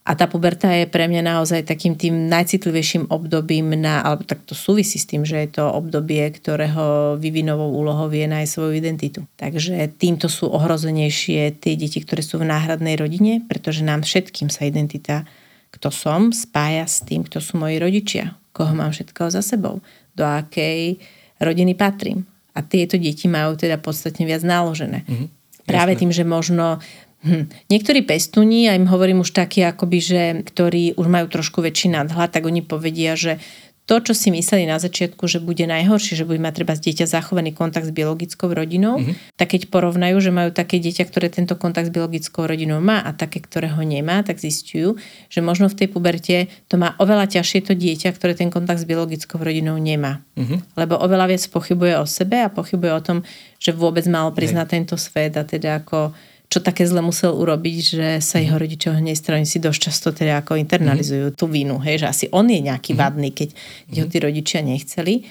a 0.05 0.13
tá 0.13 0.29
puberta 0.29 0.69
je 0.69 0.85
pre 0.85 1.09
mňa 1.09 1.25
naozaj 1.25 1.65
takým 1.65 1.97
tým 1.97 2.29
najcitlivejším 2.29 3.09
obdobím 3.09 3.73
na, 3.73 4.05
alebo 4.05 4.29
tak 4.29 4.45
to 4.45 4.53
súvisí 4.53 5.01
s 5.01 5.09
tým, 5.09 5.25
že 5.25 5.41
je 5.41 5.57
to 5.57 5.65
obdobie, 5.65 6.29
ktorého 6.29 7.17
vyvinovou 7.17 7.73
úlohou 7.73 8.13
je 8.13 8.29
nájsť 8.29 8.53
svoju 8.53 8.73
identitu. 8.77 9.25
Takže 9.41 9.97
týmto 9.97 10.29
sú 10.29 10.53
ohrozenejšie 10.53 11.57
tie 11.57 11.73
deti, 11.81 12.05
ktoré 12.05 12.21
sú 12.21 12.37
v 12.37 12.53
náhradnej 12.53 13.01
rodine, 13.01 13.41
pretože 13.49 13.81
nám 13.81 14.05
všetkým 14.05 14.53
sa 14.53 14.69
identita, 14.69 15.25
kto 15.73 15.89
som, 15.89 16.37
spája 16.37 16.85
s 16.85 17.01
tým, 17.01 17.25
kto 17.25 17.41
sú 17.41 17.57
moji 17.57 17.81
rodičia, 17.81 18.37
koho 18.53 18.77
mám 18.77 18.93
všetkého 18.93 19.33
za 19.33 19.41
sebou, 19.41 19.81
do 20.13 20.29
akej 20.29 21.01
rodiny 21.41 21.73
patrím. 21.81 22.29
A 22.53 22.61
tieto 22.61 23.01
deti 23.01 23.25
majú 23.25 23.57
teda 23.57 23.81
podstatne 23.81 24.29
viac 24.29 24.45
náložené. 24.45 25.09
Mm-hmm. 25.09 25.29
Práve 25.65 25.97
Jasne. 25.97 26.01
tým, 26.05 26.11
že 26.13 26.25
možno 26.29 26.77
Hm. 27.25 27.49
Niektorí 27.73 28.05
pestúni, 28.05 28.69
ja 28.69 28.77
im 28.77 28.85
hovorím 28.85 29.25
už 29.25 29.33
takí, 29.33 29.65
akoby, 29.65 29.99
že, 29.99 30.23
ktorí 30.45 31.01
už 31.01 31.09
majú 31.09 31.27
trošku 31.33 31.65
väčší 31.65 31.89
nadhľad, 31.97 32.37
tak 32.37 32.45
oni 32.45 32.61
povedia, 32.61 33.17
že 33.17 33.41
to, 33.85 34.01
čo 34.01 34.17
si 34.17 34.33
mysleli 34.33 34.65
na 34.65 34.81
začiatku, 34.81 35.29
že 35.29 35.45
bude 35.45 35.69
najhoršie, 35.69 36.17
že 36.17 36.25
bude 36.25 36.41
mať 36.41 36.65
treba 36.65 36.73
z 36.73 36.89
dieťa 36.89 37.05
zachovaný 37.05 37.53
kontakt 37.53 37.85
s 37.85 37.93
biologickou 37.93 38.49
rodinou, 38.49 38.97
mm-hmm. 38.97 39.37
tak 39.37 39.53
keď 39.53 39.69
porovnajú, 39.69 40.17
že 40.25 40.33
majú 40.33 40.57
také 40.57 40.81
dieťa, 40.81 41.05
ktoré 41.05 41.29
tento 41.29 41.53
kontakt 41.61 41.93
s 41.93 41.93
biologickou 41.93 42.49
rodinou 42.49 42.81
má 42.81 43.05
a 43.05 43.13
také, 43.13 43.45
ktoré 43.45 43.69
ho 43.69 43.85
nemá, 43.85 44.25
tak 44.25 44.41
zistujú, 44.41 44.97
že 45.29 45.45
možno 45.45 45.69
v 45.69 45.85
tej 45.85 45.89
puberte 45.93 46.49
to 46.73 46.81
má 46.81 46.97
oveľa 46.97 47.37
ťažšie 47.37 47.61
to 47.61 47.77
dieťa, 47.77 48.17
ktoré 48.17 48.33
ten 48.33 48.49
kontakt 48.49 48.81
s 48.81 48.89
biologickou 48.89 49.37
rodinou 49.37 49.77
nemá. 49.77 50.25
Mm-hmm. 50.41 50.81
Lebo 50.81 50.97
oveľa 50.97 51.37
viac 51.37 51.45
pochybuje 51.53 52.01
o 52.01 52.09
sebe 52.09 52.41
a 52.41 52.49
pochybuje 52.49 52.93
o 52.97 53.05
tom, 53.05 53.19
že 53.61 53.77
vôbec 53.77 54.09
mal 54.09 54.33
priznať 54.33 54.81
tento 54.81 54.97
svet 54.97 55.37
a 55.37 55.45
teda 55.45 55.85
ako 55.85 56.17
čo 56.55 56.63
také 56.63 56.87
zle 56.87 57.03
musel 57.03 57.35
urobiť, 57.35 57.77
že 57.83 58.09
sa 58.23 58.39
jeho 58.39 58.55
rodičia 58.55 58.95
hneď 58.95 59.19
strany 59.19 59.43
si 59.43 59.59
dosť 59.59 59.81
často 59.91 60.15
teda 60.15 60.39
ako 60.39 60.55
internalizujú 60.55 61.35
mm. 61.35 61.35
tú 61.35 61.51
vinu, 61.51 61.83
hej, 61.83 61.99
že 61.99 62.07
asi 62.07 62.25
on 62.31 62.47
je 62.47 62.63
nejaký 62.63 62.95
mm. 62.95 62.99
vadný, 63.03 63.35
keď, 63.35 63.51
keď 63.91 63.97
ho 63.99 64.07
tí 64.07 64.19
rodičia 64.23 64.61
nechceli. 64.63 65.27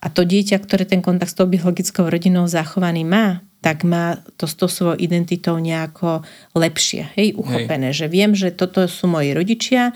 A 0.00 0.08
to 0.08 0.24
dieťa, 0.24 0.56
ktoré 0.64 0.88
ten 0.88 1.04
kontakt 1.04 1.36
s 1.36 1.36
tou 1.36 1.44
biologickou 1.44 2.08
rodinou 2.08 2.48
zachovaný 2.48 3.04
má, 3.04 3.44
tak 3.60 3.84
má 3.84 4.24
to 4.40 4.48
s 4.48 4.56
tou 4.56 4.66
svojou 4.66 4.96
identitou 4.96 5.60
nejako 5.60 6.24
lepšie, 6.56 7.12
hej, 7.20 7.36
uchopené. 7.36 7.92
Hej. 7.92 8.02
Že 8.02 8.06
viem, 8.08 8.32
že 8.32 8.48
toto 8.50 8.80
sú 8.88 9.12
moji 9.12 9.36
rodičia, 9.36 9.92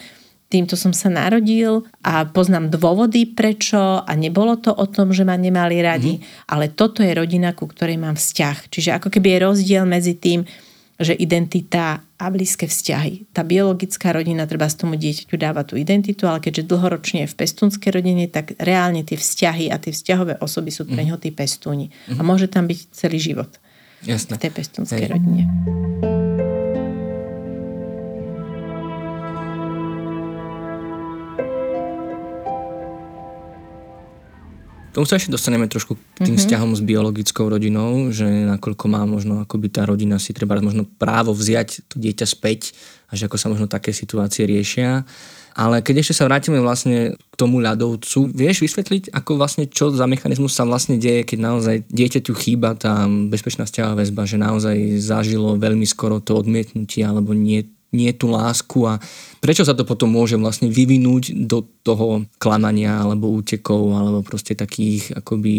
týmto 0.46 0.78
som 0.78 0.94
sa 0.94 1.10
narodil 1.10 1.88
a 2.04 2.22
poznám 2.28 2.70
dôvody 2.70 3.26
prečo 3.26 4.04
a 4.04 4.12
nebolo 4.14 4.60
to 4.60 4.70
o 4.70 4.86
tom, 4.86 5.10
že 5.10 5.26
ma 5.26 5.34
nemali 5.34 5.82
radi, 5.82 6.20
mm-hmm. 6.20 6.52
ale 6.52 6.70
toto 6.70 7.02
je 7.02 7.10
rodina, 7.10 7.50
ku 7.56 7.66
ktorej 7.66 7.98
mám 7.98 8.14
vzťah. 8.14 8.70
Čiže 8.70 8.90
ako 9.00 9.08
keby 9.10 9.26
je 9.26 9.38
rozdiel 9.42 9.82
medzi 9.88 10.14
tým, 10.14 10.46
že 10.96 11.12
identita 11.12 12.00
a 12.16 12.26
blízke 12.32 12.64
vzťahy. 12.64 13.28
Tá 13.36 13.44
biologická 13.44 14.16
rodina 14.16 14.48
treba 14.48 14.64
z 14.64 14.80
tomu 14.80 14.96
dieťaťu 14.96 15.36
dáva 15.36 15.62
tú 15.68 15.76
identitu, 15.76 16.24
ale 16.24 16.40
keďže 16.40 16.72
dlhoročne 16.72 17.28
je 17.28 17.32
v 17.32 17.38
pestúnskej 17.38 17.90
rodine, 17.92 18.24
tak 18.32 18.56
reálne 18.56 19.04
tie 19.04 19.20
vzťahy 19.20 19.68
a 19.68 19.76
tie 19.76 19.92
vzťahové 19.92 20.40
osoby 20.40 20.72
sú 20.72 20.88
pre 20.88 21.04
mhm. 21.04 21.04
neho 21.04 21.18
tí 21.20 21.30
pestúni. 21.32 21.92
Mm. 22.08 22.18
A 22.18 22.22
môže 22.24 22.48
tam 22.48 22.64
byť 22.64 22.78
celý 22.96 23.20
život 23.20 23.52
Jasne. 24.08 24.40
v 24.40 24.48
tej 24.48 24.52
pestúnskej 24.56 25.04
Hej. 25.04 25.12
rodine. 25.12 25.44
Tomu 34.96 35.04
sa 35.04 35.20
ešte 35.20 35.28
dostaneme 35.28 35.68
trošku 35.68 35.92
k 35.92 36.00
tým 36.00 36.24
mm-hmm. 36.24 36.40
vzťahom 36.40 36.72
s 36.72 36.80
biologickou 36.80 37.52
rodinou, 37.52 38.08
že 38.08 38.24
nakoľko 38.24 38.84
má 38.88 39.04
možno 39.04 39.44
akoby 39.44 39.68
tá 39.68 39.84
rodina 39.84 40.16
si 40.16 40.32
treba 40.32 40.56
možno 40.64 40.88
právo 40.88 41.36
vziať 41.36 41.84
to 41.84 42.00
dieťa 42.00 42.24
späť 42.24 42.72
a 43.12 43.12
že 43.12 43.28
ako 43.28 43.36
sa 43.36 43.52
možno 43.52 43.68
také 43.68 43.92
situácie 43.92 44.48
riešia. 44.48 45.04
Ale 45.56 45.84
keď 45.84 46.00
ešte 46.00 46.16
sa 46.16 46.28
vrátime 46.28 46.60
vlastne 46.64 47.12
k 47.16 47.34
tomu 47.36 47.60
ľadovcu, 47.60 48.28
vieš 48.32 48.64
vysvetliť, 48.64 49.12
ako 49.12 49.40
vlastne, 49.40 49.68
čo 49.68 49.92
za 49.92 50.04
mechanizmus 50.08 50.52
sa 50.52 50.68
vlastne 50.68 51.00
deje, 51.00 51.28
keď 51.28 51.38
naozaj 51.44 51.76
dieťaťu 51.92 52.32
chýba 52.32 52.76
tá 52.76 53.04
bezpečná 53.08 53.68
vzťahová 53.68 54.00
väzba, 54.00 54.28
že 54.28 54.36
naozaj 54.40 54.76
zažilo 55.00 55.60
veľmi 55.60 55.84
skoro 55.84 56.24
to 56.24 56.36
odmietnutie 56.40 57.04
alebo 57.04 57.36
nie 57.36 57.68
nie 57.94 58.10
tú 58.12 58.26
lásku 58.30 58.82
a 58.82 58.98
prečo 59.38 59.62
sa 59.62 59.72
to 59.72 59.86
potom 59.86 60.10
môže 60.10 60.34
vlastne 60.34 60.66
vyvinúť 60.66 61.46
do 61.46 61.62
toho 61.86 62.26
klamania 62.42 62.98
alebo 62.98 63.30
útekov 63.30 63.94
alebo 63.94 64.26
proste 64.26 64.58
takých 64.58 65.14
akoby 65.14 65.54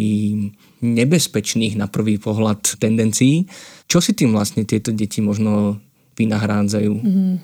nebezpečných 0.83 1.79
na 1.79 1.87
prvý 1.87 2.19
pohľad 2.19 2.77
tendencií. 2.77 3.47
Čo 3.87 4.03
si 4.03 4.11
tým 4.11 4.35
vlastne 4.35 4.67
tieto 4.67 4.91
deti 4.91 5.23
možno 5.23 5.79
vynahrádzajú? 6.19 6.93
Mm, 6.99 7.35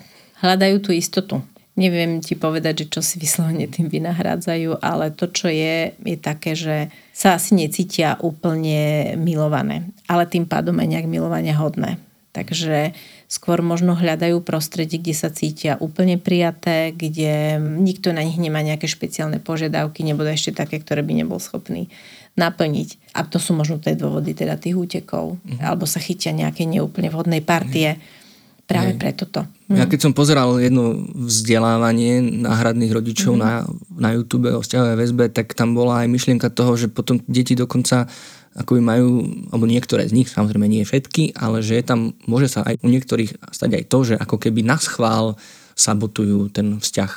hľadajú 0.44 0.78
tú 0.84 0.92
istotu. 0.92 1.40
Neviem 1.74 2.22
ti 2.22 2.38
povedať, 2.38 2.86
že 2.86 2.92
čo 2.94 3.02
si 3.02 3.18
vyslovene 3.18 3.66
tým 3.66 3.90
vynahrádzajú, 3.90 4.78
ale 4.78 5.10
to, 5.10 5.26
čo 5.34 5.50
je, 5.50 5.98
je 5.98 6.18
také, 6.22 6.54
že 6.54 6.94
sa 7.10 7.34
asi 7.34 7.58
necítia 7.58 8.14
úplne 8.22 9.18
milované, 9.18 9.90
ale 10.06 10.30
tým 10.30 10.46
pádom 10.46 10.78
aj 10.78 10.86
nejak 10.86 11.10
milovania 11.10 11.58
hodné. 11.58 11.98
Takže 12.30 12.94
skôr 13.34 13.66
možno 13.66 13.98
hľadajú 13.98 14.46
prostredie, 14.46 15.02
kde 15.02 15.18
sa 15.18 15.34
cítia 15.34 15.74
úplne 15.82 16.22
prijaté, 16.22 16.94
kde 16.94 17.58
nikto 17.58 18.14
na 18.14 18.22
nich 18.22 18.38
nemá 18.38 18.62
nejaké 18.62 18.86
špeciálne 18.86 19.42
požiadavky, 19.42 20.06
nebo 20.06 20.22
ešte 20.22 20.54
také, 20.54 20.78
ktoré 20.78 21.02
by 21.02 21.26
nebol 21.26 21.42
schopný 21.42 21.90
naplniť. 22.38 23.18
A 23.18 23.26
to 23.26 23.42
sú 23.42 23.58
možno 23.58 23.82
tie 23.82 23.98
dôvody 23.98 24.38
teda 24.38 24.62
tých 24.62 24.78
útekov. 24.78 25.42
Mm-hmm. 25.42 25.66
Alebo 25.66 25.90
sa 25.90 25.98
chytia 25.98 26.30
nejaké 26.30 26.70
neúplne 26.70 27.10
vhodnej 27.10 27.42
partie. 27.42 27.98
Mm-hmm. 27.98 28.22
Práve 28.64 28.96
Hej. 28.96 29.00
preto 29.02 29.24
to. 29.28 29.42
Mm. 29.68 29.82
Ja 29.82 29.86
keď 29.90 30.00
som 30.00 30.14
pozeral 30.16 30.56
jedno 30.62 31.04
vzdelávanie 31.14 32.22
náhradných 32.22 32.94
rodičov 32.94 33.36
mm-hmm. 33.36 33.50
na, 33.50 33.66
na 33.98 34.10
YouTube 34.14 34.54
o 34.54 34.62
vzťahovej 34.62 34.98
väzbe, 34.98 35.26
tak 35.34 35.58
tam 35.58 35.74
bola 35.74 36.06
aj 36.06 36.08
myšlienka 36.08 36.54
toho, 36.54 36.78
že 36.78 36.88
potom 36.88 37.18
deti 37.26 37.58
dokonca 37.58 38.08
akoby 38.54 38.82
majú, 38.82 39.26
alebo 39.50 39.66
niektoré 39.66 40.06
z 40.06 40.14
nich, 40.14 40.30
samozrejme 40.30 40.70
nie 40.70 40.86
všetky, 40.86 41.34
ale 41.34 41.66
že 41.66 41.82
je 41.82 41.86
tam, 41.86 42.14
môže 42.30 42.54
sa 42.54 42.62
aj 42.62 42.82
u 42.86 42.88
niektorých 42.90 43.50
stať 43.50 43.72
aj 43.82 43.84
to, 43.90 44.00
že 44.14 44.16
ako 44.18 44.38
keby 44.38 44.62
na 44.62 44.78
schvál 44.78 45.34
sabotujú 45.74 46.54
ten 46.54 46.78
vzťah. 46.78 47.12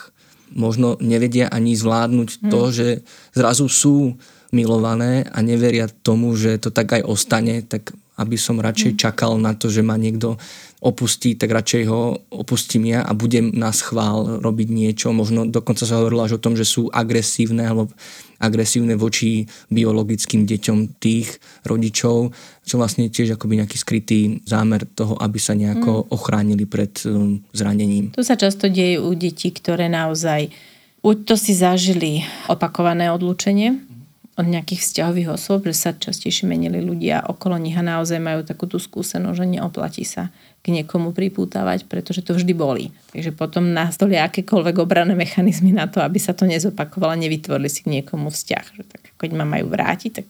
Možno 0.57 0.97
nevedia 1.03 1.53
ani 1.53 1.77
zvládnuť 1.77 2.29
hmm. 2.41 2.49
to, 2.49 2.61
že 2.73 2.89
zrazu 3.37 3.69
sú 3.69 4.17
milované 4.55 5.29
a 5.29 5.45
neveria 5.45 5.91
tomu, 5.91 6.33
že 6.39 6.57
to 6.57 6.73
tak 6.73 6.97
aj 6.97 7.03
ostane, 7.05 7.61
tak 7.61 7.93
aby 8.17 8.37
som 8.41 8.61
radšej 8.61 8.97
mm. 8.97 8.99
čakal 8.99 9.37
na 9.37 9.53
to, 9.53 9.69
že 9.69 9.85
ma 9.85 10.01
niekto 10.01 10.41
opustí, 10.81 11.37
tak 11.37 11.53
radšej 11.53 11.83
ho 11.89 12.17
opustím 12.33 12.93
ja 12.93 13.01
a 13.05 13.17
budem 13.17 13.53
na 13.53 13.73
schvál 13.73 14.41
robiť 14.45 14.69
niečo. 14.69 15.13
Možno 15.13 15.49
dokonca 15.49 15.89
sa 15.89 16.01
hovorilo 16.01 16.25
až 16.25 16.37
o 16.37 16.43
tom, 16.43 16.53
že 16.57 16.69
sú 16.69 16.93
agresívne 16.93 17.65
alebo 17.65 17.93
agresívne 18.37 18.97
voči 19.01 19.49
biologickým 19.73 20.45
deťom 20.45 21.01
tých 21.01 21.41
rodičov, 21.65 22.37
čo 22.65 22.75
vlastne 22.77 23.09
tiež 23.09 23.41
akoby 23.41 23.65
nejaký 23.65 23.77
skrytý 23.81 24.21
zámer 24.45 24.85
toho, 24.85 25.17
aby 25.17 25.41
sa 25.41 25.57
nejako 25.57 26.05
mm. 26.05 26.07
ochránili 26.13 26.65
pred 26.69 26.93
um, 27.09 27.41
zranením. 27.57 28.13
To 28.13 28.25
sa 28.25 28.37
často 28.37 28.69
deje 28.69 29.01
u 29.01 29.13
detí, 29.17 29.53
ktoré 29.53 29.89
naozaj 29.89 30.53
buď 31.01 31.17
to 31.23 31.35
si 31.39 31.57
zažili 31.57 32.27
opakované 32.51 33.09
odlúčenie, 33.15 33.96
od 34.37 34.45
nejakých 34.45 34.85
vzťahových 34.85 35.33
osôb, 35.33 35.65
že 35.65 35.73
sa 35.73 35.91
častejšie 35.97 36.45
menili 36.45 36.85
ľudia 36.85 37.25
okolo 37.25 37.57
nich 37.57 37.73
a 37.73 37.81
naozaj 37.81 38.21
majú 38.21 38.45
takú 38.45 38.69
tú 38.69 38.77
skúsenosť, 38.77 39.37
že 39.41 39.47
neoplatí 39.49 40.05
sa 40.05 40.29
k 40.61 40.77
niekomu 40.77 41.17
pripútavať, 41.17 41.89
pretože 41.89 42.21
to 42.21 42.37
vždy 42.37 42.53
boli. 42.53 42.93
Takže 43.17 43.33
potom 43.33 43.73
nastolia 43.73 44.29
akékoľvek 44.29 44.77
obranné 44.77 45.17
mechanizmy 45.17 45.73
na 45.73 45.89
to, 45.89 46.05
aby 46.05 46.21
sa 46.21 46.37
to 46.37 46.45
nezopakovalo, 46.45 47.17
nevytvorili 47.17 47.73
si 47.73 47.81
k 47.81 47.93
niekomu 47.97 48.29
vzťah. 48.29 48.65
Že 48.77 48.83
tak 48.85 49.03
keď 49.17 49.31
ma 49.33 49.49
majú 49.49 49.73
vrátiť, 49.73 50.13
tak 50.13 50.29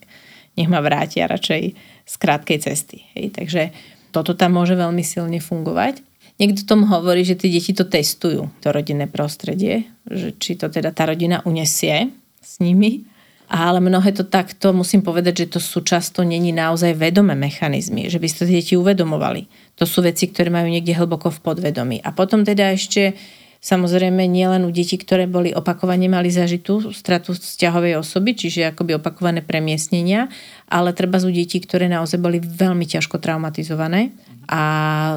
nech 0.55 0.71
ma 0.71 0.79
vrátia 0.79 1.27
radšej 1.27 1.63
z 2.07 2.15
krátkej 2.15 2.59
cesty. 2.63 3.03
Hej. 3.19 3.35
Takže 3.35 3.63
toto 4.15 4.39
tam 4.39 4.55
môže 4.55 4.79
veľmi 4.79 5.03
silne 5.03 5.43
fungovať. 5.43 6.01
Niekto 6.39 6.69
tomu 6.69 6.87
hovorí, 6.87 7.27
že 7.27 7.35
tie 7.35 7.51
deti 7.51 7.73
to 7.75 7.89
testujú, 7.89 8.53
to 8.63 8.69
rodinné 8.71 9.09
prostredie, 9.11 9.89
že 10.07 10.37
či 10.37 10.55
to 10.55 10.69
teda 10.71 10.93
tá 10.93 11.09
rodina 11.09 11.41
unesie 11.49 12.13
s 12.39 12.61
nimi 12.61 13.09
ale 13.47 13.79
mnohé 13.79 14.11
to 14.11 14.27
takto, 14.27 14.75
musím 14.75 15.07
povedať, 15.07 15.47
že 15.47 15.59
to 15.59 15.61
sú 15.63 15.87
často 15.87 16.27
není 16.27 16.51
naozaj 16.51 16.99
vedomé 16.99 17.39
mechanizmy, 17.39 18.11
že 18.11 18.19
by 18.19 18.27
ste 18.27 18.51
deti 18.51 18.75
uvedomovali. 18.75 19.47
To 19.79 19.87
sú 19.87 20.03
veci, 20.03 20.27
ktoré 20.27 20.51
majú 20.51 20.67
niekde 20.67 20.99
hlboko 20.99 21.31
v 21.31 21.43
podvedomí. 21.43 21.97
A 22.03 22.11
potom 22.11 22.43
teda 22.43 22.75
ešte 22.75 23.15
Samozrejme 23.67 24.31
nie 24.31 24.47
len 24.47 24.63
u 24.63 24.71
detí, 24.71 24.95
ktoré 24.95 25.27
boli 25.27 25.51
opakovane 25.51 26.07
mali 26.07 26.31
zažitú 26.31 26.95
stratu 26.95 27.35
vzťahovej 27.35 27.99
osoby, 27.99 28.39
čiže 28.39 28.71
akoby 28.71 28.95
opakované 28.95 29.43
premiestnenia, 29.43 30.31
ale 30.71 30.95
treba 30.95 31.19
u 31.19 31.33
detí, 31.35 31.59
ktoré 31.59 31.91
naozaj 31.91 32.23
boli 32.23 32.39
veľmi 32.39 32.87
ťažko 32.87 33.19
traumatizované 33.19 34.15
a 34.47 34.63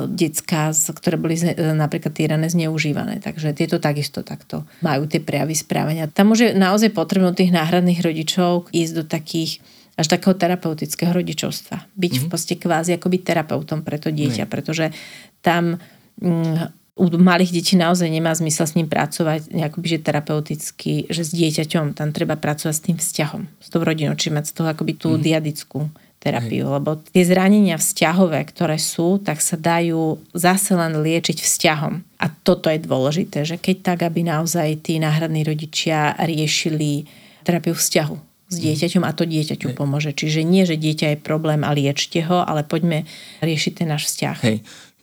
detská, 0.09 0.73
ktoré 0.73 1.21
boli 1.21 1.37
napríklad 1.77 2.09
týrané, 2.09 2.49
zneužívané. 2.49 3.21
Takže 3.21 3.53
tieto 3.53 3.77
takisto 3.77 4.25
takto 4.25 4.65
majú 4.81 5.05
tie 5.05 5.21
prejavy 5.21 5.53
správania. 5.53 6.09
Tam 6.09 6.33
môže 6.33 6.57
naozaj 6.57 6.89
potrebno 6.89 7.37
tých 7.37 7.53
náhradných 7.53 8.01
rodičov 8.01 8.73
ísť 8.73 8.93
do 8.97 9.03
takých 9.05 9.61
až 9.93 10.09
takého 10.09 10.33
terapeutického 10.33 11.13
rodičovstva. 11.13 11.85
Byť 11.85 11.93
mm-hmm. 11.93 12.17
v 12.17 12.25
mhm. 12.25 12.31
podstate 12.33 12.55
kvázi 12.57 12.91
akoby 12.97 13.17
terapeutom 13.21 13.85
pre 13.85 14.01
to 14.01 14.09
dieťa, 14.09 14.47
mm. 14.47 14.49
pretože 14.49 14.95
tam 15.43 15.77
mm, 16.17 16.78
u 16.99 17.07
malých 17.15 17.55
detí 17.55 17.79
naozaj 17.79 18.11
nemá 18.11 18.35
zmysel 18.35 18.67
s 18.67 18.75
ním 18.75 18.91
pracovať 18.91 19.55
nejakoby, 19.55 19.87
že 19.87 20.03
terapeuticky, 20.03 21.07
že 21.07 21.23
s 21.23 21.31
dieťaťom 21.31 21.95
tam 21.95 22.11
treba 22.11 22.35
pracovať 22.35 22.75
s 22.75 22.83
tým 22.83 22.97
vzťahom, 22.99 23.47
s 23.47 23.67
tou 23.71 23.79
rodinou, 23.79 24.19
či 24.19 24.27
mať 24.35 24.51
z 24.51 24.53
toho 24.59 24.67
akoby 24.67 24.99
tú 24.99 25.15
mm. 25.15 25.23
diadickú 25.23 25.87
terapiu, 26.19 26.67
Hej. 26.67 26.73
lebo 26.75 26.99
tie 26.99 27.23
zranenia 27.23 27.79
vzťahové, 27.79 28.43
ktoré 28.51 28.75
sú, 28.75 29.23
tak 29.23 29.39
sa 29.39 29.55
dajú 29.55 30.19
zase 30.35 30.75
len 30.75 30.99
liečiť 30.99 31.39
vzťahom. 31.39 32.03
A 32.19 32.25
toto 32.43 32.67
je 32.67 32.83
dôležité, 32.83 33.47
že 33.47 33.55
keď 33.55 33.95
tak, 33.95 33.99
aby 34.03 34.27
naozaj 34.27 34.83
tí 34.83 34.99
náhradní 34.99 35.47
rodičia 35.47 36.19
riešili 36.19 37.07
terapiu 37.47 37.71
vzťahu 37.71 38.15
s 38.51 38.55
mhm. 38.59 38.63
dieťaťom 38.67 39.03
a 39.07 39.11
to 39.15 39.23
dieťaťu 39.23 39.67
Hej. 39.71 39.77
pomôže. 39.79 40.11
Čiže 40.11 40.43
nie, 40.43 40.67
že 40.67 40.75
dieťa 40.75 41.15
je 41.15 41.23
problém 41.23 41.63
a 41.63 41.71
liečte 41.71 42.19
ho, 42.27 42.43
ale 42.43 42.67
poďme 42.67 43.07
riešiť 43.39 43.71
ten 43.79 43.87
náš 43.87 44.11
vzťah. 44.11 44.37
Hej. 44.43 44.57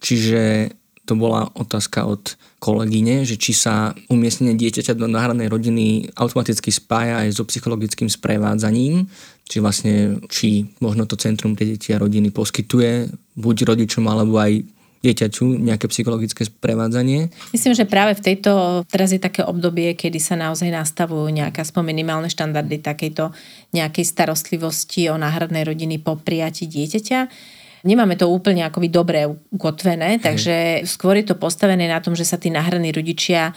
Čiže 0.05 0.41
to 1.07 1.15
bola 1.15 1.47
otázka 1.55 2.03
od 2.03 2.35
kolegyne, 2.59 3.23
že 3.23 3.39
či 3.39 3.55
sa 3.55 3.95
umiestnenie 4.11 4.59
dieťaťa 4.59 4.99
do 4.99 5.07
náhradnej 5.07 5.47
rodiny 5.47 6.11
automaticky 6.19 6.75
spája 6.75 7.23
aj 7.23 7.39
so 7.39 7.47
psychologickým 7.47 8.11
sprevádzaním, 8.11 9.07
či 9.47 9.57
vlastne, 9.63 10.19
či 10.27 10.67
možno 10.83 11.07
to 11.07 11.15
Centrum 11.15 11.55
pre 11.55 11.65
deti 11.65 11.95
a 11.95 12.03
rodiny 12.03 12.35
poskytuje 12.35 13.15
buď 13.39 13.57
rodičom 13.71 14.03
alebo 14.11 14.43
aj 14.43 14.67
dieťaťu 15.07 15.63
nejaké 15.63 15.87
psychologické 15.87 16.43
sprevádzanie? 16.43 17.31
Myslím, 17.55 17.79
že 17.79 17.87
práve 17.87 18.19
v 18.19 18.25
tejto, 18.33 18.83
teraz 18.91 19.15
je 19.15 19.23
také 19.23 19.47
obdobie, 19.47 19.95
kedy 19.95 20.19
sa 20.19 20.35
naozaj 20.35 20.67
nastavujú 20.75 21.31
nejaké 21.31 21.63
aspoň 21.63 21.83
minimálne 21.87 22.27
štandardy 22.27 22.83
takejto 22.83 23.31
nejakej 23.71 24.03
starostlivosti 24.03 25.07
o 25.07 25.15
náhradnej 25.15 25.63
rodiny 25.63 26.03
po 26.03 26.19
prijati 26.19 26.67
dieťaťa 26.67 27.21
nemáme 27.85 28.17
to 28.17 28.31
úplne 28.31 28.65
akoby 28.65 28.89
dobre 28.89 29.27
ukotvené, 29.53 30.23
takže 30.23 30.87
skôr 30.89 31.19
je 31.21 31.33
to 31.33 31.37
postavené 31.37 31.91
na 31.91 32.01
tom, 32.01 32.15
že 32.15 32.25
sa 32.25 32.41
tí 32.41 32.49
náhradní 32.49 32.95
rodičia 32.95 33.53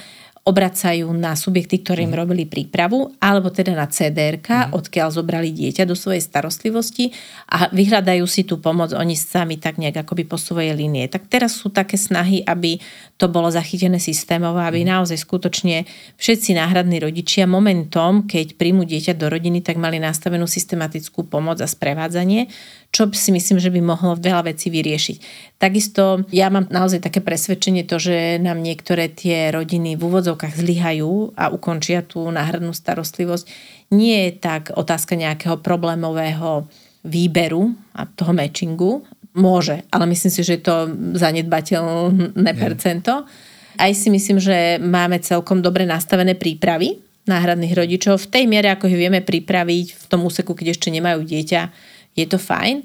obracajú 0.48 1.12
na 1.14 1.38
subjekty, 1.38 1.84
ktorým 1.86 2.10
mm. 2.10 2.18
robili 2.18 2.44
prípravu, 2.50 3.14
alebo 3.22 3.54
teda 3.54 3.76
na 3.78 3.86
CDR, 3.86 4.42
mm. 4.42 4.74
odkiaľ 4.74 5.14
zobrali 5.14 5.54
dieťa 5.54 5.84
do 5.86 5.94
svojej 5.94 6.24
starostlivosti 6.24 7.12
a 7.52 7.70
vyhľadajú 7.70 8.26
si 8.26 8.48
tú 8.48 8.58
pomoc 8.58 8.96
oni 8.96 9.14
sami 9.14 9.62
tak 9.62 9.78
nejak 9.78 10.02
akoby 10.08 10.26
po 10.26 10.42
svojej 10.42 10.74
línie. 10.74 11.06
Tak 11.06 11.30
teraz 11.30 11.60
sú 11.60 11.70
také 11.70 12.00
snahy, 12.00 12.42
aby 12.42 12.82
to 13.22 13.28
bolo 13.30 13.52
zachytené 13.54 14.02
systémovo, 14.02 14.58
aby 14.64 14.82
mm. 14.82 14.90
naozaj 14.90 15.22
skutočne 15.22 15.86
všetci 16.18 16.58
náhradní 16.58 16.98
rodičia 17.04 17.46
momentom, 17.46 18.26
keď 18.26 18.58
príjmu 18.58 18.90
dieťa 18.90 19.20
do 19.20 19.30
rodiny, 19.30 19.62
tak 19.62 19.78
mali 19.78 20.02
nastavenú 20.02 20.50
systematickú 20.50 21.30
pomoc 21.30 21.62
a 21.62 21.68
sprevádzanie, 21.68 22.50
čo 22.90 23.06
si 23.14 23.30
myslím, 23.30 23.62
že 23.62 23.70
by 23.70 23.82
mohlo 23.86 24.18
veľa 24.18 24.50
vecí 24.50 24.74
vyriešiť. 24.74 25.18
Takisto 25.62 26.26
ja 26.34 26.50
mám 26.50 26.66
naozaj 26.74 27.06
také 27.06 27.22
presvedčenie 27.22 27.86
to, 27.86 28.02
že 28.02 28.42
nám 28.42 28.66
niektoré 28.66 29.14
tie 29.14 29.54
rodiny 29.54 29.94
v 29.94 30.02
úvodzovkách 30.10 30.58
zlyhajú 30.58 31.38
a 31.38 31.54
ukončia 31.54 32.02
tú 32.02 32.26
náhradnú 32.34 32.74
starostlivosť. 32.74 33.46
Nie 33.94 34.30
je 34.30 34.42
tak 34.42 34.74
otázka 34.74 35.14
nejakého 35.14 35.62
problémového 35.62 36.66
výberu 37.06 37.78
a 37.94 38.10
toho 38.10 38.34
matchingu. 38.34 39.06
Môže, 39.38 39.86
ale 39.94 40.10
myslím 40.10 40.34
si, 40.34 40.42
že 40.42 40.58
je 40.58 40.64
to 40.66 40.76
zanedbateľné 41.14 42.52
percento. 42.58 43.30
Aj 43.78 43.92
si 43.94 44.10
myslím, 44.10 44.42
že 44.42 44.82
máme 44.82 45.22
celkom 45.22 45.62
dobre 45.62 45.86
nastavené 45.86 46.34
prípravy 46.34 47.00
náhradných 47.30 47.78
rodičov 47.78 48.26
v 48.26 48.30
tej 48.34 48.44
miere, 48.50 48.74
ako 48.74 48.90
ich 48.90 48.98
vieme 48.98 49.22
pripraviť 49.22 49.88
v 49.94 50.06
tom 50.10 50.26
úseku, 50.26 50.58
keď 50.58 50.74
ešte 50.74 50.90
nemajú 50.90 51.22
dieťa 51.22 51.62
je 52.20 52.28
to 52.28 52.40
fajn, 52.40 52.84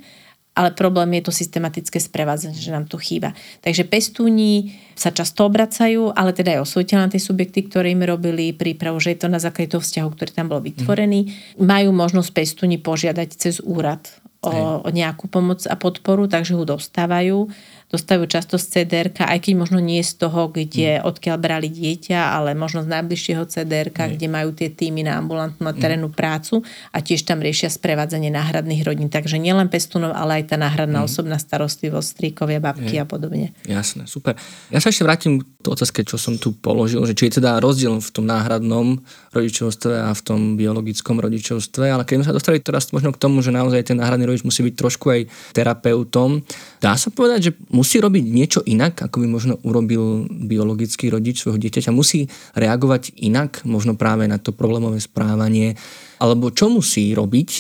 ale 0.55 0.71
problém 0.71 1.19
je 1.19 1.27
to 1.27 1.33
systematické 1.35 1.99
sprevádzanie, 1.99 2.55
že 2.55 2.71
nám 2.71 2.87
to 2.87 2.95
chýba. 2.95 3.35
Takže 3.59 3.91
pestúni 3.91 4.79
sa 4.95 5.11
často 5.11 5.51
obracajú, 5.51 6.15
ale 6.15 6.31
teda 6.31 6.55
aj 6.55 6.63
osvojiteľ 6.63 6.99
na 7.03 7.11
tie 7.11 7.19
subjekty, 7.19 7.67
ktoré 7.67 7.91
im 7.91 8.07
robili 8.07 8.55
prípravu, 8.55 9.03
že 9.03 9.19
je 9.19 9.27
to 9.27 9.29
na 9.29 9.43
základe 9.43 9.75
toho 9.75 9.83
vzťahu, 9.83 10.09
ktorý 10.15 10.31
tam 10.31 10.47
bol 10.47 10.63
vytvorený. 10.63 11.35
Mm. 11.59 11.67
Majú 11.67 11.91
možnosť 11.91 12.31
pestúni 12.31 12.79
požiadať 12.79 13.29
cez 13.35 13.59
úrad 13.59 14.07
o, 14.47 14.87
o 14.87 14.89
nejakú 14.95 15.27
pomoc 15.27 15.67
a 15.67 15.75
podporu, 15.75 16.31
takže 16.31 16.55
ho 16.55 16.63
dostávajú 16.63 17.51
dostávajú 17.95 18.27
často 18.27 18.59
z 18.59 18.83
cdr 18.83 19.15
aj 19.23 19.39
keď 19.39 19.53
možno 19.55 19.79
nie 19.79 20.03
z 20.03 20.19
toho, 20.19 20.51
kde, 20.51 20.99
mm. 20.99 21.07
odkiaľ 21.07 21.37
brali 21.39 21.71
dieťa, 21.71 22.35
ale 22.35 22.59
možno 22.59 22.83
z 22.83 22.91
najbližšieho 22.91 23.47
cdr 23.47 23.95
mm. 23.95 24.19
kde 24.19 24.27
majú 24.27 24.51
tie 24.51 24.69
týmy 24.69 25.07
na 25.07 25.23
ambulantnú 25.23 25.71
a 25.71 25.75
terénnu 25.75 26.11
mm. 26.11 26.17
prácu 26.17 26.67
a 26.91 26.99
tiež 26.99 27.23
tam 27.23 27.39
riešia 27.39 27.71
sprevádzanie 27.71 28.35
náhradných 28.35 28.83
rodín. 28.83 29.07
Takže 29.07 29.39
nielen 29.39 29.71
pestunov, 29.71 30.13
ale 30.13 30.43
aj 30.43 30.55
tá 30.55 30.57
náhradná 30.59 31.05
mm. 31.05 31.07
osobná 31.07 31.39
starostlivosť, 31.39 32.09
stríkovia, 32.09 32.59
babky 32.59 32.99
je. 32.99 33.03
a 33.03 33.07
podobne. 33.07 33.55
Jasné, 33.69 34.11
super. 34.11 34.35
Ja 34.75 34.83
sa 34.83 34.91
ešte 34.91 35.07
vrátim 35.07 35.41
k 35.41 35.67
otázke, 35.69 36.03
čo 36.03 36.17
som 36.17 36.41
tu 36.41 36.57
položil, 36.57 37.01
že 37.05 37.15
či 37.15 37.31
je 37.31 37.41
teda 37.41 37.61
rozdiel 37.61 38.01
v 38.01 38.11
tom 38.11 38.25
náhradnom 38.25 39.01
rodičovstve 39.33 39.93
a 39.93 40.11
v 40.17 40.21
tom 40.25 40.41
biologickom 40.57 41.21
rodičovstve, 41.21 41.85
ale 41.93 42.09
keď 42.09 42.15
sme 42.21 42.27
sa 42.29 42.37
dostali 42.37 42.59
teraz 42.65 42.89
možno 42.91 43.13
k 43.13 43.21
tomu, 43.21 43.45
že 43.45 43.53
naozaj 43.53 43.93
ten 43.93 44.01
náhradný 44.01 44.25
rodič 44.25 44.43
musí 44.45 44.65
byť 44.65 44.75
trošku 44.75 45.07
aj 45.13 45.21
terapeutom, 45.53 46.41
dá 46.81 46.97
sa 46.97 47.13
povedať, 47.13 47.41
že 47.41 47.51
musí 47.69 47.84
robiť 47.85 48.25
niečo 48.25 48.61
inak, 48.65 49.05
ako 49.05 49.25
by 49.25 49.27
možno 49.29 49.55
urobil 49.63 50.25
biologický 50.29 51.13
rodič 51.13 51.45
svojho 51.45 51.61
dieťaťa. 51.61 51.93
Musí 51.93 52.27
reagovať 52.57 53.13
inak, 53.21 53.63
možno 53.69 53.95
práve 53.95 54.25
na 54.25 54.41
to 54.41 54.57
problémové 54.57 54.99
správanie. 54.99 55.77
Alebo 56.19 56.49
čo 56.49 56.73
musí 56.73 57.13
robiť, 57.13 57.51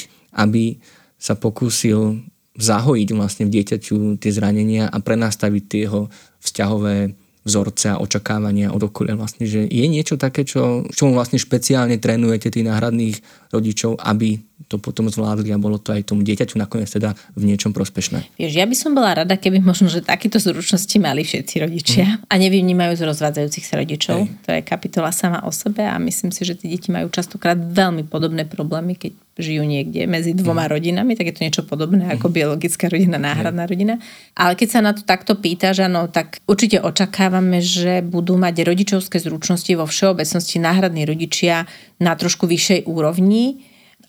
aby 0.40 0.80
sa 1.20 1.36
pokúsil 1.36 2.24
zahojiť 2.54 3.08
vlastne 3.12 3.44
v 3.50 3.54
dieťaťu 3.60 4.18
tie 4.22 4.30
zranenia 4.30 4.86
a 4.86 4.96
prenastaviť 5.02 5.62
tie 5.66 5.80
jeho 5.90 6.06
vzťahové 6.38 7.16
vzorce 7.44 7.92
a 7.92 8.00
očakávania 8.00 8.72
od 8.72 8.88
okolia 8.88 9.20
vlastne, 9.20 9.44
že 9.44 9.68
je 9.68 9.84
niečo 9.84 10.16
také, 10.16 10.48
čo, 10.48 10.88
čo 10.88 11.12
vlastne 11.12 11.36
špeciálne 11.36 12.00
trénujete 12.00 12.48
tých 12.48 12.64
náhradných 12.64 13.20
rodičov, 13.55 14.02
aby 14.02 14.42
to 14.66 14.80
potom 14.80 15.11
zvládli 15.11 15.52
a 15.52 15.59
bolo 15.61 15.76
to 15.76 15.92
aj 15.92 16.09
tomu 16.09 16.24
dieťaťu 16.24 16.57
nakoniec 16.57 16.88
teda 16.88 17.12
v 17.36 17.42
niečom 17.52 17.76
prospešné. 17.76 18.38
Vieš, 18.40 18.52
ja 18.55 18.66
by 18.66 18.76
som 18.76 18.96
bola 18.96 19.22
rada, 19.22 19.36
keby 19.36 19.61
možno, 19.61 19.92
že 19.92 20.00
takéto 20.00 20.40
zručnosti 20.40 20.96
mali 20.98 21.26
všetci 21.26 21.55
rodičia 21.61 22.07
mm. 22.07 22.30
a 22.30 22.34
nevynímajú 22.38 22.92
z 22.96 23.02
rozvádzajúcich 23.05 23.64
sa 23.66 23.74
rodičov. 23.78 24.24
Hej. 24.24 24.34
To 24.46 24.50
je 24.57 24.61
kapitola 24.64 25.12
sama 25.12 25.44
o 25.44 25.52
sebe 25.52 25.84
a 25.84 25.94
myslím 26.00 26.32
si, 26.32 26.46
že 26.48 26.57
tie 26.57 26.70
deti 26.70 26.88
majú 26.88 27.12
častokrát 27.12 27.59
veľmi 27.59 28.09
podobné 28.09 28.48
problémy, 28.48 28.96
keď 28.96 29.12
žijú 29.34 29.66
niekde 29.66 30.07
medzi 30.07 30.30
dvoma 30.30 30.70
mm. 30.70 30.70
rodinami, 30.70 31.12
tak 31.18 31.26
je 31.30 31.34
to 31.34 31.44
niečo 31.44 31.62
podobné 31.66 32.07
ako 32.07 32.30
mhm. 32.30 32.34
biologická 32.38 32.86
rodina, 32.86 33.18
náhradná 33.18 33.66
rodina. 33.66 33.98
Ale 34.38 34.55
keď 34.55 34.68
sa 34.70 34.80
na 34.80 34.94
to 34.94 35.02
takto 35.02 35.34
pýtaš, 35.34 35.90
áno, 35.90 36.07
tak 36.07 36.38
určite 36.46 36.78
očakávame, 36.78 37.59
že 37.59 37.98
budú 38.07 38.38
mať 38.38 38.62
rodičovské 38.62 39.18
zručnosti 39.18 39.74
vo 39.74 39.90
všeobecnosti 39.90 40.62
náhradní 40.62 41.02
rodičia 41.02 41.66
na 41.98 42.14
trošku 42.14 42.46
vyššej 42.46 42.86
úrovni 42.86 43.43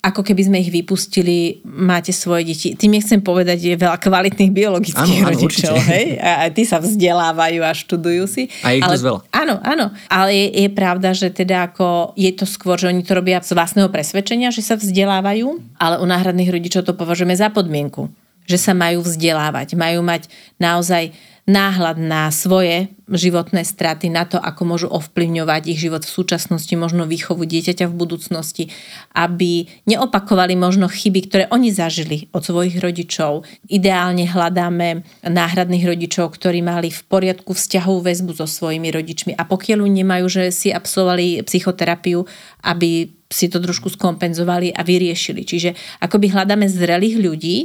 ako 0.06 0.22
keby 0.22 0.42
sme 0.46 0.58
ich 0.62 0.70
vypustili, 0.70 1.66
máte 1.66 2.14
svoje 2.14 2.54
deti. 2.54 2.78
Tým 2.78 2.94
nechcem 2.94 3.26
povedať, 3.26 3.58
je 3.58 3.74
veľa 3.74 3.98
kvalitných 3.98 4.54
biologických 4.54 5.26
áno, 5.26 5.26
áno, 5.26 5.30
rodičov, 5.34 5.74
hej? 5.90 6.22
A, 6.22 6.46
a 6.46 6.54
tí 6.54 6.62
sa 6.62 6.78
vzdelávajú 6.78 7.66
a 7.66 7.74
študujú 7.74 8.30
si. 8.30 8.46
A 8.62 8.78
ich 8.78 8.86
ale, 8.86 9.02
veľa. 9.02 9.26
Áno, 9.34 9.58
áno. 9.66 9.90
Ale 10.06 10.30
je, 10.30 10.48
je 10.62 10.70
pravda, 10.70 11.10
že 11.18 11.34
teda 11.34 11.74
ako 11.74 12.14
je 12.14 12.30
to 12.38 12.46
skôr, 12.46 12.78
že 12.78 12.94
oni 12.94 13.02
to 13.02 13.18
robia 13.18 13.42
z 13.42 13.58
vlastného 13.58 13.90
presvedčenia, 13.90 14.54
že 14.54 14.62
sa 14.62 14.78
vzdelávajú, 14.78 15.58
ale 15.82 15.98
u 15.98 16.06
náhradných 16.06 16.54
rodičov 16.54 16.86
to 16.86 16.94
považujeme 16.94 17.34
za 17.34 17.50
podmienku, 17.50 18.06
že 18.46 18.62
sa 18.62 18.78
majú 18.78 19.02
vzdelávať. 19.02 19.74
Majú 19.74 20.06
mať 20.06 20.30
naozaj 20.62 21.18
náhľad 21.46 22.02
na 22.02 22.34
svoje 22.34 22.90
životné 23.06 23.62
straty, 23.62 24.10
na 24.10 24.26
to, 24.26 24.42
ako 24.42 24.62
môžu 24.66 24.88
ovplyvňovať 24.90 25.70
ich 25.70 25.78
život 25.78 26.02
v 26.02 26.10
súčasnosti, 26.10 26.74
možno 26.74 27.06
výchovu 27.06 27.46
dieťaťa 27.46 27.86
v 27.86 27.94
budúcnosti, 27.94 28.74
aby 29.14 29.70
neopakovali 29.86 30.58
možno 30.58 30.90
chyby, 30.90 31.30
ktoré 31.30 31.44
oni 31.54 31.70
zažili 31.70 32.34
od 32.34 32.42
svojich 32.42 32.82
rodičov. 32.82 33.46
Ideálne 33.70 34.26
hľadáme 34.26 35.06
náhradných 35.22 35.86
rodičov, 35.86 36.34
ktorí 36.34 36.66
mali 36.66 36.90
v 36.90 37.02
poriadku 37.06 37.54
vzťahovú 37.54 38.02
väzbu 38.02 38.34
so 38.34 38.50
svojimi 38.50 38.90
rodičmi 38.90 39.38
a 39.38 39.46
pokiaľ 39.46 39.86
nemajú, 39.86 40.26
že 40.26 40.44
si 40.50 40.74
absolvovali 40.74 41.46
psychoterapiu, 41.46 42.26
aby 42.66 43.14
si 43.30 43.50
to 43.54 43.62
trošku 43.62 43.94
skompenzovali 43.94 44.74
a 44.74 44.82
vyriešili. 44.82 45.46
Čiže 45.46 46.02
akoby 46.02 46.34
hľadáme 46.34 46.66
zrelých 46.66 47.18
ľudí, 47.22 47.58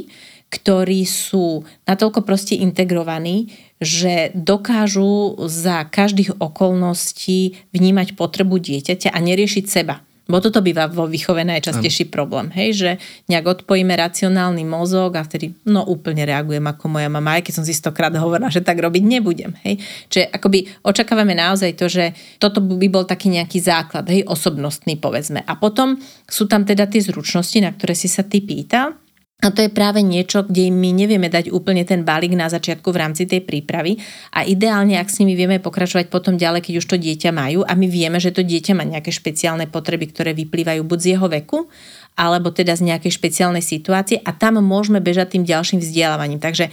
ktorí 0.51 1.07
sú 1.07 1.63
natoľko 1.87 2.27
proste 2.27 2.59
integrovaní, 2.59 3.55
že 3.79 4.35
dokážu 4.35 5.39
za 5.47 5.87
každých 5.87 6.37
okolností 6.37 7.57
vnímať 7.71 8.13
potrebu 8.19 8.59
dieťaťa 8.59 9.15
a 9.15 9.17
neriešiť 9.17 9.65
seba. 9.65 10.03
Bo 10.29 10.39
toto 10.39 10.63
býva 10.63 10.87
vo 10.87 11.11
výchove 11.11 11.43
najčastejší 11.43 12.07
ano. 12.07 12.13
problém, 12.13 12.47
hej, 12.55 12.69
že 12.77 12.89
nejak 13.27 13.59
odpojíme 13.59 13.91
racionálny 13.91 14.63
mozog 14.63 15.19
a 15.19 15.27
vtedy 15.27 15.51
no 15.67 15.83
úplne 15.83 16.23
reagujem 16.23 16.63
ako 16.71 16.87
moja 16.87 17.11
mama, 17.11 17.35
aj 17.35 17.51
keď 17.51 17.53
som 17.59 17.65
si 17.67 17.75
stokrát 17.75 18.13
hovorila, 18.15 18.47
že 18.47 18.63
tak 18.63 18.79
robiť 18.79 19.03
nebudem, 19.03 19.51
hej. 19.67 19.81
Čiže 20.07 20.31
akoby 20.31 20.87
očakávame 20.87 21.35
naozaj 21.35 21.75
to, 21.75 21.91
že 21.91 22.15
toto 22.39 22.63
by 22.63 22.87
bol 22.87 23.03
taký 23.03 23.27
nejaký 23.27 23.59
základ, 23.59 24.07
hej, 24.07 24.23
osobnostný 24.23 25.01
povedzme. 25.03 25.43
A 25.43 25.57
potom 25.59 25.99
sú 26.29 26.47
tam 26.47 26.63
teda 26.63 26.87
tie 26.87 27.03
zručnosti, 27.03 27.57
na 27.59 27.75
ktoré 27.75 27.91
si 27.91 28.07
sa 28.07 28.23
ty 28.23 28.39
pýtal 28.39 29.00
a 29.41 29.49
to 29.49 29.65
je 29.65 29.73
práve 29.73 30.05
niečo, 30.05 30.45
kde 30.45 30.69
my 30.69 30.93
nevieme 30.93 31.25
dať 31.25 31.49
úplne 31.49 31.81
ten 31.81 32.05
balík 32.05 32.37
na 32.37 32.45
začiatku 32.45 32.93
v 32.93 33.01
rámci 33.01 33.25
tej 33.25 33.41
prípravy 33.41 33.97
a 34.29 34.45
ideálne, 34.45 35.01
ak 35.01 35.09
s 35.09 35.17
nimi 35.17 35.33
vieme 35.33 35.57
pokračovať 35.57 36.13
potom 36.13 36.37
ďalej, 36.37 36.61
keď 36.61 36.73
už 36.77 36.85
to 36.85 37.01
dieťa 37.01 37.33
majú 37.33 37.65
a 37.65 37.73
my 37.73 37.89
vieme, 37.89 38.21
že 38.21 38.29
to 38.29 38.45
dieťa 38.45 38.77
má 38.77 38.85
nejaké 38.85 39.09
špeciálne 39.09 39.65
potreby, 39.65 40.13
ktoré 40.13 40.37
vyplývajú 40.37 40.85
buď 40.85 40.99
z 41.01 41.09
jeho 41.17 41.25
veku, 41.25 41.65
alebo 42.13 42.53
teda 42.53 42.77
z 42.77 42.93
nejakej 42.93 43.17
špeciálnej 43.17 43.65
situácie 43.65 44.21
a 44.21 44.29
tam 44.29 44.61
môžeme 44.61 45.01
bežať 45.01 45.33
tým 45.33 45.43
ďalším 45.49 45.81
vzdelávaním. 45.81 46.37
Takže 46.37 46.69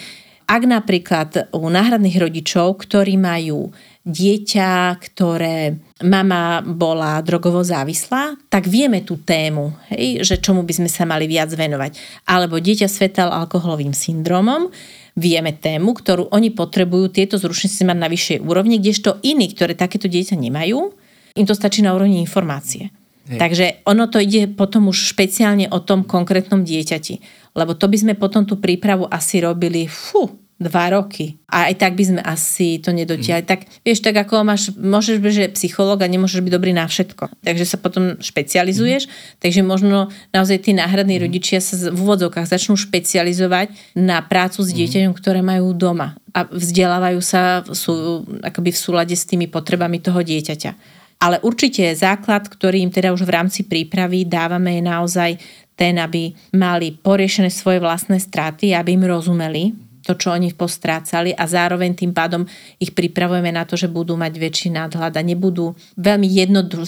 ak 0.49 0.63
napríklad 0.65 1.53
u 1.57 1.73
náhradných 1.73 2.21
rodičov, 2.21 2.85
ktorí 2.85 3.17
majú 3.17 3.73
dieťa, 4.09 4.97
ktoré 4.97 5.77
mama 6.01 6.65
bola 6.65 7.21
drogovo 7.21 7.61
závislá, 7.61 8.41
tak 8.49 8.65
vieme 8.65 9.05
tú 9.05 9.21
tému, 9.21 9.77
hej, 9.93 10.25
že 10.25 10.41
čomu 10.41 10.65
by 10.65 10.73
sme 10.73 10.89
sa 10.89 11.05
mali 11.05 11.29
viac 11.29 11.53
venovať. 11.53 12.25
Alebo 12.25 12.57
dieťa 12.57 12.89
s 12.89 12.97
fetal 12.97 13.29
alkoholovým 13.29 13.93
syndromom, 13.93 14.73
vieme 15.13 15.53
tému, 15.53 15.93
ktorú 15.93 16.33
oni 16.33 16.49
potrebujú 16.57 17.13
tieto 17.13 17.37
zručnosti 17.37 17.85
mať 17.85 17.99
na 18.01 18.09
vyššej 18.09 18.39
úrovni, 18.41 18.81
kdežto 18.81 19.21
iní, 19.21 19.53
ktoré 19.53 19.77
takéto 19.77 20.09
dieťa 20.09 20.41
nemajú, 20.41 20.97
im 21.37 21.47
to 21.47 21.53
stačí 21.53 21.85
na 21.85 21.93
úrovni 21.93 22.25
informácie. 22.25 22.89
Hej. 23.29 23.39
Takže 23.39 23.67
ono 23.85 24.09
to 24.09 24.25
ide 24.25 24.49
potom 24.49 24.89
už 24.89 25.13
špeciálne 25.13 25.69
o 25.69 25.85
tom 25.85 26.09
konkrétnom 26.09 26.65
dieťati. 26.65 27.21
Lebo 27.53 27.77
to 27.77 27.85
by 27.85 27.97
sme 28.01 28.15
potom 28.17 28.49
tú 28.49 28.57
prípravu 28.57 29.05
asi 29.05 29.45
robili, 29.45 29.85
fú, 29.85 30.48
dva 30.59 30.91
roky. 30.91 31.39
A 31.47 31.71
aj 31.71 31.79
tak 31.79 31.95
by 31.95 32.05
sme 32.05 32.21
asi 32.21 32.83
to 32.83 32.91
nedotiahli. 32.91 33.47
Mm. 33.47 33.51
Tak 33.51 33.61
vieš, 33.87 34.03
tak 34.03 34.19
ako 34.19 34.43
máš, 34.43 34.75
môžeš 34.75 35.23
byť, 35.23 35.33
že 35.33 35.55
psychológ 35.55 36.03
a 36.03 36.11
nemôžeš 36.11 36.43
byť 36.43 36.53
dobrý 36.53 36.75
na 36.75 36.91
všetko. 36.91 37.31
Takže 37.47 37.65
sa 37.65 37.79
potom 37.79 38.19
špecializuješ. 38.19 39.07
Mm. 39.07 39.13
Takže 39.39 39.61
možno 39.63 40.11
naozaj 40.35 40.67
tí 40.67 40.75
náhradní 40.75 41.23
mm. 41.23 41.25
rodičia 41.31 41.63
sa 41.63 41.79
v 41.79 41.95
úvodzovkách 41.95 42.51
začnú 42.51 42.75
špecializovať 42.75 43.71
na 43.95 44.19
prácu 44.19 44.67
s 44.67 44.75
mhm. 44.75 44.77
dieťaťom, 44.83 45.15
ktoré 45.15 45.41
majú 45.47 45.71
doma. 45.79 46.19
A 46.35 46.43
vzdelávajú 46.45 47.21
sa 47.23 47.63
sú, 47.71 48.27
akoby 48.43 48.75
v 48.75 48.83
súlade 48.83 49.15
s 49.15 49.25
tými 49.25 49.47
potrebami 49.47 50.03
toho 50.03 50.19
dieťaťa. 50.19 50.99
Ale 51.19 51.43
určite 51.43 51.83
základ, 51.99 52.47
ktorý 52.47 52.83
im 52.83 52.95
teda 52.95 53.11
už 53.11 53.27
v 53.27 53.35
rámci 53.35 53.67
prípravy 53.67 54.23
dávame 54.23 54.79
je 54.79 54.83
naozaj 54.87 55.31
ten, 55.79 55.99
aby 55.99 56.35
mali 56.55 56.95
poriešené 56.95 57.51
svoje 57.51 57.79
vlastné 57.79 58.19
straty, 58.19 58.75
aby 58.75 58.99
im 58.99 59.07
rozumeli, 59.07 59.88
to, 60.09 60.17
čo 60.17 60.33
oni 60.33 60.57
postrácali 60.57 61.37
a 61.37 61.45
zároveň 61.45 61.93
tým 61.93 62.17
pádom 62.17 62.49
ich 62.81 62.97
pripravujeme 62.97 63.53
na 63.53 63.69
to, 63.69 63.77
že 63.77 63.93
budú 63.93 64.17
mať 64.17 64.41
väčší 64.41 64.73
nadhľad 64.73 65.13
a 65.13 65.21
nebudú, 65.21 65.77
veľmi 66.01 66.25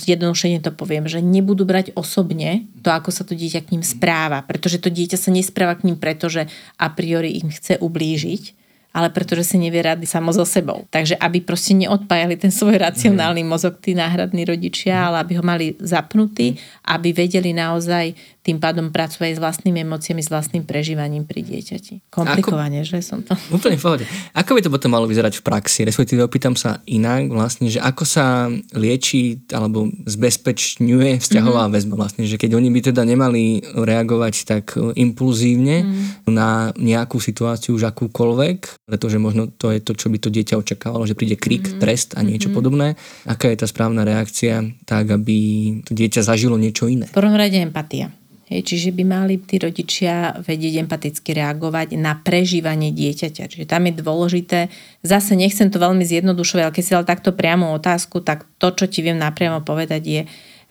jednodušene 0.09 0.65
to 0.65 0.73
poviem, 0.73 1.05
že 1.05 1.21
nebudú 1.21 1.69
brať 1.69 1.93
osobne 1.93 2.65
to, 2.81 2.89
ako 2.89 3.13
sa 3.13 3.29
to 3.29 3.37
dieťa 3.37 3.69
k 3.69 3.77
ním 3.77 3.85
správa, 3.85 4.41
pretože 4.41 4.81
to 4.81 4.89
dieťa 4.89 5.21
sa 5.21 5.29
nespráva 5.29 5.77
k 5.77 5.93
ním 5.93 6.01
preto, 6.01 6.33
že 6.33 6.49
a 6.81 6.89
priori 6.89 7.37
im 7.37 7.53
chce 7.53 7.77
ublížiť, 7.77 8.57
ale 8.91 9.07
pretože 9.15 9.47
si 9.47 9.57
nevie 9.61 9.85
rady 9.87 10.03
samo 10.03 10.35
so 10.35 10.43
sebou. 10.43 10.83
Takže 10.91 11.15
aby 11.15 11.39
proste 11.45 11.79
neodpájali 11.79 12.35
ten 12.35 12.51
svoj 12.51 12.83
racionálny 12.83 13.47
mozog 13.47 13.79
tí 13.79 13.95
náhradní 13.95 14.43
rodičia, 14.43 15.07
ale 15.07 15.23
aby 15.23 15.33
ho 15.39 15.45
mali 15.47 15.79
zapnutý, 15.79 16.59
aby 16.91 17.15
vedeli 17.15 17.55
naozaj 17.55 18.40
tým 18.41 18.57
pádom 18.57 18.89
pracovať 18.89 19.37
s 19.37 19.41
vlastnými 19.41 19.85
emóciami, 19.85 20.25
s 20.25 20.33
vlastným 20.33 20.65
prežívaním 20.65 21.29
pri 21.29 21.45
dieťati. 21.45 22.09
Komplikovane, 22.09 22.81
Ako, 22.81 22.89
že 22.89 22.99
som 23.05 23.21
to... 23.21 23.37
Úplne 23.57 23.77
v 23.77 23.85
pohode. 23.85 24.05
Ako 24.33 24.57
by 24.57 24.61
to 24.65 24.73
potom 24.73 24.97
malo 24.97 25.05
vyzerať 25.05 25.41
v 25.41 25.43
praxi? 25.45 25.85
Respektíve 25.85 26.25
opýtam 26.25 26.57
sa 26.57 26.81
inak 26.89 27.29
vlastne, 27.29 27.69
že 27.69 27.85
ako 27.85 28.05
sa 28.09 28.49
lieči 28.73 29.45
alebo 29.53 29.93
zbezpečňuje 30.09 31.21
vzťahová 31.21 31.69
mm-hmm. 31.69 31.77
väzba 31.77 31.95
vlastne, 32.01 32.25
že 32.25 32.41
keď 32.41 32.57
oni 32.57 32.73
by 32.73 32.81
teda 32.89 33.03
nemali 33.05 33.61
reagovať 33.77 34.35
tak 34.49 34.73
impulzívne 34.77 35.77
mm-hmm. 35.85 36.33
na 36.33 36.73
nejakú 36.81 37.21
situáciu 37.21 37.77
už 37.77 37.93
akúkoľvek, 37.93 38.89
pretože 38.89 39.21
možno 39.21 39.53
to 39.53 39.69
je 39.69 39.85
to, 39.85 39.93
čo 39.93 40.09
by 40.09 40.17
to 40.17 40.33
dieťa 40.33 40.57
očakávalo, 40.57 41.05
že 41.05 41.13
príde 41.13 41.37
krik, 41.37 41.69
mm-hmm. 41.69 41.83
trest 41.85 42.17
a 42.17 42.25
niečo 42.25 42.49
mm-hmm. 42.49 42.57
podobné. 42.57 42.97
Aká 43.29 43.53
je 43.53 43.61
tá 43.61 43.69
správna 43.69 44.09
reakcia, 44.09 44.65
tak 44.89 45.13
aby 45.13 45.37
to 45.85 45.93
dieťa 45.93 46.25
zažilo 46.25 46.57
niečo 46.57 46.89
iné? 46.89 47.05
V 47.05 47.21
prvom 47.21 47.37
rade 47.37 47.61
empatia 47.61 48.09
Hej, 48.51 48.67
čiže 48.67 48.91
by 48.91 49.07
mali 49.07 49.39
tí 49.39 49.63
rodičia 49.63 50.43
vedieť 50.43 50.83
empaticky 50.83 51.39
reagovať 51.39 51.95
na 51.95 52.19
prežívanie 52.19 52.91
dieťaťa. 52.91 53.47
Čiže 53.47 53.67
tam 53.71 53.87
je 53.87 53.95
dôležité, 53.95 54.67
zase 55.07 55.39
nechcem 55.39 55.71
to 55.71 55.79
veľmi 55.79 56.03
zjednodušovať, 56.03 56.63
ale 56.67 56.75
keď 56.75 56.83
si 56.83 56.95
dal 56.99 57.07
takto 57.07 57.31
priamu 57.31 57.71
otázku, 57.79 58.19
tak 58.27 58.51
to, 58.59 58.75
čo 58.75 58.91
ti 58.91 59.07
viem 59.07 59.23
napriamo 59.23 59.63
povedať, 59.63 60.03
je 60.03 60.23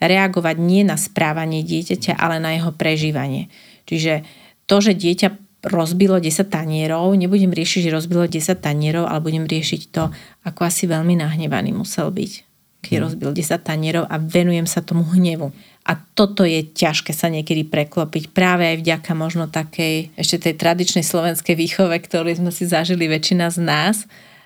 reagovať 0.04 0.60
nie 0.60 0.84
na 0.84 1.00
správanie 1.00 1.64
dieťaťa, 1.64 2.20
ale 2.20 2.44
na 2.44 2.60
jeho 2.60 2.76
prežívanie. 2.76 3.48
Čiže 3.88 4.28
to, 4.68 4.84
že 4.84 5.00
dieťa 5.00 5.30
rozbilo 5.64 6.20
10 6.20 6.52
tanierov, 6.52 7.16
nebudem 7.16 7.52
riešiť, 7.52 7.88
že 7.88 7.96
rozbilo 7.96 8.28
10 8.28 8.60
tanierov, 8.60 9.08
ale 9.08 9.24
budem 9.24 9.48
riešiť 9.48 9.82
to, 9.92 10.12
ako 10.44 10.68
asi 10.68 10.84
veľmi 10.88 11.20
nahnevaný 11.20 11.72
musel 11.76 12.12
byť, 12.12 12.49
keď 12.80 12.94
hmm. 12.96 13.04
rozbil 13.06 13.32
10 13.36 13.60
tanierov 13.60 14.06
a 14.08 14.16
venujem 14.20 14.68
sa 14.68 14.80
tomu 14.80 15.04
hnevu. 15.04 15.52
A 15.90 15.98
toto 15.98 16.46
je 16.46 16.62
ťažké 16.62 17.12
sa 17.16 17.28
niekedy 17.34 17.66
preklopiť 17.66 18.30
práve 18.30 18.68
aj 18.68 18.78
vďaka 18.84 19.12
možno 19.18 19.50
takej 19.50 20.14
ešte 20.14 20.50
tej 20.50 20.54
tradičnej 20.60 21.02
slovenskej 21.02 21.58
výchove, 21.58 21.98
ktorú 21.98 22.30
sme 22.36 22.54
si 22.54 22.70
zažili 22.70 23.10
väčšina 23.10 23.50
z 23.50 23.60
nás, 23.64 23.98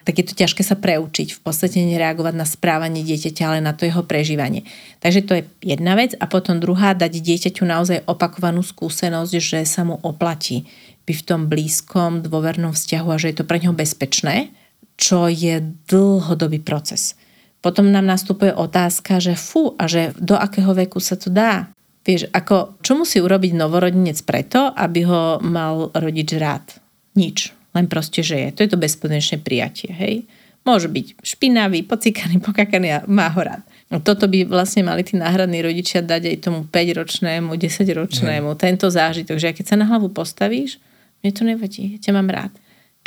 tak 0.04 0.20
je 0.20 0.26
to 0.28 0.36
ťažké 0.36 0.62
sa 0.68 0.76
preučiť, 0.76 1.32
v 1.32 1.42
podstate 1.42 1.80
nereagovať 1.80 2.36
na 2.36 2.44
správanie 2.44 3.08
dieťaťa, 3.08 3.44
ale 3.48 3.60
na 3.64 3.72
to 3.72 3.88
jeho 3.88 4.04
prežívanie. 4.04 4.68
Takže 5.00 5.22
to 5.24 5.34
je 5.40 5.44
jedna 5.64 5.96
vec 5.96 6.12
a 6.20 6.28
potom 6.28 6.60
druhá, 6.60 6.92
dať 6.92 7.24
dieťaťu 7.24 7.64
naozaj 7.64 8.04
opakovanú 8.04 8.60
skúsenosť, 8.60 9.34
že 9.40 9.60
sa 9.64 9.88
mu 9.88 9.96
oplatí 10.04 10.68
byť 11.08 11.16
v 11.16 11.28
tom 11.28 11.42
blízkom, 11.48 12.24
dôvernom 12.24 12.76
vzťahu 12.76 13.08
a 13.12 13.20
že 13.20 13.32
je 13.32 13.38
to 13.40 13.48
pre 13.48 13.60
neho 13.64 13.76
bezpečné, 13.76 14.52
čo 15.00 15.32
je 15.32 15.64
dlhodobý 15.88 16.60
proces. 16.64 17.16
Potom 17.64 17.95
nám 17.95 18.03
nastupuje 18.03 18.51
otázka, 18.51 19.24
že 19.24 19.39
fú, 19.39 19.72
a 19.80 19.88
že 19.88 20.11
do 20.20 20.36
akého 20.36 20.76
veku 20.76 20.99
sa 20.99 21.16
to 21.16 21.32
dá. 21.32 21.72
Vieš, 22.03 22.28
ako, 22.36 22.76
čo 22.84 22.99
musí 22.99 23.24
urobiť 23.24 23.55
novorodinec 23.55 24.20
preto, 24.28 24.68
aby 24.76 25.07
ho 25.07 25.39
mal 25.39 25.88
rodič 25.95 26.36
rád? 26.36 26.76
Nič. 27.16 27.55
Len 27.72 27.88
proste, 27.88 28.20
že 28.20 28.36
je. 28.36 28.47
To 28.51 28.59
je 28.68 28.70
to 28.76 28.84
bezpodmienečné 28.84 29.39
prijatie, 29.39 29.95
hej? 29.95 30.28
Môže 30.68 30.91
byť 30.91 31.24
špinavý, 31.24 31.88
pocikaný, 31.88 32.43
pokakaný 32.43 32.88
a 32.91 32.99
má 33.07 33.32
ho 33.32 33.39
rád. 33.39 33.64
No 33.88 34.03
toto 34.03 34.28
by 34.28 34.43
vlastne 34.43 34.84
mali 34.84 35.07
tí 35.07 35.16
náhradní 35.16 35.64
rodičia 35.64 36.03
dať 36.03 36.36
aj 36.36 36.38
tomu 36.43 36.59
5-ročnému, 36.68 37.55
10-ročnému, 37.55 38.49
mm. 38.51 38.59
tento 38.59 38.91
zážitok, 38.91 39.39
že 39.39 39.55
keď 39.55 39.66
sa 39.72 39.76
na 39.80 39.88
hlavu 39.88 40.11
postavíš, 40.11 40.84
mne 41.24 41.32
to 41.32 41.43
nevadí, 41.47 41.95
ja 41.95 41.99
ťa 41.99 42.11
mám 42.11 42.28
rád. 42.28 42.51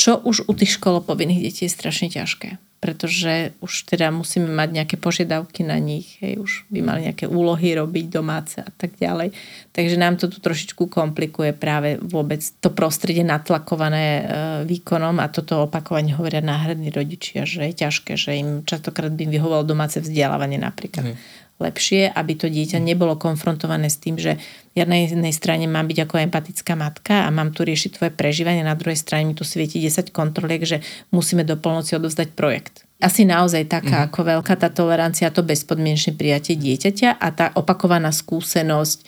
Čo 0.01 0.25
už 0.25 0.49
u 0.49 0.53
tých 0.57 0.81
školopovinných 0.81 1.45
detí 1.45 1.69
je 1.69 1.73
strašne 1.73 2.09
ťažké 2.09 2.57
pretože 2.87 3.51
už 3.59 3.91
teda 3.91 4.15
musíme 4.15 4.47
mať 4.47 4.69
nejaké 4.71 4.95
požiadavky 4.95 5.67
na 5.67 5.75
nich, 5.83 6.23
hej, 6.23 6.39
už 6.39 6.71
by 6.71 6.87
mali 6.87 7.11
nejaké 7.11 7.27
úlohy 7.27 7.75
robiť 7.75 8.07
domáce 8.07 8.63
a 8.63 8.71
tak 8.71 8.95
ďalej. 8.95 9.35
Takže 9.75 9.99
nám 9.99 10.15
to 10.23 10.31
tu 10.31 10.39
trošičku 10.39 10.87
komplikuje 10.87 11.51
práve 11.51 11.99
vôbec 11.99 12.39
to 12.63 12.71
prostredie 12.71 13.27
natlakované 13.27 14.07
e, 14.07 14.23
výkonom 14.71 15.19
a 15.19 15.27
toto 15.27 15.67
opakovane 15.67 16.15
hovoria 16.15 16.39
náhradní 16.39 16.95
rodičia, 16.95 17.43
že 17.43 17.67
je 17.67 17.75
ťažké, 17.75 18.15
že 18.15 18.39
im 18.39 18.63
častokrát 18.63 19.11
by 19.11 19.27
im 19.27 19.35
vyhovalo 19.35 19.67
domáce 19.67 19.99
vzdelávanie 19.99 20.63
napríklad. 20.63 21.11
Mm 21.11 21.36
lepšie, 21.57 22.13
aby 22.13 22.33
to 22.37 22.53
dieťa 22.53 22.77
nebolo 22.77 23.17
konfrontované 23.17 23.89
s 23.89 23.97
tým, 23.97 24.21
že 24.21 24.37
ja 24.77 24.85
na 24.85 25.01
jednej 25.01 25.33
strane 25.33 25.65
mám 25.65 25.89
byť 25.89 25.99
ako 26.05 26.15
empatická 26.29 26.77
matka 26.77 27.25
a 27.25 27.33
mám 27.33 27.57
tu 27.57 27.65
riešiť 27.65 27.97
tvoje 27.97 28.13
prežívanie, 28.13 28.61
na 28.61 28.77
druhej 28.77 29.01
strane 29.01 29.25
mi 29.25 29.33
tu 29.33 29.41
svieti 29.41 29.81
10 29.81 30.13
kontroliek, 30.13 30.61
že 30.61 30.85
musíme 31.17 31.49
do 31.49 31.57
polnoci 31.57 31.97
odovzdať 31.97 32.37
projekt. 32.37 32.85
Asi 33.01 33.25
naozaj 33.25 33.73
taká 33.73 34.05
mm. 34.05 34.07
ako 34.13 34.21
veľká 34.37 34.55
tá 34.61 34.69
tolerancia, 34.69 35.33
to 35.33 35.45
bezpodmienečné 35.45 36.17
prijatie 36.17 36.61
dieťaťa 36.61 37.17
a 37.17 37.29
tá 37.33 37.47
opakovaná 37.57 38.13
skúsenosť 38.13 38.99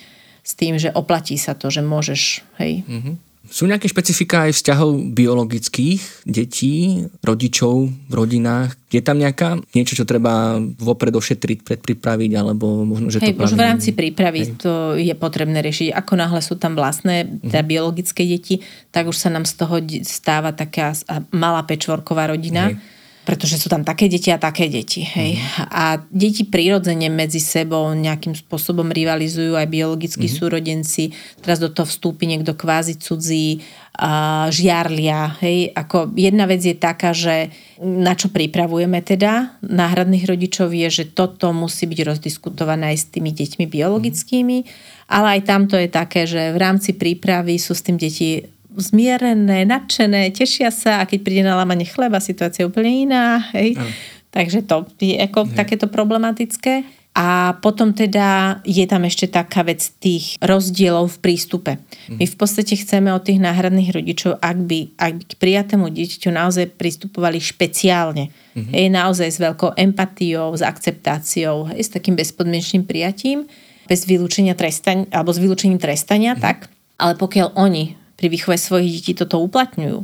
s 0.40 0.52
tým, 0.56 0.80
že 0.80 0.88
oplatí 0.92 1.36
sa 1.36 1.52
to, 1.52 1.68
že 1.68 1.84
môžeš, 1.84 2.40
hej. 2.60 2.84
Mm-hmm 2.88 3.27
sú 3.48 3.64
nejaké 3.64 3.88
špecifika 3.88 4.46
aj 4.48 4.60
vzťahov 4.60 5.16
biologických 5.16 6.28
detí, 6.28 7.08
rodičov 7.24 7.88
v 7.88 8.12
rodinách? 8.12 8.76
Je 8.92 9.00
tam 9.00 9.16
nejaká 9.16 9.60
niečo, 9.72 9.96
čo 9.96 10.04
treba 10.04 10.60
vopred 10.60 11.12
ošetriť, 11.12 11.64
predpripraviť, 11.64 12.30
alebo 12.36 12.84
možno, 12.84 13.08
že 13.08 13.24
Hej, 13.24 13.36
to 13.36 13.48
už 13.48 13.56
v 13.56 13.64
rámci 13.64 13.90
prípravy 13.96 14.48
Hej. 14.48 14.60
to 14.60 14.72
je 15.00 15.12
potrebné 15.16 15.64
riešiť. 15.64 15.96
Ako 15.96 16.12
náhle 16.16 16.40
sú 16.44 16.60
tam 16.60 16.76
vlastné 16.76 17.28
teda 17.48 17.64
uh-huh. 17.64 17.68
biologické 17.68 18.28
deti, 18.28 18.60
tak 18.92 19.08
už 19.08 19.16
sa 19.16 19.32
nám 19.32 19.48
z 19.48 19.54
toho 19.56 19.80
stáva 20.04 20.52
taká 20.52 20.92
malá 21.32 21.64
pečvorková 21.64 22.28
rodina. 22.28 22.72
Hej 22.72 22.97
pretože 23.28 23.60
sú 23.60 23.68
tam 23.68 23.84
také 23.84 24.08
deti 24.08 24.32
a 24.32 24.40
také 24.40 24.72
deti. 24.72 25.04
Hej. 25.04 25.36
Mm. 25.36 25.68
A 25.68 26.00
deti 26.08 26.48
prirodzene 26.48 27.12
medzi 27.12 27.44
sebou 27.44 27.92
nejakým 27.92 28.32
spôsobom 28.32 28.88
rivalizujú, 28.88 29.52
aj 29.52 29.68
biologickí 29.68 30.24
mm. 30.24 30.34
súrodenci. 30.40 31.12
Teraz 31.44 31.60
do 31.60 31.68
toho 31.68 31.84
vstúpi 31.84 32.24
niekto 32.24 32.56
kvázi 32.56 32.96
cudzí, 32.96 33.60
a 33.98 34.46
žiarlia. 34.48 35.36
Hej. 35.42 35.76
Ako 35.76 36.14
jedna 36.14 36.48
vec 36.48 36.62
je 36.62 36.72
taká, 36.72 37.12
že 37.12 37.52
na 37.82 38.14
čo 38.14 38.30
pripravujeme 38.30 39.02
teda 39.02 39.58
náhradných 39.60 40.24
rodičov 40.24 40.70
je, 40.70 40.88
že 41.02 41.04
toto 41.12 41.50
musí 41.50 41.84
byť 41.84 42.00
rozdiskutované 42.06 42.94
aj 42.94 42.96
s 42.96 43.06
tými 43.10 43.34
deťmi 43.34 43.64
biologickými, 43.68 44.56
mm. 44.64 44.68
ale 45.12 45.36
aj 45.36 45.40
tamto 45.44 45.76
je 45.76 45.90
také, 45.90 46.24
že 46.24 46.54
v 46.54 46.58
rámci 46.62 46.96
prípravy 46.96 47.60
sú 47.60 47.76
s 47.76 47.84
tým 47.84 48.00
deti 48.00 48.46
zmierené, 48.76 49.64
nadšené, 49.64 50.34
tešia 50.34 50.68
sa 50.68 51.00
a 51.00 51.08
keď 51.08 51.18
príde 51.24 51.42
na 51.44 51.56
lámanie 51.56 51.88
chleba, 51.88 52.20
situácia 52.20 52.64
je 52.64 52.70
úplne 52.70 53.08
iná. 53.08 53.40
Hej. 53.56 53.80
Takže 54.28 54.66
to 54.68 54.84
je 55.00 55.16
ako 55.16 55.48
takéto 55.56 55.88
problematické. 55.88 56.84
A 57.18 57.58
potom 57.58 57.90
teda 57.90 58.60
je 58.62 58.86
tam 58.86 59.02
ešte 59.02 59.26
taká 59.26 59.66
vec 59.66 59.82
tých 59.98 60.38
rozdielov 60.38 61.18
v 61.18 61.18
prístupe. 61.18 61.72
My 62.06 62.22
v 62.30 62.36
podstate 62.38 62.78
chceme 62.78 63.10
od 63.10 63.26
tých 63.26 63.42
náhradných 63.42 63.90
rodičov, 63.90 64.38
ak 64.38 64.58
by, 64.62 64.94
ak 64.94 65.12
by 65.18 65.24
k 65.26 65.32
prijatému 65.34 65.90
dieťaťu 65.90 66.30
naozaj 66.30 66.78
pristupovali 66.78 67.42
špeciálne. 67.42 68.30
Mm-hmm. 68.30 68.70
Je 68.70 68.88
naozaj 68.94 69.34
s 69.34 69.42
veľkou 69.42 69.74
empatiou, 69.74 70.54
s 70.54 70.62
akceptáciou, 70.62 71.74
hej, 71.74 71.82
s 71.82 71.90
takým 71.90 72.14
bezpodmienečným 72.14 72.86
prijatím, 72.86 73.50
bez 73.90 74.06
vylúčenia 74.06 74.54
trestania, 74.54 75.10
alebo 75.10 75.34
s 75.34 75.42
vylúčením 75.42 75.82
trestania, 75.82 76.38
mm-hmm. 76.38 76.46
tak. 76.46 76.70
Ale 77.02 77.18
pokiaľ 77.18 77.58
oni 77.58 77.98
pri 78.18 78.26
výchove 78.26 78.58
svojich 78.58 78.98
detí 78.98 79.12
toto 79.14 79.38
uplatňujú, 79.38 80.02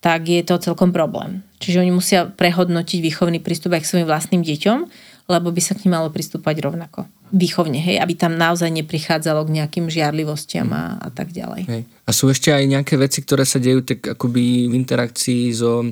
tak 0.00 0.26
je 0.26 0.42
to 0.42 0.58
celkom 0.58 0.90
problém. 0.90 1.44
Čiže 1.62 1.84
oni 1.84 1.92
musia 1.94 2.26
prehodnotiť 2.26 2.98
výchovný 2.98 3.38
prístup 3.38 3.76
aj 3.76 3.86
k 3.86 3.90
svojim 3.92 4.08
vlastným 4.08 4.42
deťom, 4.42 4.78
lebo 5.30 5.54
by 5.54 5.60
sa 5.62 5.78
k 5.78 5.86
ním 5.86 5.94
malo 5.94 6.10
pristúpať 6.10 6.58
rovnako. 6.58 7.06
Výchovne, 7.30 7.78
hej, 7.78 8.02
aby 8.02 8.18
tam 8.18 8.34
naozaj 8.34 8.66
neprichádzalo 8.82 9.46
k 9.46 9.54
nejakým 9.62 9.86
žiarlivostiam 9.86 10.68
a, 10.74 10.98
a 10.98 11.08
tak 11.14 11.30
ďalej. 11.30 11.62
Hej. 11.70 11.82
A 11.86 12.10
sú 12.10 12.28
ešte 12.28 12.50
aj 12.50 12.66
nejaké 12.66 12.98
veci, 12.98 13.22
ktoré 13.22 13.46
sa 13.46 13.62
dejú 13.62 13.86
tak 13.86 14.02
akoby 14.18 14.66
v 14.66 14.74
interakcii 14.74 15.54
so 15.54 15.86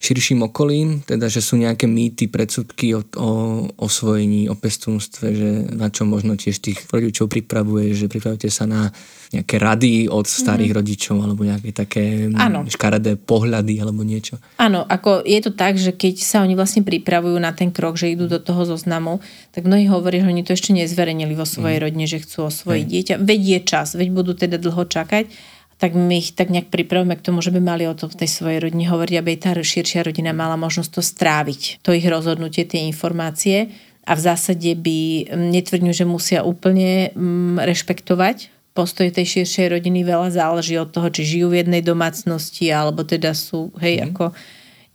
širším 0.00 0.48
okolím, 0.48 1.04
teda 1.04 1.28
že 1.28 1.44
sú 1.44 1.60
nejaké 1.60 1.84
mýty, 1.84 2.32
predsudky 2.32 2.96
o, 2.96 3.04
o 3.20 3.28
osvojení, 3.76 4.48
o 4.48 4.56
pestúnstve, 4.56 5.26
že 5.36 5.48
na 5.76 5.92
čo 5.92 6.08
možno 6.08 6.40
tiež 6.40 6.56
tých 6.56 6.88
rodičov 6.88 7.28
pripravuje, 7.28 7.92
že 7.92 8.08
pripravujete 8.08 8.48
sa 8.48 8.64
na 8.64 8.88
nejaké 9.30 9.60
rady 9.62 10.08
od 10.10 10.24
starých 10.26 10.72
mm. 10.74 10.78
rodičov 10.80 11.16
alebo 11.20 11.46
nejaké 11.46 11.70
také 11.70 12.32
ano. 12.32 12.66
škaredé 12.66 13.14
pohľady 13.14 13.78
alebo 13.78 14.02
niečo. 14.02 14.40
Áno, 14.58 14.82
ako 14.88 15.22
je 15.22 15.38
to 15.44 15.52
tak, 15.54 15.78
že 15.78 15.94
keď 15.94 16.18
sa 16.18 16.42
oni 16.42 16.56
vlastne 16.58 16.82
pripravujú 16.82 17.36
na 17.38 17.54
ten 17.54 17.70
krok, 17.70 17.94
že 17.94 18.10
idú 18.10 18.26
do 18.26 18.42
toho 18.42 18.66
zoznamu, 18.66 19.22
tak 19.54 19.68
mnohí 19.68 19.86
hovorí, 19.86 20.24
že 20.24 20.32
oni 20.32 20.42
to 20.42 20.56
ešte 20.56 20.74
nezverejnili 20.74 21.36
vo 21.36 21.46
svojej 21.46 21.78
mm. 21.78 21.84
rodine, 21.84 22.06
že 22.08 22.24
chcú 22.24 22.48
osvojiť 22.48 22.86
dieťa. 22.88 23.14
Veď 23.22 23.40
je 23.44 23.60
čas, 23.68 23.94
veď 23.94 24.08
budú 24.10 24.32
teda 24.32 24.56
dlho 24.56 24.82
čakať 24.88 25.59
tak 25.80 25.96
my 25.96 26.20
ich 26.20 26.36
tak 26.36 26.52
nejak 26.52 26.68
pripravíme 26.68 27.16
k 27.16 27.24
tomu, 27.24 27.40
že 27.40 27.48
by 27.48 27.60
mali 27.64 27.88
o 27.88 27.96
tom 27.96 28.12
v 28.12 28.20
tej 28.20 28.28
svojej 28.28 28.60
rodine 28.60 28.84
hovoriť, 28.84 29.16
aby 29.16 29.30
tá 29.40 29.56
širšia 29.56 30.04
rodina 30.04 30.36
mala 30.36 30.60
možnosť 30.60 30.90
to 30.92 31.00
stráviť, 31.00 31.80
to 31.80 31.96
ich 31.96 32.04
rozhodnutie, 32.04 32.68
tie 32.68 32.84
informácie 32.84 33.72
a 34.04 34.12
v 34.12 34.20
zásade 34.20 34.76
by 34.76 34.98
mm, 35.24 35.48
netvrdňujú, 35.56 35.94
že 35.96 36.04
musia 36.04 36.40
úplne 36.44 37.16
mm, 37.16 37.64
rešpektovať 37.64 38.52
postoj 38.76 39.08
tej 39.08 39.40
širšej 39.40 39.80
rodiny 39.80 40.04
veľa 40.04 40.30
záleží 40.36 40.76
od 40.76 40.92
toho, 40.92 41.08
či 41.08 41.24
žijú 41.26 41.48
v 41.48 41.64
jednej 41.64 41.80
domácnosti 41.80 42.68
alebo 42.68 43.00
teda 43.00 43.32
sú, 43.32 43.72
hej, 43.80 44.04
mm. 44.04 44.12
ako 44.12 44.24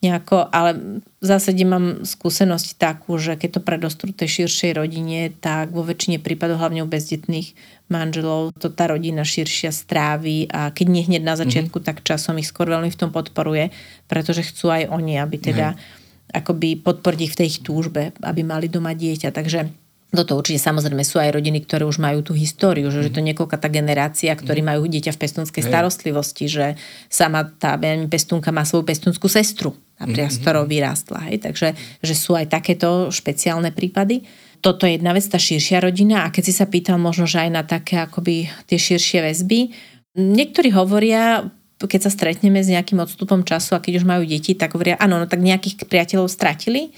nejako, 0.06 0.54
ale 0.54 1.02
v 1.18 1.26
zásade 1.26 1.66
mám 1.66 2.06
skúsenosť 2.06 2.78
takú, 2.78 3.18
že 3.18 3.34
keď 3.34 3.58
to 3.58 3.62
predostrú 3.66 4.14
tej 4.14 4.44
širšej 4.44 4.72
rodine, 4.78 5.34
tak 5.34 5.74
vo 5.74 5.82
väčšine 5.82 6.22
prípadov, 6.22 6.62
hlavne 6.62 6.86
u 6.86 6.90
bezdetných 6.90 7.58
manželov, 7.86 8.56
to 8.58 8.74
tá 8.74 8.90
rodina 8.90 9.22
širšia 9.22 9.70
strávi 9.70 10.50
a 10.50 10.74
keď 10.74 10.88
nie 10.90 11.04
hneď 11.06 11.22
na 11.22 11.36
mhm. 11.38 11.42
začiatku, 11.46 11.78
mm-hmm. 11.78 11.90
tak 12.02 12.06
časom 12.06 12.38
ich 12.42 12.50
skôr 12.50 12.70
veľmi 12.70 12.90
v 12.90 13.00
tom 13.00 13.14
podporuje, 13.14 13.70
pretože 14.10 14.46
chcú 14.46 14.74
aj 14.74 14.90
oni, 14.90 15.22
aby 15.22 15.38
teda 15.38 15.78
mm-hmm. 15.78 16.38
akoby 16.42 16.82
podporiť 16.82 17.20
ich 17.22 17.34
v 17.34 17.40
tej 17.40 17.48
ich 17.48 17.60
túžbe, 17.62 18.14
aby 18.26 18.42
mali 18.42 18.68
doma 18.68 18.98
dieťa. 18.98 19.30
Takže 19.30 19.86
toto 20.16 20.40
určite 20.40 20.64
samozrejme 20.64 21.04
sú 21.04 21.20
aj 21.20 21.36
rodiny, 21.36 21.68
ktoré 21.68 21.84
už 21.84 22.00
majú 22.00 22.24
tú 22.24 22.32
históriu, 22.34 22.88
že, 22.88 23.04
mm. 23.04 23.06
že 23.06 23.12
to 23.12 23.22
niekoľka 23.22 23.58
tá 23.60 23.68
generácia, 23.68 24.32
ktorí 24.32 24.64
mm. 24.64 24.68
majú 24.72 24.84
dieťa 24.88 25.12
v 25.12 25.22
pestunskej 25.22 25.62
hey. 25.62 25.70
starostlivosti, 25.70 26.46
že 26.48 26.66
sama 27.12 27.44
tá 27.60 27.76
pestunka 28.08 28.50
má 28.56 28.64
svoju 28.64 28.88
pestunskú 28.88 29.28
sestru, 29.28 29.76
napríklad, 30.00 30.32
mm. 30.32 30.36
s 30.36 30.42
ktorou 30.42 30.64
vyrástla. 30.66 31.20
Hej? 31.30 31.44
Takže 31.44 31.68
že 32.00 32.16
sú 32.16 32.34
aj 32.34 32.48
takéto 32.48 33.12
špeciálne 33.12 33.76
prípady. 33.76 34.24
Toto 34.66 34.90
je 34.90 34.98
jedna 34.98 35.14
vec, 35.14 35.22
tá 35.30 35.38
širšia 35.38 35.78
rodina. 35.78 36.26
A 36.26 36.34
keď 36.34 36.50
si 36.50 36.54
sa 36.58 36.66
pýtal 36.66 36.98
možno, 36.98 37.30
že 37.30 37.46
aj 37.46 37.50
na 37.54 37.62
také 37.62 38.02
akoby 38.02 38.50
tie 38.66 38.82
širšie 38.82 39.22
väzby, 39.22 39.70
niektorí 40.18 40.74
hovoria, 40.74 41.46
keď 41.86 42.10
sa 42.10 42.12
stretneme 42.12 42.62
s 42.62 42.70
nejakým 42.70 43.02
odstupom 43.02 43.42
času 43.42 43.78
a 43.78 43.84
keď 43.84 44.02
už 44.02 44.06
majú 44.06 44.24
deti, 44.28 44.54
tak 44.54 44.76
hovoria, 44.76 45.00
áno, 45.00 45.18
no 45.18 45.26
tak 45.26 45.42
nejakých 45.42 45.88
priateľov 45.88 46.30
stratili, 46.30 46.94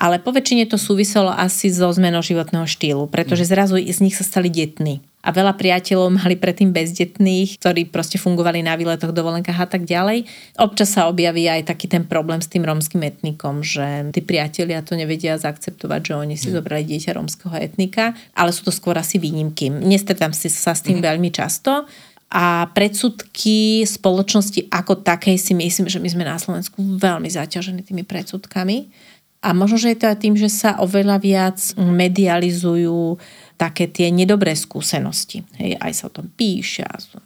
ale 0.00 0.16
po 0.16 0.32
väčšine 0.32 0.64
to 0.68 0.80
súviselo 0.80 1.28
asi 1.28 1.68
so 1.68 1.92
zmenou 1.92 2.24
životného 2.24 2.64
štýlu, 2.64 3.04
pretože 3.12 3.44
mm. 3.44 3.50
zrazu 3.50 3.76
z 3.80 3.98
nich 4.00 4.16
sa 4.16 4.24
stali 4.24 4.48
detní. 4.48 5.04
A 5.20 5.36
veľa 5.36 5.52
priateľov 5.52 6.16
mali 6.16 6.32
predtým 6.32 6.72
bezdetných, 6.72 7.60
ktorí 7.60 7.92
proste 7.92 8.16
fungovali 8.16 8.64
na 8.64 8.72
výletoch, 8.72 9.12
dovolenkách 9.12 9.60
a 9.60 9.68
tak 9.68 9.84
ďalej. 9.84 10.24
Občas 10.56 10.96
sa 10.96 11.12
objaví 11.12 11.44
aj 11.44 11.68
taký 11.68 11.92
ten 11.92 12.08
problém 12.08 12.40
s 12.40 12.48
tým 12.48 12.64
rómskym 12.64 13.04
etnikom, 13.04 13.60
že 13.60 14.08
tí 14.16 14.24
priatelia 14.24 14.80
to 14.80 14.96
nevedia 14.96 15.36
zaakceptovať, 15.36 16.00
že 16.00 16.14
oni 16.16 16.40
si 16.40 16.48
mm. 16.48 16.54
zobrali 16.56 16.88
dieťa 16.88 17.20
rómskeho 17.20 17.52
etnika, 17.60 18.16
ale 18.32 18.56
sú 18.56 18.64
to 18.64 18.72
skôr 18.72 18.96
asi 18.96 19.20
výnimky. 19.20 19.68
Nestretám 19.68 20.32
si 20.32 20.48
sa 20.48 20.72
s 20.72 20.80
tým 20.80 21.04
mm. 21.04 21.04
veľmi 21.04 21.28
často, 21.28 21.84
a 22.30 22.70
predsudky 22.70 23.82
spoločnosti 23.82 24.70
ako 24.70 25.02
takej 25.02 25.36
si 25.36 25.52
myslím, 25.52 25.90
že 25.90 25.98
my 25.98 26.08
sme 26.08 26.24
na 26.24 26.38
Slovensku 26.38 26.78
veľmi 26.78 27.26
zaťažení 27.26 27.82
tými 27.82 28.06
predsudkami. 28.06 28.86
A 29.40 29.56
možno, 29.56 29.80
že 29.80 29.96
je 29.96 29.98
to 29.98 30.06
aj 30.06 30.18
tým, 30.20 30.36
že 30.36 30.52
sa 30.52 30.78
oveľa 30.78 31.16
viac 31.18 31.58
medializujú 31.74 33.18
také 33.56 33.88
tie 33.88 34.12
nedobré 34.12 34.52
skúsenosti. 34.52 35.42
Hej, 35.58 35.80
aj 35.80 35.92
sa 35.96 36.04
o 36.06 36.14
tom 36.14 36.28
píše, 36.30 36.84
sú 37.00 37.18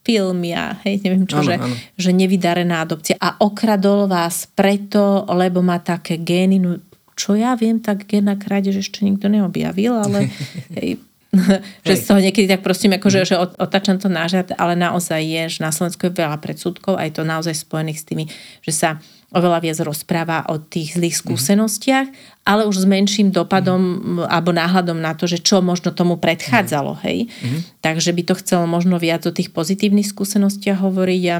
filmy 0.00 0.56
a 0.56 0.74
hej, 0.82 1.04
neviem 1.04 1.28
čo, 1.28 1.38
ano, 1.38 1.46
že, 1.46 1.54
ano. 1.60 1.74
že 1.94 2.10
nevydarená 2.10 2.82
adopcia. 2.82 3.20
A 3.20 3.38
okradol 3.44 4.08
vás 4.08 4.48
preto, 4.50 5.28
lebo 5.28 5.60
má 5.60 5.78
také 5.78 6.18
gény, 6.18 6.58
no 6.58 6.80
čo 7.14 7.36
ja 7.36 7.52
viem, 7.52 7.76
tak 7.78 8.08
géna 8.08 8.40
krádež 8.40 8.80
ešte 8.80 9.04
nikto 9.04 9.28
neobjavil, 9.28 9.92
ale 9.92 10.32
hej, 10.80 10.96
že 11.86 11.94
z 11.94 12.04
toho 12.10 12.18
niekedy 12.18 12.50
tak 12.50 12.66
prosím, 12.66 12.98
akože, 12.98 13.18
mm. 13.22 13.26
že 13.26 13.36
otačam 13.38 14.02
to 14.02 14.10
nážad, 14.10 14.50
ale 14.58 14.74
naozaj 14.74 15.22
je, 15.22 15.42
že 15.46 15.58
na 15.62 15.70
Slovensku 15.70 16.10
je 16.10 16.18
veľa 16.18 16.42
predsudkov 16.42 16.98
a 16.98 17.06
je 17.06 17.14
to 17.14 17.22
naozaj 17.22 17.54
spojených 17.54 18.02
s 18.02 18.06
tými, 18.06 18.24
že 18.66 18.72
sa 18.74 18.90
oveľa 19.30 19.62
viac 19.62 19.78
rozpráva 19.86 20.42
o 20.50 20.58
tých 20.58 20.98
zlých 20.98 21.14
mhm. 21.14 21.20
skúsenostiach, 21.22 22.06
mm. 22.10 22.16
ale 22.50 22.66
už 22.66 22.82
s 22.82 22.86
menším 22.86 23.30
dopadom 23.30 23.78
mm. 23.78 24.26
alebo 24.26 24.50
náhľadom 24.50 24.98
na 24.98 25.14
to, 25.14 25.30
že 25.30 25.38
čo 25.38 25.62
možno 25.62 25.94
tomu 25.94 26.18
predchádzalo. 26.18 26.98
Mm. 26.98 27.00
Hej? 27.06 27.18
Mm. 27.46 27.60
Takže 27.78 28.10
by 28.10 28.22
to 28.26 28.34
chcelo 28.42 28.66
možno 28.66 28.98
viac 28.98 29.22
o 29.22 29.32
tých 29.32 29.54
pozitívnych 29.54 30.10
skúsenostiach 30.10 30.82
hovoriť 30.82 31.24
a 31.30 31.38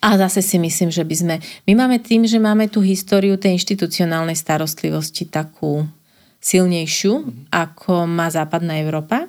a 0.00 0.16
zase 0.16 0.40
si 0.40 0.56
myslím, 0.56 0.88
že 0.88 1.04
by 1.04 1.12
sme... 1.12 1.34
My 1.68 1.76
máme 1.76 2.00
tým, 2.00 2.24
že 2.24 2.40
máme 2.40 2.72
tú 2.72 2.80
históriu 2.80 3.36
tej 3.36 3.60
inštitucionálnej 3.60 4.32
starostlivosti 4.32 5.28
takú 5.28 5.84
silnejšiu, 6.40 7.12
mm-hmm. 7.20 7.52
ako 7.52 8.08
má 8.08 8.32
západná 8.32 8.80
Európa. 8.80 9.28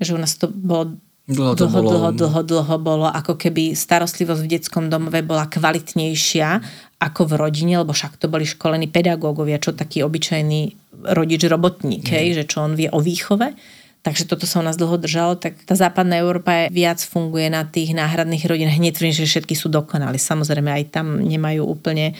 Že 0.00 0.16
u 0.16 0.20
nás 0.20 0.36
to 0.36 0.48
bolo 0.48 0.96
dlho, 1.28 1.52
to 1.54 1.68
dlho, 1.68 1.80
bolo... 1.80 1.90
dlho, 1.92 2.10
dlho, 2.16 2.42
dlho 2.42 2.76
bolo, 2.80 3.06
ako 3.08 3.36
keby 3.36 3.76
starostlivosť 3.76 4.40
v 4.44 4.50
detskom 4.56 4.84
domove 4.88 5.20
bola 5.20 5.48
kvalitnejšia 5.48 6.48
ako 6.96 7.28
v 7.28 7.32
rodine, 7.36 7.74
lebo 7.76 7.92
však 7.92 8.16
to 8.16 8.32
boli 8.32 8.48
školení 8.48 8.88
pedagógovia, 8.88 9.60
čo 9.60 9.76
taký 9.76 10.00
obyčajný 10.00 10.72
rodič 11.12 11.44
robotník, 11.44 12.08
mm. 12.08 12.12
hej, 12.12 12.26
že 12.40 12.44
čo 12.48 12.64
on 12.64 12.72
vie 12.72 12.88
o 12.88 13.04
výchove. 13.04 13.52
Takže 14.00 14.30
toto 14.30 14.46
sa 14.46 14.62
u 14.62 14.64
nás 14.64 14.78
dlho 14.78 15.02
držalo, 15.02 15.34
tak 15.34 15.58
tá 15.66 15.74
západná 15.74 16.22
Európa 16.22 16.70
viac 16.70 17.02
funguje 17.02 17.50
na 17.50 17.66
tých 17.66 17.90
náhradných 17.90 18.46
rodinách. 18.46 18.78
Hneď 18.78 18.94
tvrdím, 18.94 19.18
že 19.18 19.26
všetky 19.26 19.58
sú 19.58 19.66
dokonali. 19.66 20.14
Samozrejme, 20.14 20.70
aj 20.70 20.94
tam 20.94 21.18
nemajú 21.26 21.66
úplne 21.66 22.14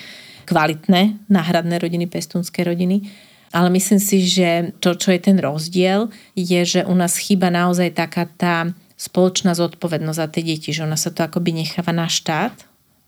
kvalitné 0.51 1.30
náhradné 1.30 1.78
rodiny, 1.78 2.11
pestúnske 2.11 2.66
rodiny. 2.66 3.07
Ale 3.55 3.68
myslím 3.70 4.01
si, 4.03 4.26
že 4.26 4.74
to, 4.82 4.94
čo 4.99 5.14
je 5.14 5.20
ten 5.20 5.38
rozdiel, 5.38 6.09
je, 6.34 6.61
že 6.64 6.80
u 6.86 6.94
nás 6.94 7.18
chýba 7.18 7.51
naozaj 7.51 7.94
taká 7.94 8.26
tá 8.26 8.70
spoločná 8.97 9.53
zodpovednosť 9.53 10.18
za 10.18 10.26
tie 10.32 10.42
deti, 10.42 10.70
že 10.72 10.82
ona 10.82 10.97
sa 10.97 11.12
to 11.12 11.20
akoby 11.22 11.53
necháva 11.53 11.92
na 11.92 12.09
štát, 12.09 12.57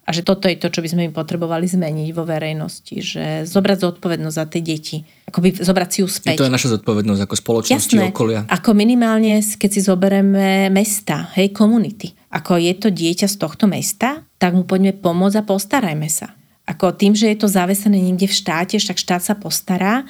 a 0.08 0.10
že 0.16 0.24
toto 0.24 0.48
je 0.48 0.56
to, 0.56 0.72
čo 0.72 0.80
by 0.80 0.88
sme 0.88 1.02
im 1.04 1.12
potrebovali 1.12 1.68
zmeniť 1.68 2.16
vo 2.16 2.24
verejnosti, 2.24 2.96
že 2.96 3.44
zobrať 3.44 3.76
zodpovednosť 3.84 4.36
za 4.40 4.46
tie 4.48 4.62
deti, 4.64 4.96
akoby 5.28 5.60
zobrať 5.60 5.88
si 5.92 5.98
ju 6.00 6.08
späť. 6.08 6.40
To 6.40 6.48
je 6.48 6.56
naša 6.56 6.80
zodpovednosť 6.80 7.20
ako 7.28 7.34
spoločnosti, 7.36 7.92
Jasné, 7.92 8.08
okolia. 8.08 8.48
Ako 8.48 8.72
minimálne, 8.72 9.36
keď 9.36 9.68
si 9.68 9.84
zoberieme 9.84 10.72
mesta, 10.72 11.28
hej, 11.36 11.52
komunity. 11.52 12.16
Ako 12.32 12.56
je 12.56 12.72
to 12.80 12.88
dieťa 12.88 13.28
z 13.28 13.36
tohto 13.36 13.68
mesta, 13.68 14.24
tak 14.40 14.56
mu 14.56 14.64
poďme 14.64 14.96
pomôcť 14.96 15.36
a 15.36 15.42
postarajme 15.44 16.08
sa. 16.08 16.32
Ako 16.68 16.92
tým, 16.92 17.16
že 17.16 17.32
je 17.32 17.38
to 17.40 17.48
zavesené 17.48 17.96
niekde 17.96 18.28
v 18.28 18.38
štáte, 18.44 18.76
však 18.76 19.00
štát 19.00 19.22
sa 19.24 19.32
postará, 19.32 20.04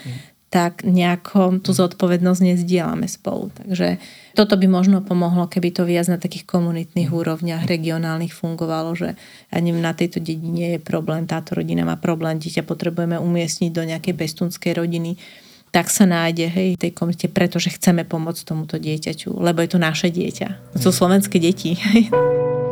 tak 0.48 0.80
nejako 0.80 1.60
tú 1.60 1.76
zodpovednosť 1.76 2.40
nezdielame 2.40 3.04
spolu. 3.04 3.52
Takže 3.52 4.00
toto 4.32 4.56
by 4.56 4.64
možno 4.64 5.04
pomohlo, 5.04 5.44
keby 5.44 5.76
to 5.76 5.84
viac 5.84 6.08
na 6.08 6.16
takých 6.16 6.48
komunitných 6.48 7.12
úrovniach 7.12 7.68
regionálnych 7.68 8.32
fungovalo, 8.32 8.96
že 8.96 9.12
ja 9.52 9.58
neviem, 9.60 9.84
na 9.84 9.92
tejto 9.92 10.24
dedine 10.24 10.76
je 10.76 10.80
problém, 10.80 11.28
táto 11.28 11.52
rodina 11.52 11.84
má 11.84 12.00
problém, 12.00 12.40
dieťa 12.40 12.64
potrebujeme 12.64 13.20
umiestniť 13.20 13.70
do 13.70 13.84
nejakej 13.84 14.14
bestunskej 14.16 14.72
rodiny, 14.72 15.20
tak 15.68 15.92
sa 15.92 16.08
nájde 16.08 16.48
hej, 16.48 16.68
tej 16.80 16.96
komunite, 16.96 17.28
pretože 17.28 17.68
chceme 17.76 18.08
pomôcť 18.08 18.40
tomuto 18.48 18.80
dieťaťu, 18.80 19.36
lebo 19.36 19.60
je 19.60 19.68
to 19.68 19.76
naše 19.76 20.08
dieťa. 20.08 20.80
To 20.80 20.88
sú 20.88 20.90
slovenské 20.96 21.36
deti. 21.36 21.76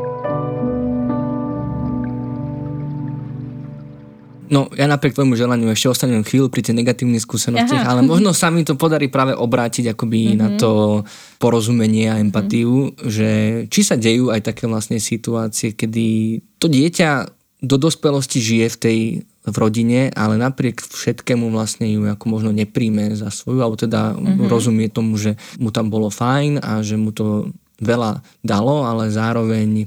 No, 4.47 4.71
ja 4.75 4.87
napriek 4.87 5.19
tvojmu 5.19 5.35
želaniu 5.35 5.71
ešte 5.75 5.91
ostanem 5.91 6.23
chvíľu 6.23 6.51
pri 6.51 6.63
tej 6.63 6.79
negatívnych 6.79 7.23
skúsenostiach, 7.23 7.83
Aha. 7.83 7.91
ale 7.99 8.01
možno 8.07 8.31
sa 8.31 8.51
mi 8.51 8.63
to 8.63 8.79
podarí 8.79 9.11
práve 9.11 9.35
obrátiť 9.35 9.95
akoby 9.95 10.35
mm-hmm. 10.35 10.39
na 10.39 10.49
to 10.55 11.03
porozumenie 11.43 12.07
a 12.07 12.23
empatiu, 12.23 12.91
mm-hmm. 12.91 13.11
že 13.11 13.31
či 13.67 13.81
sa 13.83 13.99
dejú 13.99 14.31
aj 14.31 14.47
také 14.47 14.71
vlastne 14.71 15.03
situácie, 15.03 15.75
kedy 15.75 16.39
to 16.63 16.71
dieťa 16.71 17.31
do 17.67 17.77
dospelosti 17.81 18.39
žije 18.39 18.67
v 18.71 18.79
tej 18.79 18.99
v 19.47 19.57
rodine, 19.63 20.11
ale 20.11 20.35
napriek 20.35 20.83
všetkému 20.83 21.55
vlastne 21.55 21.87
ju 21.87 22.03
ako 22.11 22.27
možno 22.27 22.51
nepríjme 22.51 23.15
za 23.15 23.31
svoju, 23.31 23.63
alebo 23.63 23.79
teda 23.79 24.19
mm-hmm. 24.19 24.51
rozumie 24.51 24.91
tomu, 24.91 25.15
že 25.15 25.39
mu 25.63 25.71
tam 25.71 25.87
bolo 25.87 26.11
fajn 26.11 26.59
a 26.59 26.83
že 26.83 26.99
mu 26.99 27.15
to 27.15 27.55
veľa 27.79 28.27
dalo, 28.43 28.83
ale 28.83 29.07
zároveň 29.13 29.87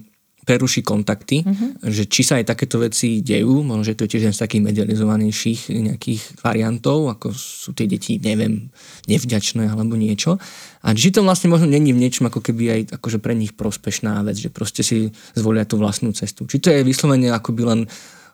preruší 0.50 0.82
kontakty, 0.82 1.46
uh-huh. 1.46 1.78
že 1.86 2.10
či 2.10 2.26
sa 2.26 2.42
aj 2.42 2.50
takéto 2.50 2.82
veci 2.82 3.22
dejú, 3.22 3.62
možno, 3.62 3.86
že 3.86 3.94
to 3.94 4.10
je 4.10 4.18
tiež 4.18 4.24
jeden 4.26 4.34
z 4.34 4.42
takých 4.42 4.66
medializovanejších 4.66 5.70
nejakých 5.70 6.42
variantov, 6.42 7.14
ako 7.14 7.30
sú 7.38 7.78
tie 7.78 7.86
deti, 7.86 8.18
neviem, 8.18 8.74
nevďačné 9.06 9.70
alebo 9.70 9.94
niečo. 9.94 10.42
A 10.82 10.98
či 10.98 11.14
to 11.14 11.22
vlastne 11.22 11.54
možno 11.54 11.70
není 11.70 11.94
v 11.94 12.02
niečom 12.02 12.34
ako 12.34 12.42
keby 12.42 12.64
aj 12.74 12.82
akože 12.98 13.22
pre 13.22 13.38
nich 13.38 13.54
prospešná 13.54 14.26
vec, 14.26 14.42
že 14.42 14.50
proste 14.50 14.82
si 14.82 15.14
zvolia 15.38 15.70
tú 15.70 15.78
vlastnú 15.78 16.10
cestu. 16.18 16.50
Či 16.50 16.58
to 16.58 16.74
je 16.74 16.82
vyslovene 16.82 17.30
akoby 17.30 17.62
len 17.62 17.80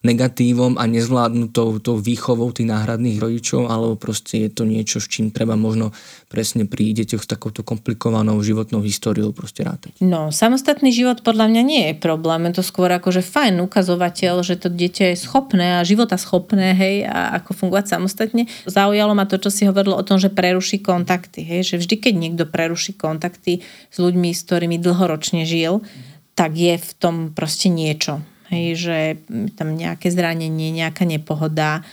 negatívom 0.06 0.78
a 0.78 0.86
nezvládnutou 0.86 1.82
tou 1.82 1.98
výchovou 1.98 2.54
tých 2.54 2.70
náhradných 2.70 3.18
rodičov, 3.18 3.66
alebo 3.66 3.98
proste 3.98 4.46
je 4.46 4.50
to 4.54 4.64
niečo, 4.70 5.02
s 5.02 5.10
čím 5.10 5.34
treba 5.34 5.58
možno 5.58 5.90
presne 6.30 6.70
pri 6.70 6.94
deťoch 6.94 7.26
s 7.26 7.28
takouto 7.28 7.66
komplikovanou 7.66 8.38
životnou 8.46 8.86
históriou 8.86 9.34
proste 9.34 9.66
rátať. 9.66 9.98
No, 10.06 10.30
samostatný 10.30 10.94
život 10.94 11.26
podľa 11.26 11.50
mňa 11.50 11.62
nie 11.66 11.84
je 11.90 11.96
problém, 11.98 12.46
je 12.54 12.62
to 12.62 12.64
skôr 12.64 12.94
že 12.96 13.26
fajn 13.26 13.66
ukazovateľ, 13.66 14.46
že 14.46 14.62
to 14.62 14.70
dieťa 14.70 15.16
je 15.16 15.18
schopné 15.18 15.82
a 15.82 15.88
života 15.88 16.22
schopné, 16.22 16.78
hej, 16.78 17.10
a 17.10 17.42
ako 17.42 17.66
fungovať 17.66 17.98
samostatne. 17.98 18.46
Zaujalo 18.70 19.18
ma 19.18 19.26
to, 19.26 19.42
čo 19.42 19.50
si 19.50 19.66
hovorilo 19.66 19.98
o 19.98 20.06
tom, 20.06 20.22
že 20.22 20.30
preruší 20.30 20.86
kontakty, 20.86 21.42
hej, 21.42 21.66
že 21.66 21.76
vždy, 21.82 21.96
keď 21.98 22.14
niekto 22.14 22.44
preruší 22.46 22.94
kontakty 22.94 23.66
s 23.90 23.98
ľuďmi, 23.98 24.30
s 24.36 24.46
ktorými 24.46 24.78
dlhoročne 24.78 25.50
žil, 25.50 25.82
tak 26.38 26.54
je 26.54 26.78
v 26.78 26.92
tom 27.00 27.16
proste 27.34 27.72
niečo 27.72 28.22
hej, 28.56 28.68
že 28.80 28.98
tam 29.60 29.76
nejaké 29.76 30.08
zranenie, 30.08 30.72
nejaká 30.72 31.04
nepohoda, 31.04 31.84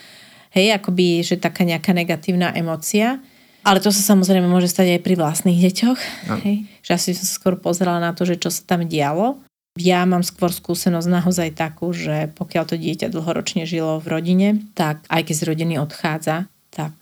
hej, 0.54 0.70
akoby, 0.78 1.26
že 1.26 1.42
taká 1.42 1.66
nejaká 1.66 1.90
negatívna 1.90 2.54
emocia. 2.54 3.18
Ale 3.62 3.78
to 3.78 3.94
sa 3.94 4.14
samozrejme 4.14 4.46
môže 4.46 4.70
stať 4.70 4.98
aj 4.98 5.00
pri 5.02 5.14
vlastných 5.18 5.58
deťoch. 5.58 6.00
No. 6.30 6.34
Hej, 6.42 6.66
že 6.82 6.90
asi 6.94 7.10
som 7.14 7.26
skôr 7.26 7.54
pozerala 7.58 8.02
na 8.02 8.10
to, 8.14 8.26
že 8.26 8.38
čo 8.38 8.50
sa 8.50 8.62
tam 8.66 8.86
dialo. 8.86 9.38
Ja 9.78 10.04
mám 10.04 10.20
skôr 10.20 10.52
skúsenosť 10.52 11.08
naozaj 11.08 11.48
takú, 11.56 11.96
že 11.96 12.28
pokiaľ 12.36 12.64
to 12.68 12.76
dieťa 12.76 13.08
dlhoročne 13.08 13.64
žilo 13.64 13.96
v 14.02 14.06
rodine, 14.12 14.48
tak 14.76 15.00
aj 15.08 15.22
keď 15.24 15.34
z 15.34 15.46
rodiny 15.48 15.74
odchádza, 15.80 16.50
tak 16.68 16.92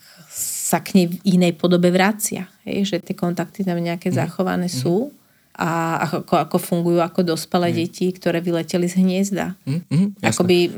sa 0.70 0.78
k 0.78 1.02
nej 1.02 1.06
v 1.10 1.16
inej 1.26 1.58
podobe 1.58 1.90
vracia. 1.90 2.46
Hej, 2.62 2.94
že 2.94 2.96
tie 3.02 3.18
kontakty 3.18 3.66
tam 3.66 3.82
nejaké 3.82 4.14
mm. 4.14 4.16
zachované 4.16 4.70
mm. 4.70 4.76
sú 4.86 5.10
a 5.60 6.00
ako, 6.08 6.40
ako 6.40 6.56
fungujú 6.56 7.04
ako 7.04 7.36
dospelé 7.36 7.68
mm. 7.68 7.76
deti, 7.76 8.08
ktoré 8.08 8.40
vyleteli 8.40 8.88
z 8.88 8.96
hniezda. 8.96 9.60
Mm, 9.68 9.84
mm, 9.92 10.08
Akoby 10.24 10.72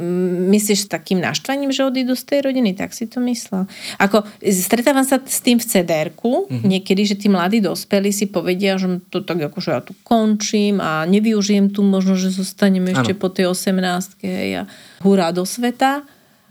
myslíš 0.51 0.91
takým 0.91 1.23
naštvaním, 1.23 1.71
že 1.71 1.87
odídu 1.87 2.19
z 2.19 2.27
tej 2.27 2.51
rodiny, 2.51 2.75
tak 2.75 2.91
si 2.91 3.07
to 3.07 3.23
myslel. 3.23 3.71
Ako, 4.03 4.27
stretávam 4.43 5.07
sa 5.07 5.23
s 5.23 5.39
tým 5.39 5.63
v 5.63 5.67
cdr 5.71 6.11
mm-hmm. 6.11 6.67
niekedy, 6.67 7.07
že 7.07 7.15
tí 7.15 7.31
mladí 7.31 7.63
dospelí 7.63 8.11
si 8.11 8.27
povedia, 8.27 8.75
že 8.75 8.99
to 9.07 9.23
tak 9.23 9.39
ako, 9.47 9.63
že 9.63 9.71
ja 9.71 9.81
tu 9.87 9.95
končím 10.03 10.83
a 10.83 11.07
nevyužijem 11.07 11.71
tu 11.71 11.87
možno, 11.87 12.19
že 12.19 12.35
zostaneme 12.35 12.91
ano. 12.91 13.07
ešte 13.07 13.15
po 13.15 13.31
tej 13.31 13.55
18 13.55 14.19
a 14.59 14.67
hurá 15.07 15.31
do 15.31 15.47
sveta. 15.47 16.03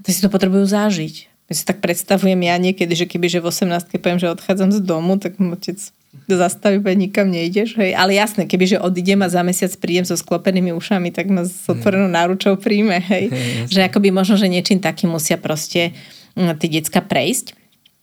To 0.01 0.07
si 0.07 0.23
to 0.23 0.31
potrebujú 0.31 0.71
zažiť. 0.71 1.15
Ja 1.51 1.53
si 1.59 1.67
tak 1.67 1.83
predstavujem 1.83 2.39
ja 2.47 2.55
niekedy, 2.55 2.95
že 2.95 3.03
keby 3.11 3.27
že 3.27 3.43
v 3.43 3.51
18 3.51 3.91
poviem, 3.99 4.23
že 4.23 4.31
odchádzam 4.31 4.71
z 4.71 4.79
domu, 4.87 5.19
tak 5.19 5.35
otec 5.35 5.83
zastaví, 6.27 6.79
nikam 6.95 7.31
nejdeš. 7.31 7.75
Hej. 7.79 7.95
Ale 7.95 8.15
jasné, 8.15 8.47
kebyže 8.47 8.79
odídem 8.79 9.21
a 9.23 9.31
za 9.31 9.43
mesiac 9.43 9.71
prídem 9.79 10.03
so 10.03 10.15
sklopenými 10.15 10.75
ušami, 10.75 11.11
tak 11.11 11.31
ma 11.31 11.47
s 11.47 11.67
otvorenou 11.67 12.11
náručou 12.11 12.59
príjme. 12.59 12.99
Hej. 12.99 13.31
Hej, 13.31 13.71
že 13.71 13.79
akoby 13.87 14.11
možno, 14.11 14.35
že 14.35 14.51
niečím 14.51 14.83
takým 14.83 15.11
musia 15.11 15.39
proste 15.39 15.95
mm, 16.35 16.59
tie 16.59 16.69
decka 16.81 16.99
prejsť. 16.99 17.60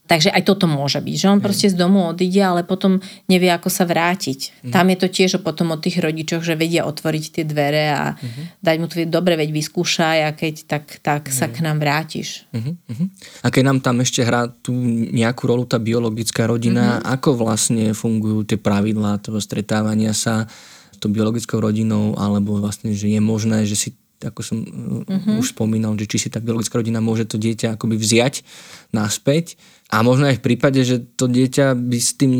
Takže 0.08 0.32
aj 0.32 0.42
toto 0.48 0.64
môže 0.64 1.04
byť, 1.04 1.14
že 1.20 1.28
on 1.28 1.44
proste 1.44 1.68
z 1.68 1.76
domu 1.76 2.08
odíde, 2.08 2.40
ale 2.40 2.64
potom 2.64 3.04
nevie, 3.28 3.52
ako 3.52 3.68
sa 3.68 3.84
vrátiť. 3.84 4.64
Mm. 4.64 4.72
Tam 4.72 4.88
je 4.88 4.96
to 4.96 5.08
tiež 5.12 5.30
potom 5.44 5.68
o 5.70 5.76
tých 5.76 6.00
rodičoch, 6.00 6.40
že 6.40 6.56
vedia 6.56 6.88
otvoriť 6.88 7.24
tie 7.28 7.44
dvere 7.44 7.92
a 7.92 8.16
mm-hmm. 8.16 8.44
dať 8.64 8.76
mu 8.80 8.86
to 8.88 9.04
dobre, 9.04 9.36
veď 9.36 9.52
vyskúšaj 9.52 10.18
a 10.24 10.30
keď 10.32 10.54
tak, 10.64 10.84
tak 11.04 11.28
mm. 11.28 11.34
sa 11.36 11.46
k 11.52 11.60
nám 11.60 11.84
vrátiš. 11.84 12.48
Mm-hmm. 12.56 13.06
A 13.44 13.46
keď 13.52 13.62
nám 13.68 13.78
tam 13.84 14.00
ešte 14.00 14.24
hrá 14.24 14.48
tú 14.48 14.72
nejakú 15.12 15.44
rolu 15.44 15.68
tá 15.68 15.76
biologická 15.76 16.48
rodina, 16.48 16.98
mm-hmm. 16.98 17.12
ako 17.12 17.30
vlastne 17.36 17.92
fungujú 17.92 18.48
tie 18.48 18.56
pravidlá 18.56 19.20
toho 19.20 19.36
stretávania 19.44 20.16
sa 20.16 20.48
s 20.88 20.96
tou 20.96 21.12
biologickou 21.12 21.60
rodinou, 21.60 22.16
alebo 22.16 22.56
vlastne, 22.56 22.96
že 22.96 23.12
je 23.12 23.20
možné, 23.20 23.68
že 23.68 23.76
si 23.76 23.88
ako 24.18 24.40
som 24.42 24.58
uh-huh. 24.58 25.38
už 25.38 25.54
spomínal, 25.54 25.94
že 25.94 26.10
či 26.10 26.26
si 26.26 26.28
tá 26.28 26.42
biologická 26.42 26.82
rodina 26.82 26.98
môže 26.98 27.22
to 27.22 27.38
dieťa 27.38 27.78
akoby 27.78 27.94
vziať 27.94 28.42
naspäť 28.90 29.54
a 29.88 30.04
možno 30.04 30.28
aj 30.28 30.36
v 30.36 30.44
prípade, 30.44 30.84
že 30.84 31.00
to 31.16 31.32
dieťa 31.32 31.72
by 31.72 31.96
s 31.96 32.20
tým 32.20 32.32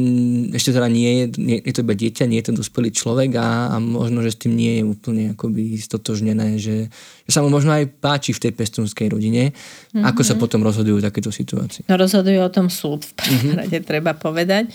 ešte 0.52 0.68
teda 0.68 0.84
nie 0.92 1.08
je, 1.08 1.24
nie, 1.40 1.56
je 1.64 1.72
to 1.72 1.80
iba 1.80 1.96
dieťa, 1.96 2.28
nie 2.28 2.44
je 2.44 2.52
to 2.52 2.60
dospelý 2.60 2.92
človek 2.92 3.40
a, 3.40 3.72
a 3.72 3.76
možno, 3.80 4.20
že 4.20 4.36
s 4.36 4.40
tým 4.44 4.52
nie 4.52 4.76
je 4.76 4.82
úplne 4.84 5.32
akoby 5.32 5.80
stotožnené, 5.80 6.60
že, 6.60 6.92
že 7.24 7.30
sa 7.32 7.40
mu 7.40 7.48
možno 7.48 7.72
aj 7.72 7.88
páči 8.04 8.36
v 8.36 8.44
tej 8.44 8.52
pestunskej 8.52 9.08
rodine. 9.08 9.56
Uh-huh. 9.56 10.04
Ako 10.04 10.28
sa 10.28 10.36
potom 10.36 10.60
rozhodujú 10.60 11.00
takéto 11.00 11.32
situácie? 11.32 11.88
No 11.88 11.96
rozhodujú 11.96 12.36
o 12.36 12.52
tom 12.52 12.68
súd 12.68 13.08
v 13.08 13.12
prvom 13.16 13.40
uh-huh. 13.40 13.58
rade, 13.64 13.80
treba 13.80 14.12
povedať. 14.12 14.68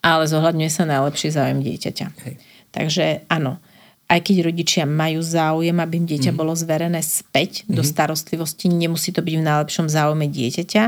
ale 0.00 0.24
zohľadňuje 0.24 0.70
sa 0.72 0.88
najlepší 0.88 1.36
záujem 1.36 1.60
dieťaťa. 1.60 2.06
Hej. 2.24 2.34
Takže 2.72 3.28
áno, 3.28 3.60
aj 4.08 4.24
keď 4.24 4.36
rodičia 4.48 4.84
majú 4.88 5.20
záujem, 5.20 5.76
aby 5.76 6.00
im 6.00 6.06
dieťa 6.06 6.30
mm. 6.30 6.38
bolo 6.38 6.54
zverené 6.54 7.02
späť 7.02 7.66
mm. 7.66 7.74
do 7.76 7.82
mhm. 7.84 7.90
starostlivosti, 7.92 8.72
nemusí 8.72 9.12
to 9.12 9.20
byť 9.20 9.34
v 9.36 9.44
najlepšom 9.44 9.90
záujme 9.90 10.30
dieťaťa. 10.30 10.82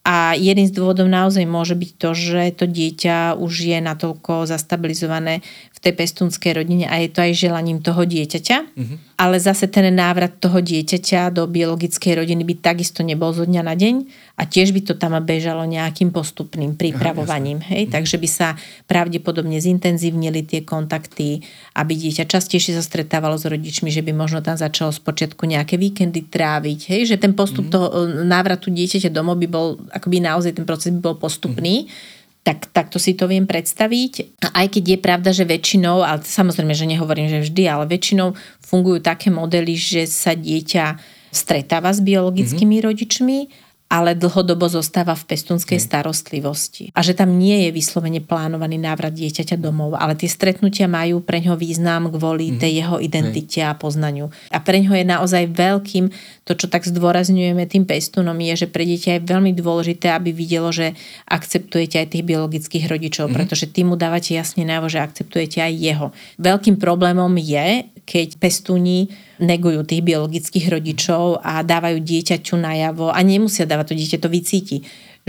A 0.00 0.32
jeden 0.32 0.64
z 0.64 0.72
dôvodov 0.72 1.12
naozaj 1.12 1.44
môže 1.44 1.76
byť 1.76 1.90
to, 2.00 2.10
že 2.16 2.42
to 2.56 2.64
dieťa 2.64 3.36
už 3.36 3.52
je 3.68 3.78
natoľko 3.84 4.48
zastabilizované 4.48 5.44
tej 5.80 5.96
pestunskej 5.96 6.60
rodine 6.60 6.84
a 6.84 7.00
je 7.00 7.08
to 7.08 7.24
aj 7.24 7.32
želaním 7.32 7.80
toho 7.80 8.04
dieťaťa. 8.04 8.56
Mm-hmm. 8.76 8.96
Ale 9.16 9.40
zase 9.40 9.64
ten 9.64 9.88
návrat 9.88 10.36
toho 10.36 10.60
dieťaťa 10.60 11.32
do 11.32 11.48
biologickej 11.48 12.20
rodiny 12.20 12.44
by 12.44 12.54
takisto 12.60 13.00
nebol 13.00 13.32
zo 13.32 13.48
dňa 13.48 13.62
na 13.64 13.72
deň 13.72 13.94
a 14.36 14.44
tiež 14.44 14.76
by 14.76 14.80
to 14.84 14.92
tam 14.96 15.16
bežalo 15.24 15.64
nejakým 15.64 16.12
postupným 16.12 16.76
pripravovaním. 16.76 17.64
Aha, 17.64 17.68
hej? 17.72 17.82
Mm-hmm. 17.88 17.96
Takže 17.96 18.16
by 18.20 18.28
sa 18.28 18.48
pravdepodobne 18.84 19.56
zintenzívnili 19.56 20.44
tie 20.44 20.68
kontakty, 20.68 21.40
aby 21.72 21.92
dieťa 21.96 22.28
častejšie 22.28 22.76
sa 22.76 22.84
stretávalo 22.84 23.40
s 23.40 23.48
rodičmi, 23.48 23.88
že 23.88 24.04
by 24.04 24.12
možno 24.12 24.44
tam 24.44 24.60
začalo 24.60 24.92
spočiatku 24.92 25.48
nejaké 25.48 25.80
víkendy 25.80 26.28
tráviť. 26.28 26.92
Hej? 26.92 27.00
Že 27.08 27.16
ten 27.24 27.32
postup 27.32 27.72
mm-hmm. 27.72 27.76
toho 27.80 27.88
návratu 28.28 28.68
dieťaťa 28.68 29.08
domov 29.08 29.40
by 29.40 29.48
bol, 29.48 29.80
akoby 29.96 30.20
naozaj 30.20 30.60
ten 30.60 30.68
proces 30.68 30.92
by 30.92 31.00
bol 31.00 31.16
postupný. 31.16 31.88
Mm-hmm 31.88 32.19
tak, 32.50 32.66
takto 32.74 32.98
si 32.98 33.14
to 33.14 33.30
viem 33.30 33.46
predstaviť. 33.46 34.42
A 34.50 34.66
aj 34.66 34.66
keď 34.74 34.84
je 34.90 34.98
pravda, 34.98 35.30
že 35.30 35.46
väčšinou, 35.46 36.02
ale 36.02 36.26
samozrejme, 36.26 36.74
že 36.74 36.90
nehovorím, 36.90 37.30
že 37.30 37.46
vždy, 37.46 37.62
ale 37.70 37.86
väčšinou 37.86 38.34
fungujú 38.58 38.98
také 38.98 39.30
modely, 39.30 39.78
že 39.78 40.10
sa 40.10 40.34
dieťa 40.34 40.98
stretáva 41.30 41.94
s 41.94 42.02
biologickými 42.02 42.82
mm-hmm. 42.82 42.88
rodičmi 42.90 43.38
ale 43.90 44.14
dlhodobo 44.14 44.70
zostáva 44.70 45.18
v 45.18 45.34
pestunskej 45.34 45.82
starostlivosti. 45.82 46.94
A 46.94 47.02
že 47.02 47.10
tam 47.10 47.34
nie 47.42 47.66
je 47.66 47.74
vyslovene 47.74 48.22
plánovaný 48.22 48.78
návrat 48.78 49.10
dieťaťa 49.10 49.58
domov, 49.58 49.98
ale 49.98 50.14
tie 50.14 50.30
stretnutia 50.30 50.86
majú 50.86 51.18
pre 51.18 51.42
ňo 51.42 51.58
význam 51.58 52.06
kvôli 52.06 52.54
mm. 52.54 52.58
tej 52.62 52.72
jeho 52.86 52.96
identite 53.02 53.58
a 53.66 53.74
poznaniu. 53.74 54.30
A 54.54 54.62
pre 54.62 54.78
ňo 54.78 54.94
je 54.94 55.02
naozaj 55.02 55.50
veľkým, 55.50 56.06
to 56.46 56.52
čo 56.54 56.70
tak 56.70 56.86
zdôrazňujeme 56.86 57.66
tým 57.66 57.82
pestunom, 57.82 58.38
je, 58.38 58.62
že 58.62 58.68
pre 58.70 58.86
dieťa 58.86 59.18
je 59.18 59.26
veľmi 59.26 59.50
dôležité, 59.58 60.14
aby 60.14 60.30
videlo, 60.30 60.70
že 60.70 60.94
akceptujete 61.26 61.98
aj 61.98 62.14
tých 62.14 62.24
biologických 62.30 62.86
rodičov, 62.86 63.26
mm. 63.26 63.34
pretože 63.34 63.66
tým 63.66 63.90
mu 63.90 63.98
dávate 63.98 64.38
jasne 64.38 64.62
návo, 64.62 64.86
že 64.86 65.02
akceptujete 65.02 65.58
aj 65.58 65.72
jeho. 65.74 66.06
Veľkým 66.38 66.78
problémom 66.78 67.34
je, 67.34 67.90
keď 68.06 68.38
pestúni 68.38 69.10
negujú 69.40 69.82
tých 69.82 70.04
biologických 70.04 70.66
rodičov 70.68 71.40
a 71.40 71.64
dávajú 71.64 71.98
dieťaťu 71.98 72.54
najavo 72.60 73.10
a 73.10 73.18
nemusia 73.24 73.64
dávať 73.64 73.92
to 73.92 73.94
dieťa, 73.96 74.18
to 74.20 74.28
vycíti, 74.28 74.76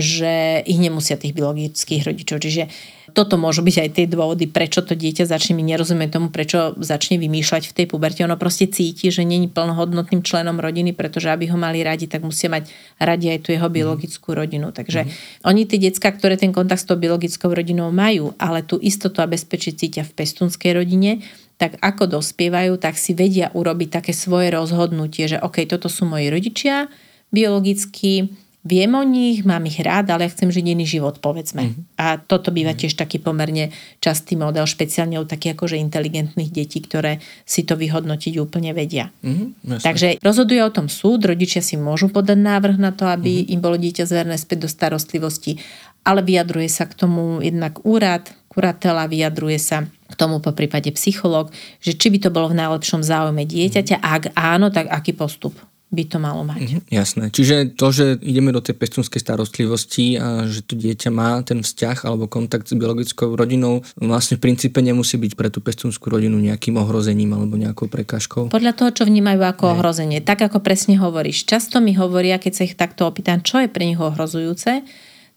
že 0.00 0.64
ich 0.64 0.80
nemusia 0.80 1.20
tých 1.20 1.36
biologických 1.36 2.04
rodičov. 2.08 2.40
Čiže 2.40 2.68
toto 3.12 3.36
môžu 3.36 3.60
byť 3.60 3.76
aj 3.76 3.90
tie 3.92 4.06
dôvody, 4.08 4.48
prečo 4.48 4.80
to 4.80 4.96
dieťa 4.96 5.28
začne, 5.28 5.52
my 5.52 5.64
nerozumieme 5.68 6.08
tomu, 6.08 6.32
prečo 6.32 6.72
začne 6.80 7.20
vymýšľať 7.20 7.68
v 7.68 7.76
tej 7.76 7.86
puberte. 7.92 8.24
Ono 8.24 8.40
proste 8.40 8.72
cíti, 8.72 9.12
že 9.12 9.22
není 9.22 9.52
plnohodnotným 9.52 10.24
členom 10.24 10.56
rodiny, 10.56 10.96
pretože 10.96 11.28
aby 11.28 11.52
ho 11.52 11.60
mali 11.60 11.84
radi, 11.84 12.08
tak 12.08 12.24
musia 12.24 12.48
mať 12.48 12.72
radi 12.96 13.36
aj 13.36 13.38
tú 13.44 13.48
jeho 13.52 13.68
mhm. 13.68 13.74
biologickú 13.76 14.28
rodinu. 14.32 14.72
Takže 14.72 15.04
mm. 15.04 15.10
oni, 15.44 15.62
tie 15.68 15.78
decka, 15.78 16.08
ktoré 16.08 16.40
ten 16.40 16.56
kontakt 16.56 16.82
s 16.82 16.88
tou 16.88 16.96
biologickou 16.96 17.52
rodinou 17.52 17.92
majú, 17.92 18.32
ale 18.40 18.64
tú 18.64 18.80
istotu 18.80 19.20
a 19.20 19.28
bezpečí 19.28 19.76
cítia 19.76 20.08
v 20.08 20.16
pestunskej 20.16 20.80
rodine, 20.80 21.20
tak 21.62 21.78
ako 21.78 22.18
dospievajú, 22.18 22.74
tak 22.82 22.98
si 22.98 23.14
vedia 23.14 23.54
urobiť 23.54 24.02
také 24.02 24.10
svoje 24.10 24.50
rozhodnutie, 24.50 25.30
že 25.30 25.38
OK, 25.38 25.62
toto 25.70 25.86
sú 25.86 26.10
moji 26.10 26.26
rodičia 26.26 26.90
biologicky, 27.30 28.34
viem 28.66 28.92
o 28.94 29.02
nich, 29.06 29.46
mám 29.46 29.62
ich 29.66 29.78
rád, 29.78 30.10
ale 30.10 30.26
ja 30.26 30.34
chcem 30.34 30.50
žiť 30.50 30.66
iný 30.74 30.86
život, 30.86 31.18
povedzme. 31.18 31.70
Mm-hmm. 31.70 31.98
A 31.98 32.18
toto 32.18 32.50
býva 32.54 32.74
tiež 32.74 32.94
taký 32.94 33.18
pomerne 33.18 33.74
častý 33.98 34.38
model, 34.38 34.66
špeciálne 34.66 35.18
u 35.18 35.26
takých 35.26 35.54
akože 35.58 35.78
inteligentných 35.78 36.50
detí, 36.50 36.82
ktoré 36.82 37.18
si 37.46 37.62
to 37.66 37.78
vyhodnotiť 37.78 38.42
úplne 38.42 38.74
vedia. 38.74 39.14
Mm-hmm, 39.22 39.82
Takže 39.86 40.18
rozhoduje 40.22 40.62
o 40.62 40.74
tom 40.74 40.86
súd, 40.86 41.26
rodičia 41.26 41.62
si 41.62 41.78
môžu 41.78 42.10
podať 42.10 42.38
návrh 42.38 42.76
na 42.78 42.90
to, 42.94 43.06
aby 43.06 43.42
mm-hmm. 43.42 43.52
im 43.54 43.60
bolo 43.62 43.76
dieťa 43.78 44.04
zverné 44.06 44.36
späť 44.38 44.66
do 44.66 44.68
starostlivosti, 44.70 45.58
ale 46.02 46.22
vyjadruje 46.22 46.66
sa 46.70 46.86
k 46.86 46.98
tomu 46.98 47.42
jednak 47.42 47.82
úrad, 47.86 48.34
kuratela, 48.50 49.08
vyjadruje 49.08 49.58
sa 49.58 49.86
k 50.12 50.18
tomu 50.20 50.44
po 50.44 50.52
prípade 50.52 50.92
psychológ, 50.92 51.48
že 51.80 51.96
či 51.96 52.12
by 52.12 52.18
to 52.22 52.28
bolo 52.28 52.52
v 52.52 52.60
najlepšom 52.60 53.00
záujme 53.00 53.48
dieťaťa, 53.48 54.04
ak 54.04 54.36
áno, 54.36 54.68
tak 54.68 54.92
aký 54.92 55.16
postup 55.16 55.56
by 55.92 56.08
to 56.08 56.16
malo 56.16 56.40
mať. 56.40 56.60
Mhm, 56.64 56.80
jasné. 56.88 57.28
Čiže 57.28 57.76
to, 57.76 57.92
že 57.92 58.16
ideme 58.24 58.48
do 58.48 58.64
tej 58.64 58.80
pestunskej 58.80 59.20
starostlivosti 59.20 60.16
a 60.16 60.48
že 60.48 60.64
to 60.64 60.72
dieťa 60.72 61.12
má 61.12 61.44
ten 61.44 61.60
vzťah 61.60 62.08
alebo 62.08 62.24
kontakt 62.32 62.72
s 62.72 62.72
biologickou 62.72 63.36
rodinou, 63.36 63.84
vlastne 64.00 64.40
v 64.40 64.48
princípe 64.48 64.80
nemusí 64.80 65.20
byť 65.20 65.32
pre 65.36 65.52
tú 65.52 65.60
pestunskú 65.60 66.08
rodinu 66.08 66.40
nejakým 66.40 66.80
ohrozením 66.80 67.36
alebo 67.36 67.60
nejakou 67.60 67.92
prekážkou. 67.92 68.48
Podľa 68.48 68.72
toho, 68.72 68.90
čo 68.96 69.04
vnímajú 69.04 69.44
ako 69.44 69.64
Nie. 69.68 69.72
ohrozenie. 69.76 70.18
Tak 70.24 70.48
ako 70.48 70.64
presne 70.64 70.96
hovoríš. 70.96 71.44
Často 71.44 71.84
mi 71.84 71.92
hovoria, 71.92 72.40
keď 72.40 72.52
sa 72.56 72.62
ich 72.64 72.72
takto 72.72 73.04
opýtam, 73.04 73.44
čo 73.44 73.60
je 73.60 73.68
pre 73.68 73.84
nich 73.84 74.00
ohrozujúce, 74.00 74.80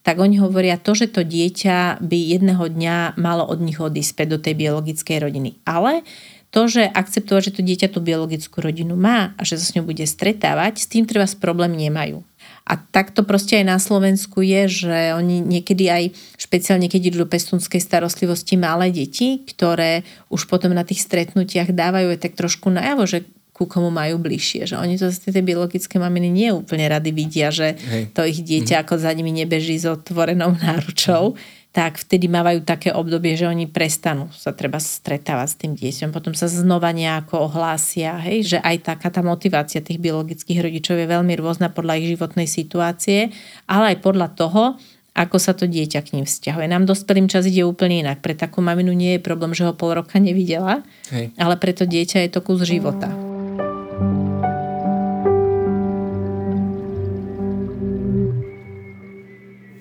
tak 0.05 0.21
oni 0.21 0.37
hovoria 0.37 0.77
to, 0.77 0.93
že 0.93 1.09
to 1.09 1.25
dieťa 1.25 1.97
by 1.97 2.17
jedného 2.37 2.61
dňa 2.69 3.17
malo 3.17 3.41
od 3.41 3.57
nich 3.57 3.81
odísť 3.81 4.13
späť 4.13 4.27
do 4.37 4.39
tej 4.39 4.53
biologickej 4.53 5.17
rodiny. 5.17 5.57
Ale 5.65 6.05
to, 6.53 6.69
že 6.69 6.85
akceptovať, 6.85 7.51
že 7.51 7.55
to 7.57 7.61
dieťa 7.65 7.89
tú 7.89 7.99
biologickú 8.05 8.61
rodinu 8.61 8.93
má 8.93 9.33
a 9.35 9.41
že 9.41 9.57
sa 9.57 9.65
s 9.65 9.73
ňou 9.73 9.89
bude 9.89 10.05
stretávať, 10.05 10.77
s 10.77 10.87
tým 10.87 11.09
treba 11.09 11.25
problém 11.41 11.73
nemajú. 11.73 12.21
A 12.65 12.77
takto 12.77 13.21
proste 13.25 13.61
aj 13.61 13.65
na 13.65 13.77
Slovensku 13.77 14.41
je, 14.41 14.85
že 14.85 14.97
oni 15.13 15.41
niekedy 15.41 15.85
aj, 15.85 16.03
špeciálne 16.37 16.89
keď 16.89 17.13
idú 17.13 17.25
do 17.25 17.29
pestunskej 17.29 17.77
starostlivosti 17.77 18.57
malé 18.57 18.89
deti, 18.89 19.41
ktoré 19.41 20.05
už 20.33 20.49
potom 20.49 20.73
na 20.73 20.81
tých 20.81 21.01
stretnutiach 21.05 21.73
dávajú 21.73 22.13
aj 22.13 22.19
tak 22.25 22.33
trošku 22.33 22.73
najavo, 22.73 23.05
že 23.05 23.25
ku 23.55 23.63
komu 23.71 23.87
majú 23.87 24.19
bližšie. 24.19 24.67
Že 24.67 24.75
oni 24.83 24.99
to 24.99 25.07
z 25.07 25.31
tie 25.31 25.39
biologické 25.39 25.95
maminy 25.95 26.27
nie 26.27 26.51
úplne 26.51 26.91
rady 26.91 27.15
vidia, 27.15 27.55
že 27.55 27.79
Hej. 27.79 28.11
to 28.11 28.27
ich 28.27 28.43
dieťa 28.43 28.75
mm. 28.75 28.81
ako 28.83 28.93
za 28.99 29.15
nimi 29.15 29.31
nebeží 29.31 29.79
s 29.79 29.87
otvorenou 29.87 30.51
náručou. 30.63 31.39
Mm 31.39 31.63
tak 31.75 31.99
vtedy 31.99 32.31
mávajú 32.31 32.63
také 32.63 32.95
obdobie, 32.95 33.35
že 33.35 33.51
oni 33.51 33.67
prestanú 33.67 34.31
sa 34.31 34.55
treba 34.55 34.79
stretávať 34.79 35.47
s 35.51 35.59
tým 35.59 35.75
dieťom. 35.75 36.15
Potom 36.15 36.31
sa 36.31 36.47
znova 36.47 36.95
nejako 36.95 37.51
ohlásia, 37.51 38.15
hej, 38.23 38.55
že 38.55 38.57
aj 38.63 38.95
taká 38.95 39.11
tá 39.11 39.19
motivácia 39.19 39.83
tých 39.83 39.99
biologických 39.99 40.63
rodičov 40.63 40.95
je 40.95 41.11
veľmi 41.11 41.35
rôzna 41.35 41.67
podľa 41.67 41.99
ich 41.99 42.15
životnej 42.15 42.47
situácie, 42.47 43.35
ale 43.67 43.91
aj 43.91 43.97
podľa 43.99 44.27
toho, 44.39 44.79
ako 45.19 45.35
sa 45.35 45.51
to 45.51 45.67
dieťa 45.67 45.99
k 46.07 46.15
ním 46.15 46.23
vzťahuje. 46.23 46.63
Nám 46.71 46.87
dospelým 46.87 47.27
čas 47.27 47.43
ide 47.43 47.67
úplne 47.67 48.07
inak. 48.07 48.23
Pre 48.23 48.31
takú 48.31 48.63
maminu 48.63 48.95
nie 48.95 49.19
je 49.19 49.27
problém, 49.27 49.51
že 49.51 49.67
ho 49.67 49.75
pol 49.75 49.99
roka 49.99 50.15
nevidela, 50.15 50.79
hej. 51.11 51.35
ale 51.35 51.59
pre 51.59 51.75
to 51.75 51.83
dieťa 51.83 52.23
je 52.23 52.29
to 52.31 52.39
kus 52.39 52.63
života. 52.63 53.34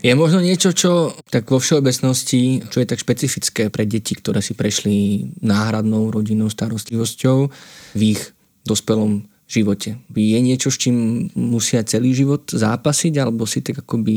Je 0.05 0.13
možno 0.13 0.45
niečo, 0.45 0.77
čo 0.77 1.17
tak 1.33 1.49
vo 1.49 1.57
všeobecnosti, 1.57 2.61
čo 2.69 2.77
je 2.77 2.85
tak 2.85 3.01
špecifické 3.01 3.73
pre 3.73 3.89
deti, 3.89 4.13
ktoré 4.13 4.45
si 4.45 4.53
prešli 4.53 5.25
náhradnou 5.41 6.13
rodinnou 6.13 6.53
starostlivosťou 6.53 7.49
v 7.97 8.01
ich 8.13 8.21
dospelom 8.69 9.25
živote. 9.49 9.97
Je 10.13 10.41
niečo, 10.45 10.69
s 10.69 10.77
čím 10.77 11.29
musia 11.33 11.81
celý 11.89 12.13
život 12.13 12.45
zápasiť, 12.53 13.17
alebo 13.17 13.49
si 13.49 13.65
tak 13.65 13.81
akoby 13.81 14.17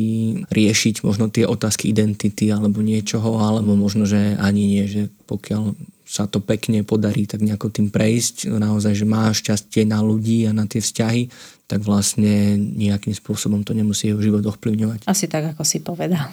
riešiť 0.51 1.07
možno 1.07 1.31
tie 1.31 1.47
otázky 1.47 1.87
identity 1.87 2.51
alebo 2.51 2.83
niečoho, 2.83 3.39
alebo 3.39 3.79
možno, 3.79 4.03
že 4.03 4.35
ani 4.43 4.67
nie, 4.67 4.91
že 4.91 5.07
pokiaľ 5.23 5.71
sa 6.07 6.23
to 6.23 6.39
pekne 6.39 6.87
podarí 6.87 7.27
tak 7.27 7.43
nejako 7.43 7.67
tým 7.67 7.91
prejsť, 7.91 8.47
naozaj, 8.47 8.95
že 8.95 9.03
máš 9.03 9.43
šťastie 9.43 9.83
na 9.83 9.99
ľudí 9.99 10.47
a 10.47 10.55
na 10.55 10.63
tie 10.63 10.79
vzťahy, 10.79 11.27
tak 11.67 11.83
vlastne 11.83 12.55
nejakým 12.55 13.11
spôsobom 13.11 13.67
to 13.67 13.75
nemusí 13.75 14.07
jeho 14.07 14.23
život 14.23 14.47
ovplyvňovať. 14.47 15.03
Asi 15.03 15.27
tak, 15.27 15.51
ako 15.51 15.67
si 15.67 15.83
povedal. 15.83 16.31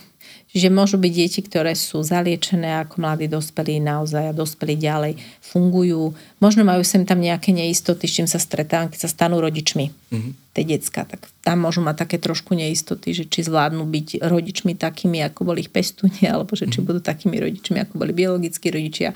Čiže 0.54 0.70
môžu 0.70 1.02
byť 1.02 1.10
deti, 1.10 1.42
ktoré 1.42 1.74
sú 1.74 1.98
zaliečené 2.06 2.78
ako 2.86 3.02
mladí 3.02 3.26
dospelí 3.26 3.82
naozaj 3.82 4.30
a 4.30 4.38
dospelí 4.38 4.78
ďalej 4.78 5.18
fungujú. 5.42 6.14
Možno 6.38 6.62
majú 6.62 6.86
sem 6.86 7.02
tam 7.02 7.18
nejaké 7.18 7.50
neistoty, 7.50 8.06
s 8.06 8.22
čím 8.22 8.30
sa 8.30 8.38
stretávam, 8.38 8.86
keď 8.86 9.02
sa 9.02 9.10
stanú 9.10 9.42
rodičmi. 9.42 9.90
Mm-hmm. 9.90 10.32
Tie 10.54 10.62
decka, 10.62 11.02
tak 11.10 11.26
tam 11.42 11.66
môžu 11.66 11.82
mať 11.82 12.06
také 12.06 12.22
trošku 12.22 12.54
neistoty, 12.54 13.10
že 13.10 13.26
či 13.26 13.42
zvládnu 13.42 13.82
byť 13.82 14.22
rodičmi 14.22 14.78
takými, 14.78 15.26
ako 15.26 15.42
boli 15.42 15.66
ich 15.66 15.74
pestúni, 15.74 16.22
alebo 16.30 16.54
že 16.54 16.70
či 16.70 16.78
mm-hmm. 16.78 16.86
budú 16.86 17.00
takými 17.02 17.36
rodičmi, 17.42 17.82
ako 17.82 17.98
boli 17.98 18.14
biologickí 18.14 18.70
rodičia 18.70 19.10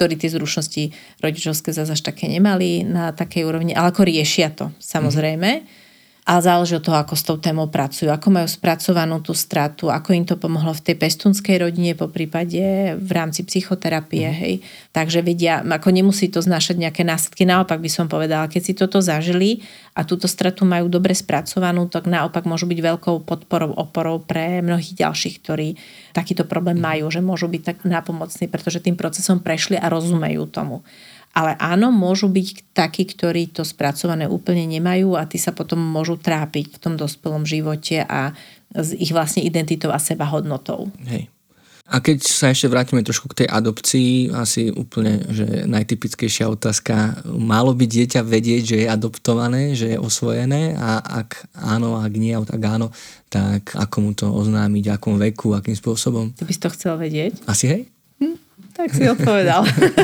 ktorí 0.00 0.16
tie 0.16 0.32
zručnosti 0.32 0.96
rodičovské 1.20 1.76
zase 1.76 1.92
až 1.92 2.00
také 2.00 2.24
nemali 2.24 2.88
na 2.88 3.12
takej 3.12 3.44
úrovni, 3.44 3.76
ale 3.76 3.92
ako 3.92 4.08
riešia 4.08 4.48
to, 4.48 4.72
samozrejme. 4.80 5.60
Mm. 5.60 5.79
Ale 6.28 6.40
záleží 6.44 6.76
od 6.76 6.84
toho, 6.84 7.00
ako 7.00 7.14
s 7.16 7.24
tou 7.24 7.36
témou 7.40 7.72
pracujú, 7.72 8.12
ako 8.12 8.28
majú 8.28 8.48
spracovanú 8.48 9.24
tú 9.24 9.32
stratu, 9.32 9.88
ako 9.88 10.12
im 10.12 10.24
to 10.28 10.36
pomohlo 10.36 10.76
v 10.76 10.84
tej 10.84 10.96
pestunskej 11.00 11.56
rodine, 11.64 11.96
po 11.96 12.12
prípade 12.12 12.60
v 13.00 13.10
rámci 13.10 13.40
psychoterapie, 13.42 14.28
mm. 14.28 14.36
hej. 14.36 14.54
Takže 14.92 15.24
vedia, 15.24 15.64
ako 15.64 15.88
nemusí 15.88 16.28
to 16.28 16.44
znášať 16.44 16.76
nejaké 16.76 17.02
následky, 17.08 17.48
naopak 17.48 17.80
by 17.80 17.90
som 17.90 18.06
povedala, 18.06 18.52
keď 18.52 18.62
si 18.62 18.72
toto 18.76 19.00
zažili 19.00 19.64
a 19.96 20.04
túto 20.04 20.28
stratu 20.28 20.68
majú 20.68 20.92
dobre 20.92 21.16
spracovanú, 21.16 21.88
tak 21.88 22.04
naopak 22.04 22.44
môžu 22.44 22.68
byť 22.68 22.78
veľkou 22.78 23.24
podporou, 23.24 23.72
oporou 23.74 24.20
pre 24.20 24.60
mnohých 24.60 25.00
ďalších, 25.00 25.40
ktorí 25.40 25.80
takýto 26.12 26.44
problém 26.44 26.76
mhm. 26.78 26.84
majú, 26.84 27.04
že 27.08 27.24
môžu 27.24 27.48
byť 27.48 27.62
tak 27.64 27.76
nápomocní, 27.88 28.46
pretože 28.46 28.84
tým 28.84 28.94
procesom 28.94 29.40
prešli 29.40 29.80
a 29.80 29.88
rozumejú 29.88 30.44
tomu. 30.52 30.84
Ale 31.30 31.54
áno, 31.62 31.94
môžu 31.94 32.26
byť 32.26 32.74
takí, 32.74 33.06
ktorí 33.06 33.54
to 33.54 33.62
spracované 33.62 34.26
úplne 34.26 34.66
nemajú 34.66 35.14
a 35.14 35.30
tí 35.30 35.38
sa 35.38 35.54
potom 35.54 35.78
môžu 35.78 36.18
trápiť 36.18 36.74
v 36.74 36.80
tom 36.82 36.94
dospelom 36.98 37.46
živote 37.46 38.02
a 38.02 38.34
s 38.74 38.94
ich 38.98 39.14
vlastne 39.14 39.46
identitou 39.46 39.94
a 39.94 40.02
seba 40.02 40.26
hodnotou. 40.26 40.90
Hej. 41.06 41.30
A 41.90 41.98
keď 41.98 42.22
sa 42.22 42.54
ešte 42.54 42.70
vrátime 42.70 43.02
trošku 43.02 43.26
k 43.34 43.42
tej 43.42 43.48
adopcii, 43.50 44.30
asi 44.30 44.70
úplne, 44.70 45.26
že 45.26 45.66
najtypickejšia 45.66 46.46
otázka, 46.46 47.26
malo 47.26 47.74
by 47.74 47.82
dieťa 47.82 48.22
vedieť, 48.22 48.62
že 48.62 48.76
je 48.82 48.86
adoptované, 48.86 49.74
že 49.74 49.94
je 49.94 49.98
osvojené 49.98 50.78
a 50.78 51.02
ak 51.02 51.50
áno, 51.58 51.98
ak 51.98 52.14
nie, 52.14 52.38
tak 52.46 52.62
áno, 52.62 52.94
tak 53.26 53.74
ako 53.74 53.96
mu 54.06 54.10
to 54.14 54.30
oznámiť, 54.30 54.94
akom 54.94 55.18
veku, 55.18 55.50
akým 55.50 55.74
spôsobom? 55.74 56.30
Ty 56.30 56.46
by 56.46 56.54
si 56.54 56.62
to 56.62 56.70
chcel 56.70 56.94
vedieť? 56.94 57.42
Asi 57.50 57.66
hej? 57.66 57.90
Tak 58.80 58.96
si 58.96 59.04
odpovedal. 59.04 59.60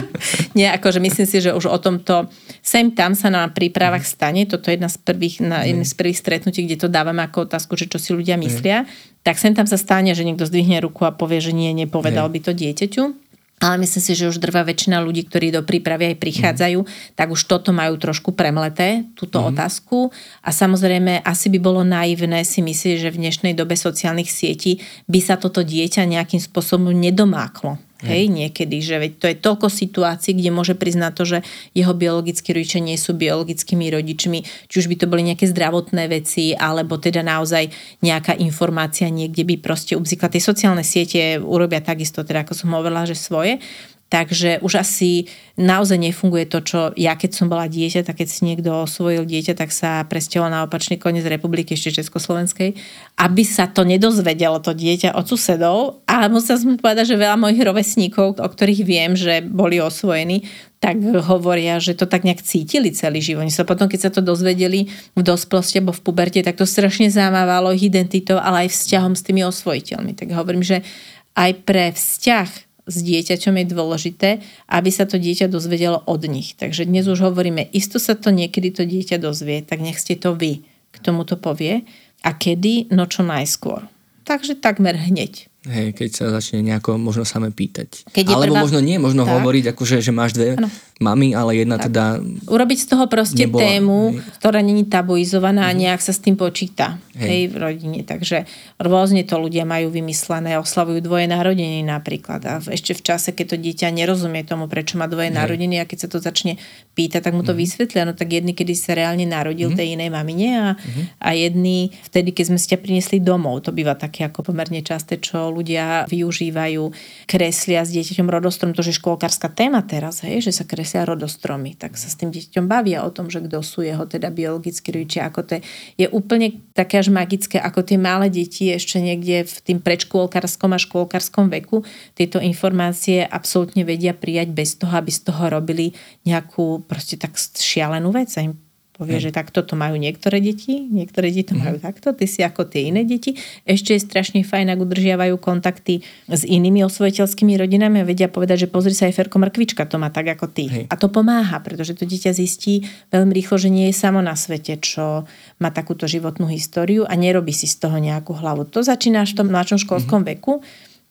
Nie, 0.58 0.76
akože 0.76 1.00
myslím 1.00 1.24
si, 1.24 1.40
že 1.40 1.56
už 1.56 1.72
o 1.72 1.78
tomto 1.80 2.28
sem 2.60 2.92
tam 2.92 3.16
sa 3.16 3.32
na 3.32 3.48
prípravách 3.48 4.04
stane. 4.04 4.44
Toto 4.44 4.68
je 4.68 4.76
jedna 4.76 4.92
z 4.92 5.00
prvých, 5.00 5.40
na, 5.40 5.64
jedna 5.64 5.88
z 5.88 5.96
prvých 5.96 6.20
stretnutí, 6.20 6.68
kde 6.68 6.76
to 6.84 6.88
dávame 6.92 7.24
ako 7.24 7.48
otázku, 7.48 7.72
že 7.80 7.88
čo 7.88 7.96
si 7.96 8.12
ľudia 8.12 8.36
myslia. 8.36 8.84
Tak 9.24 9.40
sem 9.40 9.56
tam 9.56 9.64
sa 9.64 9.80
stane, 9.80 10.12
že 10.12 10.28
niekto 10.28 10.44
zdvihne 10.44 10.84
ruku 10.84 11.08
a 11.08 11.16
povie, 11.16 11.40
že 11.40 11.56
nie, 11.56 11.72
nepovedal 11.72 12.28
by 12.28 12.40
to 12.44 12.52
dieťaťu. 12.52 13.26
Ale 13.56 13.80
myslím 13.80 14.02
si, 14.04 14.12
že 14.12 14.28
už 14.28 14.36
drvá 14.36 14.68
väčšina 14.68 15.00
ľudí, 15.00 15.24
ktorí 15.24 15.48
do 15.48 15.64
prípravy 15.64 16.12
aj 16.12 16.20
prichádzajú, 16.20 16.78
mm. 16.84 17.16
tak 17.16 17.32
už 17.32 17.48
toto 17.48 17.72
majú 17.72 17.96
trošku 17.96 18.36
premleté, 18.36 19.08
túto 19.16 19.40
mm. 19.40 19.56
otázku. 19.56 20.12
A 20.44 20.52
samozrejme, 20.52 21.24
asi 21.24 21.48
by 21.48 21.58
bolo 21.64 21.80
naivné 21.80 22.44
si 22.44 22.60
myslieť, 22.60 23.08
že 23.08 23.12
v 23.16 23.20
dnešnej 23.24 23.56
dobe 23.56 23.72
sociálnych 23.72 24.28
sietí 24.28 24.84
by 25.08 25.20
sa 25.24 25.40
toto 25.40 25.64
dieťa 25.64 26.04
nejakým 26.04 26.36
spôsobom 26.36 26.92
nedomáklo. 26.92 27.80
Hej, 28.04 28.28
niekedy, 28.28 28.84
že 28.84 29.00
veď 29.00 29.12
to 29.16 29.26
je 29.32 29.36
toľko 29.40 29.72
situácií, 29.72 30.36
kde 30.36 30.52
môže 30.52 30.76
priznať 30.76 31.12
to, 31.16 31.24
že 31.24 31.38
jeho 31.72 31.96
biologickí 31.96 32.52
rodičia 32.52 32.84
nie 32.84 33.00
sú 33.00 33.16
biologickými 33.16 33.88
rodičmi, 33.88 34.68
či 34.68 34.74
už 34.76 34.92
by 34.92 34.96
to 35.00 35.08
boli 35.08 35.24
nejaké 35.24 35.48
zdravotné 35.48 36.04
veci, 36.12 36.52
alebo 36.52 37.00
teda 37.00 37.24
naozaj 37.24 37.72
nejaká 38.04 38.36
informácia 38.36 39.08
niekde 39.08 39.48
by 39.48 39.56
proste 39.64 39.96
ubzikla. 39.96 40.28
Tie 40.28 40.44
sociálne 40.44 40.84
siete 40.84 41.40
urobia 41.40 41.80
takisto, 41.80 42.20
teda 42.20 42.44
ako 42.44 42.52
som 42.52 42.76
hovorila, 42.76 43.08
že 43.08 43.16
svoje. 43.16 43.64
Takže 44.06 44.62
už 44.62 44.86
asi 44.86 45.26
naozaj 45.58 45.98
nefunguje 45.98 46.46
to, 46.46 46.62
čo 46.62 46.78
ja 46.94 47.18
keď 47.18 47.30
som 47.34 47.50
bola 47.50 47.66
dieťa, 47.66 48.06
tak 48.06 48.22
keď 48.22 48.28
si 48.30 48.46
niekto 48.46 48.86
osvojil 48.86 49.26
dieťa, 49.26 49.58
tak 49.58 49.74
sa 49.74 50.06
presťahoval 50.06 50.46
na 50.46 50.62
opačný 50.62 50.94
koniec 50.94 51.26
republiky, 51.26 51.74
ešte 51.74 51.98
Československej, 51.98 52.78
aby 53.18 53.42
sa 53.42 53.66
to 53.66 53.82
nedozvedelo 53.82 54.62
to 54.62 54.78
dieťa 54.78 55.10
od 55.10 55.26
susedov. 55.26 56.06
A 56.06 56.30
musela 56.30 56.54
som 56.54 56.78
povedať, 56.78 57.10
že 57.10 57.18
veľa 57.18 57.34
mojich 57.34 57.58
rovesníkov, 57.58 58.38
o 58.38 58.46
ktorých 58.46 58.86
viem, 58.86 59.18
že 59.18 59.42
boli 59.42 59.82
osvojení, 59.82 60.46
tak 60.78 61.02
hovoria, 61.02 61.82
že 61.82 61.98
to 61.98 62.06
tak 62.06 62.22
nejak 62.22 62.46
cítili 62.46 62.94
celý 62.94 63.18
život. 63.18 63.42
Sa 63.50 63.66
potom, 63.66 63.90
keď 63.90 64.06
sa 64.06 64.10
to 64.14 64.22
dozvedeli 64.22 64.86
v 65.18 65.22
dospelosti 65.24 65.82
alebo 65.82 65.90
v 65.90 66.04
puberte, 66.06 66.38
tak 66.46 66.54
to 66.54 66.62
strašne 66.62 67.10
zamávalo 67.10 67.74
ich 67.74 67.90
identitou, 67.90 68.38
ale 68.38 68.70
aj 68.70 68.76
vzťahom 68.76 69.18
s 69.18 69.24
tými 69.26 69.42
osvojiteľmi. 69.42 70.14
Tak 70.14 70.30
hovorím, 70.30 70.62
že 70.62 70.86
aj 71.34 71.50
pre 71.66 71.90
vzťah 71.90 72.65
s 72.86 72.96
dieťaťom 73.02 73.54
je 73.60 73.66
dôležité, 73.66 74.28
aby 74.70 74.90
sa 74.94 75.04
to 75.10 75.18
dieťa 75.18 75.50
dozvedelo 75.50 76.06
od 76.06 76.22
nich. 76.30 76.54
Takže 76.54 76.86
dnes 76.86 77.10
už 77.10 77.26
hovoríme, 77.26 77.66
isto 77.74 77.98
sa 77.98 78.14
to 78.14 78.30
niekedy 78.30 78.70
to 78.70 78.86
dieťa 78.86 79.18
dozvie, 79.18 79.66
tak 79.66 79.82
nech 79.82 79.98
ste 79.98 80.14
to 80.14 80.38
vy, 80.38 80.62
k 80.94 80.96
tomu 81.02 81.26
to 81.26 81.34
povie. 81.34 81.82
A 82.22 82.30
kedy? 82.32 82.94
No 82.94 83.10
čo 83.10 83.26
najskôr. 83.26 83.90
Takže 84.26 84.58
takmer 84.58 84.98
hneď. 84.98 85.50
Hej, 85.66 85.98
keď 85.98 86.10
sa 86.14 86.24
začne 86.30 86.62
nejako 86.62 86.94
možno 86.94 87.26
same 87.26 87.50
pýtať. 87.50 88.06
Keď 88.14 88.30
Alebo 88.30 88.54
prvá... 88.54 88.62
možno 88.62 88.78
nie, 88.78 89.02
možno 89.02 89.26
tak. 89.26 89.34
hovoriť, 89.34 89.74
akože, 89.74 89.98
že 89.98 90.14
máš 90.14 90.38
dve 90.38 90.54
ano. 90.54 90.70
mamy, 91.02 91.34
ale 91.34 91.66
jedna 91.66 91.82
tak. 91.82 91.90
teda... 91.90 92.22
Urobiť 92.46 92.78
z 92.78 92.86
toho 92.86 93.04
proste 93.10 93.50
nebola, 93.50 93.66
tému, 93.66 94.14
hej. 94.14 94.22
ktorá 94.38 94.62
není 94.62 94.86
tabuizovaná 94.86 95.66
a 95.66 95.74
mhm. 95.74 95.78
nejak 95.82 96.00
sa 96.06 96.14
s 96.14 96.22
tým 96.22 96.38
počíta 96.38 97.02
hej. 97.18 97.26
hej, 97.26 97.42
v 97.50 97.56
rodine. 97.58 98.00
Takže 98.06 98.46
rôzne 98.78 99.26
to 99.26 99.42
ľudia 99.42 99.66
majú 99.66 99.90
vymyslené, 99.90 100.54
oslavujú 100.54 101.02
dvoje 101.02 101.26
narodeniny 101.26 101.82
napríklad. 101.82 102.40
A 102.46 102.62
ešte 102.62 102.94
v 102.94 103.02
čase, 103.02 103.34
keď 103.34 103.56
to 103.56 103.56
dieťa 103.58 103.90
nerozumie 103.90 104.46
tomu, 104.46 104.70
prečo 104.70 104.94
má 105.02 105.10
dvoje 105.10 105.34
hej. 105.34 105.36
narodeniny 105.36 105.82
a 105.82 105.88
keď 105.90 106.06
sa 106.06 106.08
to 106.14 106.22
začne 106.22 106.62
pýtať, 106.94 107.26
tak 107.26 107.34
mu 107.34 107.42
to 107.42 107.52
mm. 107.52 107.58
vysvetlia. 107.58 108.06
No 108.06 108.14
tak 108.14 108.30
jedný, 108.30 108.54
kedy 108.54 108.72
sa 108.78 108.94
reálne 108.94 109.26
narodil 109.26 109.74
mm. 109.74 109.76
tej 109.76 109.98
inej 109.98 110.10
mamine 110.14 110.48
a, 110.54 110.68
mm. 110.78 111.18
a 111.18 111.28
jedný 111.34 111.90
vtedy, 112.06 112.30
keď 112.30 112.54
sme 112.54 112.58
si 112.62 112.70
ťa 112.70 112.78
priniesli 112.78 113.18
domov. 113.18 113.66
To 113.66 113.74
býva 113.74 113.98
také 113.98 114.22
ako 114.22 114.54
pomerne 114.54 114.80
časté, 114.80 115.18
čo 115.18 115.55
ľudia 115.56 116.04
využívajú, 116.12 116.92
kreslia 117.24 117.80
s 117.82 117.90
dieťaťom 117.96 118.28
rodostrom, 118.28 118.76
to 118.76 118.84
je 118.84 118.92
škôlkárska 118.92 119.48
téma 119.48 119.80
teraz, 119.80 120.20
hej, 120.20 120.44
že 120.44 120.52
sa 120.52 120.68
kreslia 120.68 121.08
rodostromy, 121.08 121.72
tak 121.72 121.96
sa 121.96 122.12
s 122.12 122.20
tým 122.20 122.28
dieťaťom 122.28 122.68
bavia 122.68 123.02
o 123.02 123.10
tom, 123.10 123.32
že 123.32 123.40
kto 123.40 123.64
sú 123.64 123.80
jeho 123.80 124.04
teda 124.04 124.28
biologickí 124.28 124.92
rodičia, 124.92 125.32
ako 125.32 125.40
to 125.48 125.50
je, 125.56 125.60
je 126.04 126.06
úplne 126.12 126.60
také 126.76 127.00
až 127.00 127.08
magické, 127.08 127.56
ako 127.56 127.80
tie 127.80 127.96
malé 127.96 128.28
deti 128.28 128.68
ešte 128.68 129.00
niekde 129.00 129.48
v 129.48 129.56
tým 129.64 129.78
predškôlkarskom 129.80 130.76
a 130.76 130.78
škôlkarskom 130.78 131.48
veku 131.48 131.82
tieto 132.12 132.36
informácie 132.36 133.24
absolútne 133.24 133.88
vedia 133.88 134.12
prijať 134.12 134.52
bez 134.52 134.76
toho, 134.76 134.92
aby 134.92 135.08
z 135.08 135.20
toho 135.24 135.48
robili 135.48 135.96
nejakú 136.28 136.84
proste 136.84 137.16
tak 137.16 137.32
šialenú 137.38 138.12
vec 138.12 138.28
im 138.36 138.65
Povie, 138.96 139.20
že 139.20 139.28
takto 139.28 139.60
to 139.60 139.76
majú 139.76 140.00
niektoré 140.00 140.40
deti, 140.40 140.88
niektoré 140.88 141.28
deti 141.28 141.52
to 141.52 141.54
mm. 141.54 141.60
majú 141.60 141.76
takto, 141.84 142.16
ty 142.16 142.24
si 142.24 142.40
ako 142.40 142.64
tie 142.64 142.88
iné 142.88 143.04
deti. 143.04 143.36
Ešte 143.68 143.92
je 143.92 144.00
strašne 144.00 144.40
fajn, 144.40 144.72
ak 144.72 144.80
udržiavajú 144.80 145.36
kontakty 145.36 146.00
s 146.24 146.48
inými 146.48 146.80
osvojiteľskými 146.88 147.60
rodinami 147.60 148.00
a 148.00 148.08
vedia 148.08 148.32
povedať, 148.32 148.64
že 148.64 148.72
pozri 148.72 148.96
sa 148.96 149.04
aj 149.04 149.20
Ferko 149.20 149.36
Mrkvička, 149.36 149.84
to 149.84 150.00
má 150.00 150.08
tak 150.08 150.32
ako 150.32 150.48
ty. 150.48 150.64
Hej. 150.72 150.84
A 150.88 150.96
to 150.96 151.12
pomáha, 151.12 151.60
pretože 151.60 151.92
to 151.92 152.08
dieťa 152.08 152.32
zistí 152.32 152.88
veľmi 153.12 153.36
rýchlo, 153.36 153.60
že 153.60 153.68
nie 153.68 153.92
je 153.92 154.00
samo 154.00 154.24
na 154.24 154.32
svete, 154.32 154.80
čo 154.80 155.28
má 155.60 155.68
takúto 155.68 156.08
životnú 156.08 156.48
históriu 156.48 157.04
a 157.04 157.12
nerobí 157.20 157.52
si 157.52 157.68
z 157.68 157.76
toho 157.76 158.00
nejakú 158.00 158.32
hlavu. 158.32 158.64
To 158.72 158.80
začínaš 158.80 159.36
v 159.36 159.44
tom 159.44 159.52
mladšom 159.52 159.84
školskom 159.84 160.24
mm. 160.24 160.28
veku, 160.32 160.64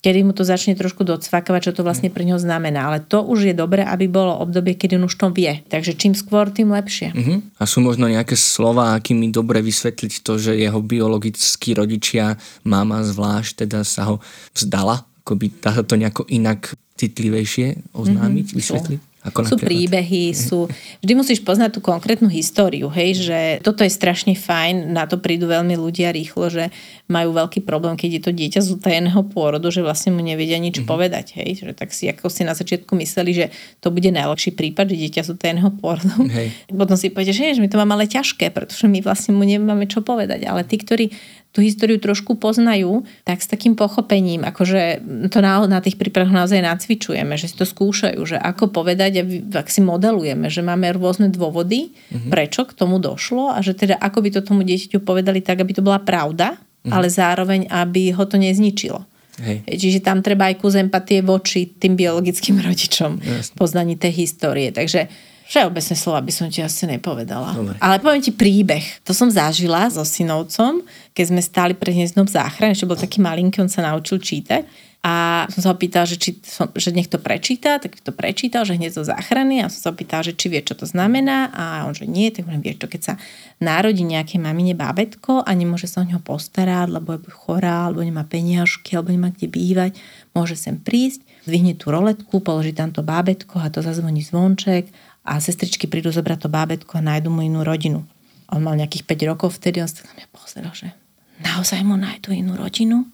kedy 0.06 0.22
mu 0.22 0.38
to 0.38 0.46
začne 0.46 0.78
trošku 0.78 1.02
docvakávať, 1.02 1.62
čo 1.66 1.72
to 1.74 1.82
vlastne 1.82 2.14
pre 2.14 2.22
neho 2.22 2.38
znamená. 2.38 2.94
Ale 2.94 3.02
to 3.02 3.26
už 3.26 3.50
je 3.50 3.58
dobré, 3.58 3.82
aby 3.82 4.06
bolo 4.06 4.38
obdobie, 4.38 4.78
kedy 4.78 5.02
on 5.02 5.10
už 5.10 5.18
to 5.18 5.34
vie. 5.34 5.66
Takže 5.66 5.98
čím 5.98 6.14
skôr, 6.14 6.54
tým 6.54 6.70
lepšie. 6.70 7.10
Uh-huh. 7.10 7.42
A 7.58 7.66
sú 7.66 7.82
možno 7.82 8.06
nejaké 8.06 8.38
slova, 8.38 8.94
akými 8.94 9.34
dobre 9.34 9.66
vysvetliť 9.66 10.22
to, 10.22 10.38
že 10.38 10.62
jeho 10.62 10.78
biologickí 10.78 11.74
rodičia, 11.74 12.38
mama 12.62 13.02
zvlášť, 13.02 13.66
teda 13.66 13.82
sa 13.82 14.14
ho 14.14 14.16
vzdala? 14.54 15.10
Akoby 15.26 15.50
dá 15.58 15.74
to 15.82 15.98
nejako 15.98 16.30
inak 16.30 16.78
citlivejšie 17.02 17.98
oznámiť, 17.98 18.46
mm-hmm. 18.54 18.62
vysvetliť? 18.62 19.02
Ako 19.26 19.42
sú 19.44 19.56
príbehy, 19.58 20.32
sú... 20.38 20.70
Vždy 21.02 21.14
musíš 21.18 21.40
poznať 21.42 21.78
tú 21.78 21.80
konkrétnu 21.82 22.30
históriu, 22.30 22.88
hej, 22.94 23.26
že 23.26 23.40
toto 23.66 23.82
je 23.82 23.90
strašne 23.90 24.38
fajn, 24.38 24.94
na 24.94 25.10
to 25.10 25.18
prídu 25.18 25.50
veľmi 25.50 25.74
ľudia 25.74 26.14
rýchlo, 26.14 26.54
že 26.54 26.70
majú 27.10 27.34
veľký 27.34 27.66
problém, 27.66 27.98
keď 27.98 28.10
je 28.18 28.22
to 28.22 28.32
dieťa 28.34 28.60
z 28.62 28.70
utajeného 28.78 29.22
pôrodu, 29.30 29.70
že 29.74 29.82
vlastne 29.82 30.14
mu 30.14 30.22
nevedia 30.22 30.58
nič 30.62 30.82
mm-hmm. 30.82 30.90
povedať, 30.90 31.26
hej, 31.42 31.62
že 31.62 31.74
tak 31.74 31.94
si 31.94 32.10
ako 32.10 32.30
si 32.30 32.46
na 32.46 32.54
začiatku 32.54 32.94
mysleli, 32.98 33.32
že 33.34 33.46
to 33.82 33.90
bude 33.90 34.10
najlepší 34.10 34.54
prípad, 34.54 34.94
že 34.94 34.98
dieťa 35.10 35.22
z 35.26 35.30
utajeného 35.34 35.70
pôrodu. 35.78 36.18
Hej. 36.30 36.54
Potom 36.70 36.98
si 36.98 37.10
poviete, 37.10 37.34
že 37.34 37.62
my 37.62 37.70
to 37.70 37.78
máme 37.82 37.94
ale 37.98 38.06
ťažké, 38.10 38.54
pretože 38.54 38.86
my 38.86 39.02
vlastne 39.02 39.34
mu 39.34 39.46
nemáme 39.46 39.86
čo 39.90 40.06
povedať, 40.06 40.46
ale 40.46 40.66
tí, 40.66 40.78
ktorí 40.82 41.14
tú 41.56 41.64
históriu 41.64 41.96
trošku 42.04 42.36
poznajú, 42.36 43.08
tak 43.24 43.40
s 43.40 43.48
takým 43.48 43.80
pochopením, 43.80 44.44
akože 44.44 45.00
to 45.32 45.40
na, 45.40 45.64
na 45.64 45.80
tých 45.80 45.96
príprav 45.96 46.28
naozaj 46.28 46.60
nacvičujeme, 46.60 47.40
že 47.40 47.48
si 47.48 47.56
to 47.56 47.64
skúšajú, 47.64 48.20
že 48.28 48.36
ako 48.36 48.76
povedať 48.76 49.12
a 49.18 49.24
ak 49.64 49.72
si 49.72 49.80
modelujeme, 49.80 50.52
že 50.52 50.60
máme 50.60 50.92
rôzne 50.92 51.32
dôvody, 51.32 51.96
mm-hmm. 51.96 52.28
prečo 52.28 52.68
k 52.68 52.76
tomu 52.76 53.00
došlo 53.00 53.56
a 53.56 53.64
že 53.64 53.72
teda 53.72 53.96
ako 53.96 54.20
by 54.20 54.30
to 54.36 54.44
tomu 54.44 54.68
dieťaťu 54.68 55.00
povedali 55.00 55.40
tak, 55.40 55.64
aby 55.64 55.72
to 55.72 55.80
bola 55.80 56.04
pravda, 56.04 56.60
mm-hmm. 56.60 56.92
ale 56.92 57.08
zároveň, 57.08 57.72
aby 57.72 58.12
ho 58.12 58.28
to 58.28 58.36
nezničilo. 58.36 59.08
Hej. 59.40 59.68
Čiže 59.68 60.00
tam 60.04 60.24
treba 60.24 60.48
aj 60.52 60.60
kus 60.60 60.76
empatie 60.80 61.20
voči 61.24 61.72
tým 61.72 61.96
biologickým 61.96 62.60
rodičom, 62.68 63.24
Jasne. 63.24 63.56
poznaní 63.56 63.96
tej 63.96 64.28
histórie. 64.28 64.76
Takže 64.76 65.08
Všeobecné 65.46 65.94
slova 65.94 66.26
by 66.26 66.34
som 66.34 66.50
ti 66.50 66.66
asi 66.66 66.90
nepovedala. 66.90 67.54
Dobre. 67.54 67.78
Ale 67.78 68.02
poviem 68.02 68.22
ti 68.22 68.34
príbeh. 68.34 68.82
To 69.06 69.14
som 69.14 69.30
zažila 69.30 69.86
so 69.94 70.02
synovcom, 70.02 70.82
keď 71.14 71.26
sme 71.30 71.42
stáli 71.46 71.74
pred 71.78 71.94
hniezdom 71.94 72.26
v 72.26 72.34
záchrane, 72.34 72.74
ešte 72.74 72.90
bol 72.90 72.98
taký 72.98 73.22
malinký, 73.22 73.62
on 73.62 73.70
sa 73.70 73.86
naučil 73.86 74.18
čítať. 74.18 74.66
A 75.06 75.46
som 75.54 75.62
sa 75.62 75.70
opýtal, 75.70 76.10
že, 76.10 76.18
či 76.18 76.42
som, 76.42 76.66
že 76.74 76.90
nech 76.90 77.06
to 77.06 77.22
prečíta, 77.22 77.78
tak 77.78 77.94
to 78.02 78.10
prečítal, 78.10 78.66
že 78.66 78.74
hneď 78.74 78.90
zo 78.98 79.06
záchrany 79.06 79.62
a 79.62 79.70
som 79.70 79.78
sa 79.78 79.90
opýtal, 79.94 80.26
že 80.26 80.34
či 80.34 80.50
vie, 80.50 80.66
čo 80.66 80.74
to 80.74 80.90
znamená 80.90 81.54
a 81.54 81.86
on, 81.86 81.94
že 81.94 82.10
nie, 82.10 82.34
tak 82.34 82.50
hovorím, 82.50 82.66
vieš 82.66 82.82
to, 82.82 82.90
keď 82.90 83.02
sa 83.06 83.14
narodí 83.62 84.02
nejaké 84.02 84.42
mamine 84.42 84.74
bábetko 84.74 85.46
a 85.46 85.50
nemôže 85.54 85.86
sa 85.86 86.02
o 86.02 86.10
neho 86.10 86.18
postarať, 86.18 86.90
lebo 86.90 87.22
je 87.22 87.30
chorá, 87.30 87.86
alebo 87.86 88.02
nemá 88.02 88.26
peniažky, 88.26 88.98
alebo 88.98 89.14
nemá 89.14 89.30
kde 89.30 89.46
bývať, 89.46 89.92
môže 90.34 90.58
sem 90.58 90.74
prísť, 90.82 91.22
zvihne 91.46 91.78
tú 91.78 91.94
roletku, 91.94 92.42
položí 92.42 92.74
tam 92.74 92.90
to 92.90 93.06
bábetko 93.06 93.62
a 93.62 93.70
to 93.70 93.86
zazvoní 93.86 94.26
zvonček 94.26 94.90
a 95.26 95.42
sestričky 95.42 95.90
prídu 95.90 96.14
zobrať 96.14 96.46
to 96.46 96.50
bábetko 96.54 97.02
a 97.02 97.06
nájdu 97.06 97.34
mu 97.34 97.42
inú 97.42 97.66
rodinu. 97.66 98.06
On 98.54 98.62
mal 98.62 98.78
nejakých 98.78 99.10
5 99.10 99.32
rokov 99.34 99.58
vtedy, 99.58 99.82
on 99.82 99.90
sa 99.90 100.06
na 100.06 100.22
mňa 100.22 100.28
pozeral, 100.30 100.74
že 100.78 100.94
naozaj 101.42 101.82
mu 101.82 101.98
nájdu 101.98 102.30
inú 102.30 102.54
rodinu? 102.54 103.10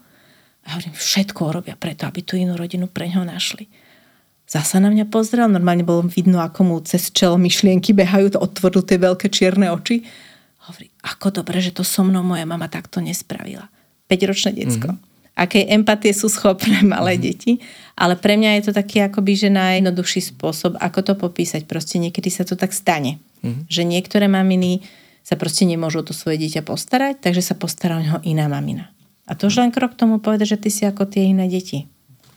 A 0.67 0.77
hovorím, 0.77 0.93
všetko 0.93 1.55
robia 1.55 1.73
preto, 1.79 2.05
aby 2.05 2.21
tú 2.21 2.35
inú 2.37 2.53
rodinu 2.59 2.85
pre 2.85 3.07
ňo 3.09 3.25
našli. 3.25 3.65
Zasa 4.45 4.83
na 4.83 4.91
mňa 4.91 5.07
pozrel, 5.07 5.47
normálne 5.47 5.87
bolo 5.87 6.03
vidno, 6.03 6.43
ako 6.43 6.59
mu 6.67 6.75
cez 6.83 7.07
čelo 7.15 7.39
myšlienky 7.39 7.95
behajú, 7.95 8.35
to 8.35 8.43
otvoril 8.43 8.83
tie 8.83 8.99
veľké 8.99 9.31
čierne 9.31 9.71
oči. 9.71 10.03
Hovorí, 10.67 10.91
ako 11.07 11.41
dobre, 11.41 11.63
že 11.63 11.71
to 11.71 11.87
so 11.87 12.03
mnou 12.03 12.21
moja 12.21 12.43
mama 12.43 12.67
takto 12.67 12.99
nespravila. 12.99 13.71
5-ročné 14.11 14.51
decko. 14.59 14.91
Mm-hmm. 14.91 15.10
Aké 15.41 15.65
empatie 15.73 16.13
sú 16.13 16.29
schopné 16.29 16.85
malé 16.93 17.17
mm-hmm. 17.17 17.25
deti. 17.25 17.51
Ale 17.97 18.13
pre 18.13 18.37
mňa 18.37 18.61
je 18.61 18.69
to 18.69 18.71
taký 18.77 19.01
akoby, 19.01 19.33
že 19.33 19.49
najjednoduchší 19.49 20.21
spôsob, 20.37 20.77
ako 20.77 20.99
to 21.01 21.13
popísať. 21.17 21.65
Proste 21.65 21.97
niekedy 21.97 22.29
sa 22.29 22.45
to 22.45 22.53
tak 22.53 22.69
stane. 22.77 23.17
Mm-hmm. 23.41 23.65
Že 23.65 23.81
niektoré 23.89 24.25
maminy 24.29 24.85
sa 25.25 25.37
proste 25.37 25.65
nemôžu 25.65 26.01
o 26.01 26.07
to 26.07 26.13
svoje 26.13 26.41
dieťa 26.41 26.65
postarať, 26.65 27.21
takže 27.21 27.41
sa 27.41 27.57
postará 27.57 27.97
o 27.97 28.03
neho 28.05 28.19
iná 28.25 28.45
mamina. 28.45 28.93
A 29.29 29.37
to 29.37 29.49
už 29.49 29.61
len 29.61 29.73
krok 29.73 29.97
tomu 29.97 30.17
povedať, 30.17 30.57
že 30.57 30.61
ty 30.61 30.69
si 30.73 30.83
ako 30.85 31.05
tie 31.09 31.29
iné 31.29 31.45
deti. 31.45 31.85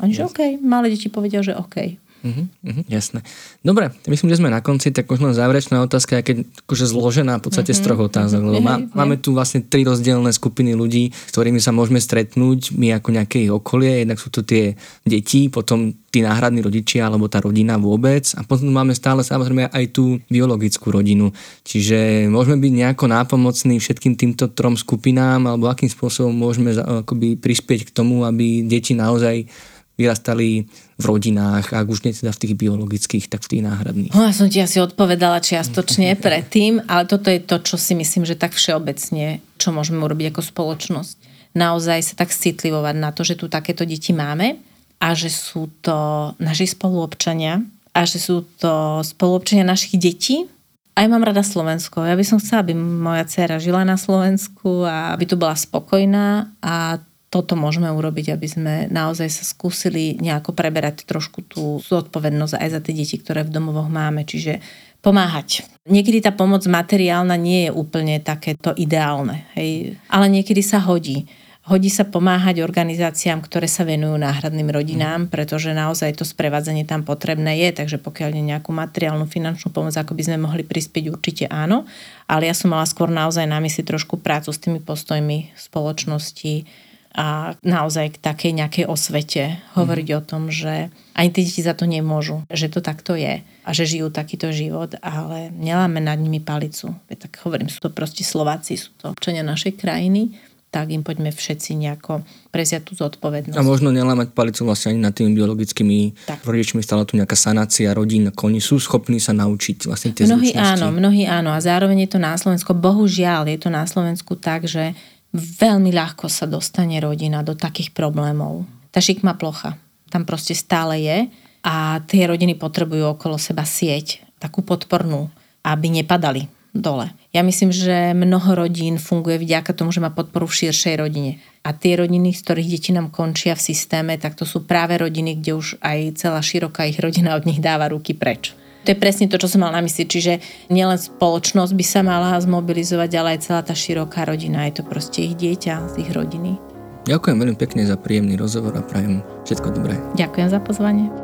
Oni, 0.05 0.13
že 0.13 0.27
OK, 0.27 0.61
malé 0.61 0.93
deti 0.93 1.09
povedia, 1.09 1.41
že 1.41 1.57
OK. 1.57 1.97
Uh-huh, 2.25 2.49
uh-huh, 2.49 2.85
jasné. 2.89 3.21
Dobre, 3.61 3.93
myslím, 4.09 4.33
že 4.33 4.41
sme 4.41 4.49
na 4.49 4.65
konci, 4.65 4.89
tak 4.97 5.13
možno 5.13 5.37
záverečná 5.37 5.85
otázka, 5.85 6.25
keď 6.25 6.49
akože 6.65 6.89
zložená 6.89 7.37
v 7.37 7.45
podstate 7.45 7.77
uh-huh. 7.77 7.85
z 7.85 7.87
troch 7.87 8.01
otázok. 8.01 8.41
Lebo 8.41 8.65
má, 8.65 8.81
máme 8.97 9.21
tu 9.21 9.37
vlastne 9.37 9.61
tri 9.61 9.85
rozdielne 9.85 10.33
skupiny 10.33 10.73
ľudí, 10.73 11.13
s 11.13 11.31
ktorými 11.37 11.61
sa 11.61 11.77
môžeme 11.77 12.01
stretnúť, 12.01 12.73
my 12.81 12.97
ako 12.97 13.09
nejaké 13.13 13.45
okolie, 13.53 14.09
jednak 14.09 14.17
sú 14.17 14.33
to 14.33 14.41
tie 14.41 14.73
deti, 15.05 15.53
potom 15.53 15.93
tí 16.09 16.23
náhradní 16.23 16.63
rodičia 16.63 17.11
alebo 17.11 17.27
tá 17.27 17.43
rodina 17.43 17.75
vôbec 17.75 18.23
a 18.39 18.47
potom 18.47 18.71
máme 18.71 18.95
stále 18.95 19.27
samozrejme 19.27 19.67
aj 19.69 19.85
tú 19.91 20.23
biologickú 20.31 20.95
rodinu. 20.95 21.35
Čiže 21.67 22.31
môžeme 22.31 22.57
byť 22.63 22.73
nejako 22.73 23.05
nápomocní 23.11 23.83
všetkým 23.83 24.15
týmto 24.15 24.47
trom 24.55 24.79
skupinám 24.79 25.45
alebo 25.51 25.67
akým 25.67 25.91
spôsobom 25.91 26.31
môžeme 26.31 26.71
akoby 26.73 27.35
prispieť 27.35 27.91
k 27.91 27.95
tomu, 27.95 28.23
aby 28.23 28.63
deti 28.63 28.95
naozaj 28.95 29.51
vyrastali 29.95 30.67
v 30.99 31.05
rodinách, 31.05 31.71
ak 31.71 31.87
už 31.87 32.03
nie 32.03 32.15
teda 32.15 32.35
v 32.35 32.41
tých 32.43 32.55
biologických, 32.59 33.31
tak 33.31 33.47
v 33.47 33.51
tých 33.57 33.63
náhradných. 33.63 34.11
No, 34.11 34.27
ja 34.27 34.35
som 34.35 34.51
ti 34.51 34.59
asi 34.59 34.83
odpovedala 34.83 35.39
čiastočne 35.39 36.19
predtým, 36.25 36.83
ale 36.91 37.07
toto 37.07 37.31
je 37.31 37.39
to, 37.43 37.63
čo 37.63 37.79
si 37.79 37.95
myslím, 37.95 38.27
že 38.27 38.39
tak 38.39 38.55
všeobecne, 38.55 39.39
čo 39.59 39.69
môžeme 39.71 40.03
urobiť 40.03 40.35
ako 40.35 40.43
spoločnosť. 40.43 41.17
Naozaj 41.55 41.99
sa 42.03 42.15
tak 42.19 42.35
citlivovať 42.35 42.95
na 42.99 43.15
to, 43.15 43.23
že 43.23 43.39
tu 43.39 43.47
takéto 43.47 43.87
deti 43.87 44.11
máme 44.11 44.59
a 44.99 45.15
že 45.15 45.31
sú 45.31 45.71
to 45.79 46.33
naši 46.43 46.67
spoluobčania 46.67 47.63
a 47.95 48.01
že 48.03 48.19
sú 48.19 48.43
to 48.59 49.07
spoluobčania 49.07 49.63
našich 49.63 49.95
detí. 49.95 50.51
Aj 50.99 51.07
mám 51.07 51.23
rada 51.23 51.47
Slovensko. 51.47 52.03
Ja 52.03 52.19
by 52.19 52.25
som 52.27 52.43
chcela, 52.43 52.67
aby 52.67 52.75
moja 52.75 53.23
dcera 53.27 53.63
žila 53.63 53.87
na 53.87 53.95
Slovensku 53.95 54.83
a 54.83 55.15
aby 55.15 55.27
tu 55.31 55.39
bola 55.39 55.55
spokojná 55.55 56.51
a 56.59 56.99
toto 57.35 57.59
môžeme 57.59 57.91
urobiť, 57.91 58.39
aby 58.39 58.47
sme 58.47 58.75
naozaj 58.95 59.27
sa 59.27 59.43
skúsili 59.43 60.15
nejako 60.23 60.55
preberať 60.55 61.03
trošku 61.03 61.43
tú 61.43 61.83
zodpovednosť 61.83 62.55
aj 62.55 62.69
za 62.71 62.79
tie 62.79 62.95
deti, 62.95 63.19
ktoré 63.19 63.43
v 63.43 63.51
domovoch 63.51 63.91
máme. 63.91 64.23
Čiže 64.23 64.63
pomáhať. 65.03 65.67
Niekedy 65.91 66.23
tá 66.23 66.31
pomoc 66.31 66.63
materiálna 66.63 67.35
nie 67.35 67.67
je 67.67 67.71
úplne 67.75 68.23
takéto 68.23 68.71
ideálne, 68.79 69.51
hej? 69.59 69.99
ale 70.07 70.31
niekedy 70.31 70.63
sa 70.63 70.79
hodí. 70.79 71.27
Hodí 71.65 71.89
sa 71.89 72.05
pomáhať 72.05 72.61
organizáciám, 72.61 73.41
ktoré 73.41 73.65
sa 73.65 73.89
venujú 73.89 74.21
náhradným 74.21 74.69
rodinám, 74.69 75.33
pretože 75.33 75.73
naozaj 75.73 76.21
to 76.21 76.25
sprevádzanie 76.25 76.85
tam 76.85 77.09
potrebné 77.09 77.57
je, 77.65 77.69
takže 77.73 77.97
pokiaľ 78.05 78.37
nie 78.37 78.53
nejakú 78.53 78.69
materiálnu, 78.69 79.25
finančnú 79.25 79.73
pomoc, 79.73 79.97
ako 79.97 80.13
by 80.13 80.23
sme 80.29 80.45
mohli 80.45 80.61
prispieť, 80.61 81.09
určite 81.09 81.45
áno. 81.49 81.89
Ale 82.29 82.53
ja 82.53 82.55
som 82.57 82.69
mala 82.69 82.85
skôr 82.85 83.09
naozaj 83.09 83.49
na 83.49 83.65
mysli 83.65 83.81
trošku 83.81 84.21
prácu 84.21 84.53
s 84.53 84.61
tými 84.61 84.85
postojmi 84.85 85.57
spoločnosti, 85.57 86.69
a 87.15 87.55
naozaj 87.63 88.19
k 88.19 88.23
takej 88.23 88.53
nejakej 88.59 88.85
osvete 88.91 89.63
hovoriť 89.79 90.09
mm. 90.11 90.17
o 90.19 90.23
tom, 90.27 90.51
že 90.51 90.91
ani 91.15 91.31
tie 91.31 91.47
deti 91.47 91.63
za 91.63 91.79
to 91.79 91.87
nemôžu, 91.87 92.43
že 92.51 92.67
to 92.67 92.83
takto 92.83 93.15
je 93.15 93.39
a 93.39 93.71
že 93.71 93.87
žijú 93.87 94.11
takýto 94.11 94.51
život, 94.51 94.99
ale 94.99 95.55
neláme 95.55 96.03
nad 96.03 96.19
nimi 96.19 96.43
palicu. 96.43 96.91
Tak 97.07 97.39
hovorím, 97.47 97.71
sú 97.71 97.87
to 97.87 97.95
proste 97.95 98.27
Slováci, 98.27 98.75
sú 98.75 98.91
to 98.99 99.15
občania 99.15 99.47
našej 99.47 99.79
krajiny, 99.79 100.35
tak 100.75 100.91
im 100.91 101.07
poďme 101.07 101.31
všetci 101.31 101.79
nejako 101.79 102.27
preziať 102.51 102.83
tú 102.91 102.99
zodpovednosť. 102.99 103.55
A 103.55 103.63
možno 103.63 103.95
nelámať 103.95 104.35
palicu 104.35 104.67
vlastne 104.67 104.91
ani 104.91 105.07
nad 105.07 105.15
tými 105.15 105.31
biologickými 105.31 106.27
tak. 106.27 106.43
rodičmi, 106.43 106.83
stále 106.83 107.07
tu 107.07 107.15
nejaká 107.15 107.39
sanácia 107.39 107.95
rodín, 107.95 108.27
ako 108.35 108.51
oni 108.51 108.59
sú 108.59 108.83
schopní 108.83 109.23
sa 109.23 109.31
naučiť 109.31 109.87
vlastne 109.87 110.11
tie 110.11 110.27
Mnohí 110.27 110.51
zručnosti. 110.51 110.83
áno, 110.83 110.91
mnohí 110.91 111.31
áno 111.31 111.55
a 111.55 111.63
zároveň 111.63 112.11
je 112.11 112.19
to 112.19 112.19
na 112.19 112.35
Slovensku, 112.35 112.75
bohužiaľ 112.75 113.47
je 113.55 113.59
to 113.63 113.71
na 113.71 113.87
Slovensku 113.87 114.35
tak, 114.35 114.67
že 114.67 114.99
veľmi 115.35 115.91
ľahko 115.91 116.31
sa 116.31 116.47
dostane 116.47 117.03
rodina 117.03 117.43
do 117.43 117.59
takých 117.59 117.91
problémov. 117.91 118.65
Tá 118.95 119.03
šikma 119.03 119.35
plocha 119.35 119.75
tam 120.15 120.23
proste 120.23 120.55
stále 120.55 121.03
je 121.03 121.19
a 121.67 121.99
tie 122.07 122.31
rodiny 122.31 122.55
potrebujú 122.55 123.19
okolo 123.19 123.35
seba 123.35 123.67
sieť, 123.67 124.23
takú 124.39 124.63
podpornú, 124.63 125.27
aby 125.67 125.91
nepadali 125.91 126.47
dole. 126.71 127.11
Ja 127.35 127.43
myslím, 127.43 127.75
že 127.75 128.15
mnoho 128.15 128.55
rodín 128.55 129.03
funguje 129.03 129.43
vďaka 129.43 129.75
tomu, 129.75 129.91
že 129.91 129.99
má 129.99 130.15
podporu 130.15 130.47
v 130.47 130.71
širšej 130.71 130.95
rodine. 131.03 131.43
A 131.67 131.75
tie 131.75 131.99
rodiny, 131.99 132.31
z 132.31 132.41
ktorých 132.47 132.71
deti 132.71 132.91
nám 132.95 133.11
končia 133.11 133.59
v 133.59 133.75
systéme, 133.75 134.15
tak 134.23 134.39
to 134.39 134.47
sú 134.47 134.63
práve 134.63 134.95
rodiny, 134.95 135.43
kde 135.43 135.59
už 135.59 135.83
aj 135.83 136.15
celá 136.15 136.39
široká 136.39 136.87
ich 136.87 137.03
rodina 137.03 137.35
od 137.35 137.43
nich 137.43 137.59
dáva 137.59 137.91
ruky 137.91 138.15
preč. 138.15 138.55
To 138.85 138.93
je 138.93 139.01
presne 139.01 139.27
to, 139.33 139.41
čo 139.41 139.49
som 139.49 139.65
mal 139.65 139.73
na 139.73 139.81
mysli. 139.81 140.05
Čiže 140.05 140.45
nielen 140.69 141.01
spoločnosť 141.01 141.73
by 141.73 141.85
sa 141.85 142.01
mala 142.05 142.37
zmobilizovať, 142.37 143.11
ale 143.17 143.29
aj 143.37 143.43
celá 143.49 143.61
tá 143.65 143.73
široká 143.73 144.29
rodina. 144.29 144.69
Je 144.69 144.81
to 144.81 144.83
proste 144.85 145.25
ich 145.25 145.35
dieťa 145.41 145.97
z 145.97 146.05
ich 146.05 146.11
rodiny. 146.13 146.61
Ďakujem 147.05 147.37
veľmi 147.37 147.57
pekne 147.61 147.85
za 147.85 148.01
príjemný 148.01 148.37
rozhovor 148.41 148.77
a 148.77 148.83
prajem 148.85 149.21
všetko 149.45 149.77
dobré. 149.77 150.01
Ďakujem 150.17 150.49
za 150.49 150.61
pozvanie. 150.61 151.24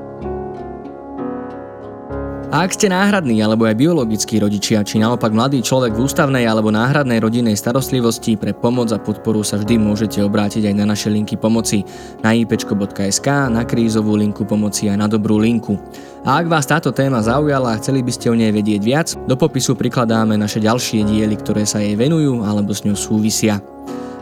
A 2.50 2.66
ak 2.66 2.74
ste 2.74 2.90
náhradní 2.90 3.38
alebo 3.46 3.62
aj 3.62 3.78
biologickí 3.78 4.42
rodičia, 4.42 4.82
či 4.82 4.98
naopak 4.98 5.30
mladý 5.30 5.62
človek 5.62 5.94
v 5.94 6.02
ústavnej 6.02 6.50
alebo 6.50 6.74
náhradnej 6.74 7.22
rodinnej 7.22 7.54
starostlivosti, 7.54 8.34
pre 8.34 8.50
pomoc 8.50 8.90
a 8.90 8.98
podporu 8.98 9.46
sa 9.46 9.54
vždy 9.54 9.78
môžete 9.78 10.18
obrátiť 10.18 10.66
aj 10.66 10.74
na 10.74 10.82
naše 10.82 11.14
linky 11.14 11.38
pomoci 11.38 11.86
na 12.26 12.34
ipečko.sk, 12.34 13.54
na 13.54 13.62
krízovú 13.62 14.18
linku 14.18 14.42
pomoci 14.42 14.90
a 14.90 14.98
na 14.98 15.06
dobrú 15.06 15.38
linku. 15.38 15.78
A 16.26 16.42
ak 16.42 16.50
vás 16.50 16.66
táto 16.66 16.90
téma 16.90 17.22
zaujala 17.22 17.70
a 17.70 17.78
chceli 17.78 18.02
by 18.02 18.10
ste 18.10 18.26
o 18.26 18.34
nej 18.34 18.50
vedieť 18.50 18.82
viac, 18.82 19.14
do 19.30 19.38
popisu 19.38 19.78
prikladáme 19.78 20.34
naše 20.34 20.58
ďalšie 20.58 21.06
diely, 21.06 21.38
ktoré 21.38 21.62
sa 21.62 21.78
jej 21.78 21.94
venujú 21.94 22.42
alebo 22.42 22.74
s 22.74 22.82
ňou 22.82 22.98
súvisia. 22.98 23.62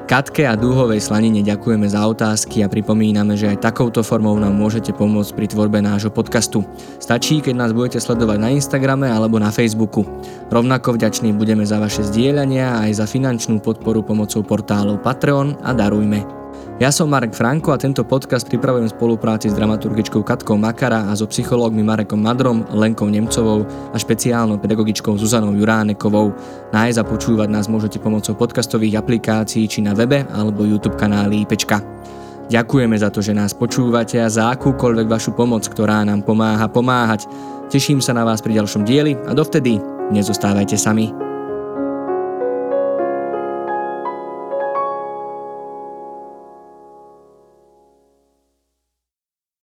Katke 0.08 0.48
a 0.48 0.56
Dúhovej 0.56 1.04
slanine 1.04 1.44
ďakujeme 1.44 1.84
za 1.84 2.00
otázky 2.08 2.64
a 2.64 2.72
pripomíname, 2.72 3.36
že 3.36 3.52
aj 3.52 3.60
takouto 3.60 4.00
formou 4.00 4.40
nám 4.40 4.56
môžete 4.56 4.96
pomôcť 4.96 5.36
pri 5.36 5.46
tvorbe 5.52 5.84
nášho 5.84 6.08
podcastu. 6.08 6.64
Stačí, 6.96 7.44
keď 7.44 7.52
nás 7.52 7.76
budete 7.76 8.00
sledovať 8.00 8.40
na 8.40 8.48
Instagrame 8.48 9.04
alebo 9.04 9.36
na 9.36 9.52
Facebooku. 9.52 10.08
Rovnako 10.48 10.96
vďační 10.96 11.36
budeme 11.36 11.68
za 11.68 11.76
vaše 11.76 12.08
zdieľania 12.08 12.80
a 12.80 12.88
aj 12.88 13.04
za 13.04 13.06
finančnú 13.06 13.60
podporu 13.60 14.00
pomocou 14.00 14.40
portálov 14.40 15.04
Patreon 15.04 15.60
a 15.60 15.76
Darujme. 15.76 16.24
Ja 16.78 16.94
som 16.94 17.10
Marek 17.10 17.34
Franko 17.34 17.74
a 17.74 17.78
tento 17.82 18.06
podcast 18.06 18.46
pripravujem 18.46 18.86
v 18.86 18.94
spolupráci 18.94 19.50
s 19.50 19.58
dramaturgičkou 19.58 20.22
Katkou 20.22 20.54
Makara 20.54 21.10
a 21.10 21.12
so 21.18 21.26
psychológmi 21.26 21.82
Marekom 21.82 22.22
Madrom, 22.22 22.62
Lenkou 22.70 23.10
Nemcovou 23.10 23.66
a 23.90 23.98
špeciálnou 23.98 24.62
pedagogičkou 24.62 25.18
Zuzanou 25.18 25.58
Juránekovou. 25.58 26.30
Nájsť 26.70 26.98
a 27.02 27.04
počúvať 27.04 27.50
nás 27.50 27.66
môžete 27.66 27.98
pomocou 27.98 28.38
podcastových 28.38 28.94
aplikácií 29.02 29.66
či 29.66 29.82
na 29.82 29.90
webe 29.90 30.22
alebo 30.30 30.62
YouTube 30.62 30.94
kanáli 30.94 31.42
IPčka. 31.42 31.82
Ďakujeme 32.46 32.94
za 32.94 33.10
to, 33.10 33.26
že 33.26 33.34
nás 33.34 33.58
počúvate 33.58 34.22
a 34.22 34.30
za 34.30 34.54
akúkoľvek 34.54 35.10
vašu 35.10 35.34
pomoc, 35.34 35.66
ktorá 35.66 36.06
nám 36.06 36.22
pomáha 36.22 36.70
pomáhať. 36.70 37.26
Teším 37.74 37.98
sa 37.98 38.14
na 38.14 38.22
vás 38.22 38.38
pri 38.38 38.54
ďalšom 38.54 38.86
dieli 38.86 39.18
a 39.26 39.34
dovtedy 39.34 39.82
nezostávajte 40.14 40.78
sami. 40.78 41.27